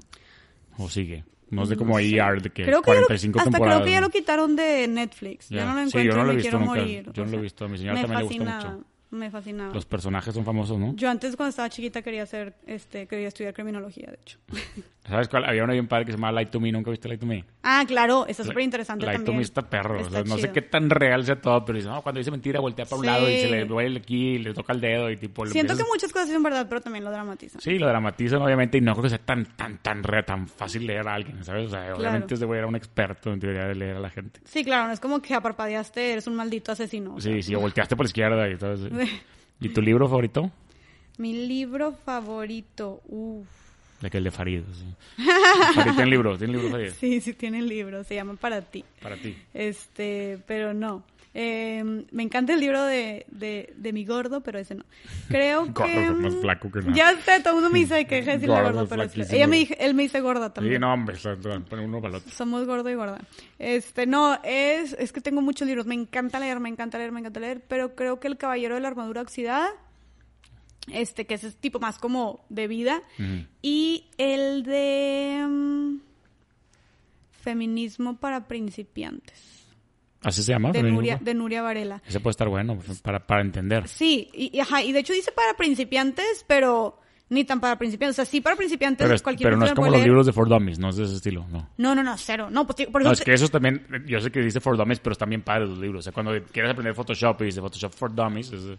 ¿O 0.79 0.89
sigue? 0.89 1.25
No 1.63 1.67
sé 1.67 1.75
sé. 1.75 2.17
ER 2.17 2.43
de 2.43 2.51
que 2.51 2.65
Creo 2.65 2.83
que 2.83 2.91
ya 2.91 3.01
lo- 3.01 3.07
45 3.07 3.39
hasta 3.39 3.51
temporadas. 3.51 3.77
creo 3.83 3.87
que 3.87 3.93
ya 3.93 4.01
lo 4.01 4.11
quitaron 4.11 4.57
de 4.57 4.89
Netflix. 4.89 5.49
Ya, 5.49 5.59
Ya. 5.59 5.65
no 5.67 5.75
lo 5.75 5.81
Sí, 5.81 5.87
encuentro 5.89 6.13
yo 6.13 6.17
no 6.19 6.25
lo 6.25 6.33
he 6.33 6.37
visto 6.37 6.59
nunca. 6.59 6.71
morir. 6.81 7.11
Yo 7.13 7.25
no 7.25 7.31
lo 7.31 7.39
he 7.39 7.41
visto. 7.43 7.65
A 7.65 7.69
mi 7.69 7.79
señora 7.79 7.95
me 7.95 8.01
también 8.03 8.19
le 8.21 8.25
gusta 8.39 8.69
mucho. 8.69 8.85
Me 9.11 9.31
fascinaba. 9.31 9.73
Los 9.73 9.87
personajes 9.87 10.35
son 10.35 10.45
famosos, 10.45 10.77
¿no? 10.77 10.93
Yo 10.97 11.09
antes 11.09 11.37
cuando 11.37 11.51
estaba 11.51 11.71
chiquita 11.71 12.03
quería 12.03 12.25
hacer, 12.25 12.55
este, 12.67 13.07
quería 13.07 13.29
estudiar 13.29 13.55
criminología, 13.55 14.09
de 14.09 14.19
hecho. 14.21 14.39
¿Sabes 15.07 15.29
cuál? 15.29 15.45
Había 15.45 15.65
uno 15.65 15.75
bien 15.75 15.87
padre 15.87 16.07
que 16.07 16.13
se 16.13 16.17
llamaba 16.17 16.33
Light 16.33 16.49
to 16.51 16.61
Me. 16.61 16.73
¿Nunca 16.73 16.91
viste 16.91 17.09
Light 17.09 17.21
to 17.21 17.27
Me? 17.27 17.45
ah, 17.63 17.85
claro, 17.87 18.27
está 18.27 18.43
súper 18.43 18.63
interesante 18.63 19.05
Light 19.05 19.19
to 19.19 19.25
también. 19.25 19.37
Me 19.39 19.43
está 19.43 19.61
perro. 19.63 19.97
o 19.99 20.01
Está 20.01 20.11
sea, 20.11 20.25
no 20.25 20.39
sé 20.39 20.51
qué 20.51 20.63
tan 20.63 20.89
real 20.89 21.25
sea 21.27 21.39
todo, 21.41 21.63
pero 21.65 21.77
dice, 21.77 21.89
no, 21.91 22.01
cuando 22.01 22.19
dice 22.21 22.31
mentira 22.31 22.59
voltea 22.61 22.87
para 22.87 22.97
un 22.97 23.03
Sí. 23.05 23.07
lado 23.11 23.31
y 23.31 23.37
se 23.37 23.51
le 23.51 23.65
duele 23.67 23.99
aquí 24.01 24.29
y 24.35 24.39
le 24.39 24.55
toca 24.55 24.73
el 24.73 24.81
dedo 24.81 25.11
y 25.11 25.17
tipo... 25.19 25.45
Siento 25.47 25.77
que 25.77 25.83
muchas 25.85 26.11
cosas 26.11 26.31
son 26.31 26.43
verdad, 26.43 26.67
pero 26.69 26.81
también 26.81 27.05
lo 27.05 27.11
dramatizan. 27.11 27.61
Sí, 27.61 27.79
lo 27.79 27.87
dramatizan 27.87 28.41
obviamente 28.41 28.79
y 28.79 28.81
no 28.81 28.93
creo 28.93 29.03
que 29.03 29.09
sea 29.11 29.19
tan, 29.19 29.45
tan, 29.45 29.77
tan 29.79 30.03
real, 30.03 30.25
tan 30.25 30.49
fácil 30.49 30.87
leer 30.87 31.07
a 31.07 31.15
alguien, 31.15 31.45
¿sabes? 31.45 31.67
O 31.67 31.71
sea, 31.71 31.95
obviamente 31.95 32.35
ese 32.35 32.47
güey 32.47 32.59
era 32.59 32.67
un 32.67 32.77
experto 32.77 33.31
en 33.31 33.41
teoría 33.41 33.67
de 33.67 33.75
leer 33.75 33.97
a 33.97 34.01
la 34.01 34.09
gente. 34.11 34.41
Sí, 34.45 34.65
claro, 34.65 34.87
no 34.87 34.93
es 34.95 35.01
como 35.01 35.21
que 35.21 35.35
aparpadeaste, 35.35 36.13
eres 36.13 36.27
un 36.27 36.35
maldito 36.37 36.73
asesino. 36.73 37.17
o 37.17 37.21
sea. 37.21 37.31
Sí, 37.31 37.43
sí, 37.43 37.55
o 37.55 37.61
volteaste 37.61 37.95
por 37.95 38.07
la 38.07 38.09
izquierda 38.09 38.49
y 38.49 38.57
todo 38.57 38.73
eso. 38.73 38.89
¿Y 39.61 39.69
tu 39.69 39.83
libro 39.83 40.09
favorito? 40.09 40.51
Mi 41.19 41.47
libro 41.47 41.93
favorito, 41.93 43.03
uff. 43.07 43.64
De 44.01 44.11
que 44.11 44.19
el 44.19 44.25
de 44.25 44.31
Farid. 44.31 44.63
Sí. 44.73 44.95
Farid 45.75 45.93
tiene 45.95 46.11
libro, 46.11 46.37
tiene 46.37 46.53
libro 46.55 46.71
Farid. 46.71 46.91
Sí, 46.99 47.21
sí 47.21 47.33
tiene 47.35 47.59
el 47.61 47.69
libro, 47.69 48.05
se 48.05 48.15
llama 48.15 48.35
Para 48.37 48.61
ti. 48.63 48.85
Para 49.03 49.17
ti. 49.17 49.37
Este, 49.55 50.39
pero 50.47 50.75
no. 50.75 51.05
Eh, 51.37 51.83
me 52.13 52.23
encanta 52.23 52.53
el 52.55 52.61
libro 52.61 52.85
de, 52.85 53.27
de, 53.29 53.73
de 53.77 53.93
mi 53.93 54.05
gordo, 54.05 54.41
pero 54.43 54.61
ese 54.61 54.77
no. 54.77 54.85
Creo 55.29 55.63
Gordo, 55.73 55.85
que... 55.85 56.11
más 56.11 56.37
flaco 56.37 56.71
que 56.71 56.79
nada. 56.81 56.93
Ya 56.95 57.11
sé, 57.23 57.41
todo 57.41 57.51
el 57.51 57.55
mundo 57.57 57.71
me 57.71 57.81
dice 57.81 58.05
que 58.07 58.17
deje 58.17 58.31
de 58.31 58.37
decirle 58.37 58.63
Gordo, 58.63 58.87
pero 58.89 59.03
es- 59.03 59.33
ella 59.33 59.47
me 59.49 59.57
dice, 59.57 59.77
él 59.81 59.95
me 59.95 60.05
dice 60.05 60.21
gorda 60.21 60.53
también. 60.53 60.77
Sí, 60.77 60.81
no, 60.81 60.93
hombre, 60.93 61.17
uno 61.83 62.01
para 62.01 62.11
el 62.11 62.15
otro. 62.17 62.31
Somos 62.31 62.65
gordo 62.67 62.89
y 62.89 62.95
gorda. 62.95 63.19
Este, 63.59 64.07
no, 64.07 64.39
es, 64.45 64.93
es 64.93 65.13
que 65.13 65.21
tengo 65.21 65.41
muchos 65.43 65.67
libros. 65.67 65.87
Me 65.87 65.95
encanta 65.97 66.39
leer, 66.39 66.61
me 66.61 66.69
encanta 66.69 66.99
leer, 66.99 67.11
me 67.11 67.19
encanta 67.19 67.41
leer, 67.41 67.63
pero 67.67 67.97
creo 67.97 68.21
que 68.21 68.29
El 68.29 68.37
Caballero 68.37 68.77
de 68.77 68.81
la 68.83 68.89
Armadura 68.89 69.23
Oxidada, 69.23 69.71
este, 70.93 71.27
que 71.27 71.35
ese 71.35 71.49
es 71.49 71.57
tipo 71.57 71.79
más 71.81 71.99
como 71.99 72.45
de 72.49 72.69
vida, 72.69 73.03
y 73.63 74.07
el 74.19 74.63
de 74.65 75.45
mm, 75.49 75.97
Feminismo 77.43 78.17
para 78.17 78.47
principiantes, 78.49 79.67
¿Así 80.23 80.43
se 80.43 80.53
llama? 80.53 80.73
de? 80.73 80.83
Nuria, 80.83 81.19
de 81.21 81.35
Nuria 81.35 81.61
Varela. 81.61 82.01
Ese 82.07 82.19
puede 82.21 82.31
estar 82.31 82.49
bueno 82.49 82.79
para, 83.03 83.27
para 83.27 83.43
entender. 83.43 83.87
Sí, 83.89 84.31
y, 84.33 84.59
ajá, 84.59 84.83
y 84.83 84.93
de 84.93 85.01
hecho 85.01 85.13
dice 85.13 85.31
para 85.33 85.55
principiantes, 85.55 86.43
pero 86.49 86.99
ni 87.29 87.45
tan 87.45 87.61
para 87.61 87.77
principiantes. 87.77 88.15
O 88.15 88.17
sea, 88.17 88.25
sí 88.25 88.41
para 88.41 88.57
principiantes 88.57 89.05
Pero, 89.05 89.15
es- 89.15 89.21
cualquier 89.23 89.49
pero 89.49 89.57
no 89.59 89.67
es 89.67 89.73
como 89.75 89.89
los 89.89 89.97
leer. 89.97 90.07
libros 90.07 90.25
de 90.25 90.33
For 90.33 90.49
Dummies, 90.49 90.79
no 90.79 90.89
es 90.89 90.97
de 90.97 91.05
ese 91.05 91.17
estilo, 91.17 91.47
no. 91.51 91.69
No, 91.77 91.95
no, 91.95 92.03
no, 92.03 92.17
cero. 92.17 92.49
No, 92.51 92.67
pues, 92.67 92.87
por 92.89 93.03
No, 93.03 93.13
es 93.13 93.21
que 93.21 93.35
esos 93.35 93.51
también, 93.51 93.87
yo 94.07 94.19
sé 94.21 94.31
que 94.31 94.41
dice 94.41 94.61
For 94.61 94.79
Dummies, 94.79 95.01
pero 95.01 95.13
están 95.13 95.29
bien 95.29 95.43
padres 95.43 95.69
los 95.69 95.79
libros. 95.79 95.99
O 95.99 96.03
sea, 96.05 96.13
cuando 96.15 96.33
quieres 96.51 96.71
aprender 96.71 96.95
Photoshop 96.95 97.43
y 97.43 97.47
dice 97.47 97.61
Photoshop 97.61 97.93
for 97.93 98.15
Dummies, 98.15 98.51
es- 98.53 98.79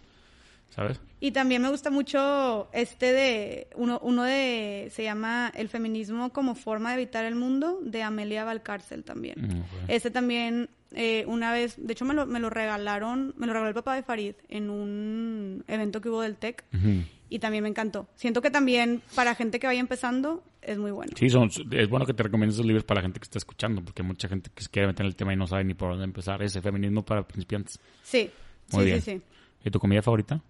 ¿sabes? 0.76 1.00
Y 1.18 1.30
también 1.32 1.62
me 1.62 1.70
gusta 1.70 1.90
mucho 1.90 2.68
este 2.72 3.12
de, 3.12 3.68
uno, 3.74 3.98
uno 4.02 4.22
de, 4.22 4.88
se 4.92 5.02
llama 5.02 5.50
El 5.56 5.68
feminismo 5.70 6.30
como 6.30 6.54
forma 6.54 6.90
de 6.94 7.02
evitar 7.02 7.24
el 7.24 7.34
mundo, 7.34 7.80
de 7.82 8.02
Amelia 8.02 8.44
Valcárcel 8.44 9.02
también. 9.02 9.34
Mm, 9.40 9.60
ok. 9.60 9.66
Ese 9.88 10.10
también, 10.10 10.68
eh, 10.92 11.24
una 11.26 11.52
vez, 11.52 11.74
de 11.78 11.92
hecho 11.94 12.04
me 12.04 12.12
lo, 12.12 12.26
me 12.26 12.38
lo 12.38 12.50
regalaron, 12.50 13.34
me 13.38 13.46
lo 13.46 13.54
regaló 13.54 13.68
el 13.70 13.74
papá 13.74 13.94
de 13.94 14.02
Farid 14.02 14.34
en 14.48 14.68
un 14.68 15.64
evento 15.66 16.00
que 16.02 16.10
hubo 16.10 16.20
del 16.20 16.36
TEC 16.36 16.64
Ujú. 16.74 17.02
y 17.30 17.38
también 17.38 17.62
me 17.62 17.70
encantó. 17.70 18.06
Siento 18.14 18.42
que 18.42 18.50
también 18.50 19.00
para 19.14 19.34
gente 19.34 19.58
que 19.58 19.66
vaya 19.66 19.80
empezando 19.80 20.44
es 20.60 20.76
muy 20.76 20.90
bueno. 20.90 21.12
Sí, 21.16 21.30
son, 21.30 21.48
es 21.70 21.88
bueno 21.88 22.04
que 22.04 22.12
te 22.12 22.22
recomiendes 22.24 22.56
esos 22.56 22.66
libros 22.66 22.84
para 22.84 22.98
la 23.00 23.02
gente 23.02 23.20
que 23.20 23.24
está 23.24 23.38
escuchando, 23.38 23.82
porque 23.82 24.02
hay 24.02 24.08
mucha 24.08 24.28
gente 24.28 24.50
que 24.54 24.62
se 24.62 24.68
quiere 24.68 24.88
meter 24.88 25.06
en 25.06 25.08
el 25.08 25.16
tema 25.16 25.32
y 25.32 25.36
no 25.36 25.46
sabe 25.46 25.64
ni 25.64 25.72
por 25.72 25.90
dónde 25.90 26.04
empezar. 26.04 26.42
Ese 26.42 26.60
feminismo 26.60 27.02
para 27.04 27.26
principiantes. 27.26 27.80
Sí, 28.02 28.30
Muy 28.72 28.82
sí, 28.82 28.86
bien. 28.86 29.00
sí, 29.02 29.10
sí. 29.12 29.22
¿Y 29.64 29.70
tu 29.70 29.78
comida 29.80 30.02
favorita? 30.02 30.42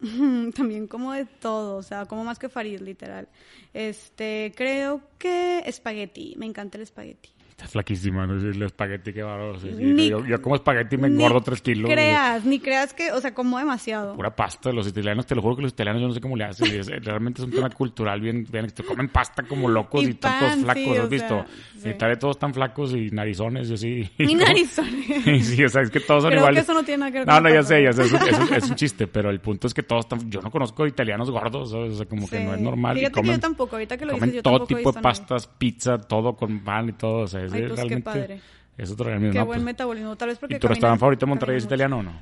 También 0.54 0.86
como 0.86 1.12
de 1.12 1.24
todo, 1.26 1.76
o 1.76 1.82
sea, 1.82 2.06
como 2.06 2.24
más 2.24 2.38
que 2.38 2.48
Farid, 2.48 2.80
literal. 2.80 3.28
Este, 3.74 4.52
creo 4.56 5.02
que 5.18 5.62
espagueti, 5.66 6.34
me 6.36 6.46
encanta 6.46 6.78
el 6.78 6.82
espagueti. 6.82 7.30
Estás 7.58 7.72
flaquísima, 7.72 8.24
¿no? 8.24 8.38
Sí, 8.40 8.46
El 8.56 8.62
espagueti, 8.62 9.10
bárbaro. 9.20 9.58
sí, 9.58 9.70
sí. 9.76 9.82
Ni- 9.82 10.08
yo, 10.08 10.24
yo 10.24 10.40
como 10.40 10.54
espagueti 10.54 10.96
me 10.96 11.08
Ni 11.08 11.16
engordo 11.16 11.40
tres 11.40 11.60
kilos. 11.60 11.90
Creas, 11.90 12.44
ni 12.44 12.60
creas 12.60 12.94
que, 12.94 13.10
o 13.10 13.20
sea, 13.20 13.34
como 13.34 13.58
demasiado. 13.58 14.14
Pura 14.14 14.30
pasta. 14.36 14.70
Los 14.70 14.86
italianos, 14.86 15.26
te 15.26 15.34
lo 15.34 15.42
juro 15.42 15.56
que 15.56 15.62
los 15.62 15.72
italianos 15.72 16.00
yo 16.00 16.06
no 16.06 16.14
sé 16.14 16.20
cómo 16.20 16.36
le 16.36 16.44
hacen. 16.44 16.72
y 16.72 16.76
es- 16.78 16.86
realmente 16.86 17.42
es 17.42 17.46
un 17.48 17.52
tema 17.52 17.68
cultural 17.70 18.20
bien, 18.20 18.46
bien. 18.48 18.70
Te 18.70 18.84
comen 18.84 19.08
pasta 19.08 19.42
como 19.42 19.68
locos 19.68 20.04
y, 20.04 20.10
Y 20.10 20.12
pan, 20.14 20.38
todos 20.38 20.54
flacos, 20.62 20.82
sí, 20.84 20.96
¿has 21.02 21.08
visto? 21.08 21.28
sea, 21.34 21.46
sí. 21.80 21.88
En 21.88 21.94
Italia 21.96 22.16
todos 22.16 22.36
están 22.36 22.54
flacos 22.54 22.94
y 22.94 23.10
narizones 23.10 23.68
y 23.70 23.74
así. 23.74 24.10
¿no? 24.20 24.34
narizones. 24.44 25.44
sí, 25.44 25.64
o 25.64 25.68
sea, 25.68 25.82
es 25.82 25.90
que 25.90 25.98
todos 25.98 26.22
son 26.22 26.30
Creo 26.30 26.42
iguales. 26.42 26.60
que 26.60 26.62
eso 26.62 26.74
no 26.74 26.84
tiene 26.84 26.98
nada 27.00 27.10
que 27.10 27.18
ver 27.18 27.26
No, 27.26 27.34
con 27.34 27.42
no, 27.42 27.50
ya 27.50 27.62
sé, 27.64 27.82
ya 27.82 27.92
sé. 27.92 28.02
Es, 28.04 28.12
un- 28.12 28.22
es 28.22 28.38
un- 28.38 28.54
es 28.54 28.70
un 28.70 28.76
chiste, 28.76 29.08
pero 29.08 29.30
el 29.30 29.40
punto 29.40 29.66
es 29.66 29.74
que 29.74 29.82
todos 29.82 30.04
están. 30.04 30.30
Yo 30.30 30.40
no 30.42 30.52
conozco 30.52 30.86
italianos 30.86 31.28
gordos, 31.28 31.72
¿sabes? 31.72 31.94
O 31.94 31.96
sea, 31.96 32.06
como 32.06 32.28
que 32.28 32.38
no 32.38 32.54
es 32.54 32.60
normal. 32.60 32.96
y 32.98 33.00
que 33.00 33.10
comen, 33.10 33.32
yo 33.32 33.40
tampoco, 33.40 33.74
ahorita 33.74 33.96
que 33.98 34.04
lo 34.06 34.12
comen 34.12 34.28
dices, 34.28 34.36
yo 34.36 34.42
todo 34.44 34.58
tampoco 34.58 34.78
tipo 34.78 34.92
de 34.92 35.00
pastas, 35.02 35.48
pizza, 35.48 35.98
todo 35.98 36.36
con 36.36 36.60
pan 36.60 36.90
y 36.90 36.92
todo. 36.92 37.22
O 37.22 37.26
sea, 37.26 37.47
es 37.48 37.62
Ay, 37.62 37.68
pues, 37.68 37.84
qué 37.88 37.98
padre. 38.00 38.40
Es 38.76 38.90
otro 38.90 39.06
organismo. 39.06 39.32
Qué 39.32 39.38
¿no? 39.40 39.46
buen 39.46 39.58
Pues, 39.58 39.64
metabolismo, 39.64 40.16
tal 40.16 40.28
vez 40.28 40.38
porque 40.38 40.56
¿Y 40.56 40.58
tu 40.58 40.68
restaurante 40.68 41.00
favorito 41.00 41.24
en 41.24 41.28
Monterrey 41.30 41.56
es 41.56 41.64
italiano 41.64 41.98
o 41.98 42.02
no? 42.02 42.12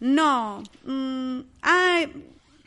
No. 0.00 0.62
mm, 0.84 1.40
ay, 1.62 2.12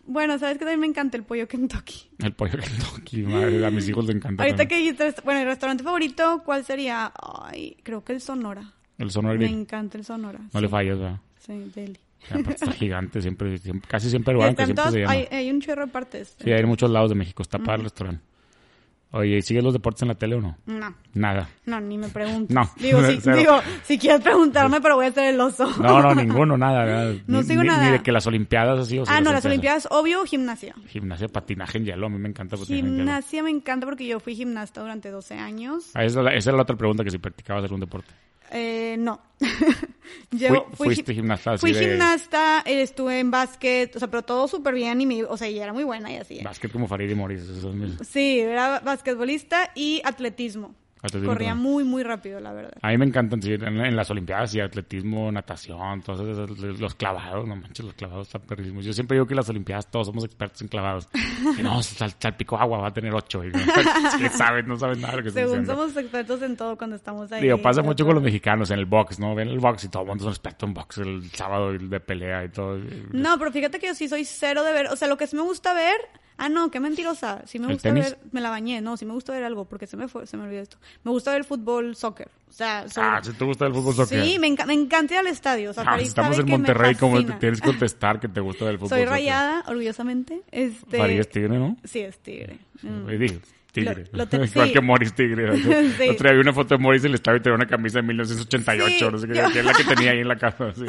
bueno, 0.08 0.40
sabes 0.40 0.56
que 0.58 0.66
también 0.66 0.80
me 0.80 0.88
encanta 0.88 1.16
el 1.18 1.24
pollo 1.24 1.48
Kentucky. 1.48 2.10
El 2.18 2.34
pollo 2.34 2.58
Kentucky, 2.58 3.22
madre, 3.24 3.64
a 3.66 3.70
mis 3.70 3.88
hijos 3.88 4.06
les 4.06 4.16
encanta. 4.16 4.42
Ahorita 4.42 4.58
también. 4.64 4.96
que 4.96 5.04
dijiste, 5.04 5.22
bueno, 5.24 5.42
el 5.42 5.46
restaurante 5.48 5.84
favorito, 5.84 6.42
¿cuál 6.44 6.66
sería? 6.66 7.12
Ay, 7.44 7.78
creo 7.84 8.04
que 8.04 8.14
el 8.14 8.22
Sonora. 8.22 8.64
El 8.98 9.12
Sonora 9.12 9.38
Me 9.38 9.46
encanta 9.46 9.98
el 9.98 10.04
Sonora. 10.06 10.40
No 10.40 10.50
sí. 10.52 10.62
le 10.62 10.68
fallas, 10.68 10.98
¿verdad? 10.98 11.20
Sí, 11.38 11.72
deli. 11.76 12.00
Está 12.50 12.72
gigante, 12.74 13.22
siempre, 13.22 13.58
siempre- 13.60 13.88
casi 13.88 14.10
siempre 14.10 14.34
Están 14.34 14.66
siempre 14.66 14.92
se 14.92 15.00
llama. 15.02 15.12
hay, 15.14 15.28
hay 15.32 15.50
un 15.52 15.62
chorro 15.62 15.86
de 15.86 15.92
partes. 15.92 16.36
Sí, 16.44 16.52
hay 16.52 16.60
en 16.62 16.68
muchos 16.68 16.90
lados 16.90 17.10
de 17.10 17.16
México, 17.16 17.44
está 17.44 17.60
para 17.60 17.76
el 17.78 17.84
restaurante. 17.84 18.24
Oye, 19.12 19.38
¿y 19.38 19.42
sigues 19.42 19.64
los 19.64 19.74
deportes 19.74 20.04
en 20.04 20.10
la 20.10 20.14
tele 20.16 20.36
o 20.36 20.42
no? 20.42 20.56
No, 20.68 20.94
Nada. 21.16 21.50
no, 21.66 21.82
ni 21.82 21.98
me 21.98 22.10
pregunto. 22.10 22.54
No, 22.54 22.70
Digo, 22.78 23.02
si, 23.06 23.18
digo, 23.32 23.60
si 23.84 23.98
quieres 23.98 24.22
preguntarme, 24.22 24.82
pero 24.82 24.98
voy 24.98 25.08
a 25.08 25.12
ser 25.12 25.34
el 25.34 25.42
oso. 25.42 25.68
No, 25.82 26.00
no, 26.00 26.14
ninguno, 26.14 26.58
nada. 26.58 26.86
nada. 26.86 27.14
No 27.28 27.40
ni, 27.40 27.44
sigo 27.44 27.64
ni- 27.64 27.70
nada. 27.70 27.86
Ni 27.88 27.92
de 27.94 28.04
que 28.04 28.12
las 28.12 28.28
Olimpiadas 28.28 28.80
así 28.82 29.00
o 29.00 29.06
sea, 29.06 29.18
ah, 29.18 29.22
no, 29.22 29.32
las 29.32 29.44
Olimpiadas, 29.46 29.88
obvio, 29.90 30.24
gimnasia. 30.26 30.76
Gimnasia, 30.90 31.28
patinaje 31.28 31.80
en 31.80 31.86
hielo, 31.86 32.06
a 32.06 32.10
mí 32.10 32.20
me 32.20 32.30
encanta 32.30 32.56
patinaje 32.56 32.80
en 32.82 32.86
hielo. 32.86 32.98
Gimnasia 32.98 33.42
me 33.44 33.50
encanta 33.50 33.88
porque 33.88 34.06
yo 34.06 34.20
fui 34.20 34.36
gimnasta 34.36 34.82
durante 34.82 35.10
12 35.10 35.34
años. 35.40 35.90
Ah, 35.96 36.04
esa, 36.04 36.22
esa 36.30 36.50
es 36.52 36.56
la 36.56 36.62
otra 36.62 36.76
pregunta, 36.76 37.04
que 37.04 37.10
si 37.10 37.18
practicabas 37.18 37.64
algún 37.64 37.80
deporte. 37.80 38.14
Eh, 38.52 38.96
no. 39.00 39.22
Llevo- 40.32 40.66
Fui- 40.66 40.76
fui 40.76 40.86
fuiste 40.88 41.14
gi- 41.14 41.20
gimnasta 41.20 41.58
Fui 41.58 41.72
de- 41.72 41.80
gimnasta, 41.80 42.62
estuve 42.66 43.20
en 43.20 43.32
básquet, 43.32 43.96
o 43.96 44.00
sea, 44.00 44.08
pero 44.10 44.24
todo 44.24 44.48
súper 44.48 44.74
bien 44.76 45.00
y 45.02 45.06
me, 45.06 45.24
o 45.24 45.38
sea, 45.38 45.50
y 45.50 45.60
era 45.60 45.74
muy 45.74 45.84
buena 45.84 46.12
y 46.12 46.18
así. 46.18 46.40
Básquet 46.44 46.72
como 46.72 46.88
Farid 46.88 47.10
y 47.10 47.16
Moris. 47.16 47.42
esos 47.42 47.74
Sí, 48.08 48.40
era 48.40 48.80
basquetbolista 48.80 49.72
y 49.76 50.02
atletismo. 50.04 50.76
Atletismo 51.02 51.32
Corría 51.32 51.50
también. 51.52 51.72
muy, 51.72 51.84
muy 51.86 52.04
rápido, 52.04 52.40
la 52.42 52.52
verdad. 52.52 52.74
A 52.82 52.90
mí 52.90 52.98
me 52.98 53.06
encantan, 53.06 53.42
sí, 53.42 53.54
en, 53.54 53.64
en 53.64 53.96
las 53.96 54.10
Olimpiadas 54.12 54.54
y 54.56 54.60
atletismo, 54.60 55.32
natación, 55.32 56.02
todos 56.02 56.28
esos, 56.28 56.80
los 56.80 56.96
clavados, 56.96 57.48
no 57.48 57.56
manches, 57.56 57.86
los 57.86 57.94
clavados 57.94 58.28
están 58.28 58.42
perrísimos. 58.42 58.84
Yo 58.84 58.92
siempre 58.92 59.16
digo 59.16 59.26
que 59.26 59.34
en 59.34 59.38
las 59.38 59.50
Olimpiadas 59.50 59.90
todos 59.90 60.08
somos 60.08 60.26
expertos 60.26 60.62
en 60.62 60.68
clavados. 60.68 61.08
No, 61.64 61.82
sal, 61.84 62.14
salpico 62.20 62.58
agua 62.58 62.80
va 62.80 62.88
a 62.88 62.94
tener 62.94 63.14
ocho. 63.14 63.44
Y 63.44 63.50
no, 63.50 63.60
¿qué 64.20 64.30
sabes? 64.30 64.66
No 64.66 64.78
sabes 64.78 64.98
nada 64.98 65.12
de 65.16 65.18
lo 65.18 65.24
que 65.24 65.32
Según 65.32 65.66
somos 65.66 65.96
expertos 65.96 66.42
en 66.42 66.56
todo 66.56 66.78
cuando 66.78 66.96
estamos 66.96 67.32
ahí. 67.32 67.42
Digo, 67.42 67.58
pasa 67.62 67.82
mucho 67.82 68.06
con 68.06 68.16
los 68.16 68.24
mexicanos 68.24 68.72
en 68.72 68.80
el 68.80 68.86
box, 68.86 69.20
¿no? 69.20 69.36
Ven 69.36 69.50
el 69.50 69.60
box 69.60 69.86
y 69.86 69.90
todo 69.90 70.04
el 70.04 70.10
mundo 70.10 70.26
es 70.26 70.32
experto 70.36 70.66
en 70.66 70.74
box 70.74 70.98
el 71.00 71.30
sábado 71.32 71.72
de 71.74 72.00
pelea 72.00 72.46
y 72.46 72.50
todo. 72.50 72.80
No, 73.12 73.38
pero 73.38 73.52
fíjate 73.52 73.80
que 73.80 73.88
yo 73.88 73.94
sí 73.94 74.08
soy 74.08 74.26
cero 74.26 74.64
de 74.64 74.74
ver, 74.74 74.88
o 74.88 74.96
sea, 74.96 75.08
lo 75.08 75.18
que 75.18 75.28
sí 75.28 75.36
me 75.36 75.44
gusta 75.44 75.74
ver, 75.74 75.98
ah, 76.40 76.50
no, 76.50 76.72
qué 76.72 76.80
mentirosa, 76.80 77.44
sí 77.46 77.60
me 77.60 77.68
¿El 77.68 77.74
gusta 77.74 77.92
ver, 77.92 78.18
me 78.32 78.42
la 78.42 78.50
bañé, 78.50 78.82
no, 78.82 78.98
sí 78.98 79.06
me 79.06 79.14
gusta 79.14 79.34
ver 79.34 79.44
algo, 79.44 79.66
porque 79.66 79.86
se 79.88 79.98
me 79.98 80.08
fue, 80.08 80.26
se 80.26 80.38
me 80.38 80.44
olvidó 80.44 80.62
esto. 80.62 80.78
me 81.04 81.12
gusta 81.12 81.32
ver 81.32 81.42
el 81.42 81.46
fútbol, 81.46 81.96
soccer. 81.96 82.30
O 82.50 82.52
sea, 82.52 82.86
Ah, 82.98 83.22
si 83.24 83.32
te 83.34 83.46
gusta 83.46 83.68
el 83.68 83.74
fútbol 83.74 83.94
soccer. 83.94 84.24
Sí, 84.26 84.40
me, 84.40 84.48
enca- 84.48 84.66
me 84.66 84.74
encanta 84.74 85.14
ir 85.14 85.20
al 85.20 85.28
estadio. 85.28 85.70
O 85.70 85.74
sea, 85.74 85.84
Ah, 85.84 85.92
Farid 85.92 86.08
estamos 86.08 86.40
en 86.40 86.50
Monterrey, 86.50 86.96
como 86.96 87.24
te 87.24 87.34
tienes 87.34 87.62
que 87.62 87.68
contestar 87.68 88.20
que 88.20 88.28
te 88.28 88.40
gusta 88.42 88.70
el 88.70 88.78
fútbol 88.78 88.90
Soy 88.90 89.00
soccer. 89.00 89.10
rayada, 89.10 89.64
orgullosamente. 89.68 90.42
Este, 90.52 90.98
Farid 90.98 91.20
es 91.20 91.30
tigre, 91.30 91.60
¿no? 91.60 91.78
Sí, 91.84 92.00
es 92.00 92.18
tigre. 92.20 92.58
Mm. 92.82 93.06
Y 93.82 93.86
tigre. 93.86 94.04
Lo- 94.12 94.18
lo 94.26 94.46
Igual 94.46 94.68
sí. 94.68 94.74
que 94.74 94.82
Morris 94.82 95.14
Tigre. 95.14 95.58
Sí. 95.98 96.10
Otro 96.10 96.30
día 96.30 96.34
vi 96.34 96.40
una 96.42 96.54
foto 96.54 96.76
de 96.76 96.82
Morris 96.84 97.04
en 97.04 97.10
el 97.10 97.16
estadio 97.16 97.38
y 97.38 97.42
tenía 97.42 97.56
una 97.56 97.66
camisa 97.68 98.00
de 98.00 98.08
1988. 98.08 98.96
Sí, 98.98 99.06
no 99.12 99.18
sé 99.18 99.28
qué, 99.28 99.34
yo- 99.36 99.52
que 99.52 99.60
es 99.60 99.66
la 99.66 99.74
que 99.74 99.84
tenía 99.84 100.12
ahí 100.12 100.20
en 100.20 100.28
la 100.28 100.36
casa. 100.38 100.74
Sí. 100.74 100.86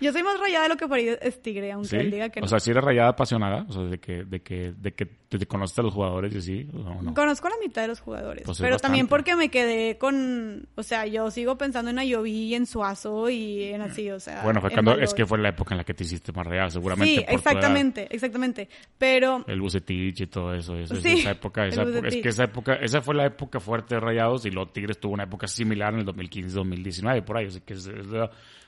Yo 0.00 0.12
soy 0.12 0.22
más 0.22 0.38
rayada 0.38 0.64
de 0.64 0.68
lo 0.70 0.76
que 0.76 0.88
Farid 0.88 1.14
es 1.20 1.40
tigre, 1.42 1.72
aunque 1.72 1.96
él 1.96 2.10
diga 2.10 2.28
que 2.28 2.40
no. 2.40 2.46
O 2.46 2.48
sea, 2.48 2.58
si 2.60 2.70
eres 2.70 2.84
rayada 2.84 3.08
apasionada, 3.10 3.64
o 3.68 3.72
sea, 3.72 3.82
de 3.84 3.98
que, 3.98 4.24
de 4.24 4.40
que, 4.40 4.72
de 4.76 4.92
que 4.92 5.06
te, 5.28 5.38
te 5.38 5.46
conoces 5.46 5.78
a 5.78 5.82
los 5.82 5.92
jugadores 5.92 6.34
y 6.34 6.38
así, 6.38 6.68
o 6.72 7.02
no. 7.02 7.14
Conozco 7.14 7.48
la 7.48 7.56
mitad 7.60 7.82
de 7.82 7.88
los 7.88 8.00
jugadores, 8.00 8.44
Pues 8.44 8.58
es 8.58 8.62
pero 8.62 8.78
también 8.78 9.08
porque 9.08 9.34
me 9.36 9.48
quedé 9.48 9.98
con, 9.98 10.68
o 10.76 10.82
sea, 10.82 11.06
yo 11.06 11.30
sigo 11.30 11.58
pensando 11.58 11.90
en 11.90 11.98
Ayoví, 11.98 12.54
en 12.54 12.66
Suazo 12.66 13.28
y 13.28 13.64
en 13.64 13.82
así, 13.82 14.10
o 14.10 14.20
sea. 14.20 14.42
Bueno, 14.42 14.60
fue 14.60 14.70
cuando, 14.70 14.92
valor. 14.92 15.04
es 15.04 15.14
que 15.14 15.26
fue 15.26 15.38
la 15.38 15.48
época 15.48 15.74
en 15.74 15.78
la 15.78 15.84
que 15.84 15.94
te 15.94 16.04
hiciste 16.04 16.32
más 16.32 16.46
rayada, 16.46 16.70
seguramente. 16.70 17.16
Sí, 17.16 17.24
por 17.24 17.34
exactamente, 17.34 18.06
exactamente. 18.10 18.68
Pero 18.98 19.44
El 19.48 19.60
Bucetich 19.60 20.20
y 20.20 20.26
todo 20.28 20.54
eso, 20.54 20.76
eso, 20.76 20.94
Sí, 20.96 21.20
esa 21.20 21.32
época, 21.32 21.66
esa 21.66 21.82
época- 21.82 22.08
es 22.08 22.16
que 22.16 22.28
esa 22.28 22.44
época, 22.44 22.74
esa 22.74 23.00
fue 23.02 23.14
la 23.14 23.26
época 23.26 23.58
fuerte 23.60 23.94
de 23.96 24.00
Rayados 24.00 24.46
y 24.46 24.50
luego 24.50 24.70
Tigres 24.70 24.98
tuvo 25.00 25.14
una 25.14 25.24
época 25.24 25.46
similar 25.48 25.92
en 25.94 26.00
el 26.00 26.06
2015-2019, 26.06 27.22
por 27.24 27.36
ahí, 27.38 27.46
así 27.46 27.60
que 27.60 27.74
es, 27.74 27.86
es- 27.86 28.06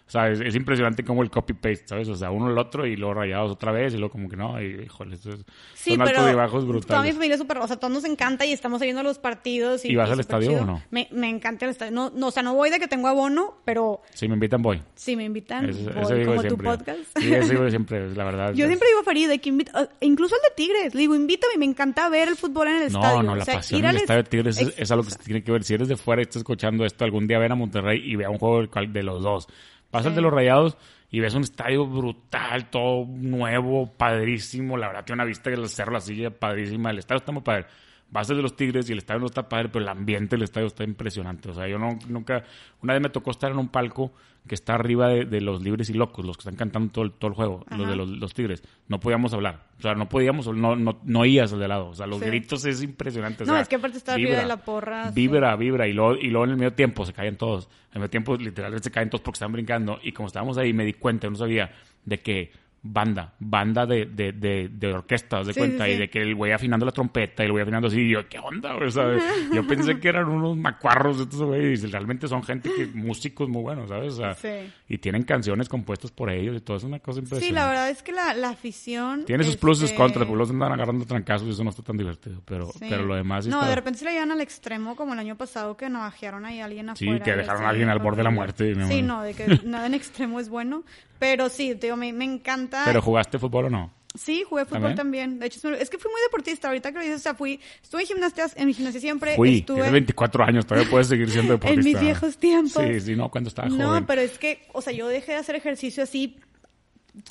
o 0.09 0.11
sea, 0.11 0.31
es, 0.31 0.41
es 0.41 0.55
impresionante 0.55 1.05
como 1.05 1.23
el 1.23 1.31
copy-paste, 1.31 1.87
¿sabes? 1.87 2.09
O 2.09 2.15
sea, 2.15 2.31
uno 2.31 2.51
el 2.51 2.57
otro 2.57 2.87
y 2.87 2.97
luego 2.97 3.13
Rayados 3.15 3.53
otra 3.53 3.73
vez 3.73 3.93
y 3.93 3.99
luego 3.99 4.11
como 4.11 4.29
que 4.29 4.37
no, 4.37 4.61
y 4.61 4.85
híjole, 4.85 5.17
esto 5.17 5.31
es- 5.35 5.45
sí, 5.75 5.91
son 5.91 5.99
pero 6.07 6.19
altos 6.21 6.33
y 6.33 6.35
bajos 6.35 6.53
toda 6.53 6.65
mi 6.65 6.71
brutales. 6.73 7.15
familia 7.15 7.35
es 7.35 7.41
súper, 7.41 7.59
o 7.59 7.67
sea, 7.67 7.77
todos 7.77 7.93
nos 7.93 8.05
encanta 8.05 8.47
y 8.47 8.53
estamos 8.53 8.81
viendo 8.81 9.03
los 9.03 9.19
partidos. 9.19 9.85
¿Y, 9.85 9.93
¿Y 9.93 9.97
vas 9.97 10.11
al 10.11 10.21
estadio 10.21 10.49
chido. 10.51 10.63
o 10.63 10.67
no? 10.67 10.83
Me, 10.91 11.09
me 11.13 11.29
encanta 11.29 11.67
el 11.67 11.73
estadio. 11.73 11.93
No, 11.93 12.11
no, 12.15 12.29
o 12.29 12.31
sea, 12.31 12.43
no 12.43 12.55
voy 12.55 12.71
de 12.71 12.79
que 12.81 12.89
tengo 12.89 13.07
abono, 13.07 13.55
pero 13.67 14.01
Si 14.15 14.27
me 14.29 14.35
invitan, 14.35 14.63
voy. 14.63 14.83
si 14.95 15.15
me 15.15 15.25
invitan, 15.25 15.67
voy, 15.67 16.03
ese 16.03 16.15
digo 16.15 16.31
como 16.31 16.43
tu 16.43 16.49
siempre. 16.49 16.69
podcast. 16.71 16.99
Sí, 17.19 17.35
ese 17.35 17.51
digo 17.55 17.69
siempre, 17.69 18.11
la 18.15 18.25
verdad. 18.25 18.53
Yo 18.55 18.65
es- 18.65 18.69
siempre 18.71 18.89
digo 18.89 19.01
a 19.01 19.05
Farid, 19.05 19.29
de 19.29 19.39
que 19.41 19.49
invita, 19.51 19.89
incluso 20.01 20.35
el 20.37 20.41
de 20.43 20.55
Tigres, 20.57 20.95
le 20.95 21.01
digo, 21.03 21.15
invítame, 21.15 21.55
me 21.59 21.67
encanta 21.67 22.09
ver 22.09 22.29
el 22.29 22.37
fútbol 22.37 22.69
en 22.69 22.77
el 22.83 22.93
No, 22.93 22.99
estadio. 23.01 23.23
no, 23.23 23.33
O 23.33 23.37
la 23.37 23.45
sea, 23.45 23.55
pasión 23.57 23.83
del 23.83 23.97
estadio 23.97 24.23
de 24.23 24.29
Tigres 24.31 24.59
es, 24.59 24.75
es 24.79 24.91
algo 24.91 25.05
que 25.05 25.11
se 25.11 25.19
tiene 25.19 25.43
que 25.45 25.53
ver. 25.53 25.65
Si 25.65 25.75
eres 25.75 25.89
de 25.89 25.97
fuera 25.97 26.23
y 26.23 26.25
estás 26.25 26.37
escuchando 26.39 26.85
esto, 26.87 27.05
algún 27.05 27.27
día 27.27 27.39
ven 27.39 27.53
a 27.53 27.55
Monterrey 27.55 28.01
y 28.05 28.17
vea 28.17 28.31
un 28.31 28.39
juego 28.39 28.63
de 28.67 29.03
los 29.03 29.23
dos. 29.23 29.49
Vas 29.91 30.07
al 30.07 30.15
de 30.15 30.21
los 30.21 30.33
Rayados 30.33 30.77
y 31.11 31.21
ves 31.21 31.35
un 31.35 31.43
estadio 31.43 31.87
brutal, 31.87 32.69
todo 32.71 33.07
nuevo, 33.07 33.91
padrísimo. 33.97 34.77
La 34.77 34.89
verdad, 34.89 35.05
tiene 35.05 35.23
una 35.23 35.29
vista 35.29 35.51
del 35.51 35.69
cerro, 35.69 35.93
la 35.93 36.01
silla 36.01 36.31
padrísima. 36.31 36.91
El 36.91 36.99
estadio 36.99 37.19
está 37.19 37.33
muy 37.33 37.43
padre. 37.43 37.67
Vas 38.11 38.31
al 38.31 38.37
de 38.37 38.43
los 38.43 38.57
Tigres 38.57 38.89
y 38.89 38.93
el 38.93 38.99
estadio 38.99 39.21
no 39.21 39.27
está 39.27 39.49
padre, 39.49 39.69
pero 39.69 39.83
el 39.83 39.89
ambiente 39.89 40.37
del 40.37 40.43
estadio 40.45 40.67
está 40.67 40.83
impresionante. 40.85 41.51
O 41.51 41.55
sea, 41.55 41.69
yo 41.69 41.79
no, 41.79 41.99
nunca... 42.09 42.43
Una 42.83 42.95
vez 42.95 43.03
me 43.03 43.11
tocó 43.11 43.31
estar 43.31 43.51
en 43.51 43.59
un 43.59 43.69
palco 43.69 44.13
que 44.47 44.55
está 44.55 44.75
arriba 44.77 45.09
de, 45.09 45.27
de 45.27 45.43
los 45.43 45.63
libres 45.63 45.91
y 45.91 45.93
locos, 45.93 46.25
los 46.25 46.39
que 46.39 46.41
están 46.41 46.57
cantando 46.57 46.91
todo 46.91 47.05
el, 47.05 47.13
todo 47.13 47.29
el 47.29 47.35
juego, 47.35 47.67
los 47.77 47.87
de 47.87 47.97
los, 47.97 48.09
los 48.09 48.33
Tigres. 48.33 48.63
No 48.87 48.99
podíamos 48.99 49.35
hablar. 49.35 49.67
O 49.79 49.83
sea, 49.83 49.95
no 49.95 50.09
podíamos, 50.09 50.47
no, 50.57 50.75
no, 50.75 50.99
no 51.05 51.21
oías 51.21 51.53
al 51.53 51.59
de 51.61 51.69
lado. 51.69 51.89
O 51.89 51.95
sea, 51.95 52.07
los 52.07 52.19
Sí. 52.21 52.25
gritos 52.27 52.65
es 52.65 52.83
impresionante. 52.83 53.45
o 53.45 53.47
No, 53.47 53.59
es 53.59 53.69
que 53.69 53.77
aparte 53.77 53.99
está 53.99 54.15
arriba 54.15 54.39
de 54.39 54.47
la 54.47 54.57
porra, 54.65 55.09
sí. 55.09 55.15
Vibra, 55.15 55.55
vibra. 55.57 55.87
Y 55.87 55.93
luego, 55.93 56.17
y 56.17 56.29
luego 56.29 56.47
en 56.47 56.53
el 56.53 56.57
medio 56.57 56.73
tiempo 56.73 57.05
se 57.05 57.13
caen 57.13 57.37
todos. 57.37 57.67
En 57.91 57.97
el 57.97 57.99
medio 58.01 58.11
tiempo 58.11 58.37
literalmente 58.39 58.85
se 58.85 58.91
caen 58.91 59.11
todos 59.11 59.21
porque 59.21 59.37
están 59.37 59.53
brincando. 59.53 59.99
Y 60.03 60.13
como 60.13 60.29
estábamos 60.29 60.57
ahí, 60.57 60.73
me 60.73 60.87
di 60.87 60.95
cuenta, 60.95 61.29
no 61.29 61.37
sabía, 61.37 61.71
de 62.07 62.21
que 62.21 62.53
banda, 62.91 63.35
banda 63.39 63.85
de, 63.87 64.07
de, 64.07 64.33
de, 64.33 64.69
de 64.73 64.93
orquesta, 64.93 65.39
¿haz 65.39 65.47
de 65.47 65.53
Sí, 65.53 65.61
cuenta, 65.61 65.85
sí, 65.85 65.91
y 65.91 65.95
sí. 65.95 66.01
de 66.01 66.11
que 66.11 66.21
el 66.23 66.35
güey 66.35 66.53
afinando 66.53 66.87
la 66.87 66.93
trompeta 66.93 67.43
y 67.43 67.47
el 67.47 67.53
güey 67.53 67.63
afinando 67.63 67.89
así, 67.89 68.01
y 68.01 68.11
yo, 68.13 68.29
¿qué 68.29 68.39
onda? 68.39 68.75
O 68.77 68.91
sea, 68.91 69.05
yo 69.55 69.67
pensé 69.67 69.99
que 70.01 70.09
eran 70.09 70.29
unos 70.29 70.57
macuarros 70.57 71.21
estos 71.21 71.43
güeyes, 71.43 71.85
y 71.85 71.87
realmente 71.89 72.27
son 72.29 72.43
gente 72.43 72.71
que, 72.75 72.87
músicos 72.87 73.49
muy 73.49 73.63
buenos, 73.63 73.89
¿sabes? 73.89 74.15
O 74.15 74.17
sea, 74.17 74.35
Sí. 74.35 74.73
y 74.89 74.99
tienen 74.99 75.23
canciones 75.25 75.69
compuestas 75.69 76.11
por 76.11 76.31
ellos 76.31 76.57
y 76.57 76.61
todo, 76.61 76.77
es 76.77 76.85
una 76.85 76.99
cosa 77.01 77.19
impresionante. 77.21 77.47
Sí, 77.47 77.53
la 77.53 77.67
verdad 77.69 77.91
es 77.91 78.03
que 78.03 78.13
la, 78.13 78.33
la 78.35 78.51
afición... 78.51 79.25
Tiene 79.25 79.45
sus 79.45 79.57
pluses 79.57 79.83
y 79.83 79.85
este, 79.87 79.97
contras, 79.97 80.27
porque 80.27 80.39
los 80.39 80.51
andan 80.51 80.73
agarrando 80.73 81.05
trancazos 81.05 81.49
y 81.49 81.51
eso 81.51 81.65
no 81.65 81.71
está 81.71 81.83
tan 81.83 81.97
divertido, 81.97 82.41
pero, 82.45 82.67
sí. 82.73 82.87
pero 82.89 83.05
lo 83.05 83.15
demás 83.15 83.45
sí 83.45 83.51
No, 83.51 83.59
está- 83.59 83.69
de 83.71 83.75
repente 83.77 83.99
se 83.99 84.05
le 84.07 84.13
llevan 84.13 84.31
al 84.31 84.41
extremo, 84.41 84.97
como 84.97 85.13
el 85.13 85.19
año 85.19 85.37
pasado, 85.37 85.77
que 85.77 85.89
navajearon 85.89 86.45
ahí 86.45 86.61
a 86.61 86.65
alguien 86.65 86.87
Sí, 86.97 87.07
afuera. 87.07 87.25
que 87.25 87.31
y 87.33 87.35
dejaron 87.35 87.65
a 87.65 87.69
alguien 87.69 87.89
al 87.89 87.99
borde 87.99 88.19
de 88.19 88.25
la 88.25 88.31
muerte, 88.31 88.75
Sí, 88.87 89.03
no, 89.03 89.23
de 89.23 89.35
que 89.35 89.61
nada 89.65 89.87
en 89.87 89.95
extremo 89.95 90.41
es 90.41 90.49
bueno. 90.49 90.85
Pero 91.19 91.49
sí, 91.49 91.75
te 91.75 91.87
digo, 91.87 91.97
me, 91.97 92.13
me 92.13 92.25
encanta... 92.25 92.83
¿Pero 92.85 93.03
jugaste 93.03 93.39
fútbol 93.39 93.67
o 93.67 93.71
no? 93.71 93.93
Sí, 94.15 94.43
jugué 94.49 94.65
fútbol 94.65 94.95
¿También? 94.95 94.97
también. 94.97 95.39
De 95.39 95.47
hecho, 95.47 95.69
es 95.73 95.91
que 95.91 95.99
fui 95.99 96.11
muy 96.11 96.21
deportista. 96.23 96.69
Ahorita 96.69 96.91
que 96.91 96.99
lo 96.99 97.05
dices, 97.05 97.21
o 97.21 97.23
sea, 97.23 97.35
fui... 97.35 97.61
Estuve 97.83 98.03
en 98.03 98.07
gimnasia, 98.09 98.47
en 98.57 98.73
gimnasia 98.75 99.01
siempre. 99.01 99.37
Fui, 99.37 99.59
estuve 99.59 99.77
tienes 99.77 99.93
24 99.93 100.45
años, 100.45 100.67
todavía 100.67 100.91
puedes 100.91 101.09
seguir 101.09 101.31
siendo 101.31 101.53
en 101.55 101.61
deportista. 101.61 101.91
mis 101.91 102.01
viejos 102.01 102.37
tiempos. 102.39 102.83
Sí, 102.85 103.01
sí, 103.01 103.17
no, 103.17 103.31
cuando 103.31 103.49
estaba 103.49 103.69
No, 103.69 103.89
joven. 103.89 104.07
pero 104.07 104.21
es 104.23 104.39
que, 104.39 104.67
o 104.73 104.81
sea, 104.83 104.93
yo 104.93 105.07
dejé 105.09 105.33
de 105.33 105.39
hacer 105.39 105.55
ejercicio 105.57 106.03
así 106.03 106.39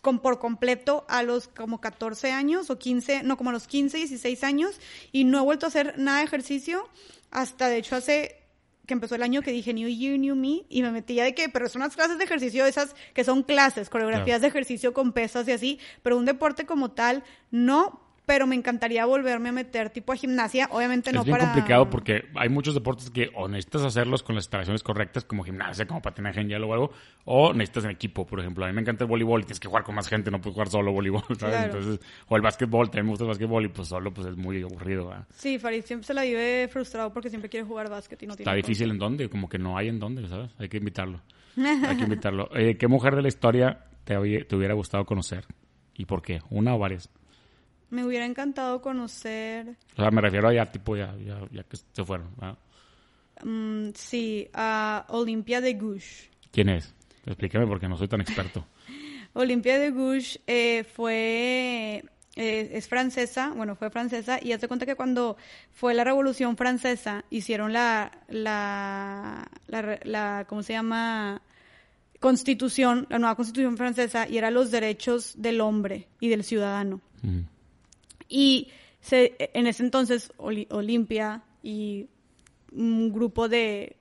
con, 0.02 0.20
por 0.20 0.40
completo 0.40 1.06
a 1.10 1.24
los 1.24 1.48
como 1.48 1.80
14 1.82 2.32
años 2.32 2.70
o 2.70 2.78
15, 2.78 3.24
no, 3.24 3.38
como 3.38 3.50
a 3.50 3.54
los 3.54 3.68
15, 3.68 3.98
16 3.98 4.44
años 4.44 4.80
y 5.12 5.24
no 5.24 5.40
he 5.40 5.42
vuelto 5.42 5.66
a 5.66 5.70
hacer 5.70 5.98
nada 5.98 6.20
de 6.20 6.26
ejercicio 6.26 6.88
hasta, 7.32 7.68
de 7.70 7.78
hecho, 7.78 7.96
hace 7.96 8.36
que 8.88 8.94
empezó 8.94 9.16
el 9.16 9.22
año 9.22 9.44
que 9.44 9.52
dije 9.52 9.74
New 9.74 9.90
Year, 9.90 10.18
New 10.18 10.36
Me 10.36 10.64
y 10.70 10.82
me 10.82 10.92
metía 10.92 11.26
de 11.26 11.36
que, 11.36 11.50
pero 11.50 11.70
son 11.70 11.84
unas 11.84 11.96
clases 11.96 12.18
de 12.18 12.24
ejercicio 12.24 12.66
esas 12.66 12.96
que 13.14 13.26
son 13.26 13.44
clases, 13.44 13.90
coreografías 13.90 14.42
de 14.42 14.48
ejercicio 14.48 14.94
con 14.94 15.12
pesas 15.12 15.48
y 15.48 15.52
así, 15.52 15.80
pero 16.02 16.18
un 16.18 16.26
deporte 16.26 16.66
como 16.66 16.92
tal, 16.92 17.24
no, 17.52 18.07
pero 18.28 18.46
me 18.46 18.56
encantaría 18.56 19.06
volverme 19.06 19.50
a 19.50 19.52
meter 19.54 19.90
tipo 19.90 20.12
a 20.12 20.18
gimnasia, 20.18 20.68
obviamente 20.72 21.14
no 21.14 21.22
es 21.22 21.26
bien 21.26 21.38
para... 21.38 21.46
complicado 21.46 21.90
porque 21.90 22.26
hay 22.36 22.50
muchos 22.50 22.74
deportes 22.74 23.10
que 23.10 23.30
o 23.34 23.48
necesitas 23.48 23.84
hacerlos 23.84 24.22
con 24.22 24.36
las 24.36 24.44
instalaciones 24.44 24.84
correctas, 24.84 25.24
como 25.24 25.46
gimnasia, 25.46 25.88
como 25.88 26.02
patinaje 26.02 26.42
en 26.42 26.50
hielo 26.50 26.68
o 26.68 26.74
algo, 26.74 26.92
o 27.24 27.54
necesitas 27.54 27.86
en 27.86 27.92
equipo, 27.92 28.28
por 28.28 28.42
ejemplo. 28.42 28.66
A 28.66 28.68
mí 28.68 28.74
me 28.74 28.82
encanta 28.82 29.06
el 29.06 29.10
voleibol 29.10 29.40
y 29.40 29.44
tienes 29.46 29.62
que 29.62 29.70
jugar 29.70 29.86
con 29.86 29.96
más 29.96 30.10
gente, 30.10 30.30
no 30.30 30.42
puedes 30.42 30.56
jugar 30.56 30.68
solo 30.68 30.92
voleibol, 30.92 31.24
¿sabes? 31.40 31.56
Claro. 31.56 31.78
Entonces, 31.78 32.06
o 32.28 32.36
el 32.36 32.42
básquetbol, 32.42 32.88
también 32.88 33.06
me 33.06 33.12
gusta 33.12 33.24
el 33.24 33.30
básquetbol 33.30 33.64
y 33.64 33.70
pues 33.70 33.88
solo 33.88 34.14
pues 34.14 34.28
es 34.28 34.36
muy 34.36 34.62
aburrido. 34.62 35.08
¿verdad? 35.08 35.26
Sí, 35.34 35.58
Farid 35.58 35.84
siempre 35.84 36.06
se 36.06 36.14
la 36.14 36.24
vive 36.24 36.68
frustrado 36.68 37.14
porque 37.14 37.30
siempre 37.30 37.50
quiere 37.50 37.66
jugar 37.66 37.90
básquet 37.90 38.22
y 38.24 38.28
no 38.28 38.36
tiene 38.36 38.52
Está 38.52 38.58
difícil 38.58 38.92
en 38.92 38.98
dónde, 38.98 39.30
como 39.30 39.48
que 39.48 39.58
no 39.58 39.78
hay 39.78 39.88
en 39.88 40.00
dónde, 40.00 40.28
¿sabes? 40.28 40.52
Hay 40.60 40.68
que 40.68 40.78
invitarlo. 40.78 41.22
Hay 41.56 41.96
que 41.96 42.04
invitarlo. 42.04 42.50
Eh, 42.54 42.76
¿Qué 42.78 42.90
mujer 42.90 43.16
de 43.16 43.22
la 43.22 43.30
historia 43.30 43.86
te, 44.04 44.16
te 44.44 44.56
hubiera 44.56 44.74
gustado 44.74 45.06
conocer? 45.06 45.46
¿Y 45.96 46.04
por 46.04 46.22
qué? 46.22 46.42
¿Una 46.50 46.76
o 46.76 46.78
varias? 46.78 47.10
Me 47.90 48.06
hubiera 48.06 48.26
encantado 48.26 48.82
conocer, 48.82 49.76
O 49.94 50.02
sea, 50.02 50.12
me 50.12 50.22
refiero 50.22 50.50
a 50.50 50.54
ya, 50.54 50.66
tipo, 50.66 50.96
ya, 50.98 51.16
ya, 51.18 51.40
ya 51.52 51.64
que 51.64 51.78
se 51.78 52.04
fueron. 52.04 52.30
mm, 53.44 53.90
sí, 53.96 54.50
a 54.54 55.06
Olimpia 55.10 55.62
de 55.62 55.74
Gouges. 55.74 56.30
¿Quién 56.52 56.70
es? 56.70 56.94
Explíqueme 57.26 57.66
porque 57.66 57.88
no 57.88 57.98
soy 57.98 58.08
tan 58.08 58.22
experto. 58.22 58.66
Olimpia 59.34 59.78
de 59.80 59.92
Gouges 59.92 60.40
eh, 60.48 60.84
fue, 60.84 62.04
eh, 62.36 62.70
es 62.74 62.88
francesa, 62.88 63.54
bueno, 63.56 63.76
fue 63.76 63.90
francesa, 63.90 64.40
y 64.42 64.52
hace 64.52 64.68
cuenta 64.68 64.86
que 64.86 64.96
cuando 64.96 65.38
fue 65.72 65.94
la 65.94 66.04
Revolución 66.04 66.58
Francesa, 66.58 67.24
hicieron 67.30 67.72
la, 67.72 68.12
la, 68.28 69.50
la 69.68 70.46
¿cómo 70.48 70.64
se 70.64 70.74
llama? 70.74 71.42
Constitución, 72.20 73.06
la 73.10 73.20
nueva 73.20 73.36
Constitución 73.36 73.78
francesa, 73.78 74.28
y 74.28 74.38
era 74.38 74.50
los 74.50 74.72
derechos 74.72 75.36
del 75.38 75.62
hombre 75.62 76.08
y 76.20 76.30
del 76.30 76.44
ciudadano. 76.44 77.02
Mm. 77.22 77.42
Y 78.30 78.70
se, 79.00 79.36
en 79.54 79.68
ese 79.68 79.84
entonces 79.84 80.32
Oli- 80.38 80.68
Olimpia 80.72 81.44
y 81.64 82.08
un 82.72 83.12
grupo 83.14 83.48
de... 83.50 83.96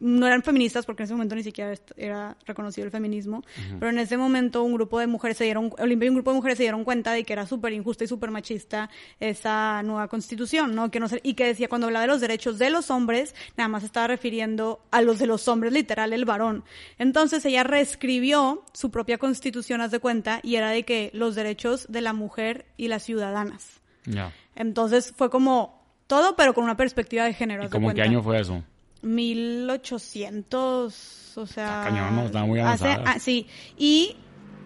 No 0.00 0.26
eran 0.26 0.42
feministas 0.42 0.84
porque 0.86 1.02
en 1.02 1.04
ese 1.04 1.14
momento 1.14 1.34
ni 1.36 1.42
siquiera 1.44 1.72
era 1.96 2.36
reconocido 2.46 2.84
el 2.84 2.90
feminismo, 2.90 3.42
pero 3.78 3.90
en 3.90 3.98
ese 3.98 4.16
momento 4.16 4.62
un 4.64 4.74
grupo 4.74 4.98
de 4.98 5.06
mujeres 5.06 5.36
se 5.36 5.44
dieron, 5.44 5.72
Olimpia 5.78 6.06
y 6.06 6.08
un 6.08 6.16
grupo 6.16 6.32
de 6.32 6.36
mujeres 6.36 6.56
se 6.58 6.64
dieron 6.64 6.82
cuenta 6.84 7.12
de 7.12 7.22
que 7.24 7.32
era 7.32 7.46
súper 7.46 7.72
injusta 7.72 8.02
y 8.04 8.08
súper 8.08 8.30
machista 8.32 8.90
esa 9.20 9.82
nueva 9.84 10.08
constitución, 10.08 10.74
¿no? 10.74 10.90
Que 10.90 10.98
no 11.00 11.08
se- 11.08 11.20
y 11.22 11.34
que 11.34 11.46
decía 11.46 11.68
cuando 11.68 11.86
hablaba 11.86 12.02
de 12.02 12.08
los 12.08 12.20
derechos 12.20 12.58
de 12.58 12.70
los 12.70 12.90
hombres, 12.90 13.34
nada 13.56 13.68
más 13.68 13.84
estaba 13.84 14.08
refiriendo 14.08 14.80
a 14.90 15.00
los 15.00 15.18
de 15.18 15.26
los 15.26 15.46
hombres, 15.48 15.72
literal, 15.72 16.12
el 16.12 16.24
varón. 16.24 16.64
Entonces 16.98 17.44
ella 17.44 17.62
reescribió 17.62 18.64
su 18.72 18.90
propia 18.90 19.18
constitución, 19.18 19.80
haz 19.80 19.92
de 19.92 20.00
cuenta, 20.00 20.40
y 20.42 20.56
era 20.56 20.70
de 20.70 20.82
que 20.84 21.10
los 21.14 21.34
derechos 21.34 21.86
de 21.88 22.00
la 22.00 22.12
mujer 22.12 22.66
y 22.76 22.88
las 22.88 23.04
ciudadanas. 23.04 23.80
Ya. 24.06 24.32
Entonces 24.56 25.12
fue 25.16 25.30
como 25.30 25.82
todo, 26.06 26.36
pero 26.36 26.52
con 26.52 26.64
una 26.64 26.76
perspectiva 26.76 27.24
de 27.24 27.32
género. 27.34 27.62
¿Y 27.62 27.66
haz 27.66 27.70
de 27.70 27.76
como 27.76 27.94
qué 27.94 28.02
año 28.02 28.22
fue 28.22 28.40
eso? 28.40 28.62
1800, 29.04 31.32
o 31.36 31.46
sea... 31.46 31.64
Está 31.64 31.84
cañón, 31.84 32.16
¿no? 32.16 32.24
Estaba 32.26 32.46
muy 32.46 32.60
hace- 32.60 32.88
ah, 33.04 33.18
sí, 33.18 33.46
y 33.76 34.16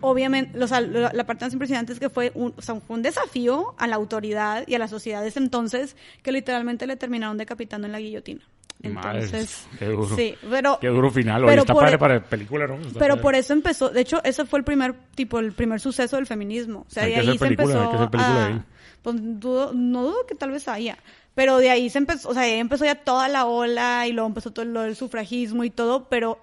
obviamente, 0.01 0.63
o 0.63 0.67
sea, 0.69 0.81
la, 0.81 1.11
la 1.13 1.27
parte 1.27 1.45
más 1.45 1.53
impresionante 1.53 1.93
es 1.93 2.01
que 2.01 2.11
fue 2.11 2.33
un, 2.35 2.55
o 2.57 2.63
sea, 2.63 2.77
fue 2.77 2.97
un 2.97 3.03
desafío 3.03 3.75
a 3.79 3.87
la 3.87 3.97
autoridad 3.97 4.65
y 4.67 4.75
a 4.75 4.79
la 4.79 4.89
sociedad 4.89 5.23
de 5.23 5.29
ese 5.29 5.39
entonces 5.41 5.97
que 6.23 6.33
literalmente 6.33 6.87
le 6.87 6.97
terminaron 6.97 7.37
decapitando 7.37 7.87
en 7.87 7.93
la 7.93 8.01
guillotina. 8.01 8.41
Madre, 8.81 9.25
Entonces, 9.25 9.67
qué 9.77 9.87
duro. 9.87 10.15
sí, 10.15 10.37
pero... 10.49 10.79
Qué 10.81 10.87
duro 10.87 11.11
final. 11.11 11.43
Oye, 11.43 11.51
pero 11.51 11.63
está 11.63 11.73
por 11.75 11.83
padre 11.83 11.97
e- 11.97 11.99
para 11.99 12.23
película, 12.23 12.65
¿no? 12.69 12.77
Está 12.77 13.01
Pero 13.01 13.15
padre. 13.15 13.23
por 13.23 13.35
eso 13.35 13.53
empezó, 13.53 13.89
de 13.91 14.01
hecho, 14.03 14.23
ese 14.23 14.45
fue 14.45 14.61
el 14.61 14.65
primer 14.65 14.95
tipo, 15.17 15.41
el 15.41 15.51
primer 15.53 15.81
suceso 15.81 16.15
del 16.15 16.27
feminismo. 16.29 16.85
O 16.87 16.91
sea, 16.91 17.05
de 17.05 17.17
ahí 17.17 17.33
se 17.33 17.39
película, 17.41 17.75
empezó 18.05 18.15
a- 18.21 18.65
pues 19.03 19.17
dudo, 19.41 19.73
no 19.75 20.05
dudo 20.05 20.27
que 20.29 20.37
tal 20.37 20.53
vez 20.53 20.69
haya. 20.69 20.97
Pero 21.39 21.59
de 21.59 21.71
ahí 21.71 21.89
se 21.89 21.99
empezó, 21.99 22.31
o 22.31 22.35
sea, 22.35 22.43
ahí 22.43 22.55
empezó 22.55 22.85
ya 22.85 22.97
toda 22.97 23.29
la 23.29 23.47
ola 23.47 24.09
y 24.09 24.13
luego 24.13 24.27
empezó 24.27 24.51
todo 24.51 24.65
lo 24.65 24.83
del 24.83 24.97
sufragismo 24.97 25.63
y 25.63 25.71
todo, 25.71 26.09
pero 26.09 26.41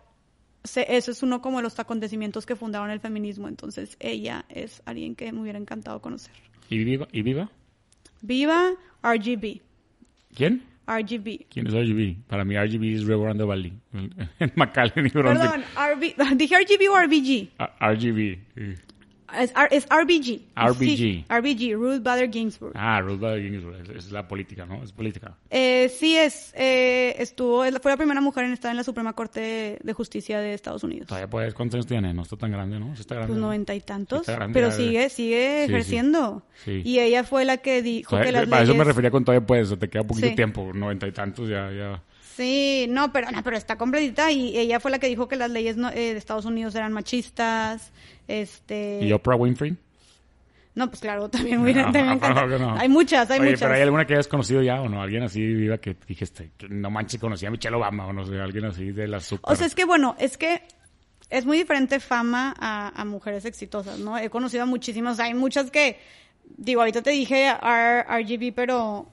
se- 0.63 0.95
eso 0.95 1.11
es 1.11 1.21
uno 1.21 1.41
como 1.41 1.57
de 1.57 1.63
los 1.63 1.77
acontecimientos 1.79 2.45
que 2.45 2.55
fundaron 2.55 2.89
el 2.91 3.01
feminismo. 3.01 3.49
Entonces 3.49 3.97
ella 3.99 4.45
es 4.47 4.81
alguien 4.85 5.13
que 5.15 5.33
me 5.33 5.41
hubiera 5.41 5.59
encantado 5.59 5.99
conocer. 6.01 6.31
¿Y 6.69 6.81
viva? 6.85 7.09
¿Y 7.11 7.23
viva? 7.23 7.49
Viva 8.21 8.71
RGB. 9.03 9.59
¿Quién? 10.33 10.63
RGB. 10.87 11.45
¿Quién 11.49 11.67
es 11.67 11.73
RGB? 11.73 12.15
Para 12.27 12.45
mí 12.45 12.55
RGB 12.55 12.95
es 12.95 13.03
Reverendo 13.05 13.47
Valley. 13.47 13.73
En 14.39 14.51
McAllen 14.55 15.07
y. 15.07 15.09
Perdón, 15.09 15.61
RB, 15.75 16.15
¿dije 16.37 16.55
RGB 16.55 16.89
o 16.89 17.01
RBG? 17.01 17.49
Ah, 17.59 17.91
RGB. 17.91 18.37
sí. 18.55 18.81
Es, 19.39 19.51
es 19.71 19.85
RBG. 19.89 20.41
RBG. 20.55 20.97
Sí, 20.97 21.25
RBG, 21.27 21.73
Ruth 21.75 22.03
Bader 22.03 22.31
Ginsburg. 22.31 22.73
Ah, 22.75 23.01
Ruth 23.01 23.19
Bader 23.19 23.41
Ginsburg. 23.41 23.75
Es, 23.81 23.89
es 24.05 24.11
la 24.11 24.27
política, 24.27 24.65
¿no? 24.65 24.83
Es 24.83 24.91
política. 24.91 25.35
Eh, 25.49 25.89
sí, 25.89 26.15
es, 26.15 26.53
eh, 26.55 27.15
estuvo, 27.17 27.63
fue 27.81 27.91
la 27.91 27.97
primera 27.97 28.21
mujer 28.21 28.45
en 28.45 28.53
estar 28.53 28.69
en 28.71 28.77
la 28.77 28.83
Suprema 28.83 29.13
Corte 29.13 29.79
de 29.81 29.93
Justicia 29.93 30.39
de 30.39 30.53
Estados 30.53 30.83
Unidos. 30.83 31.07
Todavía 31.07 31.29
puedes. 31.29 31.53
¿Cuántos 31.53 31.75
años 31.75 31.87
tiene? 31.87 32.13
No 32.13 32.21
está 32.21 32.37
tan 32.37 32.51
grande, 32.51 32.79
¿no? 32.79 32.95
Sí 32.95 33.01
está 33.01 33.15
grande. 33.15 33.31
Pues 33.33 33.39
¿no? 33.39 33.47
noventa 33.47 33.73
y 33.73 33.81
tantos, 33.81 34.21
Está 34.21 34.33
grande, 34.35 34.53
pero 34.53 34.71
sigue, 34.71 35.09
sigue 35.09 35.61
Sí, 35.63 35.67
sí. 35.67 35.73
ejerciendo. 35.73 36.43
Sí. 36.63 36.81
Y 36.85 36.99
ella 36.99 37.23
fue 37.23 37.45
la 37.45 37.57
que 37.57 37.81
dijo 37.81 38.11
Todavía- 38.11 38.27
que 38.43 38.45
las 38.47 38.59
a 38.59 38.63
eso 38.63 38.75
me 38.75 38.83
refería 38.83 39.11
con 39.11 39.25
todavía 39.25 39.45
puedes. 39.45 39.71
o 39.71 39.77
Te 39.77 39.89
queda 39.89 40.03
poquito 40.03 40.27
Sí. 40.27 40.35
tiempo. 40.35 40.71
Noventa 40.73 41.07
y 41.07 41.11
tantos 41.11 41.49
ya, 41.49 41.71
ya. 41.71 42.01
Sí, 42.35 42.87
no, 42.89 43.13
pero, 43.13 43.31
no, 43.31 43.41
pero 43.43 43.55
está 43.55 43.77
completita 43.77 44.31
y 44.31 44.57
ella 44.57 44.79
fue 44.79 44.91
la 44.91 44.99
que 44.99 45.07
dijo 45.07 45.27
que 45.27 45.35
las 45.37 45.49
leyes 45.51 45.77
no- 45.77 45.89
eh, 45.89 46.13
de 46.13 46.17
Estados 46.17 46.43
Unidos 46.45 46.75
eran 46.75 46.91
machistas, 46.91 47.91
este... 48.27 48.99
¿Y 49.01 49.11
Oprah 49.13 49.35
Winfrey? 49.37 49.77
No, 50.73 50.89
pues 50.89 50.99
claro, 50.99 51.29
también 51.29 51.61
muy 51.61 51.73
No, 51.73 51.83
también 51.83 52.19
no. 52.59 52.75
Hay 52.77 52.89
muchas, 52.89 53.31
hay 53.31 53.39
Oye, 53.39 53.51
muchas. 53.51 53.61
pero 53.61 53.75
hay 53.75 53.81
alguna 53.83 54.05
que 54.05 54.13
hayas 54.15 54.27
conocido 54.27 54.61
ya 54.61 54.81
o 54.81 54.89
no? 54.89 55.01
Alguien 55.01 55.23
así 55.23 55.39
viva 55.39 55.77
que 55.77 55.95
dijiste 56.05 56.51
que 56.57 56.67
no 56.67 56.89
manches, 56.89 57.21
conocía 57.21 57.47
a 57.47 57.51
Michelle 57.51 57.75
Obama 57.77 58.07
o 58.07 58.11
no 58.11 58.25
sé, 58.25 58.37
alguien 58.37 58.65
así 58.65 58.91
de 58.91 59.07
la 59.07 59.21
super. 59.21 59.53
O 59.53 59.55
sea, 59.55 59.67
es 59.67 59.73
que 59.73 59.85
bueno, 59.85 60.17
es 60.19 60.37
que 60.37 60.63
es 61.29 61.45
muy 61.45 61.57
diferente 61.57 62.01
fama 62.01 62.53
a, 62.59 62.89
a 62.99 63.05
mujeres 63.05 63.45
exitosas, 63.45 63.99
¿no? 63.99 64.17
He 64.17 64.29
conocido 64.29 64.63
a 64.63 64.65
muchísimas, 64.65 65.21
hay 65.21 65.33
muchas 65.33 65.71
que, 65.71 65.97
digo, 66.57 66.81
ahorita 66.81 67.01
te 67.01 67.11
dije 67.11 67.49
RGB, 67.53 68.53
pero 68.53 69.09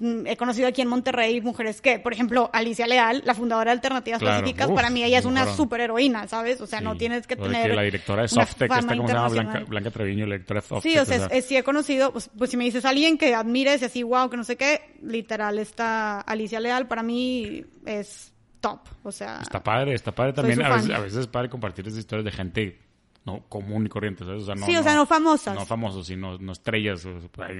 he 0.00 0.36
conocido 0.36 0.68
aquí 0.68 0.82
en 0.82 0.88
Monterrey 0.88 1.40
mujeres 1.40 1.80
que, 1.80 1.98
por 1.98 2.12
ejemplo, 2.12 2.50
Alicia 2.52 2.86
Leal, 2.86 3.22
la 3.24 3.34
fundadora 3.34 3.70
de 3.70 3.76
Alternativas 3.76 4.20
Claro, 4.20 4.40
Pacíficas, 4.40 4.68
uf, 4.68 4.74
para 4.74 4.90
mí 4.90 5.02
ella 5.02 5.18
es 5.18 5.24
una 5.24 5.46
superheroína, 5.54 6.26
¿sabes? 6.28 6.60
O 6.60 6.66
sea, 6.66 6.80
no 6.80 6.96
tienes 6.96 7.26
que 7.26 7.34
O 7.34 7.38
tener 7.38 7.74
la 7.74 7.82
directora 7.82 8.22
de 8.22 8.28
Softec, 8.28 8.68
fama 8.68 8.80
esta, 8.80 8.96
¿cómo 8.96 9.08
se 9.08 9.14
llama? 9.14 9.64
Blanca, 9.66 9.90
Treviño, 9.90 10.26
la 10.26 10.34
directora 10.34 10.60
de 10.60 10.66
Softec. 10.66 10.92
Sí, 10.92 10.98
o 10.98 11.04
sea, 11.04 11.26
es- 11.26 11.44
sí 11.46 11.56
he 11.56 11.62
conocido, 11.62 12.12
pues, 12.12 12.30
pues 12.36 12.50
si 12.50 12.56
me 12.56 12.64
dices 12.64 12.84
alguien 12.84 13.18
que 13.18 13.34
admires 13.34 13.82
y 13.82 13.84
así, 13.86 14.02
wow, 14.02 14.28
que 14.28 14.36
no 14.36 14.44
sé 14.44 14.56
qué, 14.56 14.96
literal, 15.02 15.58
está 15.58 16.20
Alicia 16.20 16.60
Leal, 16.60 16.86
para 16.88 17.02
mí 17.02 17.64
es 17.84 18.32
top, 18.60 18.80
o 19.02 19.12
sea... 19.12 19.38
Está 19.42 19.62
padre, 19.62 19.94
está 19.94 20.12
padre 20.12 20.32
también. 20.32 20.62
A 20.64 20.74
veces, 20.74 20.90
a 20.90 20.98
veces 21.00 21.18
es 21.20 21.26
padre 21.26 21.48
compartir 21.48 21.86
esas 21.86 21.98
historias 22.00 22.24
de 22.24 22.32
gente 22.32 22.85
no 23.26 23.44
común 23.48 23.84
y 23.86 23.88
corriente, 23.88 24.24
¿sabes? 24.24 24.42
O 24.44 24.46
sea, 24.46 24.54
no, 24.54 24.64
Sí, 24.66 24.76
o 24.76 24.82
sea, 24.82 24.94
no 24.94 25.04
famosas. 25.04 25.54
No 25.54 25.66
famosos, 25.66 26.06
sino 26.06 26.38
no 26.38 26.52
estrellas. 26.52 27.04
sea, 27.04 27.12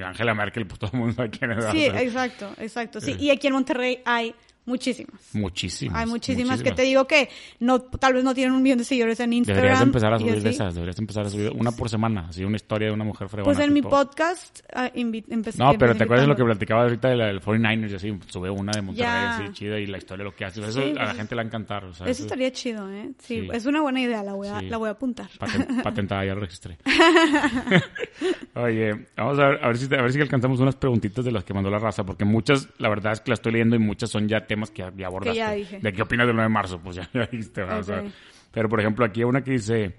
Angela 0.07 0.33
Merkel, 0.35 0.67
pues 0.67 0.79
todo 0.79 0.91
el 0.95 0.99
mundo 1.01 1.15
sabe 1.15 1.31
quién 1.31 1.51
es. 1.53 1.65
Sí, 1.73 1.85
exacto, 1.87 2.51
exacto. 2.59 3.01
Sí, 3.01 3.13
Eh. 3.13 3.17
y 3.19 3.31
aquí 3.31 3.49
en 3.49 3.53
Monterrey 3.55 4.01
hay 4.05 4.35
muchísimas. 4.67 5.21
Muchísimas. 5.35 5.99
Hay 5.99 6.07
muchísimas, 6.07 6.63
que 6.63 6.73
te 6.73 6.83
digo 6.83 7.07
que 7.07 7.29
no, 7.61 7.81
tal 7.81 8.13
vez 8.15 8.25
no 8.25 8.35
tienen 8.35 8.53
un 8.55 8.63
millón 8.63 8.79
de 8.79 8.85
seguidores 8.85 9.19
en 9.21 9.33
Instagram. 9.33 9.63
Deberías 9.63 9.83
empezar 9.83 10.13
a 10.13 10.19
subir 10.19 10.43
de 10.43 10.51
esas, 10.51 10.75
deberías 10.75 10.99
empezar 10.99 11.27
a 11.27 11.31
subir 11.31 11.53
una 11.57 11.73
por 11.73 11.89
semana, 11.89 12.27
así 12.29 12.45
una 12.45 12.57
historia 12.57 12.89
de 12.89 12.95
una 12.95 13.05
mujer 13.05 13.29
fregona. 13.29 13.55
Pues 13.55 13.67
en 13.67 13.73
mi 13.73 13.81
podcast 13.83 14.61
invi- 14.95 15.25
empecé. 15.31 15.59
No, 15.59 15.73
pero 15.79 15.95
¿te 15.97 16.05
acuerdas 16.05 16.25
de 16.27 16.29
lo 16.29 16.37
que 16.37 16.45
platicaba 16.45 16.83
ahorita 16.83 17.09
de 17.09 17.17
del 17.17 17.41
49ers 17.41 17.91
y 17.91 17.95
así? 17.95 18.19
Sube 18.29 18.51
una 18.51 18.73
de 18.73 18.83
Monterrey 18.83 19.09
así 19.09 19.53
chida 19.53 19.79
y 19.79 19.87
la 19.87 19.99
historia 19.99 20.25
de 20.25 20.31
lo 20.31 20.37
que 20.37 20.45
hace. 20.45 20.61
Eso 20.61 20.73
Sí, 20.83 20.95
a 20.99 21.05
la 21.07 21.15
gente 21.15 21.35
le 21.35 21.41
va 21.41 21.43
a 21.43 21.47
encantar. 21.47 21.85
O 21.85 21.95
sea, 21.95 22.07
Eso 22.07 22.23
estaría 22.23 22.51
chido, 22.53 22.91
¿eh? 22.93 23.11
Sí, 23.19 23.41
Sí. 23.43 23.49
es 23.53 23.67
una 23.67 23.81
buena 23.81 24.01
idea, 24.01 24.23
la 24.23 24.35
voy 24.35 24.49
a, 24.49 24.61
Sí. 24.61 24.67
la 24.69 24.77
voy 24.77 24.89
a 24.89 24.93
apuntar. 24.93 25.29
Paten- 25.39 25.83
patentada, 25.83 26.25
ya 26.25 26.35
lo 26.35 26.41
registré. 26.41 26.77
Oye, 28.55 29.07
vamos 29.17 29.39
a 29.39 29.49
ver, 29.49 29.65
a 29.65 29.67
ver 29.69 29.77
si 29.77 29.95
a 29.95 30.03
ver 30.03 30.13
si 30.13 30.21
alcanzamos 30.21 30.61
unas 30.61 30.77
preguntitas 30.77 31.25
de 31.25 31.31
las 31.33 31.45
que 31.45 31.53
mandó 31.55 31.71
la 31.71 31.79
raza, 31.79 32.05
porque 32.05 32.25
muchas, 32.25 32.69
la 32.79 32.89
verdad 32.89 33.13
es 33.13 33.21
que 33.21 33.31
las 33.31 33.39
estoy 33.39 33.53
leyendo 33.53 33.77
y 33.77 33.79
muchas 33.79 34.11
son 34.11 34.29
ya 34.29 34.47
temas 34.47 34.56
que 34.71 34.83
ya, 34.83 34.93
ya 34.97 35.07
abordaste. 35.07 35.39
ya 35.39 35.53
dije. 35.53 35.79
¿De 35.81 35.93
qué 35.93 36.03
opinas 36.03 36.27
del 36.27 36.37
9 36.37 36.49
de 36.49 36.53
marzo? 36.53 36.81
Pues 36.81 36.97
ya, 36.97 37.09
ya 37.15 37.27
dijiste, 37.27 37.61
¿verdad? 37.61 37.81
O 37.81 37.83
sea, 37.83 38.05
pero 38.51 38.69
por 38.69 38.81
ejemplo, 38.81 39.05
aquí 39.05 39.21
hay 39.21 39.25
una 39.25 39.43
que 39.43 39.53
dice, 39.53 39.97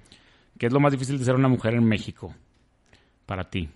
¿qué 0.58 0.68
es 0.68 0.74
lo 0.74 0.80
más 0.80 0.92
difícil 0.92 1.18
de 1.18 1.26
ser 1.26 1.36
una 1.36 1.48
mujer 1.48 1.74
en 1.74 1.86
México? 1.86 2.34
Para 3.26 3.50
ti. 3.50 3.70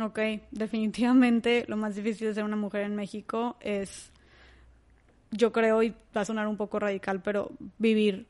Ok, 0.00 0.18
definitivamente 0.50 1.64
lo 1.66 1.76
más 1.76 1.96
difícil 1.96 2.28
de 2.28 2.34
ser 2.34 2.44
una 2.44 2.56
mujer 2.56 2.82
en 2.82 2.94
México 2.94 3.56
es, 3.60 4.12
yo 5.30 5.52
creo, 5.52 5.82
y 5.82 5.94
va 6.16 6.20
a 6.20 6.24
sonar 6.24 6.46
un 6.46 6.56
poco 6.56 6.78
radical, 6.78 7.22
pero 7.22 7.50
vivir 7.78 8.26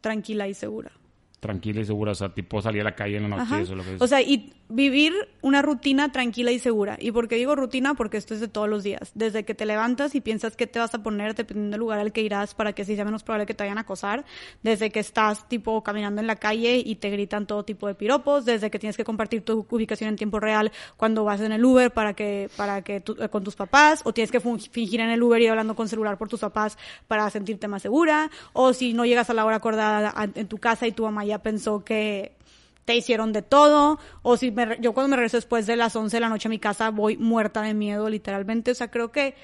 tranquila 0.00 0.48
y 0.48 0.54
segura. 0.54 0.92
Tranquila 1.40 1.80
y 1.80 1.86
segura, 1.86 2.12
o 2.12 2.14
sea, 2.14 2.28
tipo 2.28 2.60
salir 2.60 2.82
a 2.82 2.84
la 2.84 2.94
calle 2.94 3.16
en 3.16 3.22
la 3.22 3.36
noche 3.36 3.62
eso 3.62 3.72
es 3.72 3.78
lo 3.78 3.82
que 3.82 3.94
es. 3.94 4.02
O 4.02 4.06
sea, 4.06 4.20
y 4.20 4.52
vivir 4.70 5.12
una 5.42 5.62
rutina 5.62 6.12
tranquila 6.12 6.52
y 6.52 6.58
segura. 6.58 6.96
¿Y 7.00 7.10
por 7.12 7.28
qué 7.28 7.36
digo 7.36 7.56
rutina? 7.56 7.94
Porque 7.94 8.16
esto 8.16 8.34
es 8.34 8.40
de 8.40 8.48
todos 8.48 8.68
los 8.68 8.82
días. 8.82 9.10
Desde 9.14 9.44
que 9.44 9.54
te 9.54 9.66
levantas 9.66 10.14
y 10.14 10.20
piensas 10.20 10.56
qué 10.56 10.66
te 10.66 10.78
vas 10.78 10.94
a 10.94 11.02
poner, 11.02 11.34
dependiendo 11.34 11.72
del 11.72 11.80
lugar 11.80 11.98
al 11.98 12.12
que 12.12 12.22
irás, 12.22 12.54
para 12.54 12.72
que 12.72 12.82
así 12.82 12.94
sea 12.94 13.04
menos 13.04 13.22
probable 13.22 13.46
que 13.46 13.54
te 13.54 13.64
vayan 13.64 13.78
a 13.78 13.82
acosar. 13.82 14.24
Desde 14.62 14.90
que 14.90 15.00
estás, 15.00 15.48
tipo, 15.48 15.82
caminando 15.82 16.20
en 16.20 16.26
la 16.26 16.36
calle 16.36 16.82
y 16.84 16.94
te 16.96 17.10
gritan 17.10 17.46
todo 17.46 17.64
tipo 17.64 17.88
de 17.88 17.94
piropos. 17.94 18.44
Desde 18.44 18.70
que 18.70 18.78
tienes 18.78 18.96
que 18.96 19.04
compartir 19.04 19.44
tu 19.44 19.66
ubicación 19.68 20.10
en 20.10 20.16
tiempo 20.16 20.38
real 20.40 20.70
cuando 20.96 21.24
vas 21.24 21.40
en 21.40 21.52
el 21.52 21.64
Uber 21.64 21.90
para 21.90 22.14
que, 22.14 22.48
para 22.56 22.82
que 22.82 22.96
eh, 22.96 23.28
con 23.28 23.42
tus 23.42 23.56
papás. 23.56 24.02
O 24.04 24.12
tienes 24.12 24.30
que 24.30 24.40
fingir 24.40 25.00
en 25.00 25.10
el 25.10 25.22
Uber 25.22 25.40
y 25.40 25.48
hablando 25.48 25.74
con 25.74 25.88
celular 25.88 26.16
por 26.16 26.28
tus 26.28 26.40
papás 26.40 26.78
para 27.08 27.28
sentirte 27.30 27.66
más 27.66 27.82
segura. 27.82 28.30
O 28.52 28.72
si 28.72 28.92
no 28.92 29.04
llegas 29.04 29.30
a 29.30 29.34
la 29.34 29.44
hora 29.44 29.56
acordada 29.56 30.14
en 30.34 30.46
tu 30.46 30.58
casa 30.58 30.86
y 30.86 30.92
tu 30.92 31.02
mamá 31.02 31.24
ya 31.30 31.38
pensó 31.38 31.84
que 31.84 32.36
te 32.84 32.96
hicieron 32.96 33.32
de 33.32 33.42
todo, 33.42 33.98
o 34.22 34.36
si 34.36 34.50
me 34.50 34.78
yo 34.80 34.92
cuando 34.92 35.10
me 35.10 35.16
regreso 35.16 35.36
después 35.36 35.66
de 35.66 35.76
las 35.76 35.94
11 35.94 36.16
de 36.16 36.20
la 36.20 36.28
noche 36.28 36.48
a 36.48 36.50
mi 36.50 36.58
casa 36.58 36.90
voy 36.90 37.16
muerta 37.16 37.62
de 37.62 37.74
miedo, 37.74 38.08
literalmente, 38.08 38.72
o 38.72 38.74
sea, 38.74 38.90
creo 38.90 39.12
que 39.12 39.34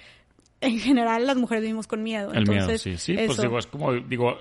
en 0.61 0.79
general 0.79 1.27
las 1.27 1.37
mujeres 1.37 1.63
vivimos 1.63 1.87
con 1.87 2.03
miedo. 2.03 2.33
El 2.33 2.47
miedo, 2.47 2.63
Entonces, 2.63 2.83
sí, 2.83 2.97
sí, 2.97 3.17
pues 3.27 3.41
digo, 3.41 3.59
es 3.59 3.67
como, 3.67 3.93
digo, 3.93 4.37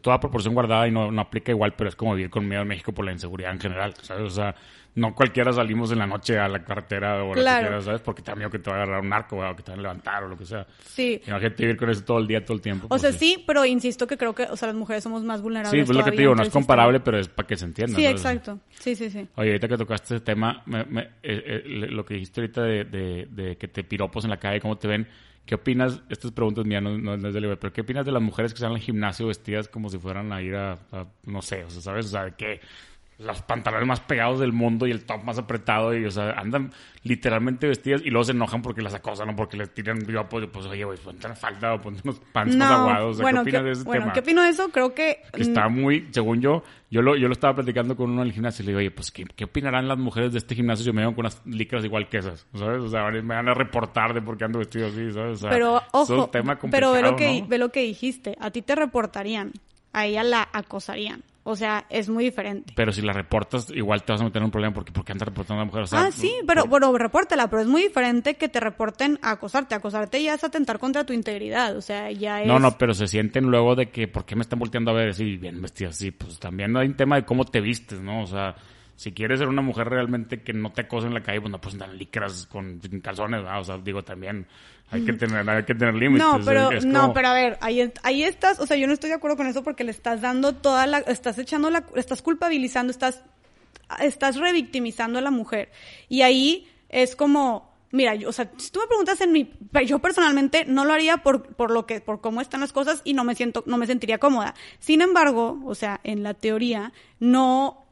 toda 0.00 0.20
proporción 0.20 0.54
guardada 0.54 0.88
y 0.88 0.90
no, 0.90 1.10
no 1.10 1.20
aplica 1.20 1.52
igual, 1.52 1.74
pero 1.74 1.88
es 1.90 1.96
como 1.96 2.14
vivir 2.14 2.30
con 2.30 2.48
miedo 2.48 2.62
en 2.62 2.68
México 2.68 2.92
por 2.92 3.04
la 3.04 3.12
inseguridad 3.12 3.52
en 3.52 3.60
general, 3.60 3.94
¿sabes? 4.00 4.24
O 4.24 4.30
sea, 4.30 4.54
no 4.94 5.14
cualquiera 5.14 5.52
salimos 5.52 5.90
en 5.92 5.98
la 6.00 6.06
noche 6.06 6.38
a 6.38 6.48
la 6.48 6.62
carretera 6.64 7.24
o 7.24 7.32
que 7.32 7.40
Claro. 7.40 7.80
¿sabes? 7.80 8.02
Porque 8.02 8.20
te 8.22 8.30
da 8.30 8.34
miedo 8.36 8.50
que 8.50 8.58
te 8.58 8.68
va 8.70 8.76
a 8.76 8.82
agarrar 8.82 9.00
un 9.00 9.08
narco 9.08 9.36
o 9.38 9.56
que 9.56 9.62
te 9.62 9.70
van 9.70 9.78
a 9.80 9.82
levantar 9.82 10.24
o 10.24 10.28
lo 10.28 10.36
que 10.36 10.44
sea. 10.44 10.66
Sí. 10.84 11.20
Imagínate 11.26 11.62
vivir 11.62 11.76
con 11.78 11.88
eso 11.90 12.04
todo 12.04 12.18
el 12.18 12.26
día, 12.26 12.44
todo 12.44 12.54
el 12.56 12.60
tiempo. 12.62 12.86
O 12.86 12.88
pues 12.90 13.00
sea, 13.02 13.12
sí, 13.12 13.42
pero 13.46 13.64
insisto 13.64 14.06
que 14.06 14.18
creo 14.18 14.34
que, 14.34 14.42
o 14.44 14.56
sea, 14.56 14.68
las 14.68 14.76
mujeres 14.76 15.02
somos 15.02 15.22
más 15.24 15.40
vulnerables. 15.40 15.80
Sí, 15.80 15.86
pues 15.86 15.96
lo 15.96 16.04
que 16.04 16.10
te 16.10 16.18
digo, 16.18 16.34
no 16.34 16.42
es 16.42 16.50
comparable, 16.50 17.00
pero 17.00 17.18
es 17.18 17.28
para 17.28 17.46
que 17.46 17.56
se 17.56 17.64
entienda. 17.64 17.96
Sí, 17.96 18.04
¿no? 18.04 18.10
exacto. 18.10 18.58
Sí, 18.78 18.94
sí, 18.94 19.08
sí. 19.08 19.26
Oye, 19.36 19.48
ahorita 19.50 19.68
que 19.68 19.76
tocaste 19.78 20.16
ese 20.16 20.24
tema, 20.24 20.62
me- 20.66 20.84
me- 20.84 21.02
eh, 21.02 21.08
eh, 21.22 21.62
lo 21.90 22.04
que 22.04 22.14
dijiste 22.14 22.40
ahorita 22.42 22.62
de, 22.62 22.84
de- 22.84 23.28
de 23.30 23.56
que 23.56 23.68
te 23.68 23.84
piropos 23.84 24.24
en 24.24 24.30
la 24.30 24.38
calle, 24.38 24.60
cómo 24.60 24.76
te 24.76 24.88
ven, 24.88 25.08
¿qué 25.46 25.54
opinas? 25.54 26.02
Estas 26.10 26.30
preguntas 26.32 26.64
mías 26.66 26.82
no, 26.82 26.98
no, 26.98 27.16
no 27.16 27.28
es 27.28 27.34
de 27.34 27.40
libre, 27.40 27.56
pero 27.56 27.72
¿qué 27.72 27.80
opinas 27.80 28.04
de 28.04 28.12
las 28.12 28.22
mujeres 28.22 28.52
que 28.52 28.60
salen 28.60 28.76
al 28.76 28.82
gimnasio 28.82 29.26
vestidas 29.26 29.68
como 29.68 29.88
si 29.88 29.98
fueran 29.98 30.32
a 30.32 30.42
ir 30.42 30.54
a, 30.54 30.72
a- 30.92 31.06
no 31.24 31.40
sé, 31.42 31.64
o 31.64 31.70
sea, 31.70 31.80
¿sabes? 31.80 32.06
O 32.06 32.08
sea, 32.10 32.24
de 32.26 32.32
que 32.32 32.60
los 33.24 33.42
pantalones 33.42 33.86
más 33.86 34.00
pegados 34.00 34.40
del 34.40 34.52
mundo 34.52 34.86
y 34.86 34.90
el 34.90 35.04
top 35.04 35.24
más 35.24 35.38
apretado 35.38 35.96
y, 35.96 36.04
o 36.04 36.10
sea, 36.10 36.32
andan 36.32 36.70
literalmente 37.04 37.66
vestidas 37.66 38.02
y 38.04 38.10
luego 38.10 38.24
se 38.24 38.32
enojan 38.32 38.62
porque 38.62 38.82
las 38.82 38.94
acosan 38.94 39.30
o 39.30 39.36
porque 39.36 39.56
les 39.56 39.72
tiran 39.74 39.98
piropos 39.98 40.44
pues, 40.52 40.66
oye, 40.66 40.84
güey, 40.84 40.98
ponte 40.98 41.26
una 41.26 41.36
falda 41.36 41.74
o 41.74 41.80
ponte 41.80 42.00
unos 42.04 42.20
pants 42.32 42.56
más 42.56 42.70
aguados. 42.70 43.10
O 43.10 43.14
sea, 43.14 43.22
bueno, 43.22 43.44
¿qué 43.44 43.50
¿qué, 43.50 43.56
opinas 43.56 43.64
de 43.64 43.72
ese 43.72 43.84
bueno, 43.84 44.02
tema? 44.02 44.12
¿qué 44.12 44.20
opino 44.20 44.42
de 44.42 44.48
eso? 44.48 44.68
Creo 44.70 44.94
que... 44.94 45.22
que 45.32 45.42
está 45.42 45.68
muy, 45.68 46.08
según 46.10 46.40
yo, 46.40 46.62
yo 46.90 47.02
lo, 47.02 47.16
yo 47.16 47.26
lo 47.26 47.32
estaba 47.32 47.54
platicando 47.54 47.96
con 47.96 48.10
uno 48.10 48.22
en 48.22 48.28
el 48.28 48.34
gimnasio 48.34 48.62
y 48.62 48.66
le 48.66 48.70
digo, 48.72 48.78
oye, 48.78 48.90
pues, 48.90 49.10
¿qué, 49.10 49.24
qué 49.24 49.44
opinarán 49.44 49.88
las 49.88 49.98
mujeres 49.98 50.32
de 50.32 50.38
este 50.38 50.54
gimnasio 50.54 50.84
si 50.84 50.86
yo 50.88 50.92
me 50.92 51.02
veo 51.02 51.14
con 51.14 51.24
unas 51.24 51.40
licras 51.46 51.84
igual 51.84 52.08
que 52.08 52.18
esas? 52.18 52.46
¿Sabes? 52.54 52.82
O 52.82 52.88
sea, 52.88 53.10
me 53.10 53.22
van 53.22 53.48
a 53.48 53.54
reportar 53.54 54.14
de 54.14 54.22
por 54.22 54.36
qué 54.36 54.44
ando 54.44 54.58
vestido 54.58 54.86
así, 54.88 55.10
¿sabes? 55.12 55.32
O 55.32 55.36
sea, 55.36 55.50
pero, 55.50 55.78
es 55.78 55.84
ojo, 55.92 56.24
un 56.24 56.30
tema 56.30 56.58
pero 56.70 56.92
ve 56.92 57.02
lo, 57.02 57.08
complicado, 57.08 57.16
que, 57.16 57.42
¿no? 57.42 57.48
ve 57.48 57.58
lo 57.58 57.68
que 57.70 57.80
dijiste. 57.82 58.36
A 58.40 58.50
ti 58.50 58.62
te 58.62 58.74
reportarían, 58.74 59.52
a 59.92 60.06
ella 60.06 60.22
la 60.22 60.48
acosarían. 60.52 61.22
O 61.44 61.56
sea, 61.56 61.86
es 61.90 62.08
muy 62.08 62.22
diferente. 62.22 62.72
Pero 62.76 62.92
si 62.92 63.02
la 63.02 63.12
reportas, 63.12 63.68
igual 63.70 64.04
te 64.04 64.12
vas 64.12 64.20
a 64.20 64.24
meter 64.24 64.38
en 64.38 64.44
un 64.44 64.50
problema 64.52 64.72
porque 64.72 64.92
¿por 64.92 65.04
qué 65.04 65.10
andas 65.10 65.26
reportando 65.26 65.60
a 65.60 65.64
una 65.64 65.70
mujer? 65.70 65.82
O 65.82 65.86
sea, 65.88 66.04
ah, 66.04 66.12
sí, 66.12 66.32
pero 66.46 66.66
bueno, 66.66 66.96
repórtela, 66.96 67.48
pero 67.50 67.62
es 67.62 67.68
muy 67.68 67.82
diferente 67.82 68.36
que 68.36 68.48
te 68.48 68.60
reporten 68.60 69.18
a 69.22 69.32
acosarte. 69.32 69.74
Acosarte 69.74 70.22
ya 70.22 70.34
es 70.34 70.44
atentar 70.44 70.78
contra 70.78 71.04
tu 71.04 71.12
integridad, 71.12 71.76
o 71.76 71.80
sea, 71.80 72.12
ya 72.12 72.42
es... 72.42 72.46
No, 72.46 72.60
no, 72.60 72.78
pero 72.78 72.94
se 72.94 73.08
sienten 73.08 73.46
luego 73.46 73.74
de 73.74 73.90
que, 73.90 74.06
¿por 74.06 74.24
qué 74.24 74.36
me 74.36 74.42
están 74.42 74.60
volteando 74.60 74.92
a 74.92 74.94
ver 74.94 75.08
así, 75.08 75.36
bien 75.36 75.60
vestida 75.60 75.88
así? 75.88 76.12
Pues 76.12 76.38
también 76.38 76.76
hay 76.76 76.86
un 76.86 76.96
tema 76.96 77.16
de 77.16 77.24
cómo 77.24 77.44
te 77.44 77.60
vistes, 77.60 78.00
¿no? 78.00 78.22
O 78.22 78.26
sea, 78.28 78.54
si 78.94 79.10
quieres 79.10 79.40
ser 79.40 79.48
una 79.48 79.62
mujer 79.62 79.88
realmente 79.88 80.42
que 80.42 80.52
no 80.52 80.70
te 80.70 80.82
acosa 80.82 81.08
en 81.08 81.14
la 81.14 81.22
calle, 81.22 81.40
pues 81.40 81.50
no 81.50 81.60
puedes 81.60 81.74
andar 81.74 81.90
en 81.90 81.98
licras 81.98 82.46
con 82.46 82.78
calzones, 83.02 83.42
¿verdad? 83.42 83.60
O 83.60 83.64
sea, 83.64 83.78
digo, 83.78 84.04
también 84.04 84.46
hay 84.92 85.04
que 85.04 85.12
tener, 85.14 85.48
hay 85.48 85.64
que 85.64 85.74
tener 85.74 85.94
límites. 85.94 86.26
No, 86.26 86.40
pero, 86.44 86.70
es 86.70 86.84
no, 86.84 87.00
como- 87.00 87.14
pero 87.14 87.28
a 87.28 87.34
ver, 87.34 87.58
ahí, 87.60 87.92
ahí 88.02 88.22
estás, 88.22 88.60
o 88.60 88.66
sea, 88.66 88.76
yo 88.76 88.86
no 88.86 88.92
estoy 88.92 89.08
de 89.10 89.16
acuerdo 89.16 89.36
con 89.36 89.46
eso 89.46 89.62
porque 89.62 89.84
le 89.84 89.90
estás 89.90 90.20
dando 90.20 90.54
toda 90.54 90.86
la, 90.86 90.98
estás 90.98 91.38
echando 91.38 91.70
la, 91.70 91.84
estás 91.96 92.22
culpabilizando, 92.22 92.90
estás 92.90 93.22
estás 94.00 94.36
revictimizando 94.36 95.18
a 95.18 95.22
la 95.22 95.30
mujer. 95.30 95.70
Y 96.08 96.22
ahí 96.22 96.68
es 96.88 97.16
como, 97.16 97.74
mira, 97.90 98.14
yo, 98.14 98.28
o 98.28 98.32
sea, 98.32 98.50
si 98.56 98.70
tú 98.70 98.80
me 98.80 98.86
preguntas 98.86 99.20
en 99.20 99.32
mi, 99.32 99.52
yo 99.86 99.98
personalmente 99.98 100.64
no 100.66 100.84
lo 100.84 100.92
haría 100.94 101.18
por, 101.18 101.54
por 101.54 101.70
lo 101.70 101.86
que, 101.86 102.00
por 102.00 102.20
cómo 102.20 102.40
están 102.40 102.60
las 102.60 102.72
cosas 102.72 103.02
y 103.04 103.14
no 103.14 103.24
me 103.24 103.34
siento, 103.34 103.62
no 103.66 103.76
me 103.76 103.86
sentiría 103.86 104.18
cómoda. 104.18 104.54
Sin 104.78 105.02
embargo, 105.02 105.60
o 105.64 105.74
sea, 105.74 106.00
en 106.04 106.22
la 106.22 106.34
teoría, 106.34 106.92
no, 107.20 107.84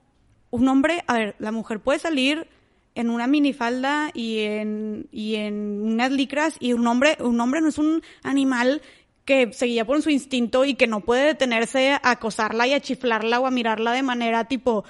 un 0.51 0.69
hombre, 0.69 1.05
a 1.07 1.15
ver, 1.15 1.37
la 1.39 1.53
mujer 1.53 1.81
puede 1.81 1.99
salir 1.99 2.47
en 2.95 3.11
una 3.11 3.27
minifalda 3.27 4.11
y 4.15 4.41
en, 4.41 5.09
y 5.13 5.37
en 5.37 5.83
unas 5.83 6.11
licras 6.11 6.57
y 6.61 6.73
un 6.73 6.87
hombre, 6.87 7.17
un 7.21 7.41
hombre 7.41 7.61
no 7.61 7.69
es 7.69 7.79
un 7.79 8.03
animal 8.23 8.83
que 9.25 9.53
seguía 9.53 9.85
por 9.85 10.03
su 10.03 10.11
instinto 10.11 10.65
y 10.65 10.75
que 10.75 10.87
no 10.87 11.01
puede 11.01 11.27
detenerse 11.27 11.93
a 11.93 12.01
acosarla 12.03 12.67
y 12.67 12.73
a 12.73 12.81
chiflarla 12.81 13.39
o 13.39 13.47
a 13.47 13.51
mirarla 13.51 13.93
de 13.93 14.03
manera 14.03 14.45
tipo, 14.47 14.85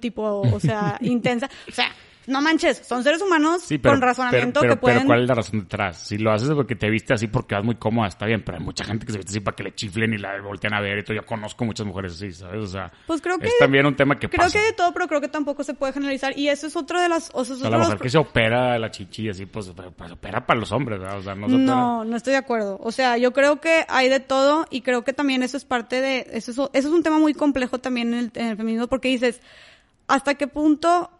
tipo, 0.00 0.40
o 0.40 0.60
sea, 0.60 0.96
intensa. 1.02 1.50
O 1.68 1.72
sea, 1.72 1.92
no 2.26 2.40
manches, 2.40 2.78
son 2.86 3.02
seres 3.02 3.20
humanos 3.20 3.68
con 3.82 4.00
razonamiento 4.00 4.60
que 4.60 4.76
pueden... 4.76 4.98
Pero 4.98 5.06
¿cuál 5.06 5.22
es 5.22 5.28
la 5.28 5.34
razón 5.34 5.60
detrás? 5.60 5.98
Si 5.98 6.18
lo 6.18 6.32
haces 6.32 6.50
porque 6.50 6.76
te 6.76 6.88
viste 6.88 7.14
así 7.14 7.26
porque 7.26 7.54
vas 7.54 7.64
muy 7.64 7.74
cómoda, 7.74 8.08
está 8.08 8.26
bien, 8.26 8.42
pero 8.44 8.58
hay 8.58 8.64
mucha 8.64 8.84
gente 8.84 9.04
que 9.04 9.12
se 9.12 9.18
viste 9.18 9.30
así 9.30 9.40
para 9.40 9.56
que 9.56 9.64
le 9.64 9.74
chiflen 9.74 10.14
y 10.14 10.18
la 10.18 10.40
voltean 10.40 10.74
a 10.74 10.80
ver 10.80 10.98
y 10.98 11.02
todo. 11.02 11.16
Yo 11.16 11.26
conozco 11.26 11.64
muchas 11.64 11.86
mujeres 11.86 12.12
así, 12.12 12.32
¿sabes? 12.32 12.62
O 12.62 12.66
sea, 12.66 12.92
pues 13.06 13.20
creo 13.20 13.38
que... 13.38 13.48
es 13.48 13.58
también 13.58 13.86
un 13.86 13.96
tema 13.96 14.18
que 14.18 14.28
Creo 14.28 14.50
que 14.50 14.58
de 14.58 14.72
todo, 14.72 14.92
pero 14.92 15.08
creo 15.08 15.20
que 15.20 15.28
tampoco 15.28 15.64
se 15.64 15.74
puede 15.74 15.92
generalizar. 15.92 16.38
Y 16.38 16.48
eso 16.48 16.66
es 16.66 16.76
otro 16.76 17.00
de 17.00 17.08
las... 17.08 17.30
O 17.34 17.44
sea, 17.44 17.70
la 17.70 17.78
mujer 17.78 17.98
que 17.98 18.10
se 18.10 18.18
opera 18.18 18.78
la 18.78 18.90
chichi 18.90 19.28
así, 19.28 19.46
pues, 19.46 19.72
pues, 19.96 20.12
opera 20.12 20.46
para 20.46 20.60
los 20.60 20.70
hombres, 20.70 21.00
¿verdad? 21.00 21.18
O 21.18 21.22
sea, 21.22 21.34
no 21.34 21.48
se 21.48 21.56
No, 21.56 22.04
no 22.04 22.16
estoy 22.16 22.32
de 22.32 22.38
acuerdo. 22.38 22.78
O 22.82 22.92
sea, 22.92 23.16
yo 23.18 23.32
creo 23.32 23.60
que 23.60 23.84
hay 23.88 24.08
de 24.08 24.20
todo 24.20 24.66
y 24.70 24.82
creo 24.82 25.02
que 25.02 25.12
también 25.12 25.42
eso 25.42 25.56
es 25.56 25.64
parte 25.64 26.00
de... 26.00 26.26
Eso 26.32 26.52
es, 26.52 26.58
eso 26.58 26.68
es 26.72 26.86
un 26.86 27.02
tema 27.02 27.18
muy 27.18 27.34
complejo 27.34 27.78
también 27.78 28.14
en 28.14 28.20
el, 28.20 28.32
en 28.34 28.46
el 28.46 28.56
feminismo 28.56 28.86
porque 28.86 29.08
dices, 29.08 29.40
¿hasta 30.06 30.34
qué 30.34 30.46
punto 30.46 31.10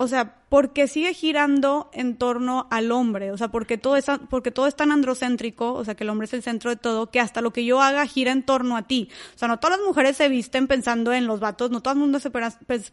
o 0.00 0.08
sea, 0.08 0.34
porque 0.50 0.88
sigue 0.88 1.14
girando 1.14 1.88
en 1.92 2.16
torno 2.16 2.66
al 2.70 2.90
hombre, 2.90 3.30
o 3.30 3.38
sea, 3.38 3.48
porque 3.48 3.78
todo 3.78 3.96
es, 3.96 4.06
porque 4.28 4.50
todo 4.50 4.66
es 4.66 4.74
tan 4.74 4.90
androcéntrico, 4.90 5.72
o 5.72 5.84
sea, 5.84 5.94
que 5.94 6.02
el 6.02 6.10
hombre 6.10 6.24
es 6.24 6.34
el 6.34 6.42
centro 6.42 6.70
de 6.70 6.76
todo, 6.76 7.06
que 7.08 7.20
hasta 7.20 7.40
lo 7.40 7.52
que 7.52 7.64
yo 7.64 7.80
haga 7.80 8.04
gira 8.04 8.32
en 8.32 8.42
torno 8.42 8.76
a 8.76 8.82
ti. 8.82 9.08
O 9.36 9.38
sea, 9.38 9.46
no 9.46 9.60
todas 9.60 9.78
las 9.78 9.86
mujeres 9.86 10.16
se 10.16 10.28
visten 10.28 10.66
pensando 10.66 11.12
en 11.12 11.28
los 11.28 11.38
vatos, 11.38 11.70
no 11.70 11.80
todo 11.80 11.94
el 11.94 12.00
mundo 12.00 12.18
se, 12.18 12.32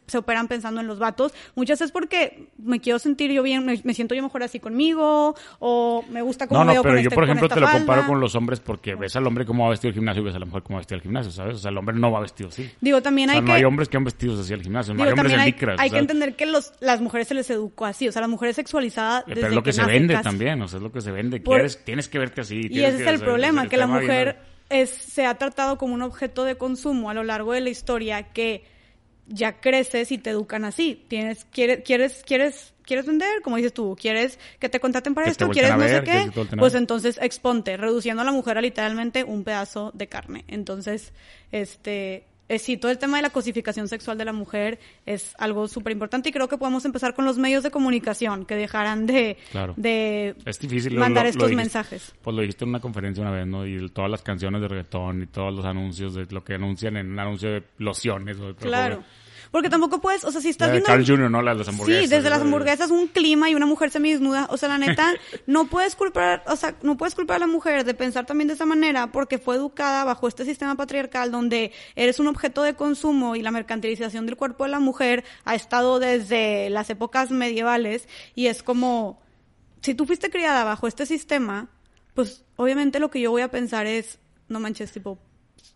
se 0.05 0.18
operan 0.20 0.47
pensando 0.47 0.82
en 0.82 0.88
los 0.88 0.99
vatos. 0.99 1.34
Muchas 1.55 1.82
es 1.82 1.91
porque 1.91 2.47
me 2.60 2.80
quiero 2.80 2.99
sentir 2.99 3.32
yo 3.32 3.41
bien, 3.41 3.66
me, 3.66 3.93
siento 3.95 4.14
yo 4.14 4.22
mejor 4.22 4.43
así 4.43 4.60
conmigo, 4.60 5.34
o 5.58 6.05
me 6.12 6.22
gusta 6.22 6.45
cómo 6.45 6.60
no, 6.60 6.66
no, 6.66 6.72
veo 6.74 6.84
pero 6.84 6.93
con 6.93 7.03
yo, 7.03 7.08
este, 7.08 7.16
por 7.16 7.24
ejemplo, 7.24 7.49
te 7.49 7.60
lo 7.60 7.66
falda. 7.66 7.80
comparo 7.80 8.05
con 8.05 8.20
los 8.20 8.36
hombres 8.36 8.60
porque 8.60 8.93
ves 8.93 9.16
al 9.16 9.26
hombre 9.26 9.47
cómo 9.47 9.64
va 9.64 9.72
vestido 9.72 9.89
al 9.89 9.95
gimnasio 9.95 10.22
y 10.22 10.26
ves 10.26 10.36
a 10.36 10.39
la 10.39 10.45
mujer 10.45 10.62
cómo 10.62 10.76
va 10.76 10.82
vestido 10.82 10.97
al 10.97 11.01
gimnasio, 11.01 11.32
¿sabes? 11.32 11.55
O 11.55 11.60
sea, 11.60 11.72
el 11.72 11.78
hombre 11.80 11.95
no 11.95 12.12
va 12.12 12.20
vestido 12.20 12.49
así. 12.49 12.70
Digo, 12.82 13.01
también 13.01 13.30
o 13.30 13.32
sea, 13.32 13.39
hay 13.39 13.41
no 13.41 13.47
que... 13.47 13.53
hay 13.53 13.64
hombres 13.64 13.89
que 13.89 13.97
han 13.97 14.03
vestido 14.03 14.39
así 14.39 14.53
al 14.53 14.62
gimnasio, 14.62 14.93
no 14.93 14.97
Digo, 14.97 15.08
hay 15.08 15.14
hombres 15.14 15.34
en 15.34 15.39
hay, 15.39 15.51
licras. 15.51 15.80
hay 15.80 15.89
o 15.89 15.93
que 15.93 15.97
entender 15.97 16.36
que 16.36 16.45
los, 16.45 16.72
las 16.82 17.01
mujeres 17.01 17.28
se 17.28 17.34
les 17.34 17.46
educó 17.53 17.85
así, 17.85 18.07
o 18.07 18.11
sea, 18.11 18.21
la 18.21 18.27
mujer 18.27 18.49
es 18.49 18.55
sexualizada 18.55 19.23
desde 19.25 19.35
Pero 19.41 19.47
es 19.47 19.53
lo 19.53 19.63
que, 19.63 19.73
se 19.73 19.81
nace 19.81 19.93
vende 19.93 20.13
casi. 20.13 20.23
también, 20.23 20.61
o 20.61 20.67
sea, 20.67 20.77
es 20.77 20.83
lo 20.83 20.91
que 20.91 21.01
se 21.01 21.11
vende. 21.11 21.39
Por- 21.39 21.55
Quieres, 21.55 21.83
tienes 21.83 22.07
que 22.07 22.19
verte 22.19 22.41
así. 22.41 22.67
Y 22.69 22.81
ese 22.83 22.97
que- 22.97 23.03
es 23.03 23.07
el 23.09 23.15
o 23.15 23.17
sea, 23.17 23.25
problema, 23.25 23.63
el 23.63 23.69
que 23.69 23.77
la 23.77 23.87
mujer 23.87 24.37
es, 24.69 24.89
se 24.89 25.25
ha 25.25 25.35
tratado 25.35 25.77
como 25.77 25.93
un 25.93 26.01
objeto 26.01 26.43
de 26.43 26.55
consumo 26.55 27.09
a 27.09 27.13
lo 27.13 27.23
largo 27.23 27.53
de 27.53 27.61
la 27.61 27.69
historia 27.69 28.23
que 28.33 28.63
ya 29.27 29.59
creces 29.59 30.11
y 30.11 30.17
te 30.17 30.29
educan 30.29 30.63
así. 30.65 31.03
Tienes, 31.07 31.45
quieres, 31.51 31.83
quieres, 31.83 32.23
quieres, 32.25 32.73
quieres 32.83 33.05
vender, 33.05 33.41
como 33.41 33.57
dices 33.57 33.73
tú, 33.73 33.97
quieres 33.99 34.39
que 34.59 34.69
te 34.69 34.79
contraten 34.79 35.13
para 35.13 35.25
Que 35.25 35.31
esto, 35.31 35.49
quieres 35.49 35.71
no 35.71 35.77
ver, 35.79 35.89
sé 35.89 36.03
qué, 36.03 36.55
pues 36.57 36.73
entonces 36.75 37.19
exponte, 37.21 37.75
reduciendo 37.75 38.21
a 38.21 38.25
la 38.25 38.31
mujer 38.31 38.57
a 38.57 38.61
literalmente 38.61 39.25
un 39.25 39.43
pedazo 39.43 39.91
de 39.93 40.07
carne. 40.07 40.45
Entonces, 40.47 41.11
este, 41.51 42.25
eh, 42.49 42.59
sí, 42.59 42.77
todo 42.77 42.91
el 42.91 42.97
tema 42.97 43.17
de 43.17 43.23
la 43.23 43.29
cosificación 43.29 43.87
sexual 43.87 44.17
de 44.17 44.25
la 44.25 44.33
mujer 44.33 44.79
es 45.05 45.33
algo 45.37 45.67
súper 45.67 45.91
importante 45.93 46.29
y 46.29 46.31
creo 46.31 46.47
que 46.47 46.57
podemos 46.57 46.85
empezar 46.85 47.13
con 47.13 47.25
los 47.25 47.37
medios 47.37 47.63
de 47.63 47.71
comunicación 47.71 48.45
que 48.45 48.55
dejarán 48.55 49.05
de, 49.05 49.37
Claro. 49.51 49.73
de 49.77 50.35
Es 50.45 50.59
difícil. 50.59 50.93
lo- 50.95 51.01
mandar 51.01 51.23
lo- 51.23 51.27
lo 51.27 51.29
estos 51.31 51.49
dijiste- 51.49 51.63
mensajes. 51.63 52.13
Pues 52.21 52.35
lo 52.35 52.41
dijiste 52.41 52.63
en 52.65 52.69
una 52.69 52.79
conferencia 52.79 53.21
una 53.21 53.31
vez, 53.31 53.47
¿no? 53.47 53.65
Y 53.67 53.89
todas 53.89 54.09
las 54.09 54.21
canciones 54.21 54.61
de 54.61 54.67
reggaetón 54.67 55.23
y 55.23 55.27
todos 55.27 55.53
los 55.53 55.65
anuncios 55.65 56.15
de 56.15 56.25
lo 56.29 56.43
que 56.43 56.53
anuncian 56.55 56.97
en 56.97 57.11
un 57.11 57.19
anuncio 57.19 57.51
de 57.51 57.63
lociones 57.79 58.39
o 58.39 58.47
de 58.47 58.55
Claro. 58.55 59.03
Porque 59.51 59.69
tampoco 59.69 59.99
puedes, 60.01 60.23
o 60.23 60.31
sea, 60.31 60.41
si 60.41 60.49
estás 60.49 60.67
La 60.67 60.73
de 60.73 60.79
viendo... 60.79 60.87
Carl 60.87 61.05
Jr., 61.05 61.31
¿no? 61.31 61.41
Las, 61.41 61.57
las 61.57 61.67
hamburguesas. 61.67 62.03
Sí, 62.03 62.09
desde 62.09 62.29
las 62.29 62.39
¿no? 62.39 62.45
hamburguesas, 62.45 62.91
un 62.91 63.07
clima 63.07 63.49
y 63.49 63.55
una 63.55 63.65
mujer 63.65 63.91
semidesnuda. 63.91 64.47
O 64.49 64.57
sea, 64.57 64.69
la 64.69 64.77
neta, 64.77 65.13
no 65.47 65.67
puedes 65.67 65.95
culpar, 65.95 66.43
o 66.47 66.55
sea, 66.55 66.75
no 66.81 66.97
puedes 66.97 67.15
culpar 67.15 67.37
a 67.37 67.39
la 67.39 67.47
mujer 67.47 67.83
de 67.83 67.93
pensar 67.93 68.25
también 68.25 68.47
de 68.47 68.53
esa 68.53 68.65
manera 68.65 69.11
porque 69.11 69.37
fue 69.37 69.55
educada 69.55 70.03
bajo 70.03 70.27
este 70.27 70.45
sistema 70.45 70.75
patriarcal 70.75 71.31
donde 71.31 71.71
eres 71.95 72.19
un 72.19 72.27
objeto 72.27 72.63
de 72.63 72.75
consumo 72.75 73.35
y 73.35 73.41
la 73.41 73.51
mercantilización 73.51 74.25
del 74.25 74.37
cuerpo 74.37 74.65
de 74.65 74.71
la 74.71 74.79
mujer 74.79 75.23
ha 75.45 75.55
estado 75.55 75.99
desde 75.99 76.69
las 76.69 76.89
épocas 76.89 77.31
medievales 77.31 78.07
y 78.35 78.47
es 78.47 78.63
como, 78.63 79.21
si 79.81 79.95
tú 79.95 80.05
fuiste 80.05 80.29
criada 80.29 80.63
bajo 80.63 80.87
este 80.87 81.05
sistema, 81.05 81.69
pues 82.13 82.43
obviamente 82.55 82.99
lo 82.99 83.09
que 83.09 83.21
yo 83.21 83.31
voy 83.31 83.41
a 83.41 83.51
pensar 83.51 83.85
es, 83.85 84.19
no 84.47 84.59
manches, 84.59 84.91
tipo, 84.91 85.19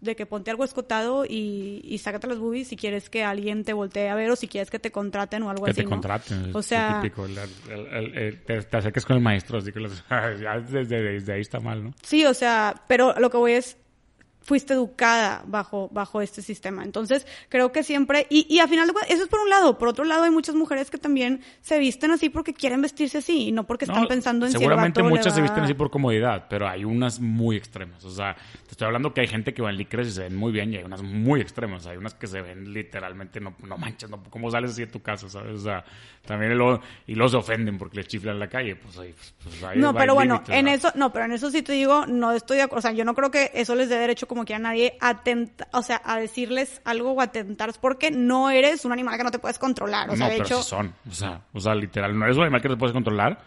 de 0.02 0.16
que 0.16 0.26
ponte 0.26 0.50
algo 0.52 0.64
escotado 0.64 1.26
y, 1.26 1.82
y 1.84 1.98
sácate 2.00 2.28
las 2.28 2.40
boobies 2.40 2.68
si 2.70 2.76
quieres 2.76 3.10
que 3.10 3.24
alguien 3.24 3.64
te 3.64 3.74
voltee 3.74 4.10
a 4.10 4.16
ver 4.16 4.32
o 4.32 4.36
si 4.36 4.48
quieres 4.48 4.70
que 4.72 4.80
te 4.80 4.92
contraten 4.92 5.44
o 5.44 5.50
algo 5.50 5.66
Que 5.66 5.72
así, 5.72 5.82
te 5.82 5.84
¿no? 5.84 5.90
contraten. 5.92 6.56
O 6.56 6.62
sea, 6.62 7.00
típico. 7.02 7.26
el- 7.26 7.38
el- 7.38 7.88
el- 7.88 8.18
el- 8.18 8.42
te, 8.44 8.62
te 8.64 8.78
acercas 8.78 9.06
con 9.06 9.18
el 9.18 9.22
maestro, 9.24 9.58
así 9.60 9.72
que 9.72 9.80
los- 9.80 10.04
ya 10.42 10.60
desde, 10.60 11.02
desde 11.02 11.34
ahí 11.34 11.42
está 11.42 11.60
mal, 11.60 11.84
¿no? 11.84 11.94
sí, 12.02 12.26
o 12.26 12.34
sea, 12.34 12.82
pero 12.88 13.14
lo 13.20 13.30
que 13.30 13.38
voy 13.38 13.52
es, 13.54 13.78
fuiste 14.42 14.74
educada 14.74 15.44
bajo, 15.46 15.90
bajo 15.92 16.22
este 16.22 16.42
sistema. 16.42 16.84
Entonces, 16.84 17.28
creo 17.50 17.72
que 17.72 17.84
siempre, 17.84 18.28
y, 18.30 18.46
y 18.54 18.60
a 18.60 18.68
final 18.68 18.88
de 18.88 18.94
cuentas, 18.94 19.14
eso 19.14 19.24
es 19.24 19.30
por 19.30 19.40
un 19.40 19.50
lado. 19.50 19.78
Por 19.78 19.88
otro 19.88 20.04
lado, 20.04 20.24
hay 20.24 20.32
muchas 20.32 20.56
mujeres 20.56 20.90
que 20.90 20.98
también 20.98 21.42
se 21.62 21.80
visten 21.80 22.12
así 22.12 22.30
porque 22.30 22.54
quieren 22.54 22.82
vestirse 22.82 23.20
así 23.20 23.48
y 23.48 23.52
no 23.52 23.66
porque 23.66 23.86
están 23.86 24.04
No, 24.04 24.08
pensando 24.08 24.46
en 24.46 24.52
Seguramente 24.52 25.04
muchas 25.04 25.36
se 25.36 25.42
visten 25.42 25.64
así 25.64 25.74
por 25.74 25.90
comodidad, 25.90 26.48
pero 26.50 26.68
hay 26.68 26.84
unas 26.84 27.20
muy 27.20 27.56
extremas. 27.56 28.04
O 28.04 28.10
sea, 28.10 28.36
te 28.66 28.72
estoy 28.72 28.88
hablando 28.88 29.14
que 29.14 29.22
hay 29.22 29.28
gente 29.28 29.54
que 29.54 29.62
va 29.62 29.70
en 29.70 29.78
licras 29.78 30.08
y 30.08 30.12
se 30.12 30.22
ven 30.22 30.36
muy 30.36 30.52
bien 30.52 30.74
y 30.74 30.78
hay 30.78 30.84
unas 30.84 31.04
muy 31.04 31.42
extremas. 31.42 31.86
Hay 31.86 31.98
unas 31.98 32.14
que 32.16 32.28
se 32.28 32.42
ven 32.42 32.74
literalmente, 32.74 33.40
no, 33.40 33.56
no 33.64 33.78
manches, 33.78 34.10
no, 34.10 34.24
¿cómo 34.30 34.50
sales 34.50 34.72
así 34.72 34.82
de 34.82 34.92
tu 34.92 35.02
casa, 35.02 35.30
sabes? 35.30 35.60
O 35.60 35.64
sea, 35.64 35.84
también 36.26 36.58
lo, 36.58 36.82
y 37.08 37.16
los 37.16 37.34
ofenden 37.34 37.78
porque 37.78 37.98
les 37.98 38.08
chiflan 38.08 38.36
en 38.36 38.40
la 38.40 38.48
calle. 38.48 38.76
Pues 38.76 38.98
ahí, 38.98 39.14
pues, 39.14 39.34
pues, 39.44 39.64
ahí 39.64 39.80
No, 39.80 39.94
pero 39.94 40.16
bueno, 40.16 40.44
en 40.48 40.68
eso, 40.68 40.92
no, 40.96 41.12
pero 41.12 41.26
en 41.26 41.34
eso 41.34 41.52
sí 41.52 41.62
te 41.62 41.74
digo, 41.74 42.06
no 42.08 42.32
estoy 42.32 42.58
de 42.58 42.64
acuerdo. 42.64 42.80
O 42.80 42.82
sea, 42.82 42.92
yo 42.92 43.06
no 43.06 43.14
creo 43.14 43.30
que 43.30 43.52
eso 43.54 43.76
les 43.76 43.90
dé 43.90 43.98
derecho 43.98 44.28
como 44.32 44.46
que 44.46 44.56
a 44.56 44.60
nadie 44.60 44.98
atenta, 45.02 45.68
o 45.74 45.82
sea, 45.82 46.02
a 46.06 46.18
decirles 46.18 46.82
algo 46.86 47.12
o 47.12 47.20
atentar, 47.20 47.70
porque 47.82 48.12
no 48.12 48.50
eres 48.50 48.86
un 48.86 48.94
animal 48.94 49.18
que 49.18 49.26
no 49.26 49.30
te 49.32 49.40
puedes 49.40 49.60
controlar. 49.60 50.10
O 50.10 50.16
sea, 50.16 50.28
no, 50.28 50.32
de 50.32 50.38
pero 50.38 50.46
hecho, 50.46 50.64
sí 50.64 50.70
son. 50.70 50.96
O 51.10 51.14
sea, 51.14 51.42
o 51.52 51.60
sea, 51.60 51.76
literal, 51.76 52.18
no 52.18 52.24
eres 52.24 52.38
un 52.38 52.44
animal 52.44 52.62
que 52.62 52.70
te 52.70 52.78
puedes 52.78 52.94
controlar, 52.94 53.38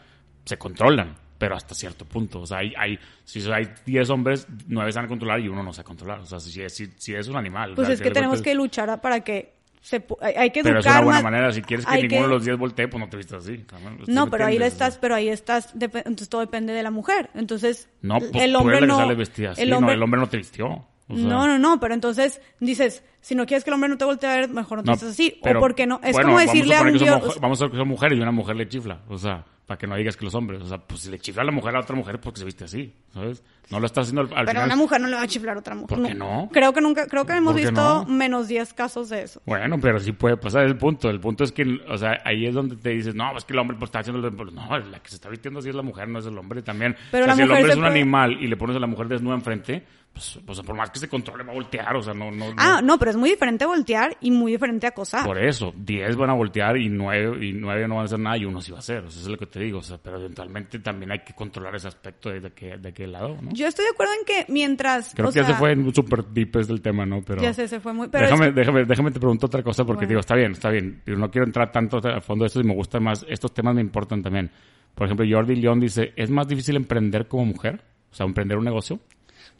se 0.44 0.58
controlan, 0.58 1.16
pero 1.38 1.56
hasta 1.56 1.74
cierto 1.74 2.04
punto. 2.04 2.42
O 2.42 2.46
sea, 2.46 2.58
hay, 2.58 2.74
hay 2.76 2.98
si 3.24 3.50
hay 3.50 3.66
10 3.86 4.10
hombres, 4.10 4.46
9 4.68 4.92
se 4.92 4.98
van 4.98 5.06
a 5.06 5.08
controlar 5.08 5.40
y 5.40 5.48
uno 5.48 5.62
no 5.62 5.70
a 5.70 5.82
controlar. 5.82 6.18
O 6.18 6.26
sea, 6.26 6.38
si, 6.38 6.60
es- 6.60 6.76
si, 6.76 6.86
si 6.98 7.14
es 7.14 7.28
un 7.28 7.36
animal. 7.38 7.72
o 7.72 7.76
pues 7.76 7.86
sea, 7.86 7.94
es 7.94 8.02
que 8.02 8.10
tenemos 8.10 8.42
que 8.42 8.54
luchar 8.54 9.00
para 9.00 9.20
que 9.20 9.53
se, 9.84 10.02
hay, 10.22 10.50
que 10.50 10.62
Pero 10.62 10.78
es 10.80 10.86
educar 10.86 11.02
una 11.02 11.04
buena 11.04 11.16
más- 11.18 11.22
manera. 11.24 11.52
Si 11.52 11.60
quieres 11.60 11.84
que 11.84 11.92
hay 11.92 12.02
ninguno 12.04 12.22
de 12.22 12.28
los 12.34 12.44
10 12.46 12.56
voltee, 12.56 12.88
pues 12.88 12.98
no 13.04 13.10
te 13.10 13.18
vistas 13.18 13.44
así. 13.44 13.58
cabrón. 13.64 13.98
¿Sí 14.06 14.10
No, 14.10 14.30
pero 14.30 14.46
ahí 14.46 14.56
estás, 14.56 14.96
pero 14.96 15.14
ahí 15.14 15.28
estás, 15.28 15.74
dep- 15.74 15.98
entonces 15.98 16.30
todo 16.30 16.40
depende 16.40 16.72
de 16.72 16.82
la 16.82 16.90
mujer. 16.90 17.28
Entonces, 17.34 17.90
No, 18.00 18.18
pues 18.18 18.30
el 18.42 18.52
tú 18.54 18.58
hombre 18.60 18.80
la 18.80 18.86
no, 18.86 18.96
que 18.96 19.02
sale 19.02 19.14
vestida 19.14 19.50
así. 19.50 19.60
el 19.60 19.68
no, 19.68 19.76
hombre, 19.78 19.94
el 19.94 20.02
hombre 20.02 20.20
no 20.20 20.26
te 20.28 20.38
vistió. 20.38 20.66
O 21.06 21.14
sea, 21.14 21.26
no, 21.26 21.46
no, 21.46 21.58
no, 21.58 21.78
pero 21.80 21.92
entonces 21.92 22.40
dices, 22.60 23.04
si 23.20 23.34
no 23.34 23.44
quieres 23.44 23.62
que 23.62 23.68
el 23.68 23.74
hombre 23.74 23.90
no 23.90 23.98
te 23.98 24.06
voltee 24.06 24.30
a 24.30 24.36
ver, 24.36 24.48
mejor 24.48 24.78
no 24.78 24.84
te 24.84 24.86
no, 24.86 24.92
vistas 24.94 25.10
así. 25.10 25.38
pero, 25.42 25.58
o 25.58 25.62
porque 25.62 25.86
no, 25.86 26.00
es 26.02 26.12
bueno, 26.12 26.28
como 26.30 26.38
decirle 26.40 26.76
a, 26.76 26.80
un 26.80 26.92
que 26.94 26.98
dios, 27.04 27.38
Vamos 27.42 27.60
a 27.60 27.64
ver 27.64 27.72
que 27.72 27.76
son 27.76 27.88
mujeres 27.88 28.18
y 28.18 28.22
una 28.22 28.32
mujer 28.32 28.56
le 28.56 28.66
chifla. 28.66 29.02
O 29.08 29.18
sea, 29.18 29.44
para 29.66 29.78
que 29.78 29.86
no 29.86 29.96
digas 29.96 30.16
que 30.16 30.24
los 30.24 30.34
hombres. 30.34 30.60
O 30.62 30.66
sea, 30.68 30.78
pues 30.78 31.00
si 31.00 31.10
le 31.10 31.18
chifla 31.18 31.42
a 31.42 31.44
la 31.46 31.52
mujer 31.52 31.74
a 31.74 31.80
otra 31.80 31.96
mujer 31.96 32.20
porque 32.20 32.38
se 32.40 32.44
viste 32.44 32.64
así. 32.64 32.92
¿Sabes? 33.12 33.42
No 33.70 33.80
lo 33.80 33.86
está 33.86 34.02
haciendo 34.02 34.20
al, 34.22 34.26
al 34.28 34.44
pero 34.44 34.48
final. 34.60 34.64
una 34.66 34.76
mujer 34.76 35.00
no 35.00 35.06
le 35.08 35.16
va 35.16 35.22
a 35.22 35.26
chiflar 35.26 35.56
a 35.56 35.60
otra 35.60 35.74
mujer. 35.74 35.96
¿Por 35.98 36.06
qué 36.06 36.14
no? 36.14 36.50
Creo 36.52 36.72
que 36.74 36.80
nunca, 36.82 37.06
creo 37.06 37.24
que 37.24 37.32
hemos 37.32 37.52
¿Por 37.54 37.60
qué 37.62 37.68
visto 37.68 38.04
no? 38.04 38.12
menos 38.12 38.48
10 38.48 38.74
casos 38.74 39.08
de 39.08 39.22
eso. 39.22 39.40
Bueno, 39.46 39.78
pero 39.80 39.98
sí 40.00 40.12
puede 40.12 40.36
pasar, 40.36 40.64
es 40.64 40.70
el 40.72 40.76
punto. 40.76 41.08
El 41.08 41.20
punto 41.20 41.44
es 41.44 41.52
que, 41.52 41.62
o 41.88 41.96
sea, 41.96 42.20
ahí 42.24 42.44
es 42.44 42.54
donde 42.54 42.76
te 42.76 42.90
dices, 42.90 43.14
no, 43.14 43.34
es 43.38 43.44
que 43.44 43.52
el 43.54 43.58
hombre 43.60 43.76
pues, 43.78 43.88
está 43.88 44.00
haciendo... 44.00 44.20
lo- 44.20 44.36
pues, 44.36 44.52
No, 44.52 44.78
la 44.78 44.98
que 45.00 45.08
se 45.08 45.14
está 45.14 45.28
vistiendo 45.30 45.60
así 45.60 45.70
es 45.70 45.74
la 45.74 45.82
mujer, 45.82 46.08
no 46.08 46.18
es 46.18 46.26
el 46.26 46.36
hombre 46.36 46.60
también. 46.62 46.94
Pero 47.10 47.24
O 47.24 47.26
sea, 47.26 47.32
la 47.32 47.36
si 47.36 47.42
el 47.42 47.48
mujer 47.48 47.62
hombre 47.62 47.72
se 47.72 47.72
es 47.72 47.76
un 47.78 47.82
puede- 47.84 48.00
animal 48.00 48.32
y 48.42 48.46
le 48.48 48.56
pones 48.56 48.76
a 48.76 48.80
la 48.80 48.86
mujer 48.86 49.08
desnuda 49.08 49.34
enfrente, 49.36 49.84
pues, 50.14 50.38
pues 50.46 50.60
por 50.60 50.76
más 50.76 50.90
que 50.90 51.00
se 51.00 51.08
controle 51.08 51.42
va 51.42 51.50
a 51.50 51.54
voltear, 51.54 51.94
o 51.96 52.02
sea, 52.02 52.14
no... 52.14 52.30
no, 52.30 52.46
Ah, 52.56 52.80
no, 52.82 52.98
pero 52.98 53.10
es 53.10 53.16
muy 53.16 53.30
diferente 53.30 53.66
voltear 53.66 54.16
y 54.20 54.30
muy 54.30 54.52
diferente 54.52 54.86
acosar. 54.86 55.26
Por 55.26 55.38
eso, 55.38 55.74
10 55.76 56.16
van 56.16 56.30
a 56.30 56.34
voltear 56.34 56.76
y 56.76 56.88
9, 56.88 57.44
y 57.44 57.52
nueve 57.52 57.88
no 57.88 57.96
van 57.96 58.02
a 58.02 58.06
hacer 58.06 58.20
nada 58.20 58.38
y 58.38 58.44
uno 58.44 58.60
sí 58.60 58.70
va 58.70 58.78
a 58.78 58.80
hacer. 58.80 58.98
O 58.98 59.10
sea, 59.10 59.20
eso 59.20 59.20
es 59.22 59.26
lo 59.28 59.36
que 59.36 59.46
te 59.46 59.58
digo. 59.60 59.80
O 59.80 59.82
sea, 59.82 59.98
pero 59.98 60.18
eventualmente 60.18 60.78
también 60.78 61.10
hay 61.10 61.18
que 61.18 61.34
controlar 61.34 61.74
ese 61.74 61.88
aspecto 61.88 62.30
de, 62.30 62.40
de, 62.40 62.52
qué, 62.52 62.76
de 62.78 62.92
qué 62.92 63.06
lado, 63.06 63.36
¿no? 63.42 63.50
Yo 63.52 63.66
estoy 63.66 63.84
de 63.84 63.90
acuerdo 63.90 64.12
en 64.18 64.24
que 64.24 64.52
mientras. 64.52 65.12
Creo 65.14 65.28
o 65.28 65.32
que 65.32 65.40
ya 65.40 65.44
sea, 65.44 65.54
se 65.54 65.58
fue 65.58 65.72
en 65.72 65.92
súper 65.92 66.24
deep 66.26 66.52
del 66.52 66.80
tema, 66.80 67.04
¿no? 67.04 67.20
Pero 67.22 67.42
Ya 67.42 67.52
sé, 67.52 67.66
se 67.66 67.80
fue 67.80 67.92
muy. 67.92 68.08
Pero 68.08 68.26
déjame, 68.26 68.48
es 68.48 68.54
déjame, 68.54 68.84
déjame 68.84 69.10
te 69.10 69.18
pregunto 69.18 69.46
otra 69.46 69.62
cosa 69.62 69.84
porque 69.84 70.00
Bueno. 70.06 70.08
digo, 70.10 70.20
está 70.20 70.36
bien, 70.36 70.52
está 70.52 70.70
bien. 70.70 71.02
Yo 71.04 71.16
no 71.16 71.30
quiero 71.30 71.46
entrar 71.46 71.72
tanto 71.72 71.98
al 72.02 72.22
fondo 72.22 72.44
de 72.44 72.46
esto 72.46 72.60
y 72.60 72.64
me 72.64 72.74
gustan 72.74 73.02
más, 73.02 73.26
estos 73.28 73.52
temas 73.52 73.74
me 73.74 73.80
importan 73.80 74.22
también. 74.22 74.50
Por 74.94 75.06
ejemplo, 75.06 75.26
Jordi 75.28 75.56
León 75.56 75.80
dice, 75.80 76.12
¿es 76.14 76.30
más 76.30 76.46
difícil 76.46 76.76
emprender 76.76 77.26
como 77.26 77.44
mujer? 77.46 77.82
O 78.12 78.14
sea, 78.14 78.26
emprender 78.26 78.56
un 78.56 78.64
negocio. 78.64 79.00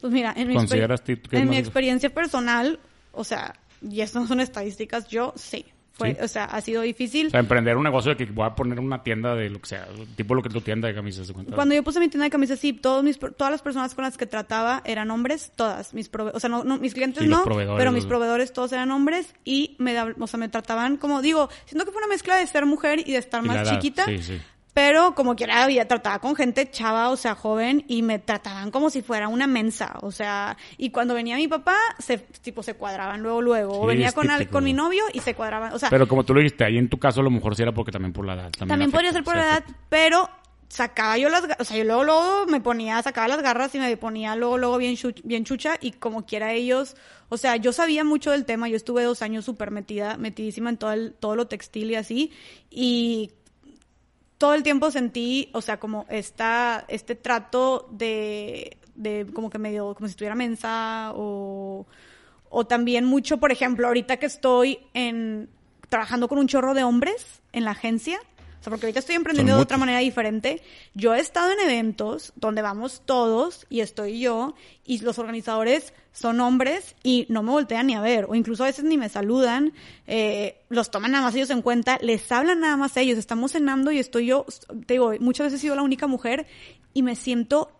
Pues 0.05 0.13
mira, 0.13 0.33
en 0.37 0.47
mi, 0.47 0.53
¿Consideras 0.53 1.03
exper- 1.03 1.19
tú 1.21 1.29
que 1.31 1.37
es 1.37 1.41
en 1.41 1.49
mi 1.49 1.57
experiencia 1.57 2.13
personal, 2.13 2.79
o 3.11 3.23
sea, 3.23 3.55
y 3.81 4.01
estas 4.01 4.21
no 4.21 4.27
son 4.27 4.39
estadísticas, 4.39 5.07
yo 5.07 5.33
sí. 5.35 5.65
Fue, 5.93 6.13
Sí. 6.13 6.17
O 6.21 6.27
sea, 6.27 6.43
ha 6.43 6.59
sido 6.59 6.81
difícil. 6.81 7.27
O 7.27 7.29
sea, 7.29 7.39
emprender 7.39 7.75
un 7.77 7.83
negocio 7.85 8.11
de 8.13 8.17
que 8.17 8.25
voy 8.31 8.45
a 8.45 8.53
poner 8.53 8.79
una 8.81 9.01
tienda 9.01 9.33
de 9.33 9.49
lo 9.49 9.59
que 9.61 9.69
sea, 9.69 9.87
tipo 10.15 10.35
lo 10.35 10.43
que 10.43 10.49
tu 10.49 10.59
tienda 10.61 10.87
de 10.89 10.93
camisas. 10.93 11.31
Cuando 11.31 11.73
yo 11.73 11.83
puse 11.83 11.99
mi 12.01 12.09
tienda 12.09 12.25
de 12.25 12.29
camisas, 12.29 12.59
sí, 12.59 12.73
todos 12.73 13.01
mis, 13.03 13.17
todas 13.17 13.49
las 13.49 13.61
personas 13.63 13.95
con 13.95 14.03
las 14.03 14.15
que 14.17 14.25
trataba 14.27 14.81
eran 14.85 15.09
hombres, 15.09 15.53
todas. 15.55 15.93
Mis 15.95 16.11
prove- 16.11 16.31
o 16.35 16.39
sea, 16.39 16.49
no, 16.51 16.63
no, 16.65 16.77
mis 16.77 16.93
clientes 16.93 17.23
Sí, 17.23 17.29
no, 17.29 17.43
pero 17.77 17.91
mis 17.93 18.05
proveedores 18.05 18.51
todos 18.53 18.73
eran 18.73 18.91
hombres 18.91 19.33
y 19.43 19.75
me, 19.79 19.99
o 19.99 20.27
sea, 20.27 20.37
me 20.37 20.49
trataban 20.49 20.97
como, 20.97 21.21
digo, 21.21 21.49
siento 21.65 21.85
que 21.85 21.91
fue 21.91 21.99
una 21.99 22.09
mezcla 22.09 22.35
de 22.35 22.45
ser 22.45 22.65
mujer 22.67 22.99
y 22.99 23.13
de 23.13 23.17
estar 23.17 23.43
Y 23.43 23.47
más 23.47 23.57
edad, 23.65 23.71
chiquita. 23.75 24.03
Sí, 24.05 24.21
sí. 24.21 24.41
Pero 24.75 25.15
como 25.15 25.37
quiera 25.37 25.63
había 25.63 25.87
trataba 25.87 26.19
con 26.19 26.35
gente 26.35 26.69
chava, 26.69 27.09
o 27.09 27.15
sea, 27.15 27.33
joven, 27.33 27.85
y 27.87 28.01
me 28.01 28.19
trataban 28.19 28.71
como 28.71 28.89
si 28.89 29.01
fuera 29.01 29.29
una 29.29 29.47
mensa, 29.47 29.95
o 30.01 30.11
sea, 30.11 30.57
y 30.77 30.89
cuando 30.89 31.13
venía 31.13 31.37
mi 31.37 31.47
papá, 31.47 31.77
se, 31.97 32.17
tipo, 32.17 32.61
se 32.61 32.73
cuadraban 32.73 33.21
luego, 33.23 33.41
luego, 33.41 33.79
o 33.79 33.81
Sí, 33.83 33.87
venía 33.87 34.11
con, 34.11 34.29
al- 34.29 34.49
con 34.49 34.65
mi 34.65 34.73
novio 34.73 35.05
y 35.13 35.21
se 35.21 35.33
cuadraban, 35.33 35.71
o 35.71 35.79
sea, 35.79 35.89
Pero 35.89 36.09
como 36.09 36.25
tú 36.25 36.33
lo 36.33 36.41
dijiste, 36.41 36.65
ahí 36.65 36.77
en 36.77 36.89
tu 36.89 36.99
caso 36.99 37.21
a 37.21 37.23
lo 37.23 37.31
mejor 37.31 37.55
sí 37.55 37.61
era 37.61 37.71
porque 37.71 37.93
también 37.93 38.11
por 38.11 38.25
la 38.25 38.33
edad. 38.33 38.51
También, 38.51 38.67
también 38.67 38.91
podría 38.91 39.13
ser 39.13 39.23
por 39.23 39.37
la 39.37 39.43
edad, 39.43 39.63
pero 39.87 40.29
sacaba 40.67 41.17
yo 41.17 41.29
las, 41.29 41.43
o 41.57 41.63
sea, 41.63 41.77
yo 41.77 41.85
luego, 41.85 42.03
luego 42.03 42.45
me 42.47 42.59
ponía, 42.59 43.01
sacaba 43.01 43.29
las 43.29 43.41
garras 43.41 43.73
y 43.75 43.79
me 43.79 43.95
ponía 43.95 44.35
luego, 44.35 44.57
luego 44.57 44.77
bien, 44.77 44.97
chu- 44.97 45.13
bien 45.23 45.45
chucha 45.45 45.77
y 45.79 45.91
como 45.93 46.25
quiera 46.25 46.51
ellos, 46.51 46.97
o 47.29 47.37
sea, 47.37 47.55
yo 47.55 47.71
sabía 47.71 48.03
mucho 48.03 48.31
del 48.31 48.43
tema, 48.43 48.67
yo 48.67 48.75
estuve 48.75 49.03
dos 49.03 49.21
años 49.21 49.45
súper 49.45 49.71
metida, 49.71 50.17
metidísima 50.17 50.69
en 50.69 50.75
todo, 50.75 50.91
el, 50.91 51.13
todo 51.13 51.37
lo 51.37 51.47
textil 51.47 51.91
y 51.91 51.95
así, 51.95 52.31
y 52.69 53.31
todo 54.37 54.53
el 54.53 54.63
tiempo 54.63 54.91
sentí, 54.91 55.49
o 55.53 55.61
sea, 55.61 55.79
como 55.79 56.05
esta, 56.09 56.85
este 56.87 57.15
trato 57.15 57.87
de, 57.91 58.77
de 58.95 59.27
como 59.33 59.49
que 59.49 59.59
medio, 59.59 59.93
como 59.95 60.07
si 60.07 60.11
estuviera 60.11 60.35
mensa 60.35 61.11
o, 61.15 61.85
o 62.49 62.67
también 62.67 63.05
mucho, 63.05 63.37
por 63.37 63.51
ejemplo, 63.51 63.87
ahorita 63.87 64.17
que 64.17 64.25
estoy 64.25 64.79
en, 64.93 65.49
trabajando 65.89 66.27
con 66.27 66.37
un 66.37 66.47
chorro 66.47 66.73
de 66.73 66.83
hombres 66.83 67.41
en 67.53 67.63
la 67.63 67.71
agencia, 67.71 68.19
sea, 68.65 68.71
porque 68.71 68.87
ahorita 68.87 68.99
estoy 68.99 69.15
emprendiendo 69.15 69.55
de 69.55 69.61
otra 69.61 69.77
manera 69.77 69.99
diferente. 69.99 70.61
Yo 70.93 71.15
he 71.15 71.19
estado 71.19 71.51
en 71.51 71.59
eventos 71.61 72.33
donde 72.35 72.61
vamos 72.61 73.01
todos 73.05 73.65
y 73.69 73.79
estoy 73.79 74.19
yo 74.19 74.55
y 74.85 74.99
los 74.99 75.17
organizadores 75.19 75.93
son 76.11 76.39
hombres 76.39 76.95
y 77.03 77.25
no 77.29 77.43
me 77.43 77.51
voltean 77.51 77.87
ni 77.87 77.95
a 77.95 78.01
ver 78.01 78.25
o 78.29 78.35
incluso 78.35 78.63
a 78.63 78.67
veces 78.67 78.85
ni 78.85 78.97
me 78.97 79.09
saludan, 79.09 79.73
eh, 80.07 80.57
los 80.69 80.89
toman 80.91 81.11
nada 81.11 81.23
más 81.25 81.35
ellos 81.35 81.49
en 81.49 81.61
cuenta, 81.61 81.97
les 82.01 82.31
hablan 82.31 82.61
nada 82.61 82.77
más 82.77 82.95
a 82.97 83.01
ellos, 83.01 83.17
estamos 83.17 83.51
cenando 83.51 83.91
y 83.91 83.99
estoy 83.99 84.25
yo, 84.27 84.45
te 84.87 84.93
digo, 84.95 85.13
muchas 85.19 85.45
veces 85.47 85.59
he 85.59 85.61
sido 85.61 85.75
la 85.75 85.81
única 85.81 86.07
mujer 86.07 86.47
y 86.93 87.03
me 87.03 87.15
siento 87.15 87.71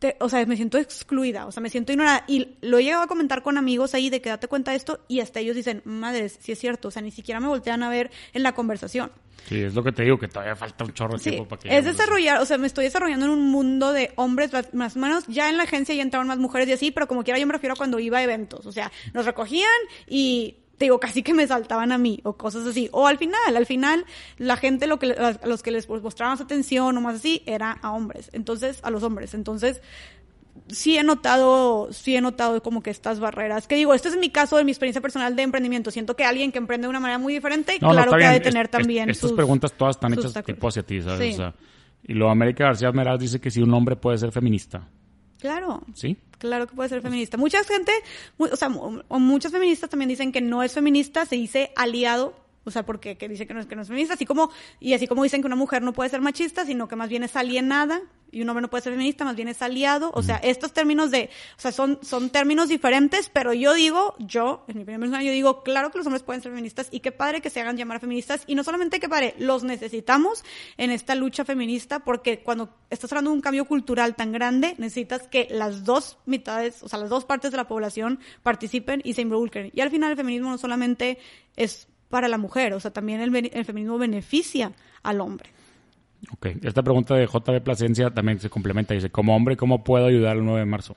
te- 0.00 0.16
o 0.20 0.28
sea, 0.28 0.44
me 0.46 0.54
siento 0.56 0.78
excluida, 0.78 1.46
o 1.46 1.50
sea, 1.52 1.60
me 1.60 1.70
siento 1.70 1.90
ignorada. 1.90 2.22
Y 2.28 2.56
lo 2.60 2.78
he 2.78 2.84
llegado 2.84 3.02
a 3.02 3.08
comentar 3.08 3.42
con 3.42 3.58
amigos 3.58 3.94
ahí 3.94 4.10
de 4.10 4.20
que 4.20 4.28
date 4.28 4.46
cuenta 4.46 4.70
de 4.70 4.76
esto 4.76 5.00
y 5.08 5.18
hasta 5.20 5.40
ellos 5.40 5.56
dicen, 5.56 5.82
madres, 5.84 6.38
sí 6.40 6.52
es 6.52 6.58
cierto, 6.60 6.86
o 6.88 6.90
sea, 6.92 7.02
ni 7.02 7.10
siquiera 7.10 7.40
me 7.40 7.48
voltean 7.48 7.82
a 7.82 7.90
ver 7.90 8.10
en 8.32 8.44
la 8.44 8.54
conversación. 8.54 9.10
Sí, 9.46 9.62
es 9.62 9.74
lo 9.74 9.82
que 9.82 9.92
te 9.92 10.02
digo, 10.02 10.18
que 10.18 10.28
todavía 10.28 10.56
falta 10.56 10.84
un 10.84 10.92
chorro 10.92 11.14
de 11.14 11.20
Sí, 11.24 11.30
tiempo 11.30 11.48
para 11.48 11.62
que... 11.62 11.76
es 11.76 11.84
desarrollar, 11.84 12.40
o 12.40 12.44
sea, 12.44 12.58
me 12.58 12.66
estoy 12.66 12.84
desarrollando 12.84 13.26
en 13.26 13.32
un 13.32 13.48
mundo 13.50 13.92
de 13.92 14.12
hombres 14.16 14.50
más- 14.74 14.96
menos. 14.96 15.24
Ya 15.26 15.48
en 15.48 15.56
la 15.56 15.62
agencia 15.62 15.94
ya 15.94 16.02
entraron 16.02 16.28
más 16.28 16.38
mujeres 16.38 16.68
y 16.68 16.72
así, 16.72 16.90
pero 16.90 17.06
como 17.08 17.24
quiera 17.24 17.38
yo 17.38 17.46
me 17.46 17.52
refiero 17.52 17.74
a 17.74 17.76
cuando 17.76 17.98
iba 17.98 18.18
a 18.18 18.22
eventos. 18.22 18.66
O 18.66 18.72
sea, 18.72 18.92
nos 19.14 19.24
recogían 19.24 19.68
y 20.06 20.56
te 20.76 20.84
digo, 20.84 21.00
casi 21.00 21.22
que 21.24 21.34
me 21.34 21.44
saltaban 21.46 21.90
a 21.90 21.98
mí 21.98 22.20
o 22.22 22.34
cosas 22.36 22.64
así. 22.66 22.88
O 22.92 23.06
al 23.08 23.18
final, 23.18 23.56
al 23.56 23.66
final, 23.66 24.04
la 24.36 24.56
gente 24.56 24.86
lo 24.86 24.98
que, 24.98 25.10
a 25.12 25.46
los 25.46 25.62
que 25.62 25.70
les 25.72 25.88
mostraba 25.88 26.32
más 26.32 26.40
atención 26.40 26.96
o 26.96 27.00
más 27.00 27.16
así 27.16 27.42
era 27.46 27.72
a 27.82 27.90
hombres. 27.92 28.30
Entonces, 28.32 28.78
a 28.82 28.90
los 28.90 29.02
hombres. 29.02 29.34
Entonces, 29.34 29.80
sí 30.68 30.96
he 30.98 31.02
notado, 31.02 31.88
sí 31.92 32.16
he 32.16 32.20
notado 32.20 32.62
como 32.62 32.82
que 32.82 32.90
estas 32.90 33.20
barreras. 33.20 33.66
Que 33.66 33.76
digo, 33.76 33.94
este 33.94 34.08
es 34.08 34.16
mi 34.16 34.30
caso 34.30 34.56
de 34.56 34.64
mi 34.64 34.72
experiencia 34.72 35.00
personal 35.00 35.36
de 35.36 35.42
emprendimiento. 35.42 35.90
Siento 35.90 36.16
que 36.16 36.24
alguien 36.24 36.52
que 36.52 36.58
emprende 36.58 36.86
de 36.86 36.90
una 36.90 37.00
manera 37.00 37.18
muy 37.18 37.34
diferente, 37.34 37.78
No, 37.80 37.90
claro 37.90 38.16
que 38.16 38.24
ha 38.24 38.32
de 38.32 38.40
tener 38.40 38.66
Es- 38.66 38.70
también 38.70 39.10
es- 39.10 39.16
Estas 39.18 39.32
preguntas 39.32 39.72
todas 39.72 39.96
están 39.96 40.12
hechas 40.12 40.26
obstáculos. 40.26 40.56
tipo 40.56 40.68
hacia 40.68 40.82
ti, 40.82 41.02
¿sabes? 41.02 41.20
Sí. 41.28 41.34
O 41.34 41.36
sea, 41.36 41.54
y 42.04 42.12
luego 42.14 42.30
América 42.30 42.64
García 42.64 42.92
Meraz 42.92 43.18
dice 43.20 43.40
que 43.40 43.50
si 43.50 43.60
un 43.62 43.72
hombre 43.74 43.96
puede 43.96 44.18
ser 44.18 44.32
feminista, 44.32 44.88
Claro. 45.40 45.82
¿sí? 45.94 46.16
Claro 46.38 46.66
que 46.66 46.74
puede 46.74 46.88
ser 46.88 47.00
feminista. 47.02 47.36
Mucha 47.36 47.62
gente, 47.64 47.92
o 48.38 48.54
sea, 48.56 48.68
o 48.68 49.18
muchas 49.18 49.52
feministas 49.52 49.90
también 49.90 50.08
dicen 50.08 50.32
que 50.32 50.40
no 50.40 50.62
es 50.62 50.72
feminista, 50.72 51.26
se 51.26 51.36
dice 51.36 51.70
aliado, 51.76 52.34
o 52.68 52.70
sea, 52.70 52.86
porque 52.86 53.16
que 53.16 53.28
dice 53.28 53.46
que 53.46 53.54
no 53.54 53.60
es 53.60 53.66
que 53.66 53.76
no 53.76 53.82
es 53.82 53.88
feminista, 53.88 54.14
así 54.14 54.24
como 54.24 54.50
y 54.80 54.94
así 54.94 55.06
como 55.06 55.22
dicen 55.22 55.40
que 55.40 55.46
una 55.46 55.56
mujer 55.56 55.82
no 55.82 55.92
puede 55.92 56.10
ser 56.10 56.20
machista, 56.20 56.64
sino 56.64 56.88
que 56.88 56.96
más 56.96 57.08
bien 57.08 57.22
es 57.22 57.36
alienada 57.36 58.00
y 58.30 58.42
un 58.42 58.48
hombre 58.50 58.62
no 58.62 58.68
puede 58.68 58.82
ser 58.82 58.92
feminista, 58.92 59.24
más 59.24 59.36
bien 59.36 59.48
es 59.48 59.62
aliado, 59.62 60.10
o 60.12 60.22
sea, 60.22 60.36
estos 60.36 60.74
términos 60.74 61.10
de, 61.10 61.30
o 61.56 61.60
sea, 61.60 61.72
son 61.72 61.98
son 62.02 62.28
términos 62.30 62.68
diferentes, 62.68 63.30
pero 63.30 63.54
yo 63.54 63.72
digo, 63.74 64.14
yo 64.18 64.64
en 64.68 64.76
mi 64.76 64.82
opinión 64.82 65.00
personal 65.00 65.24
yo 65.24 65.32
digo, 65.32 65.62
claro 65.62 65.90
que 65.90 65.98
los 65.98 66.06
hombres 66.06 66.22
pueden 66.22 66.42
ser 66.42 66.52
feministas 66.52 66.88
y 66.90 67.00
qué 67.00 67.10
padre 67.10 67.40
que 67.40 67.50
se 67.50 67.60
hagan 67.60 67.76
llamar 67.76 68.00
feministas 68.00 68.42
y 68.46 68.54
no 68.54 68.64
solamente 68.64 69.00
que 69.00 69.08
padre, 69.08 69.34
los 69.38 69.64
necesitamos 69.64 70.44
en 70.76 70.90
esta 70.90 71.14
lucha 71.14 71.44
feminista 71.44 72.00
porque 72.00 72.40
cuando 72.40 72.70
estás 72.90 73.10
hablando 73.12 73.30
de 73.30 73.36
un 73.36 73.42
cambio 73.42 73.64
cultural 73.64 74.14
tan 74.14 74.32
grande, 74.32 74.74
necesitas 74.78 75.26
que 75.28 75.48
las 75.50 75.84
dos 75.84 76.18
mitades, 76.26 76.82
o 76.82 76.88
sea, 76.88 76.98
las 76.98 77.08
dos 77.08 77.24
partes 77.24 77.50
de 77.50 77.56
la 77.56 77.68
población 77.68 78.20
participen 78.42 79.00
y 79.04 79.14
se 79.14 79.22
involucren. 79.22 79.70
Y 79.74 79.80
al 79.80 79.90
final 79.90 80.10
el 80.10 80.16
feminismo 80.16 80.50
no 80.50 80.58
solamente 80.58 81.18
es 81.56 81.88
para 82.08 82.28
la 82.28 82.38
mujer, 82.38 82.72
o 82.74 82.80
sea, 82.80 82.90
también 82.90 83.20
el, 83.20 83.34
el 83.52 83.64
feminismo 83.64 83.98
beneficia 83.98 84.72
al 85.02 85.20
hombre. 85.20 85.50
Ok. 86.32 86.46
Esta 86.62 86.82
pregunta 86.82 87.14
de 87.14 87.26
JB 87.26 87.62
Plasencia 87.62 88.10
también 88.10 88.40
se 88.40 88.50
complementa. 88.50 88.94
Dice, 88.94 89.10
como 89.10 89.36
hombre, 89.36 89.56
¿cómo 89.56 89.84
puedo 89.84 90.06
ayudar 90.06 90.36
el 90.36 90.44
9 90.44 90.60
de 90.60 90.66
marzo? 90.66 90.96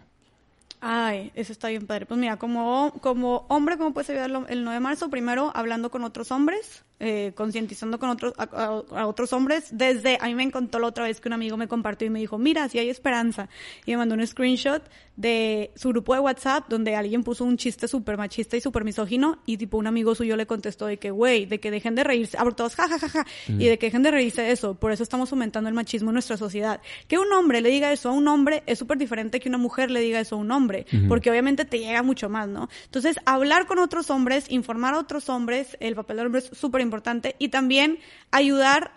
Ay, 0.80 1.32
eso 1.36 1.51
está 1.51 1.70
bien 1.70 1.86
padre. 1.86 2.07
Pues 2.07 2.20
mira, 2.20 2.38
como, 2.38 2.93
como 3.01 3.45
hombre, 3.49 3.78
¿cómo 3.78 3.93
puedes 3.93 4.09
ayudarlo 4.09 4.47
el 4.49 4.64
9 4.64 4.76
de 4.76 4.80
marzo? 4.80 5.09
Primero, 5.09 5.51
hablando 5.53 5.91
con 5.91 6.03
otros 6.03 6.32
hombres, 6.32 6.84
eh, 7.04 7.32
concientizando 7.36 7.97
con 7.99 8.10
otros, 8.12 8.34
a, 8.38 8.43
a- 8.43 9.02
a 9.02 9.08
otros 9.08 9.34
hombres. 9.34 9.70
Desde, 9.72 10.18
a 10.22 10.28
mí 10.28 10.36
me 10.36 10.43
encantó 10.43 10.78
la 10.80 10.88
otra 10.88 11.04
vez 11.06 11.20
que 11.20 11.28
un 11.30 11.34
amigo 11.34 11.58
me 11.58 11.68
compartió 11.68 12.06
y 12.06 12.12
me 12.12 12.20
dijo, 12.20 12.38
mira, 12.38 12.70
si 12.70 12.78
hay 12.80 12.89
esperanza. 12.89 13.49
Y 13.86 13.91
me 13.91 13.97
mandó 13.97 14.16
un 14.16 14.26
screenshot 14.26 14.84
de 15.18 15.72
su 15.76 15.89
grupo 15.89 16.14
de 16.14 16.20
WhatsApp 16.22 16.66
donde 16.70 16.95
alguien 16.95 17.24
puso 17.24 17.43
un 17.43 17.58
chiste 17.58 17.88
súper 17.88 18.18
machista 18.18 18.56
y 18.58 18.62
súper 18.62 18.84
misógino 18.86 19.39
y 19.45 19.58
tipo 19.58 19.78
un 19.78 19.88
amigo 19.88 20.16
suyo 20.16 20.36
le 20.38 20.45
contestó 20.45 20.86
de 20.86 20.97
que, 20.97 21.12
güey, 21.12 21.45
de 21.45 21.60
que 21.60 21.70
dejen 21.72 21.95
de 21.95 22.04
reírse, 22.04 22.38
ah, 22.38 22.43
porque 22.43 22.56
todos, 22.58 22.76
ja, 22.76 22.88
ja, 22.88 22.97
ja, 22.99 23.10
ja, 23.10 23.26
y 23.47 23.66
de 23.68 23.78
que 23.78 23.88
dejen 23.88 24.04
de 24.04 24.12
reírse 24.12 24.41
de 24.43 24.52
eso. 24.52 24.76
Por 24.76 24.91
eso 24.91 25.04
estamos 25.04 25.30
fomentando 25.30 25.68
el 25.70 25.76
machismo 25.76 26.10
en 26.12 26.14
nuestra 26.14 26.38
sociedad. 26.38 26.82
Que 27.08 27.18
un 27.18 27.32
hombre 27.34 27.62
le 27.62 27.70
diga 27.70 27.91
eso 27.91 28.10
a 28.10 28.12
un 28.14 28.28
hombre 28.28 28.64
es 28.68 28.80
súper 28.80 28.97
diferente 28.97 29.39
que 29.39 29.49
una 29.49 29.58
mujer 29.58 29.89
le 29.91 29.99
diga 30.02 30.20
eso 30.20 30.36
a 30.36 30.39
un 30.39 30.52
hombre, 30.52 30.86
porque 31.08 31.30
obviamente 31.32 31.66
te 31.66 31.80
llega 31.80 32.04
mucho 32.04 32.30
más, 32.30 32.47
¿no? 32.47 32.70
Entonces, 32.86 33.18
hablar 33.26 33.66
con 33.66 33.80
otros 33.80 34.10
hombres, 34.10 34.45
informar 34.49 34.93
a 34.93 34.99
otros 34.99 35.30
hombres, 35.30 35.78
el 35.80 35.95
papel 35.95 36.18
del 36.18 36.26
hombre 36.28 36.39
es 36.41 36.45
súper 36.58 36.82
importante 36.82 36.91
y 37.39 37.50
también 37.50 38.00
ayudar 38.32 38.92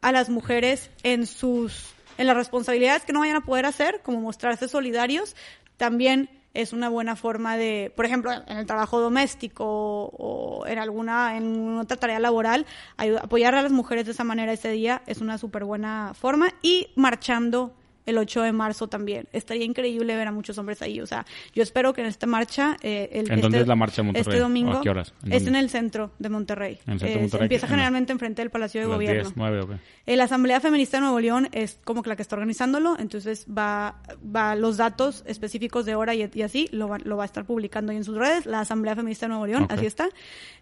a 0.00 0.12
las 0.12 0.28
mujeres 0.30 0.90
en 1.02 1.26
sus 1.26 1.94
en 2.18 2.26
las 2.26 2.36
responsabilidades 2.36 3.04
que 3.04 3.12
no 3.12 3.20
vayan 3.20 3.36
a 3.36 3.44
poder 3.44 3.64
hacer, 3.64 4.00
como 4.02 4.20
mostrarse 4.20 4.66
solidarios, 4.68 5.36
también 5.76 6.28
es 6.52 6.72
una 6.72 6.88
buena 6.88 7.14
forma 7.14 7.56
de, 7.56 7.92
por 7.94 8.04
ejemplo, 8.04 8.32
en 8.32 8.56
el 8.56 8.66
trabajo 8.66 8.98
doméstico 8.98 9.64
o, 9.66 10.64
en 10.66 10.78
alguna 10.80 11.36
en 11.36 11.78
otra 11.78 11.96
tarea 11.96 12.18
laboral, 12.18 12.66
ayuda- 12.96 13.20
apoyar 13.20 13.54
a 13.54 13.62
las 13.62 13.70
mujeres 13.70 14.06
de 14.06 14.12
esa 14.12 14.24
manera 14.24 14.52
ese 14.52 14.70
día 14.70 15.02
es 15.06 15.20
una 15.20 15.38
súper 15.38 15.64
buena 15.64 16.12
forma 16.14 16.48
y 16.60 16.88
marchando 16.96 17.72
el 18.08 18.18
8 18.18 18.42
de 18.42 18.52
marzo 18.52 18.88
también. 18.88 19.28
Estaría 19.32 19.64
increíble 19.64 20.16
ver 20.16 20.28
a 20.28 20.32
muchos 20.32 20.58
hombres 20.58 20.82
ahí. 20.82 21.00
O 21.00 21.06
sea, 21.06 21.24
yo 21.54 21.62
espero 21.62 21.92
que 21.92 22.00
en 22.00 22.06
esta 22.08 22.26
marcha... 22.26 22.76
eh, 22.82 23.08
el, 23.12 23.26
¿En 23.26 23.32
este, 23.32 23.40
dónde 23.42 23.60
es 23.60 23.66
la 23.66 23.76
marcha 23.76 24.00
en 24.02 24.06
Monterrey? 24.06 24.28
Este 24.32 24.40
domingo. 24.40 24.72
¿O 24.72 24.76
a 24.78 24.82
qué 24.82 24.90
horas? 24.90 25.14
¿En 25.24 25.32
Es 25.32 25.44
dónde? 25.44 25.58
en 25.58 25.64
el 25.64 25.70
centro 25.70 26.10
de 26.18 26.28
Monterrey. 26.28 26.78
En 26.86 26.92
el 26.94 26.98
centro 26.98 27.06
de 27.08 27.12
Eh, 27.14 27.20
Monterrey, 27.20 27.44
Empieza 27.44 27.66
generalmente 27.68 28.12
enfrente 28.12 28.42
del 28.42 28.50
Palacio 28.50 28.80
de 28.80 28.86
las 28.88 28.94
Gobierno. 28.96 29.22
10, 29.24 29.32
9, 29.36 29.60
ok. 29.62 29.70
Eh, 30.06 30.16
La 30.16 30.24
Asamblea 30.24 30.60
Feminista 30.60 30.96
de 30.96 31.02
Nuevo 31.02 31.20
León 31.20 31.48
es 31.52 31.78
como 31.84 32.02
que 32.02 32.08
la 32.08 32.16
que 32.16 32.22
está 32.22 32.36
organizándolo, 32.36 32.96
entonces 32.98 33.46
va, 33.46 34.02
va 34.24 34.54
los 34.56 34.76
datos 34.76 35.22
específicos 35.26 35.84
de 35.86 35.94
hora 35.94 36.14
y, 36.14 36.28
y 36.32 36.42
así 36.42 36.68
lo 36.72 36.88
va, 36.88 36.98
lo 36.98 37.16
va 37.16 37.24
a 37.24 37.26
estar 37.26 37.44
publicando 37.44 37.90
ahí 37.92 37.98
en 37.98 38.04
sus 38.04 38.16
redes, 38.16 38.46
la 38.46 38.60
Asamblea 38.60 38.96
Feminista 38.96 39.26
de 39.26 39.30
Nuevo 39.30 39.46
León, 39.46 39.66
así 39.70 39.86
está. 39.86 40.08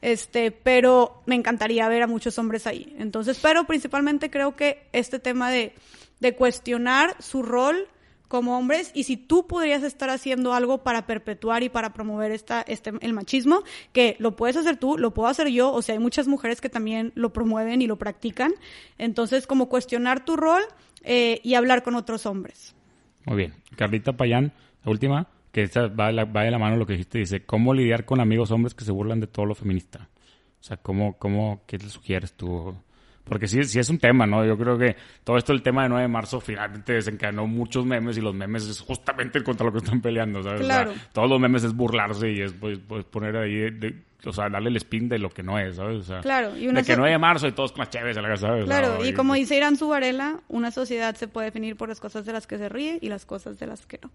Este, 0.02 0.50
pero 0.50 1.22
me 1.26 1.34
encantaría 1.34 1.88
ver 1.88 2.02
a 2.02 2.06
muchos 2.06 2.38
hombres 2.38 2.66
ahí. 2.66 2.94
Entonces, 2.98 3.38
pero 3.42 3.64
principalmente 3.64 4.30
creo 4.30 4.56
que 4.56 4.86
este 4.92 5.18
tema 5.18 5.50
de, 5.50 5.72
de 6.20 6.34
cuestionar 6.34 7.16
su 7.20 7.42
rol 7.42 7.88
como 8.28 8.58
hombres 8.58 8.90
y 8.94 9.04
si 9.04 9.16
tú 9.16 9.46
podrías 9.46 9.82
estar 9.82 10.10
haciendo 10.10 10.52
algo 10.52 10.82
para 10.82 11.06
perpetuar 11.06 11.62
y 11.62 11.68
para 11.68 11.92
promover 11.92 12.32
esta, 12.32 12.62
este, 12.62 12.92
el 13.00 13.12
machismo, 13.12 13.62
que 13.92 14.16
lo 14.18 14.36
puedes 14.36 14.56
hacer 14.56 14.76
tú, 14.76 14.98
lo 14.98 15.14
puedo 15.14 15.28
hacer 15.28 15.48
yo, 15.48 15.72
o 15.72 15.82
sea, 15.82 15.94
hay 15.94 15.98
muchas 15.98 16.26
mujeres 16.26 16.60
que 16.60 16.68
también 16.68 17.12
lo 17.14 17.32
promueven 17.32 17.82
y 17.82 17.86
lo 17.86 17.96
practican. 17.96 18.52
Entonces, 18.98 19.46
como 19.46 19.68
cuestionar 19.68 20.24
tu 20.24 20.36
rol 20.36 20.62
eh, 21.02 21.40
y 21.44 21.54
hablar 21.54 21.82
con 21.82 21.94
otros 21.94 22.26
hombres. 22.26 22.74
Muy 23.24 23.36
bien. 23.36 23.54
Carlita 23.76 24.16
Payán, 24.16 24.52
la 24.84 24.90
última, 24.90 25.28
que 25.52 25.66
va, 25.66 26.08
de 26.08 26.12
la, 26.12 26.24
va 26.24 26.42
de 26.42 26.50
la 26.50 26.58
mano 26.58 26.76
lo 26.76 26.86
que 26.86 26.94
dijiste, 26.94 27.18
dice, 27.18 27.44
¿cómo 27.44 27.74
lidiar 27.74 28.04
con 28.04 28.20
amigos 28.20 28.50
hombres 28.50 28.74
que 28.74 28.84
se 28.84 28.92
burlan 28.92 29.20
de 29.20 29.26
todo 29.26 29.46
lo 29.46 29.54
feminista? 29.54 30.08
O 30.60 30.64
sea, 30.64 30.76
¿cómo, 30.78 31.16
cómo, 31.18 31.62
qué 31.66 31.78
le 31.78 31.88
sugieres 31.88 32.32
tú? 32.32 32.74
Porque 33.28 33.48
sí, 33.48 33.62
sí 33.64 33.78
es 33.80 33.90
un 33.90 33.98
tema, 33.98 34.24
¿no? 34.26 34.44
Yo 34.44 34.56
creo 34.56 34.78
que 34.78 34.94
todo 35.24 35.36
esto, 35.36 35.52
el 35.52 35.60
tema 35.62 35.82
de 35.82 35.88
9 35.88 36.02
de 36.02 36.08
marzo, 36.08 36.40
finalmente 36.40 36.92
desencadenó 36.92 37.46
muchos 37.46 37.84
memes 37.84 38.16
y 38.16 38.20
los 38.20 38.34
memes 38.34 38.68
es 38.68 38.80
justamente 38.80 39.42
contra 39.42 39.66
lo 39.66 39.72
que 39.72 39.78
están 39.78 40.00
peleando, 40.00 40.42
¿sabes? 40.44 40.60
O 40.60 40.64
sea, 40.64 40.84
Claro. 40.84 40.98
todos 41.12 41.28
los 41.28 41.40
memes 41.40 41.64
es 41.64 41.74
burlarse 41.74 42.30
y 42.30 42.40
es 42.42 42.52
pues, 42.52 42.78
pues, 42.86 43.04
poner 43.04 43.36
ahí 43.36 43.70
de- 43.72 44.02
o 44.24 44.32
sea, 44.32 44.48
darle 44.48 44.70
el 44.70 44.76
spin 44.76 45.08
de 45.08 45.18
lo 45.18 45.30
que 45.30 45.42
no 45.42 45.58
es, 45.58 45.76
¿sabes? 45.76 45.98
O 45.98 46.02
sea, 46.02 46.20
Claro, 46.20 46.56
y 46.56 46.62
de 46.62 46.68
una 46.68 46.82
que 46.82 46.92
so- 46.94 46.98
9 46.98 47.12
de 47.12 47.18
marzo 47.18 47.46
y 47.46 47.52
todos 47.52 47.72
con 47.72 47.80
las 47.80 47.90
chéves, 47.90 48.16
¿sabes? 48.16 48.62
O 48.62 48.66
Claro, 48.66 49.04
y 49.04 49.12
como 49.12 49.34
dice 49.34 49.56
Irán 49.56 49.76
Zubarela, 49.76 50.40
una 50.48 50.70
sociedad 50.70 51.14
se 51.16 51.28
puede 51.28 51.46
definir 51.46 51.76
por 51.76 51.88
las 51.88 52.00
cosas 52.00 52.24
de 52.26 52.32
las 52.32 52.46
que 52.46 52.58
se 52.58 52.68
ríe 52.68 52.98
y 53.00 53.08
las 53.08 53.26
cosas 53.26 53.58
de 53.58 53.66
las 53.66 53.86
que 53.86 53.98
no. 54.02 54.10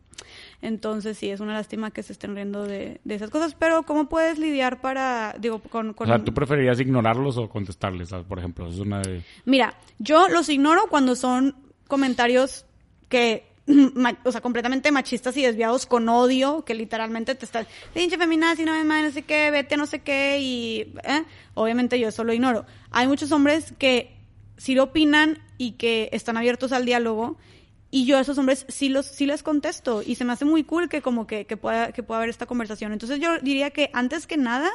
Entonces 0.61 1.17
sí, 1.17 1.29
es 1.29 1.39
una 1.39 1.53
lástima 1.53 1.91
que 1.91 2.03
se 2.03 2.13
estén 2.13 2.35
riendo 2.35 2.63
de, 2.65 2.99
de 3.03 3.15
esas 3.15 3.29
cosas, 3.29 3.55
pero 3.55 3.83
¿cómo 3.83 4.09
puedes 4.09 4.37
lidiar 4.39 4.81
para, 4.81 5.35
digo, 5.39 5.59
con... 5.59 5.91
O 5.91 5.95
con 5.95 6.07
sea, 6.07 6.19
¿tú 6.23 6.33
preferirías 6.33 6.79
ignorarlos 6.79 7.37
o 7.37 7.49
contestarles, 7.49 8.09
¿sabes? 8.09 8.25
por 8.25 8.39
ejemplo? 8.39 8.67
Es 8.67 8.79
una 8.79 9.01
de... 9.01 9.21
Mira, 9.45 9.75
yo 9.99 10.27
los 10.29 10.49
ignoro 10.49 10.83
cuando 10.89 11.15
son 11.15 11.55
comentarios 11.87 12.65
que, 13.09 13.50
o 14.25 14.31
sea, 14.31 14.41
completamente 14.41 14.91
machistas 14.91 15.37
y 15.37 15.43
desviados 15.43 15.85
con 15.85 16.09
odio, 16.09 16.63
que 16.65 16.73
literalmente 16.73 17.35
te 17.35 17.45
están, 17.45 17.67
pinche 17.93 18.17
feminazi, 18.17 18.65
no 18.65 18.73
me 18.73 18.83
mames, 18.83 19.05
no 19.05 19.11
sé 19.11 19.21
qué, 19.23 19.51
vete, 19.51 19.77
no 19.77 19.85
sé 19.85 19.99
qué, 19.99 20.39
y, 20.39 20.93
¿eh? 21.03 21.23
obviamente 21.53 21.99
yo 21.99 22.09
eso 22.09 22.23
lo 22.23 22.33
ignoro. 22.33 22.65
Hay 22.91 23.07
muchos 23.07 23.31
hombres 23.31 23.73
que 23.77 24.17
sí 24.57 24.75
lo 24.75 24.83
opinan 24.83 25.39
y 25.57 25.73
que 25.73 26.09
están 26.11 26.37
abiertos 26.37 26.71
al 26.71 26.85
diálogo, 26.85 27.37
y 27.91 28.05
yo 28.05 28.17
a 28.17 28.21
esos 28.21 28.37
hombres 28.37 28.65
sí 28.69 28.87
los 28.87 29.05
sí 29.05 29.25
les 29.25 29.43
contesto 29.43 30.01
y 30.01 30.15
se 30.15 30.23
me 30.23 30.31
hace 30.31 30.45
muy 30.45 30.63
cool 30.63 30.87
que 30.87 31.01
como 31.01 31.27
que, 31.27 31.45
que 31.45 31.57
pueda 31.57 31.91
que 31.91 32.03
pueda 32.03 32.19
haber 32.19 32.29
esta 32.29 32.45
conversación. 32.45 32.93
Entonces 32.93 33.19
yo 33.19 33.37
diría 33.39 33.71
que 33.71 33.89
antes 33.91 34.27
que 34.27 34.37
nada, 34.37 34.71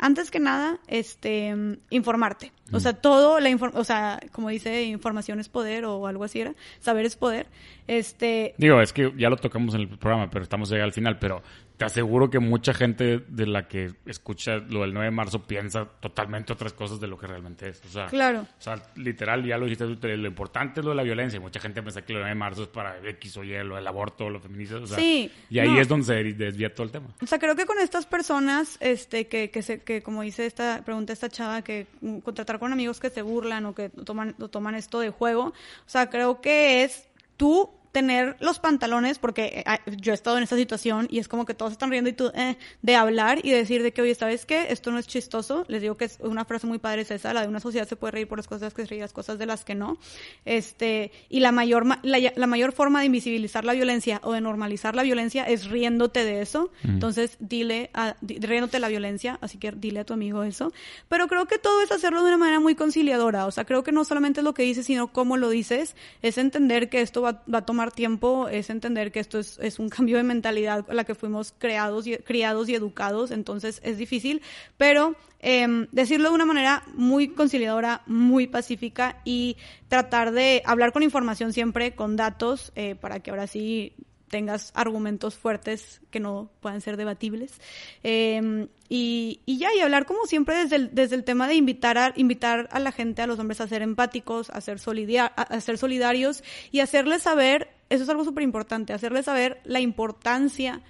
antes 0.00 0.30
que 0.30 0.40
nada, 0.40 0.78
este 0.88 1.54
mm, 1.54 1.76
informarte. 1.90 2.52
O 2.72 2.80
sea, 2.80 2.92
todo 2.94 3.38
la 3.40 3.50
infor- 3.50 3.72
o 3.74 3.84
sea, 3.84 4.20
como 4.32 4.48
dice, 4.48 4.84
información 4.84 5.40
es 5.40 5.48
poder 5.48 5.84
o 5.84 6.06
algo 6.06 6.24
así 6.24 6.40
era, 6.40 6.54
saber 6.80 7.04
es 7.06 7.16
poder. 7.16 7.46
Este, 7.86 8.54
Digo, 8.58 8.80
es 8.80 8.92
que 8.92 9.12
ya 9.16 9.28
lo 9.30 9.36
tocamos 9.36 9.74
en 9.74 9.82
el 9.82 9.88
programa, 9.88 10.30
pero 10.30 10.42
estamos 10.44 10.68
ya 10.70 10.82
al 10.82 10.92
final, 10.92 11.18
pero 11.18 11.42
te 11.80 11.86
aseguro 11.86 12.28
que 12.28 12.40
mucha 12.40 12.74
gente 12.74 13.24
de 13.26 13.46
la 13.46 13.66
que 13.66 13.94
escucha 14.04 14.56
lo 14.58 14.82
del 14.82 14.92
9 14.92 15.06
de 15.06 15.10
marzo 15.12 15.44
piensa 15.44 15.86
totalmente 15.86 16.52
otras 16.52 16.74
cosas 16.74 17.00
de 17.00 17.06
lo 17.06 17.16
que 17.16 17.26
realmente 17.26 17.70
es. 17.70 17.80
O 17.86 17.88
sea, 17.88 18.06
Claro. 18.08 18.40
O 18.42 18.62
sea, 18.62 18.82
literal, 18.96 19.42
ya 19.46 19.56
lo 19.56 19.64
dijiste 19.64 19.86
lo 20.18 20.28
importante 20.28 20.80
es 20.80 20.84
lo 20.84 20.90
de 20.90 20.96
la 20.96 21.02
violencia. 21.02 21.38
y 21.38 21.40
Mucha 21.40 21.58
gente 21.58 21.80
piensa 21.80 22.02
que 22.02 22.12
lo 22.12 22.18
del 22.18 22.24
9 22.24 22.34
de 22.34 22.38
marzo 22.38 22.62
es 22.64 22.68
para 22.68 22.98
X 22.98 23.34
o 23.38 23.44
Y, 23.44 23.56
lo 23.64 23.76
del 23.76 23.86
aborto, 23.86 24.28
lo 24.28 24.40
feminista. 24.40 24.76
O 24.76 24.86
sea, 24.86 24.98
Sí, 24.98 25.32
Y 25.48 25.58
ahí 25.58 25.70
no. 25.70 25.80
es 25.80 25.88
donde 25.88 26.04
se 26.04 26.22
desvía 26.34 26.74
todo 26.74 26.84
el 26.84 26.92
tema. 26.92 27.06
O 27.22 27.26
sea, 27.26 27.38
creo 27.38 27.56
que 27.56 27.64
con 27.64 27.78
estas 27.78 28.04
personas, 28.04 28.76
este, 28.80 29.26
que, 29.28 29.48
que, 29.50 29.62
se, 29.62 29.80
que 29.80 30.02
como 30.02 30.20
dice 30.20 30.44
esta, 30.44 30.82
pregunta 30.84 31.14
esta 31.14 31.30
chava, 31.30 31.62
que 31.62 31.86
contratar 32.22 32.58
con 32.58 32.74
amigos 32.74 33.00
que 33.00 33.08
se 33.08 33.22
burlan 33.22 33.64
o 33.64 33.74
que 33.74 33.88
toman, 33.88 34.34
o 34.38 34.48
toman 34.48 34.74
esto 34.74 35.00
de 35.00 35.08
juego, 35.08 35.44
o 35.44 35.54
sea, 35.86 36.10
creo 36.10 36.42
que 36.42 36.84
es 36.84 37.08
tú 37.38 37.70
tener 37.92 38.36
los 38.40 38.58
pantalones, 38.58 39.18
porque 39.18 39.44
eh, 39.46 39.64
ah, 39.66 39.80
yo 39.86 40.12
he 40.12 40.14
estado 40.14 40.36
en 40.36 40.42
esta 40.44 40.56
situación 40.56 41.08
y 41.10 41.18
es 41.18 41.28
como 41.28 41.44
que 41.46 41.54
todos 41.54 41.72
están 41.72 41.90
riendo 41.90 42.08
y 42.10 42.12
tú, 42.12 42.30
eh, 42.34 42.56
de 42.82 42.94
hablar 42.96 43.40
y 43.44 43.50
decir 43.50 43.82
de 43.82 43.92
que, 43.92 44.02
oye, 44.02 44.14
¿sabes 44.14 44.46
qué? 44.46 44.66
Esto 44.70 44.90
no 44.92 44.98
es 44.98 45.06
chistoso. 45.06 45.64
Les 45.68 45.82
digo 45.82 45.96
que 45.96 46.04
es 46.04 46.18
una 46.20 46.44
frase 46.44 46.66
muy 46.66 46.78
padre 46.78 47.02
es 47.02 47.10
esa, 47.10 47.32
la 47.34 47.42
de 47.42 47.48
una 47.48 47.60
sociedad 47.60 47.88
se 47.88 47.96
puede 47.96 48.12
reír 48.12 48.28
por 48.28 48.38
las 48.38 48.46
cosas 48.46 48.72
que 48.74 48.82
se 48.82 48.88
ríe, 48.88 49.00
las 49.00 49.12
cosas 49.12 49.38
de 49.38 49.46
las 49.46 49.64
que 49.64 49.74
no. 49.74 49.98
Este, 50.44 51.12
y 51.28 51.40
la 51.40 51.52
mayor, 51.52 51.84
ma- 51.84 52.00
la, 52.02 52.18
la 52.34 52.46
mayor 52.46 52.72
forma 52.72 53.00
de 53.00 53.06
invisibilizar 53.06 53.64
la 53.64 53.72
violencia 53.72 54.20
o 54.24 54.32
de 54.32 54.40
normalizar 54.40 54.94
la 54.94 55.02
violencia 55.02 55.44
es 55.44 55.66
riéndote 55.68 56.24
de 56.24 56.42
eso. 56.42 56.70
Entonces, 56.84 57.36
dile, 57.40 57.90
a, 57.94 58.16
di- 58.20 58.38
riéndote 58.38 58.76
de 58.76 58.80
la 58.80 58.88
violencia, 58.88 59.38
así 59.40 59.58
que 59.58 59.72
dile 59.72 60.00
a 60.00 60.04
tu 60.04 60.12
amigo 60.14 60.42
eso. 60.44 60.72
Pero 61.08 61.28
creo 61.28 61.46
que 61.46 61.58
todo 61.58 61.82
es 61.82 61.90
hacerlo 61.92 62.22
de 62.22 62.28
una 62.28 62.38
manera 62.38 62.60
muy 62.60 62.74
conciliadora. 62.74 63.46
O 63.46 63.50
sea, 63.50 63.64
creo 63.64 63.82
que 63.82 63.92
no 63.92 64.04
solamente 64.04 64.40
es 64.40 64.44
lo 64.44 64.54
que 64.54 64.62
dices, 64.62 64.86
sino 64.86 65.08
cómo 65.12 65.36
lo 65.36 65.48
dices. 65.50 65.96
Es 66.22 66.38
entender 66.38 66.88
que 66.88 67.00
esto 67.00 67.22
va, 67.22 67.42
va 67.52 67.58
a 67.58 67.66
tomar 67.66 67.79
tiempo, 67.90 68.48
es 68.48 68.68
entender 68.68 69.10
que 69.10 69.20
esto 69.20 69.38
es, 69.38 69.58
es 69.62 69.78
un 69.78 69.88
cambio 69.96 70.18
de 70.18 70.22
mentalidad 70.22 70.84
a 70.90 70.94
la 70.94 71.04
que 71.04 71.14
fuimos 71.14 71.54
creados 71.56 72.06
y, 72.06 72.16
criados 72.18 72.68
y 72.68 72.74
educados. 72.74 73.30
Entonces, 73.30 73.80
es 73.82 73.96
difícil. 73.96 74.42
Pero 74.76 75.16
em, 75.38 75.86
decirlo 75.90 76.28
de 76.28 76.34
una 76.34 76.44
manera 76.44 76.82
muy 76.92 77.28
conciliadora, 77.28 78.02
muy 78.06 78.46
pacífica 78.46 79.22
y 79.24 79.56
tratar 79.88 80.32
de 80.32 80.62
hablar 80.66 80.92
con 80.92 81.02
información 81.02 81.54
siempre, 81.54 81.94
con 81.94 82.16
datos, 82.16 82.72
eh, 82.76 82.94
para 82.94 83.20
que 83.20 83.30
ahora 83.30 83.46
sí 83.46 83.94
tengas 84.30 84.72
argumentos 84.74 85.34
fuertes 85.34 86.00
que 86.10 86.20
no 86.20 86.50
puedan 86.60 86.80
ser 86.80 86.96
debatibles. 86.96 87.60
Eh, 88.02 88.68
y, 88.88 89.40
y 89.44 89.58
ya, 89.58 89.74
y 89.74 89.80
hablar 89.80 90.06
como 90.06 90.24
siempre 90.24 90.56
desde 90.56 90.76
el, 90.76 90.94
desde 90.94 91.16
el 91.16 91.24
tema 91.24 91.46
de 91.46 91.56
invitar 91.56 91.98
a, 91.98 92.12
invitar 92.16 92.68
a 92.72 92.78
la 92.78 92.92
gente, 92.92 93.20
a 93.22 93.26
los 93.26 93.38
hombres 93.38 93.60
a 93.60 93.68
ser 93.68 93.82
empáticos, 93.82 94.48
a 94.50 94.60
ser, 94.60 94.78
solidia- 94.78 95.32
a, 95.36 95.42
a 95.42 95.60
ser 95.60 95.76
solidarios 95.76 96.42
y 96.70 96.80
hacerles 96.80 97.22
saber, 97.22 97.68
eso 97.90 98.04
es 98.04 98.08
algo 98.08 98.24
súper 98.24 98.44
importante, 98.44 98.92
hacerles 98.92 99.26
saber 99.26 99.60
la 99.64 99.80
importancia 99.80 100.80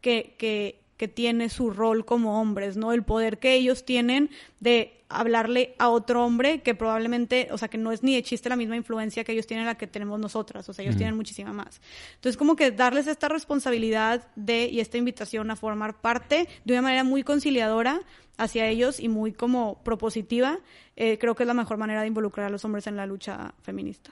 que, 0.00 0.36
que, 0.38 0.80
que 1.00 1.08
tiene 1.08 1.48
su 1.48 1.70
rol 1.70 2.04
como 2.04 2.42
hombres, 2.42 2.76
¿no? 2.76 2.92
El 2.92 3.04
poder 3.04 3.38
que 3.38 3.54
ellos 3.54 3.86
tienen 3.86 4.28
de 4.60 5.00
hablarle 5.08 5.74
a 5.78 5.88
otro 5.88 6.26
hombre 6.26 6.60
que 6.60 6.74
probablemente, 6.74 7.48
o 7.52 7.56
sea, 7.56 7.68
que 7.68 7.78
no 7.78 7.90
es 7.90 8.02
ni 8.02 8.14
de 8.14 8.22
chiste 8.22 8.50
la 8.50 8.56
misma 8.56 8.76
influencia 8.76 9.24
que 9.24 9.32
ellos 9.32 9.46
tienen 9.46 9.64
la 9.64 9.76
que 9.76 9.86
tenemos 9.86 10.20
nosotras, 10.20 10.68
o 10.68 10.74
sea, 10.74 10.82
ellos 10.82 10.98
tienen 10.98 11.16
muchísima 11.16 11.54
más. 11.54 11.80
Entonces, 12.16 12.36
como 12.36 12.54
que 12.54 12.70
darles 12.70 13.06
esta 13.06 13.30
responsabilidad 13.30 14.28
de 14.36 14.66
y 14.66 14.80
esta 14.80 14.98
invitación 14.98 15.50
a 15.50 15.56
formar 15.56 16.02
parte 16.02 16.46
de 16.66 16.74
una 16.74 16.82
manera 16.82 17.02
muy 17.02 17.22
conciliadora 17.22 18.02
hacia 18.36 18.68
ellos 18.68 19.00
y 19.00 19.08
muy 19.08 19.32
como 19.32 19.82
propositiva, 19.82 20.58
eh, 20.96 21.16
creo 21.18 21.34
que 21.34 21.44
es 21.44 21.46
la 21.46 21.54
mejor 21.54 21.78
manera 21.78 22.02
de 22.02 22.08
involucrar 22.08 22.48
a 22.48 22.50
los 22.50 22.62
hombres 22.66 22.86
en 22.86 22.96
la 22.96 23.06
lucha 23.06 23.54
feminista. 23.62 24.10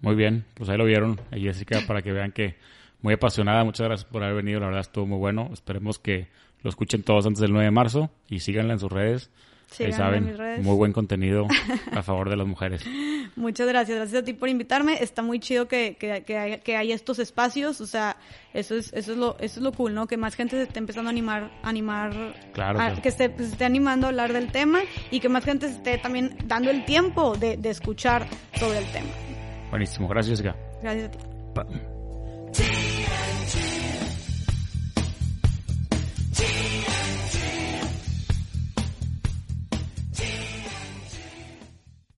Muy 0.00 0.16
bien, 0.16 0.44
pues 0.54 0.68
ahí 0.68 0.78
lo 0.78 0.84
vieron, 0.84 1.20
a 1.30 1.36
Jessica, 1.36 1.82
para 1.86 2.02
que 2.02 2.10
vean 2.10 2.32
que 2.32 2.56
muy 3.02 3.14
apasionada. 3.14 3.64
Muchas 3.64 3.86
gracias 3.86 4.08
por 4.10 4.22
haber 4.22 4.36
venido, 4.36 4.60
la 4.60 4.66
verdad 4.66 4.80
estuvo 4.82 5.06
muy 5.06 5.18
bueno. 5.18 5.50
Esperemos 5.52 5.98
que 5.98 6.28
lo 6.62 6.70
escuchen 6.70 7.02
todos 7.02 7.26
antes 7.26 7.40
del 7.40 7.52
9 7.52 7.64
de 7.66 7.70
marzo 7.70 8.10
y 8.28 8.40
síganla 8.40 8.72
en 8.74 8.78
sus 8.80 8.90
redes. 8.92 9.30
Ahí 9.70 9.76
Síganme 9.76 9.92
en 9.92 9.98
saben, 9.98 10.24
mis 10.24 10.36
redes. 10.38 10.64
muy 10.64 10.74
buen 10.76 10.92
contenido 10.94 11.46
a 11.92 12.02
favor 12.02 12.30
de 12.30 12.36
las 12.36 12.46
mujeres. 12.46 12.82
Muchas 13.36 13.68
gracias, 13.68 13.98
gracias 13.98 14.22
a 14.22 14.24
ti 14.24 14.32
por 14.32 14.48
invitarme. 14.48 14.94
Está 15.02 15.20
muy 15.20 15.40
chido 15.40 15.68
que, 15.68 15.96
que, 16.00 16.24
que, 16.64 16.76
haya 16.76 16.94
estos 16.94 17.18
espacios, 17.18 17.78
o 17.82 17.86
sea, 17.86 18.16
eso 18.54 18.74
es, 18.76 18.90
eso 18.94 19.12
es 19.12 19.18
lo, 19.18 19.36
eso 19.40 19.60
es 19.60 19.62
lo 19.62 19.72
cool, 19.72 19.92
¿no? 19.94 20.06
Que 20.06 20.16
más 20.16 20.34
gente 20.36 20.56
se 20.56 20.62
esté 20.62 20.78
empezando 20.78 21.08
a 21.08 21.12
animar, 21.12 21.50
animar, 21.62 22.34
Claro, 22.54 22.80
a- 22.80 22.94
que 22.94 23.10
se, 23.10 23.28
se 23.36 23.44
esté 23.44 23.66
animando 23.66 24.06
a 24.06 24.08
hablar 24.08 24.32
del 24.32 24.50
tema 24.50 24.80
y 25.10 25.20
que 25.20 25.28
más 25.28 25.44
gente 25.44 25.68
se 25.68 25.74
esté 25.74 25.98
también 25.98 26.34
dando 26.46 26.70
el 26.70 26.86
tiempo 26.86 27.36
de, 27.36 27.58
de 27.58 27.68
escuchar 27.68 28.26
sobre 28.54 28.78
el 28.78 28.86
tema. 28.86 29.10
Buenísimo, 29.68 30.08
gracias 30.08 30.40
Jessica. 30.40 30.56
Gracias 30.82 31.08
a 31.08 31.10
ti. 31.10 31.18
Pa- 31.54 31.66